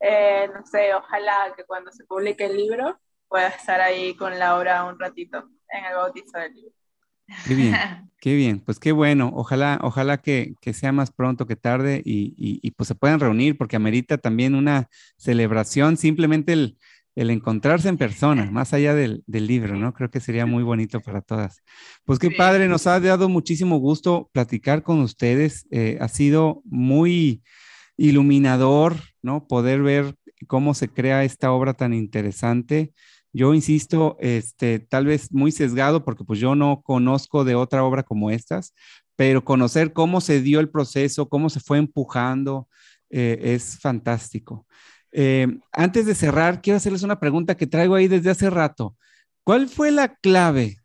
eh, 0.00 0.50
no 0.54 0.64
sé, 0.66 0.94
ojalá 0.94 1.52
que 1.56 1.64
cuando 1.64 1.90
se 1.92 2.04
publique 2.04 2.46
el 2.46 2.56
libro 2.56 2.98
pueda 3.28 3.48
estar 3.48 3.80
ahí 3.80 4.14
con 4.16 4.38
Laura 4.38 4.84
un 4.84 4.98
ratito 4.98 5.48
en 5.68 5.84
el 5.86 5.94
bautizo 5.94 6.38
del 6.38 6.54
libro. 6.54 6.81
Qué 7.46 7.54
bien, 7.54 7.76
qué 8.20 8.34
bien, 8.34 8.60
pues 8.60 8.78
qué 8.78 8.92
bueno. 8.92 9.30
Ojalá, 9.34 9.78
ojalá 9.82 10.18
que, 10.18 10.54
sea 10.72 10.92
más 10.92 11.10
pronto 11.10 11.46
que 11.46 11.56
tarde 11.56 12.02
y, 12.04 12.70
pues 12.72 12.88
se 12.88 12.94
puedan 12.94 13.20
reunir 13.20 13.56
porque 13.56 13.76
amerita 13.76 14.18
también 14.18 14.54
una 14.54 14.88
celebración, 15.16 15.96
simplemente 15.96 16.52
el, 16.52 16.78
encontrarse 17.14 17.88
en 17.88 17.98
persona, 17.98 18.44
más 18.50 18.72
allá 18.72 18.94
del, 18.94 19.24
libro, 19.26 19.76
¿no? 19.76 19.92
Creo 19.92 20.10
que 20.10 20.20
sería 20.20 20.46
muy 20.46 20.62
bonito 20.62 21.00
para 21.00 21.20
todas. 21.20 21.62
Pues 22.04 22.18
qué 22.18 22.30
padre, 22.30 22.68
nos 22.68 22.86
ha 22.86 23.00
dado 23.00 23.28
muchísimo 23.28 23.78
gusto 23.78 24.30
platicar 24.32 24.82
con 24.82 25.00
ustedes. 25.00 25.66
Eh, 25.70 25.98
ha 26.00 26.08
sido 26.08 26.62
muy 26.64 27.42
iluminador, 27.96 28.96
¿no? 29.22 29.46
Poder 29.46 29.82
ver 29.82 30.14
cómo 30.46 30.74
se 30.74 30.88
crea 30.88 31.24
esta 31.24 31.52
obra 31.52 31.74
tan 31.74 31.94
interesante. 31.94 32.92
Yo 33.32 33.54
insisto, 33.54 34.16
este, 34.20 34.78
tal 34.78 35.06
vez 35.06 35.32
muy 35.32 35.52
sesgado 35.52 36.04
porque 36.04 36.24
pues 36.24 36.38
yo 36.38 36.54
no 36.54 36.82
conozco 36.82 37.44
de 37.44 37.54
otra 37.54 37.84
obra 37.84 38.02
como 38.02 38.30
estas, 38.30 38.74
pero 39.16 39.44
conocer 39.44 39.92
cómo 39.92 40.20
se 40.20 40.42
dio 40.42 40.60
el 40.60 40.68
proceso, 40.68 41.28
cómo 41.28 41.48
se 41.48 41.60
fue 41.60 41.78
empujando, 41.78 42.68
eh, 43.10 43.38
es 43.42 43.78
fantástico. 43.80 44.66
Eh, 45.12 45.46
antes 45.72 46.06
de 46.06 46.14
cerrar, 46.14 46.62
quiero 46.62 46.78
hacerles 46.78 47.02
una 47.02 47.20
pregunta 47.20 47.56
que 47.56 47.66
traigo 47.66 47.94
ahí 47.94 48.08
desde 48.08 48.30
hace 48.30 48.50
rato. 48.50 48.96
¿Cuál 49.44 49.68
fue 49.68 49.90
la 49.90 50.16
clave 50.16 50.78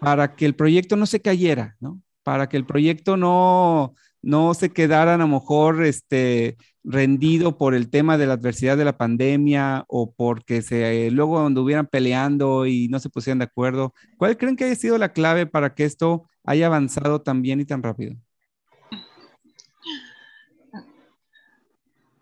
para 0.00 0.36
que 0.36 0.46
el 0.46 0.54
proyecto 0.54 0.96
no 0.96 1.06
se 1.06 1.20
cayera, 1.20 1.76
¿no? 1.80 2.00
Para 2.22 2.48
que 2.48 2.56
el 2.56 2.66
proyecto 2.66 3.16
no, 3.16 3.94
no 4.22 4.54
se 4.54 4.70
quedaran 4.70 5.20
a 5.20 5.26
lo 5.26 5.32
mejor 5.32 5.84
este, 5.84 6.56
rendido 6.88 7.58
por 7.58 7.74
el 7.74 7.90
tema 7.90 8.16
de 8.16 8.26
la 8.26 8.34
adversidad 8.34 8.76
de 8.76 8.84
la 8.84 8.96
pandemia 8.96 9.84
o 9.88 10.14
porque 10.14 10.62
se, 10.62 11.10
luego 11.10 11.44
anduvieran 11.44 11.86
peleando 11.86 12.66
y 12.66 12.88
no 12.88 13.00
se 13.00 13.10
pusieran 13.10 13.40
de 13.40 13.44
acuerdo. 13.44 13.92
¿Cuál 14.16 14.36
creen 14.36 14.56
que 14.56 14.64
haya 14.64 14.76
sido 14.76 14.96
la 14.96 15.12
clave 15.12 15.46
para 15.46 15.74
que 15.74 15.84
esto 15.84 16.28
haya 16.44 16.66
avanzado 16.66 17.22
tan 17.22 17.42
bien 17.42 17.60
y 17.60 17.64
tan 17.64 17.82
rápido? 17.82 18.14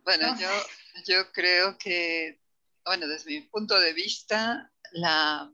Bueno, 0.04 0.36
yo, 0.38 0.48
yo 1.06 1.30
creo 1.32 1.78
que, 1.78 2.40
bueno, 2.84 3.06
desde 3.06 3.30
mi 3.30 3.40
punto 3.42 3.78
de 3.78 3.92
vista, 3.92 4.70
la, 4.92 5.50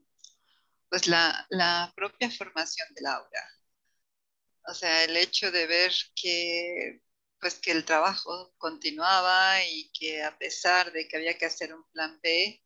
pues 0.89 1.07
la, 1.07 1.47
la 1.51 1.93
propia 1.97 2.31
formación 2.31 2.89
de 2.95 3.03
Laura 3.03 3.61
o 4.71 4.75
sea, 4.75 5.05
el 5.05 5.17
hecho 5.17 5.51
de 5.51 5.67
ver 5.67 5.93
que, 6.15 7.03
pues, 7.41 7.55
que 7.59 7.73
el 7.73 7.85
trabajo 7.85 8.55
continuaba 8.59 9.65
y 9.65 9.91
que 9.93 10.23
a 10.23 10.37
pesar 10.39 10.93
de 10.93 11.09
que 11.09 11.17
había 11.17 11.39
que 11.39 11.47
hacer 11.47 11.75
un 11.75 11.85
plan 11.93 12.21
B, 12.23 12.63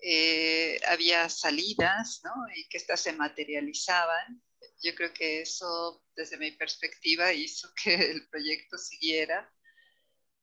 eh, 0.00 0.80
había 0.88 1.28
salidas, 1.28 2.20
¿no? 2.24 2.32
Y 2.56 2.68
que 2.68 2.76
éstas 2.78 3.00
se 3.00 3.12
materializaban. 3.12 4.42
Yo 4.82 4.94
creo 4.94 5.12
que 5.14 5.42
eso, 5.42 6.04
desde 6.16 6.36
mi 6.38 6.52
perspectiva, 6.52 7.32
hizo 7.32 7.68
que 7.82 7.94
el 7.94 8.28
proyecto 8.28 8.78
siguiera. 8.78 9.50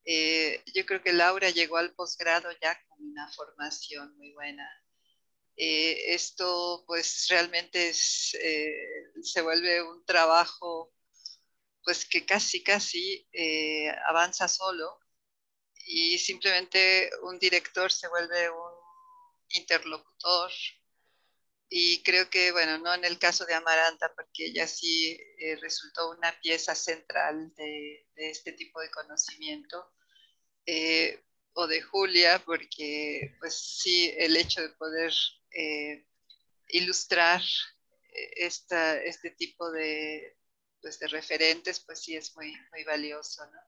Eh, 0.05 0.63
yo 0.73 0.85
creo 0.85 1.01
que 1.03 1.13
Laura 1.13 1.49
llegó 1.51 1.77
al 1.77 1.93
posgrado 1.93 2.49
ya 2.61 2.81
con 2.87 3.03
una 3.03 3.31
formación 3.33 4.17
muy 4.17 4.33
buena 4.33 4.67
eh, 5.57 6.15
esto 6.15 6.83
pues 6.87 7.27
realmente 7.29 7.91
eh, 7.91 8.73
se 9.21 9.41
vuelve 9.41 9.83
un 9.83 10.03
trabajo 10.05 10.91
pues 11.83 12.05
que 12.05 12.25
casi 12.25 12.63
casi 12.63 13.27
eh, 13.33 13.89
avanza 14.07 14.47
solo 14.47 14.99
y 15.85 16.17
simplemente 16.19 17.09
un 17.23 17.39
director 17.39 17.91
se 17.91 18.07
vuelve 18.07 18.49
un 18.49 18.71
interlocutor. 19.49 20.51
Y 21.69 22.03
creo 22.03 22.29
que 22.29 22.51
bueno 22.51 22.77
no 22.79 22.93
en 22.93 23.05
el 23.05 23.17
caso 23.17 23.45
de 23.45 23.53
Amaranta 23.53 24.13
porque 24.13 24.47
ella 24.47 24.67
sí 24.67 25.17
resultó 25.61 26.09
una 26.11 26.37
pieza 26.41 26.75
central 26.75 27.53
de, 27.55 28.07
este 28.15 28.51
tipo 28.53 28.81
de 28.81 28.91
conocimiento 28.91 29.93
o 31.53 31.67
de 31.67 31.81
Julia 31.81 32.43
porque 32.45 33.35
pues 33.39 33.79
sí 33.81 34.13
el 34.17 34.37
hecho 34.37 34.61
de 34.61 34.69
poder 34.69 35.13
eh, 35.51 36.05
ilustrar 36.69 37.41
eh, 37.41 38.31
esta, 38.37 39.01
este 39.01 39.31
tipo 39.31 39.69
de, 39.71 40.37
pues, 40.81 40.99
de 40.99 41.07
referentes, 41.07 41.79
pues 41.81 42.01
sí 42.01 42.15
es 42.15 42.35
muy, 42.35 42.53
muy 42.71 42.83
valioso, 42.83 43.45
¿no? 43.45 43.59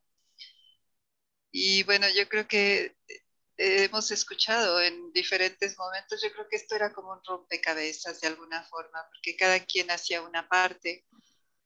Y 1.51 1.83
bueno, 1.83 2.07
yo 2.09 2.27
creo 2.27 2.47
que 2.47 2.97
eh, 3.07 3.83
hemos 3.83 4.09
escuchado 4.11 4.81
en 4.81 5.11
diferentes 5.13 5.77
momentos, 5.77 6.21
yo 6.21 6.31
creo 6.31 6.47
que 6.49 6.55
esto 6.55 6.75
era 6.75 6.91
como 6.91 7.11
un 7.11 7.23
rompecabezas 7.23 8.19
de 8.21 8.27
alguna 8.27 8.63
forma, 8.63 9.07
porque 9.11 9.35
cada 9.35 9.59
quien 9.59 9.91
hacía 9.91 10.23
una 10.23 10.49
parte, 10.49 11.05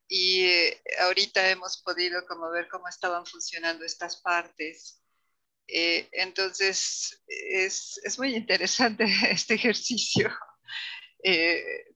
y 0.08 0.46
eh, 0.46 0.82
ahorita 1.02 1.50
hemos 1.50 1.82
podido 1.82 2.26
como 2.26 2.50
ver 2.52 2.68
cómo 2.70 2.88
estaban 2.88 3.26
funcionando 3.26 3.86
estas 3.86 4.18
partes. 4.18 5.02
Eh, 5.68 6.08
entonces, 6.14 7.22
es, 7.28 8.00
es, 8.04 8.18
muy 8.18 8.36
interesante 8.36 9.06
este 9.32 9.56
ejercicio. 9.56 10.30
Eh, 11.24 11.96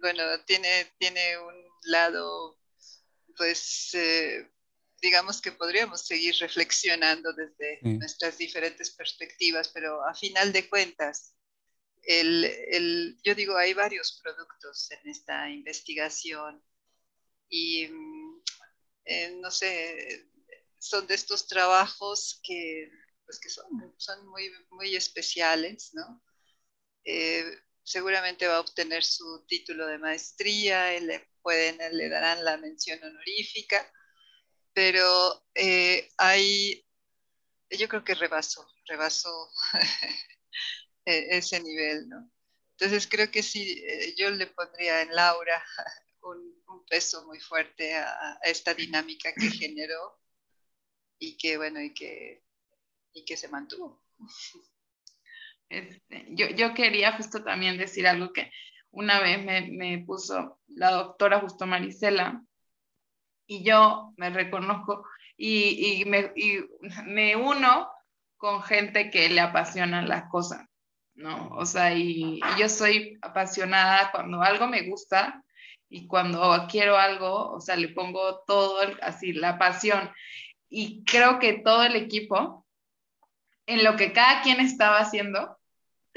bueno, 0.00 0.22
tiene, 0.46 0.92
tiene 0.98 1.38
un 1.38 1.54
lado, 1.82 2.57
pues, 3.38 3.96
digamos 5.00 5.40
que 5.40 5.52
podríamos 5.52 6.06
seguir 6.06 6.34
reflexionando 6.40 7.32
desde 7.32 7.78
nuestras 7.82 8.36
diferentes 8.36 8.90
perspectivas, 8.90 9.68
pero 9.68 10.04
a 10.06 10.14
final 10.14 10.52
de 10.52 10.68
cuentas, 10.68 11.34
el, 12.02 12.44
el, 12.44 13.18
yo 13.22 13.34
digo, 13.34 13.56
hay 13.56 13.74
varios 13.74 14.20
productos 14.22 14.90
en 14.90 15.10
esta 15.10 15.48
investigación 15.50 16.62
y 17.48 17.86
mm, 17.88 18.42
eh, 19.04 19.38
no 19.40 19.50
sé, 19.50 20.28
son 20.78 21.06
de 21.06 21.14
estos 21.14 21.46
trabajos 21.46 22.40
que, 22.42 22.90
pues 23.24 23.38
que 23.40 23.48
son, 23.48 23.94
son 23.96 24.26
muy, 24.26 24.50
muy 24.70 24.96
especiales, 24.96 25.90
¿no? 25.94 26.22
Eh, 27.04 27.44
seguramente 27.88 28.46
va 28.46 28.56
a 28.56 28.60
obtener 28.60 29.02
su 29.02 29.46
título 29.46 29.86
de 29.86 29.98
maestría, 29.98 31.00
le, 31.00 31.26
pueden, 31.40 31.78
le 31.96 32.08
darán 32.10 32.44
la 32.44 32.58
mención 32.58 33.02
honorífica, 33.02 33.90
pero 34.74 35.42
eh, 35.54 36.10
hay, 36.18 36.86
yo 37.70 37.88
creo 37.88 38.04
que 38.04 38.14
rebasó, 38.14 38.68
rebasó 38.86 39.50
e, 41.06 41.38
ese 41.38 41.60
nivel, 41.60 42.08
¿no? 42.10 42.30
Entonces 42.72 43.08
creo 43.08 43.30
que 43.30 43.42
sí, 43.42 43.82
yo 44.18 44.30
le 44.30 44.48
pondría 44.48 45.00
en 45.00 45.14
Laura 45.14 45.64
un, 46.22 46.58
peso 46.90 47.26
muy 47.26 47.38
fuerte 47.38 47.94
a, 47.94 48.38
esta 48.44 48.72
dinámica 48.72 49.30
que 49.34 49.50
generó 49.50 50.18
y 51.18 51.36
que, 51.36 51.58
bueno, 51.58 51.82
y 51.82 51.92
que, 51.92 52.42
y 53.12 53.26
que 53.26 53.36
se 53.36 53.48
mantuvo. 53.48 54.02
Este, 55.68 56.26
yo, 56.30 56.48
yo, 56.48 56.72
quería 56.74 57.12
justo 57.12 57.42
también 57.44 57.76
decir 57.76 58.06
algo 58.06 58.32
que 58.32 58.50
una 58.90 59.20
vez 59.20 59.44
me, 59.44 59.68
me 59.70 60.04
puso 60.04 60.58
la 60.68 60.90
doctora 60.92 61.40
justo 61.40 61.66
Marisela 61.66 62.42
y 63.46 63.62
yo 63.62 64.12
me 64.16 64.30
reconozco 64.30 65.04
y, 65.36 66.00
y, 66.00 66.04
me, 66.04 66.32
y 66.36 66.60
me 67.04 67.36
uno 67.36 67.88
con 68.36 68.62
gente 68.62 69.10
que 69.10 69.28
le 69.28 69.40
apasionan 69.40 70.08
las 70.08 70.28
cosas, 70.30 70.66
¿no? 71.14 71.48
O 71.50 71.66
sea, 71.66 71.92
y, 71.94 72.40
yo 72.58 72.68
soy 72.68 73.18
apasionada 73.20 74.10
cuando 74.12 74.42
algo 74.42 74.66
me 74.68 74.88
gusta, 74.88 75.42
y 75.90 76.06
cuando 76.06 76.66
quiero 76.70 76.96
algo, 76.96 77.50
o 77.52 77.60
sea, 77.60 77.76
le 77.76 77.88
pongo 77.88 78.40
todo 78.46 78.80
así, 79.02 79.32
la 79.32 79.58
pasión. 79.58 80.10
Y 80.68 81.04
creo 81.04 81.38
que 81.38 81.54
todo 81.54 81.84
el 81.84 81.96
equipo, 81.96 82.66
en 83.66 83.84
lo 83.84 83.96
que 83.96 84.12
cada 84.12 84.42
quien 84.42 84.60
estaba 84.60 84.98
haciendo, 84.98 85.57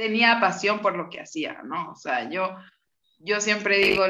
tenía 0.01 0.39
pasión 0.39 0.79
por 0.79 0.97
lo 0.97 1.11
que 1.11 1.21
hacía, 1.21 1.61
¿no? 1.63 1.91
O 1.91 1.95
sea, 1.95 2.27
yo, 2.27 2.57
yo 3.19 3.39
siempre 3.39 3.77
digo, 3.77 4.03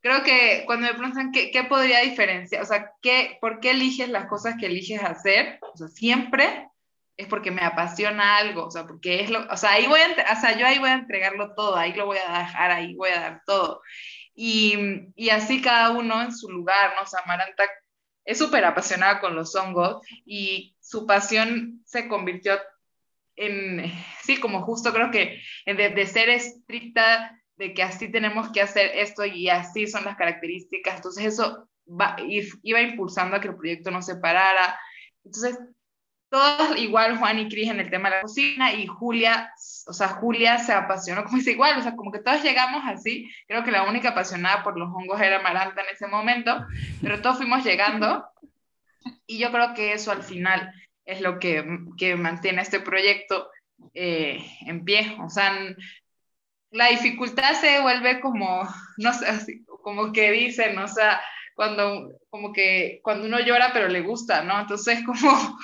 creo 0.00 0.22
que 0.22 0.62
cuando 0.64 0.86
me 0.86 0.94
preguntan 0.94 1.32
qué, 1.32 1.50
qué 1.50 1.64
podría 1.64 2.02
diferenciar, 2.02 2.62
o 2.62 2.66
sea, 2.66 2.92
¿qué, 3.02 3.36
¿por 3.40 3.58
qué 3.58 3.72
eliges 3.72 4.08
las 4.08 4.26
cosas 4.26 4.54
que 4.60 4.66
eliges 4.66 5.02
hacer? 5.02 5.58
O 5.74 5.76
sea, 5.76 5.88
siempre 5.88 6.68
es 7.16 7.26
porque 7.26 7.50
me 7.50 7.62
apasiona 7.62 8.36
algo, 8.36 8.66
o 8.66 8.70
sea, 8.70 8.86
porque 8.86 9.22
es 9.22 9.30
lo, 9.30 9.44
o 9.50 9.56
sea, 9.56 9.72
ahí 9.72 9.88
voy 9.88 9.98
a, 9.98 10.32
o 10.32 10.40
sea, 10.40 10.56
yo 10.56 10.64
ahí 10.64 10.78
voy 10.78 10.90
a 10.90 10.94
entregarlo 10.94 11.52
todo, 11.56 11.74
ahí 11.74 11.92
lo 11.94 12.06
voy 12.06 12.18
a 12.18 12.38
dejar, 12.38 12.70
ahí 12.70 12.94
voy 12.94 13.10
a 13.10 13.20
dar 13.20 13.42
todo. 13.44 13.82
Y, 14.36 15.10
y 15.16 15.30
así 15.30 15.60
cada 15.60 15.90
uno 15.90 16.22
en 16.22 16.32
su 16.32 16.48
lugar, 16.48 16.92
¿no? 16.94 17.02
O 17.02 17.06
sea, 17.06 17.22
Maranta 17.26 17.64
es 18.24 18.38
súper 18.38 18.64
apasionada 18.64 19.18
con 19.18 19.34
los 19.34 19.52
hongos 19.56 20.06
y 20.24 20.76
su 20.80 21.06
pasión 21.06 21.82
se 21.84 22.06
convirtió 22.06 22.56
en, 23.38 23.92
sí, 24.22 24.38
como 24.38 24.62
justo 24.62 24.92
creo 24.92 25.10
que 25.10 25.40
de, 25.66 25.90
de 25.90 26.06
ser 26.06 26.28
estricta, 26.28 27.38
de 27.56 27.74
que 27.74 27.82
así 27.82 28.10
tenemos 28.10 28.50
que 28.50 28.60
hacer 28.60 28.92
esto 28.94 29.24
y 29.24 29.48
así 29.48 29.86
son 29.86 30.04
las 30.04 30.16
características, 30.16 30.96
entonces 30.96 31.24
eso 31.24 31.68
va, 31.88 32.16
iba 32.62 32.80
impulsando 32.80 33.36
a 33.36 33.40
que 33.40 33.48
el 33.48 33.56
proyecto 33.56 33.90
no 33.90 34.00
se 34.02 34.16
parara. 34.16 34.78
Entonces, 35.24 35.58
todos 36.30 36.76
igual 36.76 37.18
Juan 37.18 37.38
y 37.38 37.48
Cris 37.48 37.70
en 37.70 37.80
el 37.80 37.90
tema 37.90 38.10
de 38.10 38.16
la 38.16 38.22
cocina 38.22 38.72
y 38.72 38.86
Julia, 38.86 39.50
o 39.86 39.92
sea, 39.92 40.08
Julia 40.08 40.58
se 40.58 40.72
apasionó 40.72 41.24
como 41.24 41.38
dice 41.38 41.52
igual, 41.52 41.78
o 41.78 41.82
sea, 41.82 41.96
como 41.96 42.12
que 42.12 42.18
todos 42.18 42.42
llegamos 42.42 42.82
así, 42.86 43.30
creo 43.46 43.64
que 43.64 43.70
la 43.70 43.84
única 43.88 44.10
apasionada 44.10 44.62
por 44.62 44.78
los 44.78 44.88
hongos 44.88 45.20
era 45.20 45.40
Maranta 45.40 45.80
en 45.80 45.88
ese 45.94 46.06
momento, 46.06 46.66
pero 47.00 47.22
todos 47.22 47.38
fuimos 47.38 47.64
llegando 47.64 48.26
y 49.26 49.38
yo 49.38 49.50
creo 49.50 49.72
que 49.74 49.94
eso 49.94 50.12
al 50.12 50.22
final 50.22 50.70
es 51.08 51.22
lo 51.22 51.38
que, 51.38 51.64
que 51.96 52.16
mantiene 52.16 52.60
este 52.60 52.80
proyecto 52.80 53.50
eh, 53.94 54.44
en 54.66 54.84
pie, 54.84 55.16
o 55.24 55.30
sea, 55.30 55.58
la 56.70 56.88
dificultad 56.88 57.54
se 57.54 57.80
vuelve 57.80 58.20
como, 58.20 58.62
no 58.98 59.12
sé, 59.14 59.64
como 59.82 60.12
que 60.12 60.30
dicen, 60.30 60.78
o 60.78 60.86
sea, 60.86 61.20
cuando, 61.54 62.12
como 62.28 62.52
que 62.52 63.00
cuando 63.02 63.26
uno 63.26 63.40
llora 63.40 63.70
pero 63.72 63.88
le 63.88 64.02
gusta, 64.02 64.42
¿no? 64.42 64.60
Entonces 64.60 65.02
como 65.06 65.58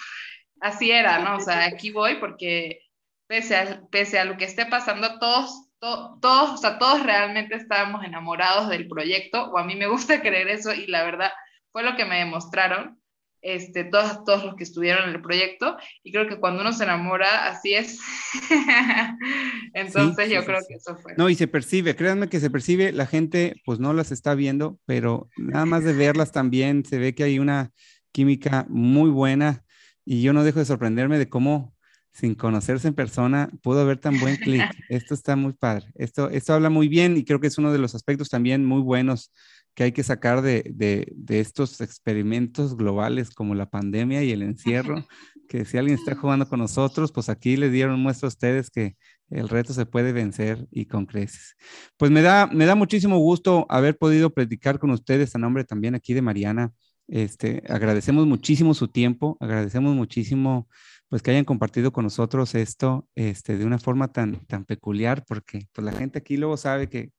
así 0.60 0.90
era, 0.90 1.18
¿no? 1.18 1.36
O 1.36 1.40
sea, 1.40 1.66
aquí 1.66 1.90
voy 1.90 2.16
porque 2.16 2.80
pese 3.26 3.56
a, 3.56 3.82
pese 3.90 4.18
a 4.18 4.24
lo 4.24 4.38
que 4.38 4.46
esté 4.46 4.64
pasando, 4.64 5.18
todos, 5.18 5.68
todos, 5.78 6.50
o 6.52 6.56
sea, 6.56 6.78
todos 6.78 7.02
realmente 7.02 7.54
estábamos 7.54 8.02
enamorados 8.02 8.70
del 8.70 8.88
proyecto, 8.88 9.50
o 9.50 9.58
a 9.58 9.64
mí 9.64 9.76
me 9.76 9.88
gusta 9.88 10.20
creer 10.22 10.48
eso, 10.48 10.72
y 10.72 10.86
la 10.86 11.04
verdad 11.04 11.32
fue 11.70 11.82
lo 11.82 11.96
que 11.96 12.06
me 12.06 12.16
demostraron. 12.16 12.98
Este, 13.44 13.84
todos, 13.84 14.24
todos 14.24 14.42
los 14.42 14.54
que 14.56 14.64
estuvieron 14.64 15.06
en 15.06 15.16
el 15.16 15.20
proyecto, 15.20 15.76
y 16.02 16.12
creo 16.12 16.26
que 16.26 16.40
cuando 16.40 16.62
uno 16.62 16.72
se 16.72 16.84
enamora, 16.84 17.46
así 17.46 17.74
es. 17.74 18.00
Entonces 19.74 20.30
yo 20.30 20.42
creo 20.46 20.60
que 20.66 20.76
eso 20.76 20.96
fue. 20.96 21.12
No, 21.18 21.28
y 21.28 21.34
se 21.34 21.46
percibe, 21.46 21.94
créanme 21.94 22.30
que 22.30 22.40
se 22.40 22.48
percibe, 22.48 22.90
la 22.90 23.04
gente 23.04 23.60
pues 23.66 23.78
no 23.78 23.92
las 23.92 24.12
está 24.12 24.34
viendo, 24.34 24.78
pero 24.86 25.28
nada 25.36 25.66
más 25.66 25.84
de 25.84 25.92
verlas 25.92 26.32
también 26.32 26.86
se 26.86 26.96
ve 26.96 27.14
que 27.14 27.24
hay 27.24 27.38
una 27.38 27.70
química 28.12 28.64
muy 28.70 29.10
buena 29.10 29.62
y 30.06 30.22
yo 30.22 30.32
no 30.32 30.42
dejo 30.42 30.60
de 30.60 30.64
sorprenderme 30.64 31.18
de 31.18 31.28
cómo, 31.28 31.74
sin 32.12 32.34
conocerse 32.34 32.88
en 32.88 32.94
persona, 32.94 33.50
pudo 33.62 33.82
haber 33.82 33.98
tan 33.98 34.18
buen 34.20 34.36
clic. 34.36 34.62
Esto 34.88 35.12
está 35.12 35.36
muy 35.36 35.52
padre. 35.52 35.88
Esto, 35.96 36.30
esto 36.30 36.54
habla 36.54 36.70
muy 36.70 36.88
bien 36.88 37.18
y 37.18 37.26
creo 37.26 37.40
que 37.40 37.48
es 37.48 37.58
uno 37.58 37.72
de 37.72 37.78
los 37.78 37.94
aspectos 37.94 38.30
también 38.30 38.64
muy 38.64 38.80
buenos 38.80 39.32
que 39.74 39.84
hay 39.84 39.92
que 39.92 40.02
sacar 40.02 40.42
de, 40.42 40.70
de, 40.74 41.12
de 41.14 41.40
estos 41.40 41.80
experimentos 41.80 42.76
globales 42.76 43.30
como 43.30 43.54
la 43.54 43.68
pandemia 43.68 44.22
y 44.22 44.30
el 44.32 44.42
encierro, 44.42 45.06
que 45.48 45.64
si 45.64 45.78
alguien 45.78 45.98
está 45.98 46.14
jugando 46.14 46.48
con 46.48 46.60
nosotros, 46.60 47.12
pues 47.12 47.28
aquí 47.28 47.56
le 47.56 47.70
dieron 47.70 48.00
muestra 48.00 48.26
a 48.26 48.28
ustedes 48.28 48.70
que 48.70 48.96
el 49.30 49.48
reto 49.48 49.72
se 49.72 49.86
puede 49.86 50.12
vencer 50.12 50.66
y 50.70 50.86
con 50.86 51.06
creces. 51.06 51.56
Pues 51.96 52.10
me 52.10 52.22
da, 52.22 52.46
me 52.46 52.66
da 52.66 52.74
muchísimo 52.74 53.18
gusto 53.18 53.66
haber 53.68 53.98
podido 53.98 54.30
platicar 54.30 54.78
con 54.78 54.90
ustedes 54.90 55.34
a 55.34 55.38
nombre 55.38 55.64
también 55.64 55.94
aquí 55.94 56.14
de 56.14 56.22
Mariana 56.22 56.72
este, 57.08 57.62
agradecemos 57.68 58.26
muchísimo 58.26 58.72
su 58.74 58.88
tiempo, 58.88 59.36
agradecemos 59.40 59.94
muchísimo 59.94 60.68
pues 61.08 61.22
que 61.22 61.30
hayan 61.30 61.44
compartido 61.44 61.92
con 61.92 62.04
nosotros 62.04 62.54
esto 62.54 63.06
este, 63.14 63.56
de 63.58 63.66
una 63.66 63.78
forma 63.78 64.08
tan, 64.12 64.44
tan 64.46 64.64
peculiar, 64.64 65.24
porque 65.26 65.68
pues 65.72 65.84
la 65.84 65.92
gente 65.92 66.18
aquí 66.18 66.36
luego 66.36 66.56
sabe 66.56 66.88
que, 66.88 67.12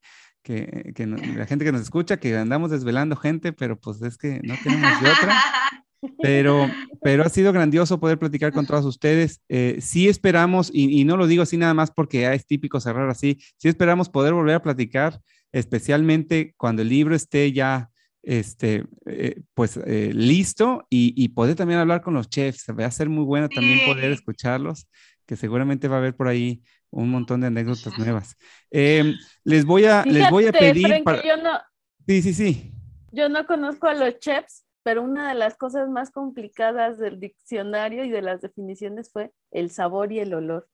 que, 0.45 0.93
que 0.95 1.07
la 1.07 1.47
gente 1.47 1.65
que 1.65 1.71
nos 1.71 1.81
escucha, 1.81 2.17
que 2.17 2.37
andamos 2.37 2.69
desvelando 2.69 3.15
gente, 3.15 3.51
pero 3.51 3.79
pues 3.79 3.99
es 4.03 4.15
que 4.15 4.39
no 4.43 4.53
tenemos 4.63 5.01
de 5.01 5.09
otra. 5.09 5.35
Pero, 6.21 6.69
pero 7.01 7.23
ha 7.23 7.29
sido 7.29 7.51
grandioso 7.51 7.99
poder 7.99 8.19
platicar 8.19 8.53
con 8.53 8.67
todos 8.67 8.85
ustedes. 8.85 9.41
Eh, 9.49 9.77
sí 9.79 10.07
esperamos, 10.07 10.69
y, 10.71 11.01
y, 11.01 11.03
no 11.03 11.17
lo 11.17 11.25
digo 11.25 11.41
así 11.41 11.57
nada 11.57 11.73
más 11.73 11.89
porque 11.89 12.31
es 12.31 12.45
típico 12.45 12.79
cerrar 12.79 13.09
así, 13.09 13.39
sí 13.57 13.69
esperamos 13.69 14.09
poder 14.09 14.35
volver 14.35 14.53
a 14.53 14.61
platicar, 14.61 15.19
especialmente 15.51 16.53
cuando 16.57 16.83
el 16.83 16.89
libro 16.89 17.15
esté 17.15 17.51
ya 17.53 17.89
este, 18.21 18.85
eh, 19.07 19.41
pues 19.55 19.77
eh, 19.77 20.11
listo 20.13 20.85
y, 20.91 21.15
y, 21.17 21.29
poder 21.29 21.55
también 21.55 21.79
hablar 21.79 22.03
con 22.03 22.13
los 22.13 22.29
chefs. 22.29 22.67
Va 22.79 22.85
a 22.85 22.91
ser 22.91 23.09
muy 23.09 23.23
bueno 23.23 23.49
también 23.49 23.79
poder 23.87 24.11
escucharlos, 24.11 24.87
que 25.25 25.35
seguramente 25.35 25.87
va 25.87 25.95
a 25.95 25.99
haber 25.99 26.15
por 26.15 26.27
ahí 26.27 26.61
un 26.95 27.09
montón 27.09 27.41
de 27.41 27.47
anécdotas 27.47 27.97
nuevas. 27.97 28.37
Em, 28.71 29.15
les 29.43 29.65
voy 29.65 29.85
a, 29.85 30.03
les 30.05 30.29
voy 30.29 30.47
a 30.47 30.51
pedir. 30.51 31.03
para... 31.03 31.21
yo 31.23 31.37
no, 31.37 31.59
sí, 32.07 32.21
sí, 32.21 32.33
sí. 32.33 32.71
Yo 33.11 33.29
no 33.29 33.45
conozco 33.45 33.87
a 33.87 33.93
los 33.93 34.17
chefs, 34.19 34.65
pero 34.83 35.03
una 35.03 35.29
de 35.29 35.35
las 35.35 35.57
cosas 35.57 35.89
más 35.89 36.11
complicadas 36.11 36.97
del 36.97 37.19
diccionario 37.19 38.05
y 38.05 38.09
de 38.09 38.21
las 38.21 38.41
definiciones 38.41 39.11
fue 39.11 39.31
el 39.51 39.71
sabor 39.71 40.11
y 40.11 40.19
el 40.19 40.33
olor 40.33 40.67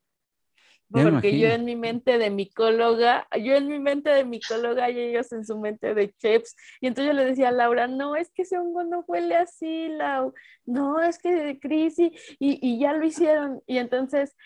porque 0.92 1.38
yo 1.38 1.48
en 1.48 1.64
mi 1.64 1.76
mente 1.76 2.18
de 2.18 2.30
micóloga, 2.30 3.26
yo 3.40 3.54
en 3.54 3.68
mi 3.68 3.78
mente 3.78 4.10
de 4.10 4.24
micóloga 4.24 4.90
y 4.90 4.98
ellos 4.98 5.32
en 5.32 5.44
su 5.46 5.58
mente 5.58 5.94
de 5.94 6.12
chefs, 6.14 6.54
y 6.80 6.86
entonces 6.86 7.12
yo 7.14 7.18
le 7.18 7.24
decía 7.24 7.48
a 7.48 7.52
Laura, 7.52 7.86
no, 7.86 8.14
es 8.16 8.30
que 8.30 8.42
ese 8.42 8.58
hongo 8.58 8.84
no 8.84 9.04
huele 9.06 9.36
así, 9.36 9.88
Lau, 9.88 10.34
no, 10.66 11.00
es 11.02 11.18
que 11.18 11.34
de 11.34 11.58
crisis, 11.58 12.10
y, 12.38 12.58
y 12.60 12.78
ya 12.78 12.92
lo 12.92 13.04
hicieron, 13.04 13.62
y 13.66 13.78
entonces 13.78 14.36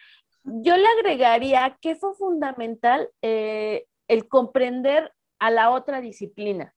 yo 0.47 0.77
le 0.77 0.86
agregaría 0.86 1.77
que 1.81 1.97
fue 1.97 2.14
fundamental 2.14 3.10
eh, 3.23 3.86
el 4.09 4.28
comprender 4.28 5.12
a 5.39 5.51
la 5.51 5.70
otra 5.70 6.01
disciplina 6.01 6.74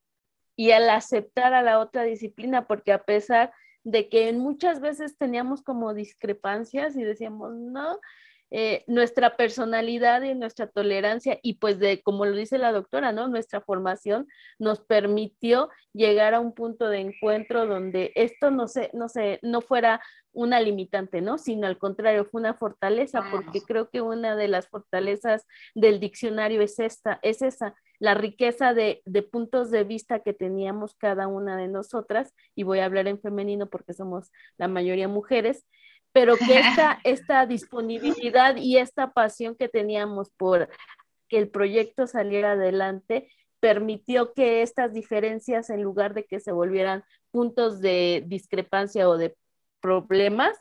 y 0.55 0.71
al 0.71 0.89
aceptar 0.89 1.53
a 1.53 1.61
la 1.61 1.79
otra 1.79 2.03
disciplina, 2.03 2.67
porque 2.67 2.91
a 2.91 3.03
pesar 3.03 3.53
de 3.83 4.09
que 4.09 4.33
muchas 4.33 4.81
veces 4.81 5.17
teníamos 5.17 5.61
como 5.61 5.93
discrepancias 5.93 6.97
y 6.97 7.03
decíamos, 7.03 7.53
no, 7.55 7.99
eh, 8.51 8.83
nuestra 8.87 9.35
personalidad 9.35 10.23
y 10.23 10.33
nuestra 10.33 10.65
tolerancia 10.65 11.37
y 11.43 11.55
pues 11.55 11.77
de, 11.77 12.01
como 12.01 12.25
lo 12.25 12.35
dice 12.35 12.57
la 12.57 12.71
doctora, 12.71 13.11
¿no? 13.11 13.27
Nuestra 13.27 13.61
formación 13.61 14.27
nos 14.57 14.79
permitió 14.79 15.69
llegar 15.93 16.33
a 16.33 16.39
un 16.39 16.53
punto 16.53 16.89
de 16.89 16.99
encuentro 16.99 17.67
donde 17.67 18.11
esto 18.15 18.49
no 18.49 18.67
se, 18.67 18.89
no 18.93 19.07
se, 19.07 19.39
no 19.43 19.61
fuera 19.61 20.01
una 20.31 20.59
limitante, 20.59 21.21
¿no? 21.21 21.37
Sino 21.37 21.67
al 21.67 21.77
contrario, 21.77 22.25
fue 22.25 22.41
una 22.41 22.53
fortaleza, 22.53 23.23
porque 23.31 23.61
creo 23.61 23.89
que 23.89 24.01
una 24.01 24.35
de 24.35 24.47
las 24.47 24.67
fortalezas 24.67 25.45
del 25.75 25.99
diccionario 25.99 26.61
es 26.61 26.79
esta, 26.79 27.19
es 27.21 27.41
esa, 27.41 27.75
la 27.99 28.13
riqueza 28.13 28.73
de, 28.73 29.01
de, 29.05 29.21
puntos 29.21 29.71
de 29.71 29.83
vista 29.83 30.19
que 30.19 30.33
teníamos 30.33 30.95
cada 30.95 31.27
una 31.27 31.57
de 31.57 31.67
nosotras, 31.67 32.33
y 32.55 32.63
voy 32.63 32.79
a 32.79 32.85
hablar 32.85 33.07
en 33.07 33.19
femenino 33.19 33.67
porque 33.69 33.93
somos 33.93 34.31
la 34.57 34.67
mayoría 34.67 35.07
mujeres, 35.07 35.65
pero 36.11 36.35
que 36.37 36.59
esta, 36.59 36.99
esta 37.03 37.45
disponibilidad 37.45 38.55
y 38.55 38.77
esta 38.77 39.11
pasión 39.11 39.55
que 39.55 39.69
teníamos 39.69 40.29
por 40.31 40.69
que 41.27 41.37
el 41.37 41.49
proyecto 41.49 42.07
saliera 42.07 42.53
adelante 42.53 43.29
permitió 43.59 44.33
que 44.33 44.61
estas 44.61 44.93
diferencias, 44.93 45.69
en 45.69 45.83
lugar 45.83 46.13
de 46.13 46.25
que 46.25 46.39
se 46.39 46.51
volvieran 46.51 47.03
puntos 47.31 47.81
de 47.81 48.23
discrepancia 48.25 49.07
o 49.07 49.17
de 49.17 49.35
problemas, 49.81 50.57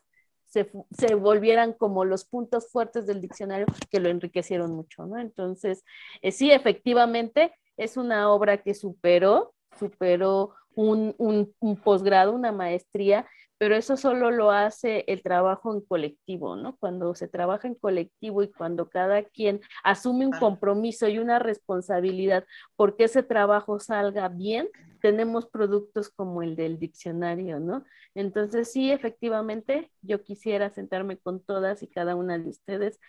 se, 0.47 0.71
se, 0.91 1.15
volvieran 1.15 1.75
como 1.75 2.05
los 2.05 2.25
puntos 2.25 2.71
fuertes 2.71 3.07
del 3.07 3.21
diccionario 3.21 3.67
que 3.91 4.01
lo 4.01 4.09
enriquecieron 4.09 4.75
mucho, 4.75 5.07
¿no? 5.07 5.19
Entonces, 5.19 5.85
eh, 6.23 6.33
sí, 6.33 6.51
efectivamente, 6.51 7.55
es 7.77 7.97
una 7.97 8.31
obra 8.31 8.59
que 8.59 8.75
superó, 8.75 9.55
superó 9.79 10.55
un, 10.79 11.13
un, 11.19 11.53
un 11.59 11.77
posgrado, 11.77 12.33
una 12.33 12.53
maestría, 12.53 13.27
pero 13.59 13.75
eso 13.75 13.97
solo 13.97 14.31
lo 14.31 14.53
hace 14.53 15.05
el 15.09 15.23
trabajo 15.23 15.75
en 15.75 15.81
colectivo, 15.81 16.55
¿no? 16.55 16.77
Cuando 16.77 17.17
se 17.17 17.27
trabaja 17.27 17.67
en 17.67 17.75
colectivo 17.75 18.45
y 18.45 18.53
cuando 18.53 18.89
cada 18.89 19.25
quien 19.25 19.61
asume 19.83 20.25
un 20.25 20.39
compromiso 20.39 21.09
y 21.09 21.19
una 21.19 21.41
responsabilidad 21.41 22.45
porque 22.77 23.05
ese 23.05 23.25
trabajo 23.25 23.81
salga 23.81 24.29
bien, 24.29 24.69
tenemos 25.01 25.47
productos 25.47 26.11
como 26.11 26.43
el 26.45 26.55
del 26.55 26.79
diccionario, 26.79 27.59
¿no? 27.59 27.85
Entonces, 28.15 28.71
sí, 28.71 28.93
efectivamente, 28.93 29.91
yo 30.03 30.23
quisiera 30.23 30.71
sentarme 30.71 31.19
con 31.19 31.43
todas 31.43 31.83
y 31.83 31.89
cada 31.89 32.15
una 32.15 32.39
de 32.39 32.51
ustedes 32.51 33.01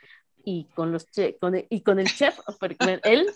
y 0.43 0.65
con 0.73 0.91
los 0.91 1.05
y 1.15 1.81
con 1.81 1.99
el 1.99 2.07
chef, 2.07 2.39
él, 3.03 3.27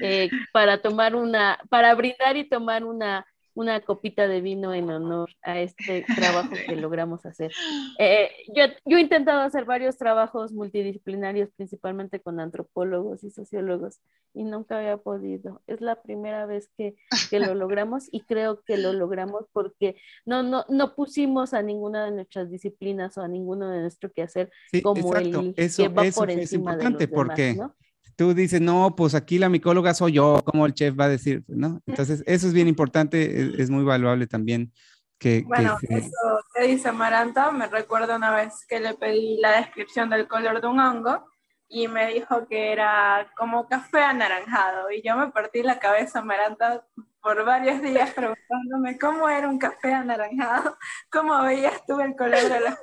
eh, 0.00 0.30
para 0.54 0.80
tomar 0.80 1.14
una, 1.14 1.58
para 1.68 1.94
brindar 1.94 2.38
y 2.38 2.48
tomar 2.48 2.84
una 2.84 3.26
una 3.58 3.80
copita 3.80 4.28
de 4.28 4.40
vino 4.40 4.72
en 4.72 4.88
honor 4.88 5.30
a 5.42 5.58
este 5.58 6.04
trabajo 6.46 6.54
que 6.64 6.76
logramos 6.76 7.26
hacer. 7.26 7.50
Eh, 7.98 8.30
yo, 8.54 8.66
yo, 8.84 8.98
he 8.98 9.00
intentado 9.00 9.40
hacer 9.40 9.64
varios 9.64 9.96
trabajos 9.96 10.52
multidisciplinarios, 10.52 11.50
principalmente 11.56 12.20
con 12.20 12.38
antropólogos 12.38 13.24
y 13.24 13.32
sociólogos, 13.32 13.98
y 14.32 14.44
nunca 14.44 14.78
había 14.78 14.98
podido. 14.98 15.60
Es 15.66 15.80
la 15.80 16.00
primera 16.00 16.46
vez 16.46 16.70
que, 16.78 16.94
que 17.30 17.40
lo 17.40 17.52
logramos 17.56 18.08
y 18.12 18.20
creo 18.20 18.62
que 18.62 18.76
lo 18.76 18.92
logramos 18.92 19.46
porque 19.52 19.96
no, 20.24 20.44
no, 20.44 20.64
no 20.68 20.94
pusimos 20.94 21.52
a 21.52 21.60
ninguna 21.60 22.04
de 22.04 22.12
nuestras 22.12 22.52
disciplinas 22.52 23.18
o 23.18 23.22
a 23.22 23.28
ninguno 23.28 23.70
de 23.70 23.80
nuestro 23.80 24.12
quehacer 24.12 24.52
como 24.84 25.16
el 25.16 25.54
que 25.54 25.88
va 25.88 26.04
por 26.14 26.30
encima 26.30 26.76
de 26.76 26.90
los 26.90 27.06
porque... 27.08 27.54
¿no? 27.54 27.74
Tú 28.18 28.34
dices, 28.34 28.60
no, 28.60 28.96
pues 28.96 29.14
aquí 29.14 29.38
la 29.38 29.48
micóloga 29.48 29.94
soy 29.94 30.14
yo, 30.14 30.42
como 30.44 30.66
el 30.66 30.74
chef 30.74 30.98
va 30.98 31.04
a 31.04 31.08
decir? 31.08 31.44
¿no? 31.46 31.80
Entonces, 31.86 32.24
eso 32.26 32.48
es 32.48 32.52
bien 32.52 32.66
importante, 32.66 33.62
es, 33.62 33.70
muy 33.70 33.84
valuable 33.84 34.26
también. 34.26 34.72
Que, 35.18 35.44
bueno, 35.46 35.76
eso 35.88 36.40
que 36.52 36.66
dice 36.66 36.90
Maranta, 36.90 37.52
me 37.52 37.68
recuerdo 37.68 38.16
una 38.16 38.34
vez 38.34 38.66
que 38.68 38.80
le 38.80 38.94
pedí 38.94 39.38
la 39.40 39.60
descripción 39.60 40.10
del 40.10 40.26
color 40.26 40.60
de 40.60 40.66
un 40.66 40.80
hongo 40.80 41.26
y 41.68 41.86
me 41.86 42.12
dijo 42.12 42.48
que 42.48 42.72
era 42.72 43.30
como 43.36 43.68
café 43.68 44.02
anaranjado 44.02 44.90
y 44.90 45.00
yo 45.02 45.16
me 45.16 45.30
partí 45.30 45.62
la 45.62 45.78
cabeza, 45.78 46.20
Maranta, 46.20 46.84
por 47.22 47.44
varios 47.44 47.80
días 47.82 48.10
preguntándome 48.14 48.98
cómo 48.98 49.28
era 49.28 49.48
un 49.48 49.58
café 49.58 49.92
anaranjado, 49.92 50.76
cómo 51.12 51.40
veías 51.42 51.86
tú 51.86 52.00
el 52.00 52.16
color 52.16 52.42
de 52.42 52.60
la 52.60 52.78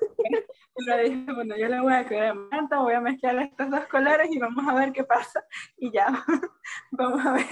y 0.77 0.85
le 0.85 1.09
dije, 1.09 1.33
bueno, 1.33 1.55
yo 1.57 1.67
le 1.67 1.81
voy 1.81 1.93
a 1.93 2.05
creer 2.05 2.35
manta, 2.35 2.79
voy 2.79 2.93
a 2.93 3.01
mezclar 3.01 3.39
estos 3.39 3.69
dos 3.69 3.85
colores 3.87 4.27
y 4.31 4.39
vamos 4.39 4.65
a 4.67 4.75
ver 4.75 4.91
qué 4.91 5.03
pasa. 5.03 5.43
Y 5.77 5.91
ya, 5.91 6.23
vamos 6.91 7.25
a 7.25 7.33
ver. 7.33 7.45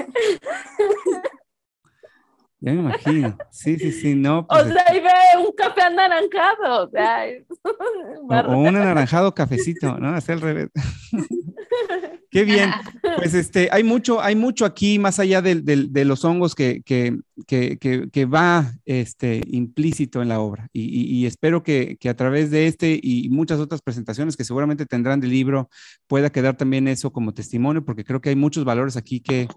Ya 2.60 2.72
me 2.72 2.80
imagino. 2.80 3.38
Sí, 3.52 3.78
sí, 3.78 3.92
sí, 3.92 4.16
no. 4.16 4.48
Pues 4.48 4.68
o 4.68 4.72
sea, 4.72 4.86
ahí 4.88 5.02
ve 5.02 5.10
un 5.38 5.52
café 5.54 5.82
anaranjado. 5.82 6.86
O, 6.86 6.90
sea, 6.90 7.26
o, 8.48 8.58
un 8.58 8.68
anaranjado 8.68 9.36
cafecito, 9.36 9.98
¿no? 10.00 10.16
Hacer 10.16 10.36
el 10.36 10.42
revés. 10.42 10.70
Qué 12.32 12.46
bien. 12.46 12.72
Pues 13.18 13.34
este, 13.34 13.68
hay 13.70 13.84
mucho, 13.84 14.22
hay 14.22 14.38
mucho 14.38 14.66
aquí 14.66 14.98
más 14.98 15.20
allá 15.20 15.42
de, 15.42 15.56
de, 15.56 16.06
los 16.06 16.24
hongos 16.24 16.56
que, 16.56 16.82
que, 16.84 17.18
que, 17.48 18.26
va 18.26 18.74
este, 18.86 19.42
implícito 19.48 20.22
en 20.22 20.30
la 20.30 20.40
obra. 20.40 20.68
Y, 20.74 21.26
espero 21.26 21.64
que, 21.64 21.98
a 22.08 22.14
través 22.16 22.52
de 22.52 22.68
este 22.68 23.00
y 23.02 23.30
muchas 23.30 23.60
otras 23.60 23.82
presentaciones 23.82 24.38
que 24.38 24.44
seguramente 24.44 24.86
tendrán 24.86 25.20
del 25.20 25.32
libro 25.32 25.70
pueda 26.08 26.32
quedar 26.32 26.58
también 26.58 26.88
eso 26.88 27.12
como 27.12 27.34
testimonio, 27.34 27.84
porque 27.84 28.04
creo 28.04 28.22
que 28.22 28.30
hay 28.30 28.36
muchos 28.36 28.66
valores 28.66 28.98
aquí 28.98 29.20
que, 29.20 29.48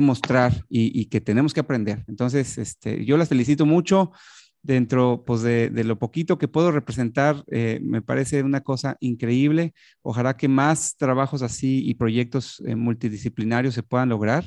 mostrar 0.00 0.52
y, 0.68 1.00
y 1.00 1.06
que 1.06 1.20
tenemos 1.20 1.54
que 1.54 1.60
aprender. 1.60 2.04
Entonces, 2.08 2.58
este, 2.58 3.04
yo 3.04 3.16
las 3.16 3.28
felicito 3.28 3.64
mucho 3.64 4.10
dentro 4.64 5.24
pues, 5.24 5.42
de, 5.42 5.70
lo 5.84 5.98
poquito 5.98 6.38
que 6.38 6.48
puedo 6.48 6.72
representar, 6.72 7.44
eh, 7.48 7.78
me 7.82 8.02
parece 8.02 8.42
una 8.42 8.62
cosa 8.62 8.96
increíble. 8.98 9.74
Ojalá 10.02 10.36
que 10.36 10.48
más 10.48 10.96
trabajos 10.96 11.42
así 11.42 11.86
y 11.86 11.94
proyectos 11.94 12.62
eh, 12.66 12.74
multidisciplinarios 12.74 13.74
se 13.74 13.82
puedan 13.82 14.08
lograr 14.08 14.44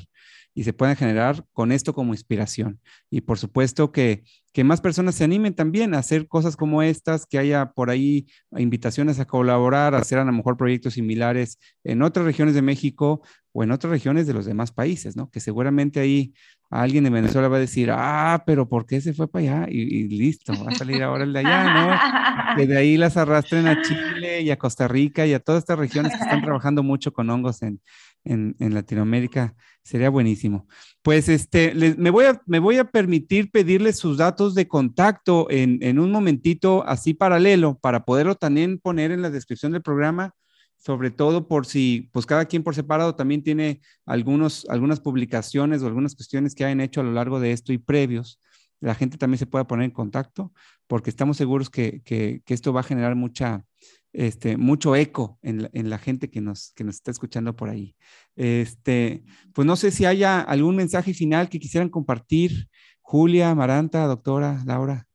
y 0.58 0.64
se 0.64 0.72
puedan 0.72 0.96
generar 0.96 1.44
con 1.52 1.70
esto 1.70 1.94
como 1.94 2.14
inspiración. 2.14 2.80
Y 3.10 3.20
por 3.20 3.38
supuesto 3.38 3.92
que, 3.92 4.24
que 4.52 4.64
más 4.64 4.80
personas 4.80 5.14
se 5.14 5.22
animen 5.22 5.54
también 5.54 5.94
a 5.94 5.98
hacer 5.98 6.26
cosas 6.26 6.56
como 6.56 6.82
estas, 6.82 7.26
que 7.26 7.38
haya 7.38 7.70
por 7.70 7.90
ahí 7.90 8.26
invitaciones 8.56 9.20
a 9.20 9.24
colaborar, 9.24 9.94
a 9.94 9.98
hacer 9.98 10.18
a 10.18 10.24
lo 10.24 10.32
mejor 10.32 10.56
proyectos 10.56 10.94
similares 10.94 11.60
en 11.84 12.02
otras 12.02 12.26
regiones 12.26 12.56
de 12.56 12.62
México 12.62 13.22
o 13.52 13.62
en 13.62 13.70
otras 13.70 13.92
regiones 13.92 14.26
de 14.26 14.34
los 14.34 14.46
demás 14.46 14.72
países, 14.72 15.14
¿no? 15.14 15.30
Que 15.30 15.38
seguramente 15.38 16.00
ahí 16.00 16.34
alguien 16.70 17.04
de 17.04 17.10
Venezuela 17.10 17.48
va 17.48 17.56
a 17.56 17.60
decir, 17.60 17.90
ah, 17.90 18.42
pero 18.46 18.68
¿por 18.68 18.86
qué 18.86 19.00
se 19.00 19.14
fue 19.14 19.28
para 19.30 19.42
allá? 19.42 19.66
Y, 19.70 20.08
listo, 20.08 20.52
va 20.64 20.70
a 20.70 20.74
salir 20.74 21.02
ahora 21.02 21.24
el 21.24 21.32
de 21.32 21.38
allá, 21.38 21.74
¿no? 21.74 22.56
Que 22.56 22.66
de 22.66 22.76
ahí 22.76 22.96
las 22.96 23.16
arrastren 23.16 23.66
a 23.66 23.80
Chile 23.82 24.42
y 24.42 24.50
a 24.50 24.58
Costa 24.58 24.86
Rica 24.86 25.26
y 25.26 25.32
a 25.32 25.40
todas 25.40 25.60
estas 25.60 25.78
regiones 25.78 26.12
que 26.12 26.22
están 26.22 26.42
trabajando 26.42 26.82
mucho 26.82 27.12
con 27.12 27.30
hongos 27.30 27.62
en, 27.62 27.80
en, 28.24 28.54
en 28.58 28.74
Latinoamérica. 28.74 29.54
Sería 29.82 30.10
buenísimo. 30.10 30.66
Pues 31.02 31.30
este, 31.30 31.72
me, 31.96 32.10
voy 32.10 32.26
a, 32.26 32.42
me 32.46 32.58
voy 32.58 32.76
a 32.76 32.90
permitir 32.90 33.50
pedirles 33.50 33.98
sus 33.98 34.18
datos 34.18 34.54
de 34.54 34.68
contacto 34.68 35.46
en, 35.50 35.78
en 35.80 35.98
un 35.98 36.12
momentito 36.12 36.84
así 36.86 37.14
paralelo 37.14 37.78
para 37.78 38.04
poderlo 38.04 38.34
también 38.34 38.78
poner 38.78 39.10
en 39.12 39.22
la 39.22 39.30
descripción 39.30 39.72
del 39.72 39.82
programa 39.82 40.34
sobre 40.78 41.10
todo 41.10 41.48
por 41.48 41.66
si, 41.66 42.08
pues 42.12 42.24
cada 42.24 42.46
quien 42.46 42.62
por 42.62 42.74
separado 42.74 43.14
también 43.14 43.42
tiene 43.42 43.80
algunos, 44.06 44.66
algunas 44.70 45.00
publicaciones 45.00 45.82
o 45.82 45.86
algunas 45.86 46.14
cuestiones 46.14 46.54
que 46.54 46.64
hayan 46.64 46.80
hecho 46.80 47.00
a 47.00 47.04
lo 47.04 47.12
largo 47.12 47.40
de 47.40 47.52
esto 47.52 47.72
y 47.72 47.78
previos, 47.78 48.40
la 48.80 48.94
gente 48.94 49.18
también 49.18 49.38
se 49.38 49.46
pueda 49.46 49.66
poner 49.66 49.86
en 49.86 49.90
contacto, 49.90 50.52
porque 50.86 51.10
estamos 51.10 51.36
seguros 51.36 51.68
que, 51.68 52.00
que, 52.04 52.42
esto 52.46 52.72
va 52.72 52.80
a 52.80 52.84
generar 52.84 53.16
mucha, 53.16 53.64
este, 54.12 54.56
mucho 54.56 54.94
eco 54.94 55.38
en 55.42 55.62
la, 55.62 55.70
en 55.72 55.90
la, 55.90 55.98
gente 55.98 56.30
que 56.30 56.40
nos, 56.40 56.72
que 56.74 56.84
nos 56.84 56.94
está 56.94 57.10
escuchando 57.10 57.56
por 57.56 57.70
ahí. 57.70 57.96
Este, 58.36 59.24
pues 59.52 59.66
no 59.66 59.74
sé 59.74 59.90
si 59.90 60.06
haya 60.06 60.40
algún 60.40 60.76
mensaje 60.76 61.12
final 61.12 61.48
que 61.48 61.58
quisieran 61.58 61.88
compartir, 61.88 62.68
Julia, 63.00 63.52
Maranta, 63.54 64.06
doctora, 64.06 64.62
Laura. 64.64 65.06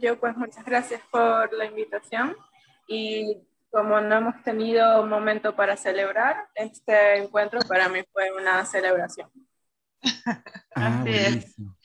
Yo 0.00 0.18
pues 0.18 0.36
muchas 0.36 0.64
gracias 0.64 1.02
por 1.10 1.52
la 1.52 1.66
invitación 1.66 2.36
y 2.90 3.38
como 3.70 4.00
no 4.00 4.16
hemos 4.16 4.42
tenido 4.42 5.06
momento 5.06 5.54
para 5.54 5.76
celebrar, 5.76 6.48
este 6.56 7.18
encuentro 7.18 7.60
para 7.68 7.88
mí 7.88 8.00
fue 8.12 8.32
una 8.32 8.64
celebración. 8.66 9.30
Ah, 10.74 11.04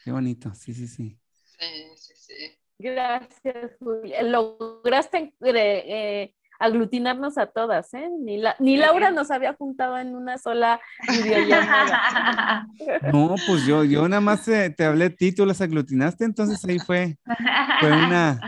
Qué 0.04 0.12
bonito, 0.12 0.54
sí, 0.54 0.74
sí, 0.74 0.88
sí. 0.88 1.20
Sí, 1.44 1.98
sí, 1.98 2.14
sí. 2.16 2.58
Gracias, 2.78 3.72
Julia. 3.80 4.22
Lograste 4.24 5.34
eh, 5.42 6.36
aglutinarnos 6.60 7.38
a 7.38 7.48
todas, 7.48 7.94
¿eh? 7.94 8.10
Ni, 8.20 8.38
la, 8.38 8.56
ni 8.60 8.78
Laura 8.78 9.12
nos 9.12 9.32
había 9.32 9.54
juntado 9.54 9.98
en 9.98 10.16
una 10.16 10.38
sola 10.38 10.80
videollamada. 11.08 12.68
No, 13.12 13.36
pues 13.48 13.66
yo, 13.66 13.84
yo 13.84 14.08
nada 14.08 14.22
más 14.22 14.46
te, 14.46 14.70
te 14.70 14.86
hablé 14.86 15.06
a 15.06 15.10
ti, 15.10 15.32
tú 15.32 15.46
las 15.46 15.62
aglutinaste, 15.62 16.26
entonces 16.26 16.64
ahí 16.66 16.80
fue, 16.80 17.18
fue 17.80 17.92
una, 17.92 18.40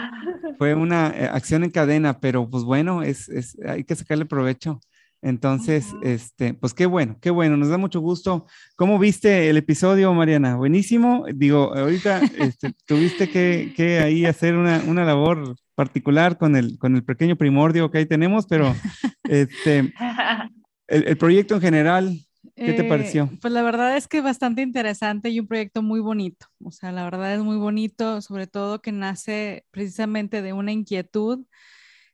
fue 0.58 0.74
una 0.74 1.10
eh, 1.10 1.30
acción 1.32 1.64
en 1.64 1.72
cadena, 1.72 2.20
pero 2.20 2.50
pues 2.50 2.64
bueno, 2.64 3.04
es, 3.04 3.30
es, 3.30 3.58
hay 3.66 3.84
que 3.84 3.96
sacarle 3.96 4.26
provecho 4.26 4.80
Entonces, 5.22 5.94
este, 6.04 6.54
pues 6.54 6.74
qué 6.74 6.86
bueno, 6.86 7.18
qué 7.22 7.30
bueno, 7.30 7.58
nos 7.58 7.70
da 7.70 7.78
mucho 7.78 8.00
gusto. 8.00 8.46
¿Cómo 8.76 9.00
viste 9.00 9.50
el 9.50 9.58
episodio, 9.58 10.14
Mariana? 10.14 10.56
Buenísimo. 10.56 11.26
Digo, 11.34 11.74
ahorita 11.76 12.22
este, 12.40 12.74
tuviste 12.86 13.30
que, 13.30 13.74
que, 13.76 14.00
ahí 14.00 14.26
hacer 14.26 14.56
una, 14.56 14.82
una, 14.88 15.06
labor 15.06 15.56
particular 15.78 16.40
con 16.40 16.56
el, 16.56 16.80
con 16.80 16.96
el 16.96 17.04
pequeño 17.04 17.36
primordio 17.36 17.92
que 17.92 18.00
ahí 18.00 18.08
tenemos, 18.08 18.48
pero 18.48 18.74
este, 19.24 19.94
el, 20.88 21.08
el 21.08 21.18
proyecto 21.18 21.56
en 21.56 21.62
general, 21.62 22.20
¿Qué 22.56 22.74
te 22.74 22.84
pareció? 22.86 23.26
Eh, 23.26 23.38
pues 23.40 23.54
la 23.54 23.62
verdad 23.62 23.96
es 23.96 24.08
que 24.08 24.20
bastante 24.22 24.64
interesante 24.64 25.30
y 25.30 25.40
un 25.40 25.46
proyecto 25.46 25.84
muy 25.84 26.00
bonito. 26.00 26.48
O 26.64 26.72
sea, 26.72 26.92
la 26.92 27.04
verdad 27.04 27.36
es 27.36 27.42
muy 27.42 27.58
bonito, 27.58 28.20
sobre 28.22 28.48
todo 28.48 28.82
que 28.82 28.92
nace 28.92 29.64
precisamente 29.70 30.42
de 30.42 30.54
una 30.54 30.72
inquietud 30.72 31.46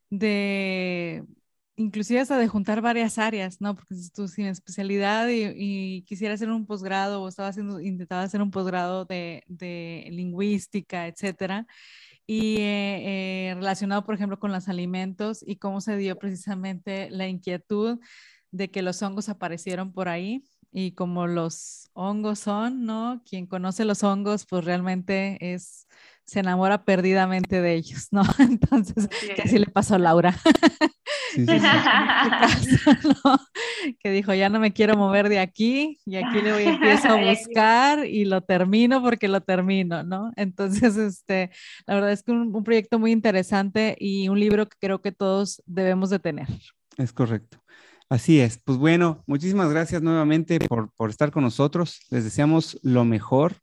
de, 0.09 1.23
inclusive 1.77 2.19
hasta 2.19 2.37
de 2.37 2.49
juntar 2.49 2.81
varias 2.81 3.17
áreas, 3.17 3.61
¿no? 3.61 3.73
Porque 3.75 3.95
si 3.95 4.09
tú 4.09 4.27
sin 4.27 4.47
especialidad 4.47 5.29
y, 5.31 6.03
quisiera 6.03 6.33
hacer 6.33 6.49
un 6.49 6.65
posgrado 6.65 7.21
o 7.21 7.29
estaba 7.29 7.47
haciendo, 7.47 7.79
intentaba 7.79 8.23
hacer 8.23 8.41
un 8.41 8.51
posgrado 8.51 9.05
de, 9.05 9.43
de 9.47 10.09
lingüística, 10.11 11.07
etcétera, 11.07 11.65
y 12.25 12.57
eh, 12.57 13.49
eh, 13.49 13.55
relacionado, 13.55 14.05
por 14.05 14.15
ejemplo, 14.15 14.39
con 14.39 14.51
los 14.51 14.69
alimentos 14.69 15.43
y 15.45 15.57
cómo 15.57 15.81
se 15.81 15.97
dio 15.97 16.17
precisamente 16.17 17.09
la 17.09 17.27
inquietud 17.27 17.99
de 18.51 18.71
que 18.71 18.81
los 18.81 19.01
hongos 19.01 19.29
aparecieron 19.29 19.93
por 19.93 20.07
ahí 20.07 20.43
y 20.71 20.93
como 20.93 21.27
los 21.27 21.89
hongos 21.93 22.39
son, 22.39 22.85
¿no? 22.85 23.21
Quien 23.29 23.45
conoce 23.45 23.85
los 23.85 24.03
hongos, 24.03 24.45
pues 24.45 24.65
realmente 24.65 25.53
es, 25.53 25.87
se 26.25 26.39
enamora 26.39 26.85
perdidamente 26.85 27.61
de 27.61 27.75
ellos, 27.75 28.07
¿no? 28.11 28.23
Entonces, 28.39 29.07
que 29.35 29.41
así 29.41 29.59
le 29.59 29.67
pasó 29.67 29.95
a 29.95 29.99
Laura. 29.99 30.35
Sí, 31.33 31.45
sí, 31.45 31.45
Que 33.99 34.11
dijo, 34.11 34.33
ya 34.33 34.49
no 34.49 34.59
me 34.59 34.73
quiero 34.73 34.95
mover 34.95 35.29
de 35.29 35.39
aquí 35.39 35.99
y 36.05 36.15
aquí 36.15 36.41
le 36.41 36.53
voy 36.53 36.63
a 36.63 36.73
empiezo 36.73 37.09
a 37.09 37.15
buscar 37.29 38.05
y 38.05 38.25
lo 38.25 38.41
termino 38.41 39.01
porque 39.01 39.27
lo 39.27 39.41
termino, 39.41 40.03
¿no? 40.03 40.31
Entonces, 40.35 40.97
este, 40.97 41.51
la 41.87 41.95
verdad 41.95 42.11
es 42.11 42.23
que 42.23 42.31
un, 42.31 42.55
un 42.55 42.63
proyecto 42.63 42.99
muy 42.99 43.11
interesante 43.11 43.95
y 43.99 44.29
un 44.29 44.39
libro 44.39 44.67
que 44.67 44.77
creo 44.79 45.01
que 45.01 45.11
todos 45.11 45.61
debemos 45.65 46.09
de 46.09 46.19
tener. 46.19 46.47
Es 46.97 47.13
correcto. 47.13 47.63
Así 48.09 48.39
es. 48.39 48.59
Pues 48.63 48.77
bueno, 48.77 49.23
muchísimas 49.25 49.69
gracias 49.69 50.01
nuevamente 50.01 50.59
por, 50.59 50.91
por, 50.93 51.09
estar 51.09 51.31
con 51.31 51.43
nosotros. 51.43 52.01
Les 52.11 52.23
deseamos 52.23 52.79
lo 52.83 53.05
mejor, 53.05 53.57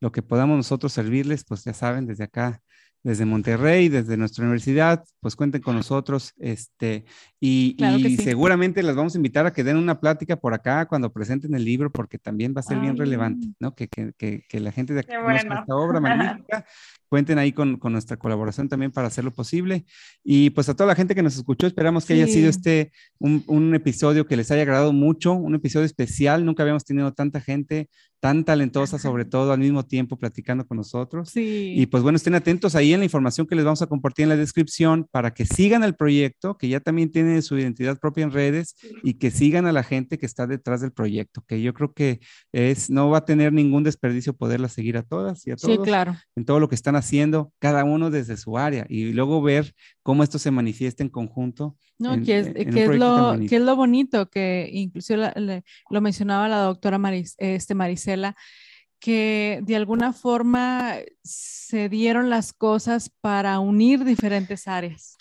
lo 0.00 0.12
que 0.12 0.22
podamos 0.22 0.56
nosotros 0.56 0.92
servirles, 0.92 1.44
pues 1.44 1.64
ya 1.64 1.72
saben, 1.72 2.06
desde 2.06 2.24
acá 2.24 2.62
desde 3.06 3.24
Monterrey, 3.24 3.88
desde 3.88 4.16
nuestra 4.16 4.42
universidad, 4.42 5.04
pues 5.20 5.36
cuenten 5.36 5.62
con 5.62 5.76
nosotros. 5.76 6.34
Este, 6.38 7.04
y, 7.38 7.76
seguramente 8.20 8.82
las 8.82 8.96
vamos 8.96 9.14
a 9.14 9.18
invitar 9.18 9.46
a 9.46 9.52
que 9.52 9.62
den 9.62 9.76
una 9.76 10.00
plática 10.00 10.34
por 10.34 10.54
acá 10.54 10.86
cuando 10.86 11.12
presenten 11.12 11.54
el 11.54 11.64
libro, 11.64 11.92
porque 11.92 12.18
también 12.18 12.52
va 12.52 12.60
a 12.60 12.64
ser 12.64 12.80
bien 12.80 12.96
relevante, 12.96 13.46
¿no? 13.60 13.76
Que, 13.76 13.86
que, 13.86 14.12
que, 14.48 14.58
la 14.60 14.72
gente 14.72 14.92
de 14.92 15.00
aquí 15.00 15.12
conozca 15.24 15.60
esta 15.60 15.76
obra 15.76 16.00
magnífica. 16.00 16.66
Cuenten 17.08 17.38
ahí 17.38 17.52
con, 17.52 17.76
con, 17.76 17.92
nuestra 17.92 18.16
colaboración 18.16 18.68
también 18.68 18.90
para 18.90 19.06
hacerlo 19.06 19.30
posible. 19.30 19.84
Y 20.24 20.50
pues 20.50 20.68
a 20.68 20.74
toda 20.74 20.88
la 20.88 20.96
gente 20.96 21.14
que 21.14 21.22
nos 21.22 21.36
escuchó, 21.36 21.68
esperamos 21.68 22.06
que 22.06 22.14
haya 22.14 22.26
sido 22.26 22.50
este 22.50 22.90
un, 23.20 23.44
un 23.46 23.72
episodio 23.76 24.26
que 24.26 24.36
les 24.36 24.50
haya 24.50 24.62
agradado 24.62 24.92
mucho, 24.92 25.32
un 25.32 25.54
episodio 25.54 25.86
especial. 25.86 26.44
Nunca 26.44 26.64
habíamos 26.64 26.84
tenido 26.84 27.12
tanta 27.12 27.40
gente 27.40 27.88
tan 28.26 28.42
talentosa, 28.42 28.98
sobre 28.98 29.24
todo 29.24 29.52
al 29.52 29.60
mismo 29.60 29.84
tiempo 29.84 30.18
platicando 30.18 30.66
con 30.66 30.78
nosotros. 30.78 31.30
Sí. 31.30 31.74
Y 31.76 31.86
pues 31.86 32.02
bueno, 32.02 32.16
estén 32.16 32.34
atentos 32.34 32.74
ahí 32.74 32.92
en 32.92 32.98
la 32.98 33.04
información 33.04 33.46
que 33.46 33.54
les 33.54 33.64
vamos 33.64 33.82
a 33.82 33.86
compartir 33.86 34.24
en 34.24 34.30
la 34.30 34.36
descripción 34.36 35.06
para 35.12 35.32
que 35.32 35.46
sigan 35.46 35.84
el 35.84 35.94
proyecto, 35.94 36.58
que 36.58 36.66
ya 36.66 36.80
también 36.80 37.12
tiene 37.12 37.40
su 37.42 37.56
identidad 37.56 38.00
propia 38.00 38.24
en 38.24 38.32
redes 38.32 38.74
y 39.04 39.14
que 39.14 39.30
sigan 39.30 39.66
a 39.66 39.70
la 39.70 39.84
gente 39.84 40.18
que 40.18 40.26
está 40.26 40.48
detrás 40.48 40.80
del 40.80 40.90
proyecto, 40.90 41.44
que 41.46 41.62
yo 41.62 41.72
creo 41.72 41.92
que 41.92 42.18
es, 42.50 42.90
no 42.90 43.10
va 43.10 43.18
a 43.18 43.24
tener 43.24 43.52
ningún 43.52 43.84
desperdicio 43.84 44.32
poderla 44.32 44.68
seguir 44.68 44.96
a 44.96 45.04
todas 45.04 45.46
y 45.46 45.52
a 45.52 45.56
todos. 45.56 45.76
Sí, 45.76 45.80
claro. 45.84 46.16
En 46.34 46.44
todo 46.44 46.58
lo 46.58 46.68
que 46.68 46.74
están 46.74 46.96
haciendo, 46.96 47.52
cada 47.60 47.84
uno 47.84 48.10
desde 48.10 48.36
su 48.36 48.58
área 48.58 48.86
y 48.88 49.12
luego 49.12 49.40
ver 49.40 49.72
cómo 50.02 50.24
esto 50.24 50.40
se 50.40 50.50
manifiesta 50.50 51.04
en 51.04 51.10
conjunto. 51.10 51.76
No, 51.98 52.22
que, 52.22 52.38
es, 52.38 52.52
que, 52.52 52.84
es 52.84 52.96
lo, 52.96 53.36
que 53.48 53.56
es 53.56 53.62
lo 53.62 53.74
bonito, 53.74 54.28
que 54.28 54.68
incluso 54.70 55.14
lo 55.16 56.00
mencionaba 56.00 56.46
la 56.46 56.58
doctora 56.58 56.98
Maris, 56.98 57.34
este, 57.38 57.74
Marisela, 58.16 58.36
que 58.98 59.60
de 59.62 59.76
alguna 59.76 60.12
forma 60.12 60.94
se 61.22 61.88
dieron 61.88 62.30
las 62.30 62.52
cosas 62.52 63.10
para 63.20 63.60
unir 63.60 64.04
diferentes 64.04 64.66
áreas. 64.66 65.16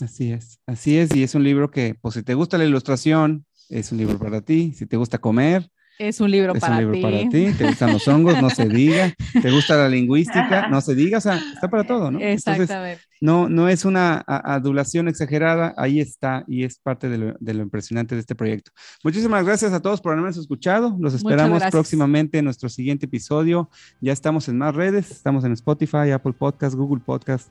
Así 0.00 0.32
es, 0.32 0.60
así 0.66 0.98
es, 0.98 1.14
y 1.14 1.22
es 1.22 1.34
un 1.34 1.44
libro 1.44 1.70
que, 1.70 1.94
pues 1.94 2.14
si 2.14 2.22
te 2.22 2.34
gusta 2.34 2.58
la 2.58 2.64
ilustración, 2.64 3.46
es 3.68 3.92
un 3.92 3.98
libro 3.98 4.18
para 4.18 4.42
ti, 4.42 4.72
si 4.74 4.86
te 4.86 4.96
gusta 4.96 5.18
comer, 5.18 5.70
es 5.98 6.20
un 6.20 6.30
libro, 6.30 6.54
para, 6.54 6.78
un 6.78 6.80
libro 6.80 6.94
ti. 6.94 7.02
para 7.02 7.28
ti. 7.28 7.52
Te 7.56 7.66
gustan 7.66 7.92
los 7.92 8.06
hongos, 8.08 8.40
no 8.40 8.50
se 8.50 8.68
diga. 8.68 9.14
Te 9.40 9.50
gusta 9.50 9.76
la 9.76 9.88
lingüística, 9.88 10.68
no 10.68 10.80
se 10.80 10.94
diga. 10.94 11.18
O 11.18 11.20
sea, 11.20 11.36
está 11.36 11.68
para 11.68 11.84
todo, 11.84 12.10
¿no? 12.10 12.18
Exactamente. 12.18 13.00
no, 13.20 13.48
no 13.48 13.68
es 13.68 13.84
una 13.84 14.24
adulación 14.26 15.08
exagerada. 15.08 15.74
Ahí 15.76 16.00
está 16.00 16.44
y 16.48 16.64
es 16.64 16.78
parte 16.78 17.08
de 17.08 17.18
lo, 17.18 17.34
de 17.38 17.54
lo, 17.54 17.62
impresionante 17.62 18.14
de 18.14 18.20
este 18.22 18.34
proyecto. 18.34 18.70
Muchísimas 19.02 19.44
gracias 19.44 19.72
a 19.72 19.80
todos 19.80 20.00
por 20.00 20.12
habernos 20.12 20.36
escuchado. 20.36 20.96
Los 20.98 21.14
esperamos 21.14 21.62
próximamente 21.70 22.38
en 22.38 22.44
nuestro 22.46 22.68
siguiente 22.68 23.06
episodio. 23.06 23.70
Ya 24.00 24.12
estamos 24.12 24.48
en 24.48 24.58
más 24.58 24.74
redes. 24.74 25.10
Estamos 25.10 25.44
en 25.44 25.52
Spotify, 25.52 26.10
Apple 26.12 26.32
Podcast, 26.32 26.74
Google 26.74 27.02
Podcast 27.04 27.48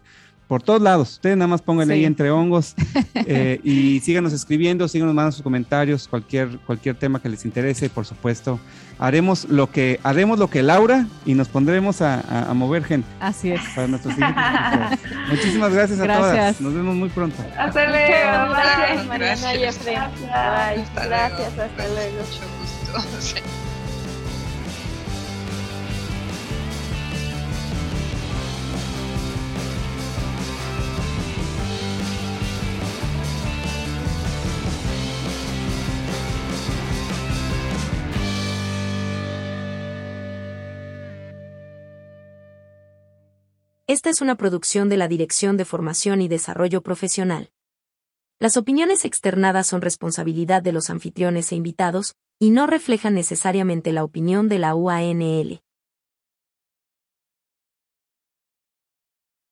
por 0.48 0.62
todos 0.62 0.82
lados. 0.82 1.12
Ustedes 1.14 1.38
nada 1.38 1.48
más 1.48 1.62
pónganle 1.62 1.96
ahí 1.96 2.06
entre 2.06 2.32
hongos 2.32 2.76
eh, 3.16 3.60
y 3.64 4.00
síganos 4.02 4.34
escribiendo, 4.34 4.88
síganos 4.88 5.14
mandando 5.14 5.32
sus 5.34 5.44
comentarios, 5.44 6.08
cualquier, 6.08 6.58
cualquier 6.60 6.96
tema 6.96 7.22
que 7.22 7.30
les 7.30 7.46
interese, 7.46 7.90
por 7.90 8.06
supuesto. 8.06 8.60
Haremos 9.00 9.46
lo 9.46 9.72
que, 9.72 10.00
haremos 10.04 10.40
lo 10.40 10.50
que 10.50 10.62
Laura 10.62 11.08
y 11.26 11.34
nos 11.34 11.50
pondremos 11.50 12.02
a, 12.02 12.50
a, 12.50 12.54
mover 12.54 12.84
gente. 12.84 13.08
Así 13.20 13.52
es. 13.52 13.62
Para 13.76 13.88
nuestros 13.88 14.16
Muchísimas 15.30 15.74
gracias, 15.74 16.00
a 16.00 16.06
todas. 16.06 16.62
Nos 16.62 16.74
vemos 16.74 16.96
muy 16.96 17.10
pronto. 17.10 17.38
Hasta 17.58 17.88
luego. 17.88 18.54
Gracias, 18.54 19.08
Mariana 19.08 19.56
y 19.56 19.64
Efraín. 19.64 20.00
Gracias, 20.96 21.60
hasta 21.60 21.88
luego. 21.88 22.18
Mucho 22.18 23.14
gusto. 23.24 23.50
Esta 43.94 44.10
es 44.10 44.22
una 44.22 44.38
producción 44.38 44.90
de 44.90 44.98
la 44.98 45.08
Dirección 45.08 45.56
de 45.56 45.66
Formación 45.66 46.20
y 46.20 46.28
Desarrollo 46.28 46.82
Profesional. 46.82 47.52
Las 48.40 48.58
opiniones 48.58 49.06
externadas 49.06 49.68
son 49.68 49.84
responsabilidad 49.84 50.64
de 50.64 50.72
los 50.72 50.90
anfitriones 50.90 51.52
e 51.52 51.56
invitados, 51.58 52.16
y 52.40 52.50
no 52.50 52.66
reflejan 52.66 53.14
necesariamente 53.14 53.94
la 53.94 54.04
opinión 54.04 54.50
de 54.50 54.58
la 54.58 54.74
UANL. 54.74 55.62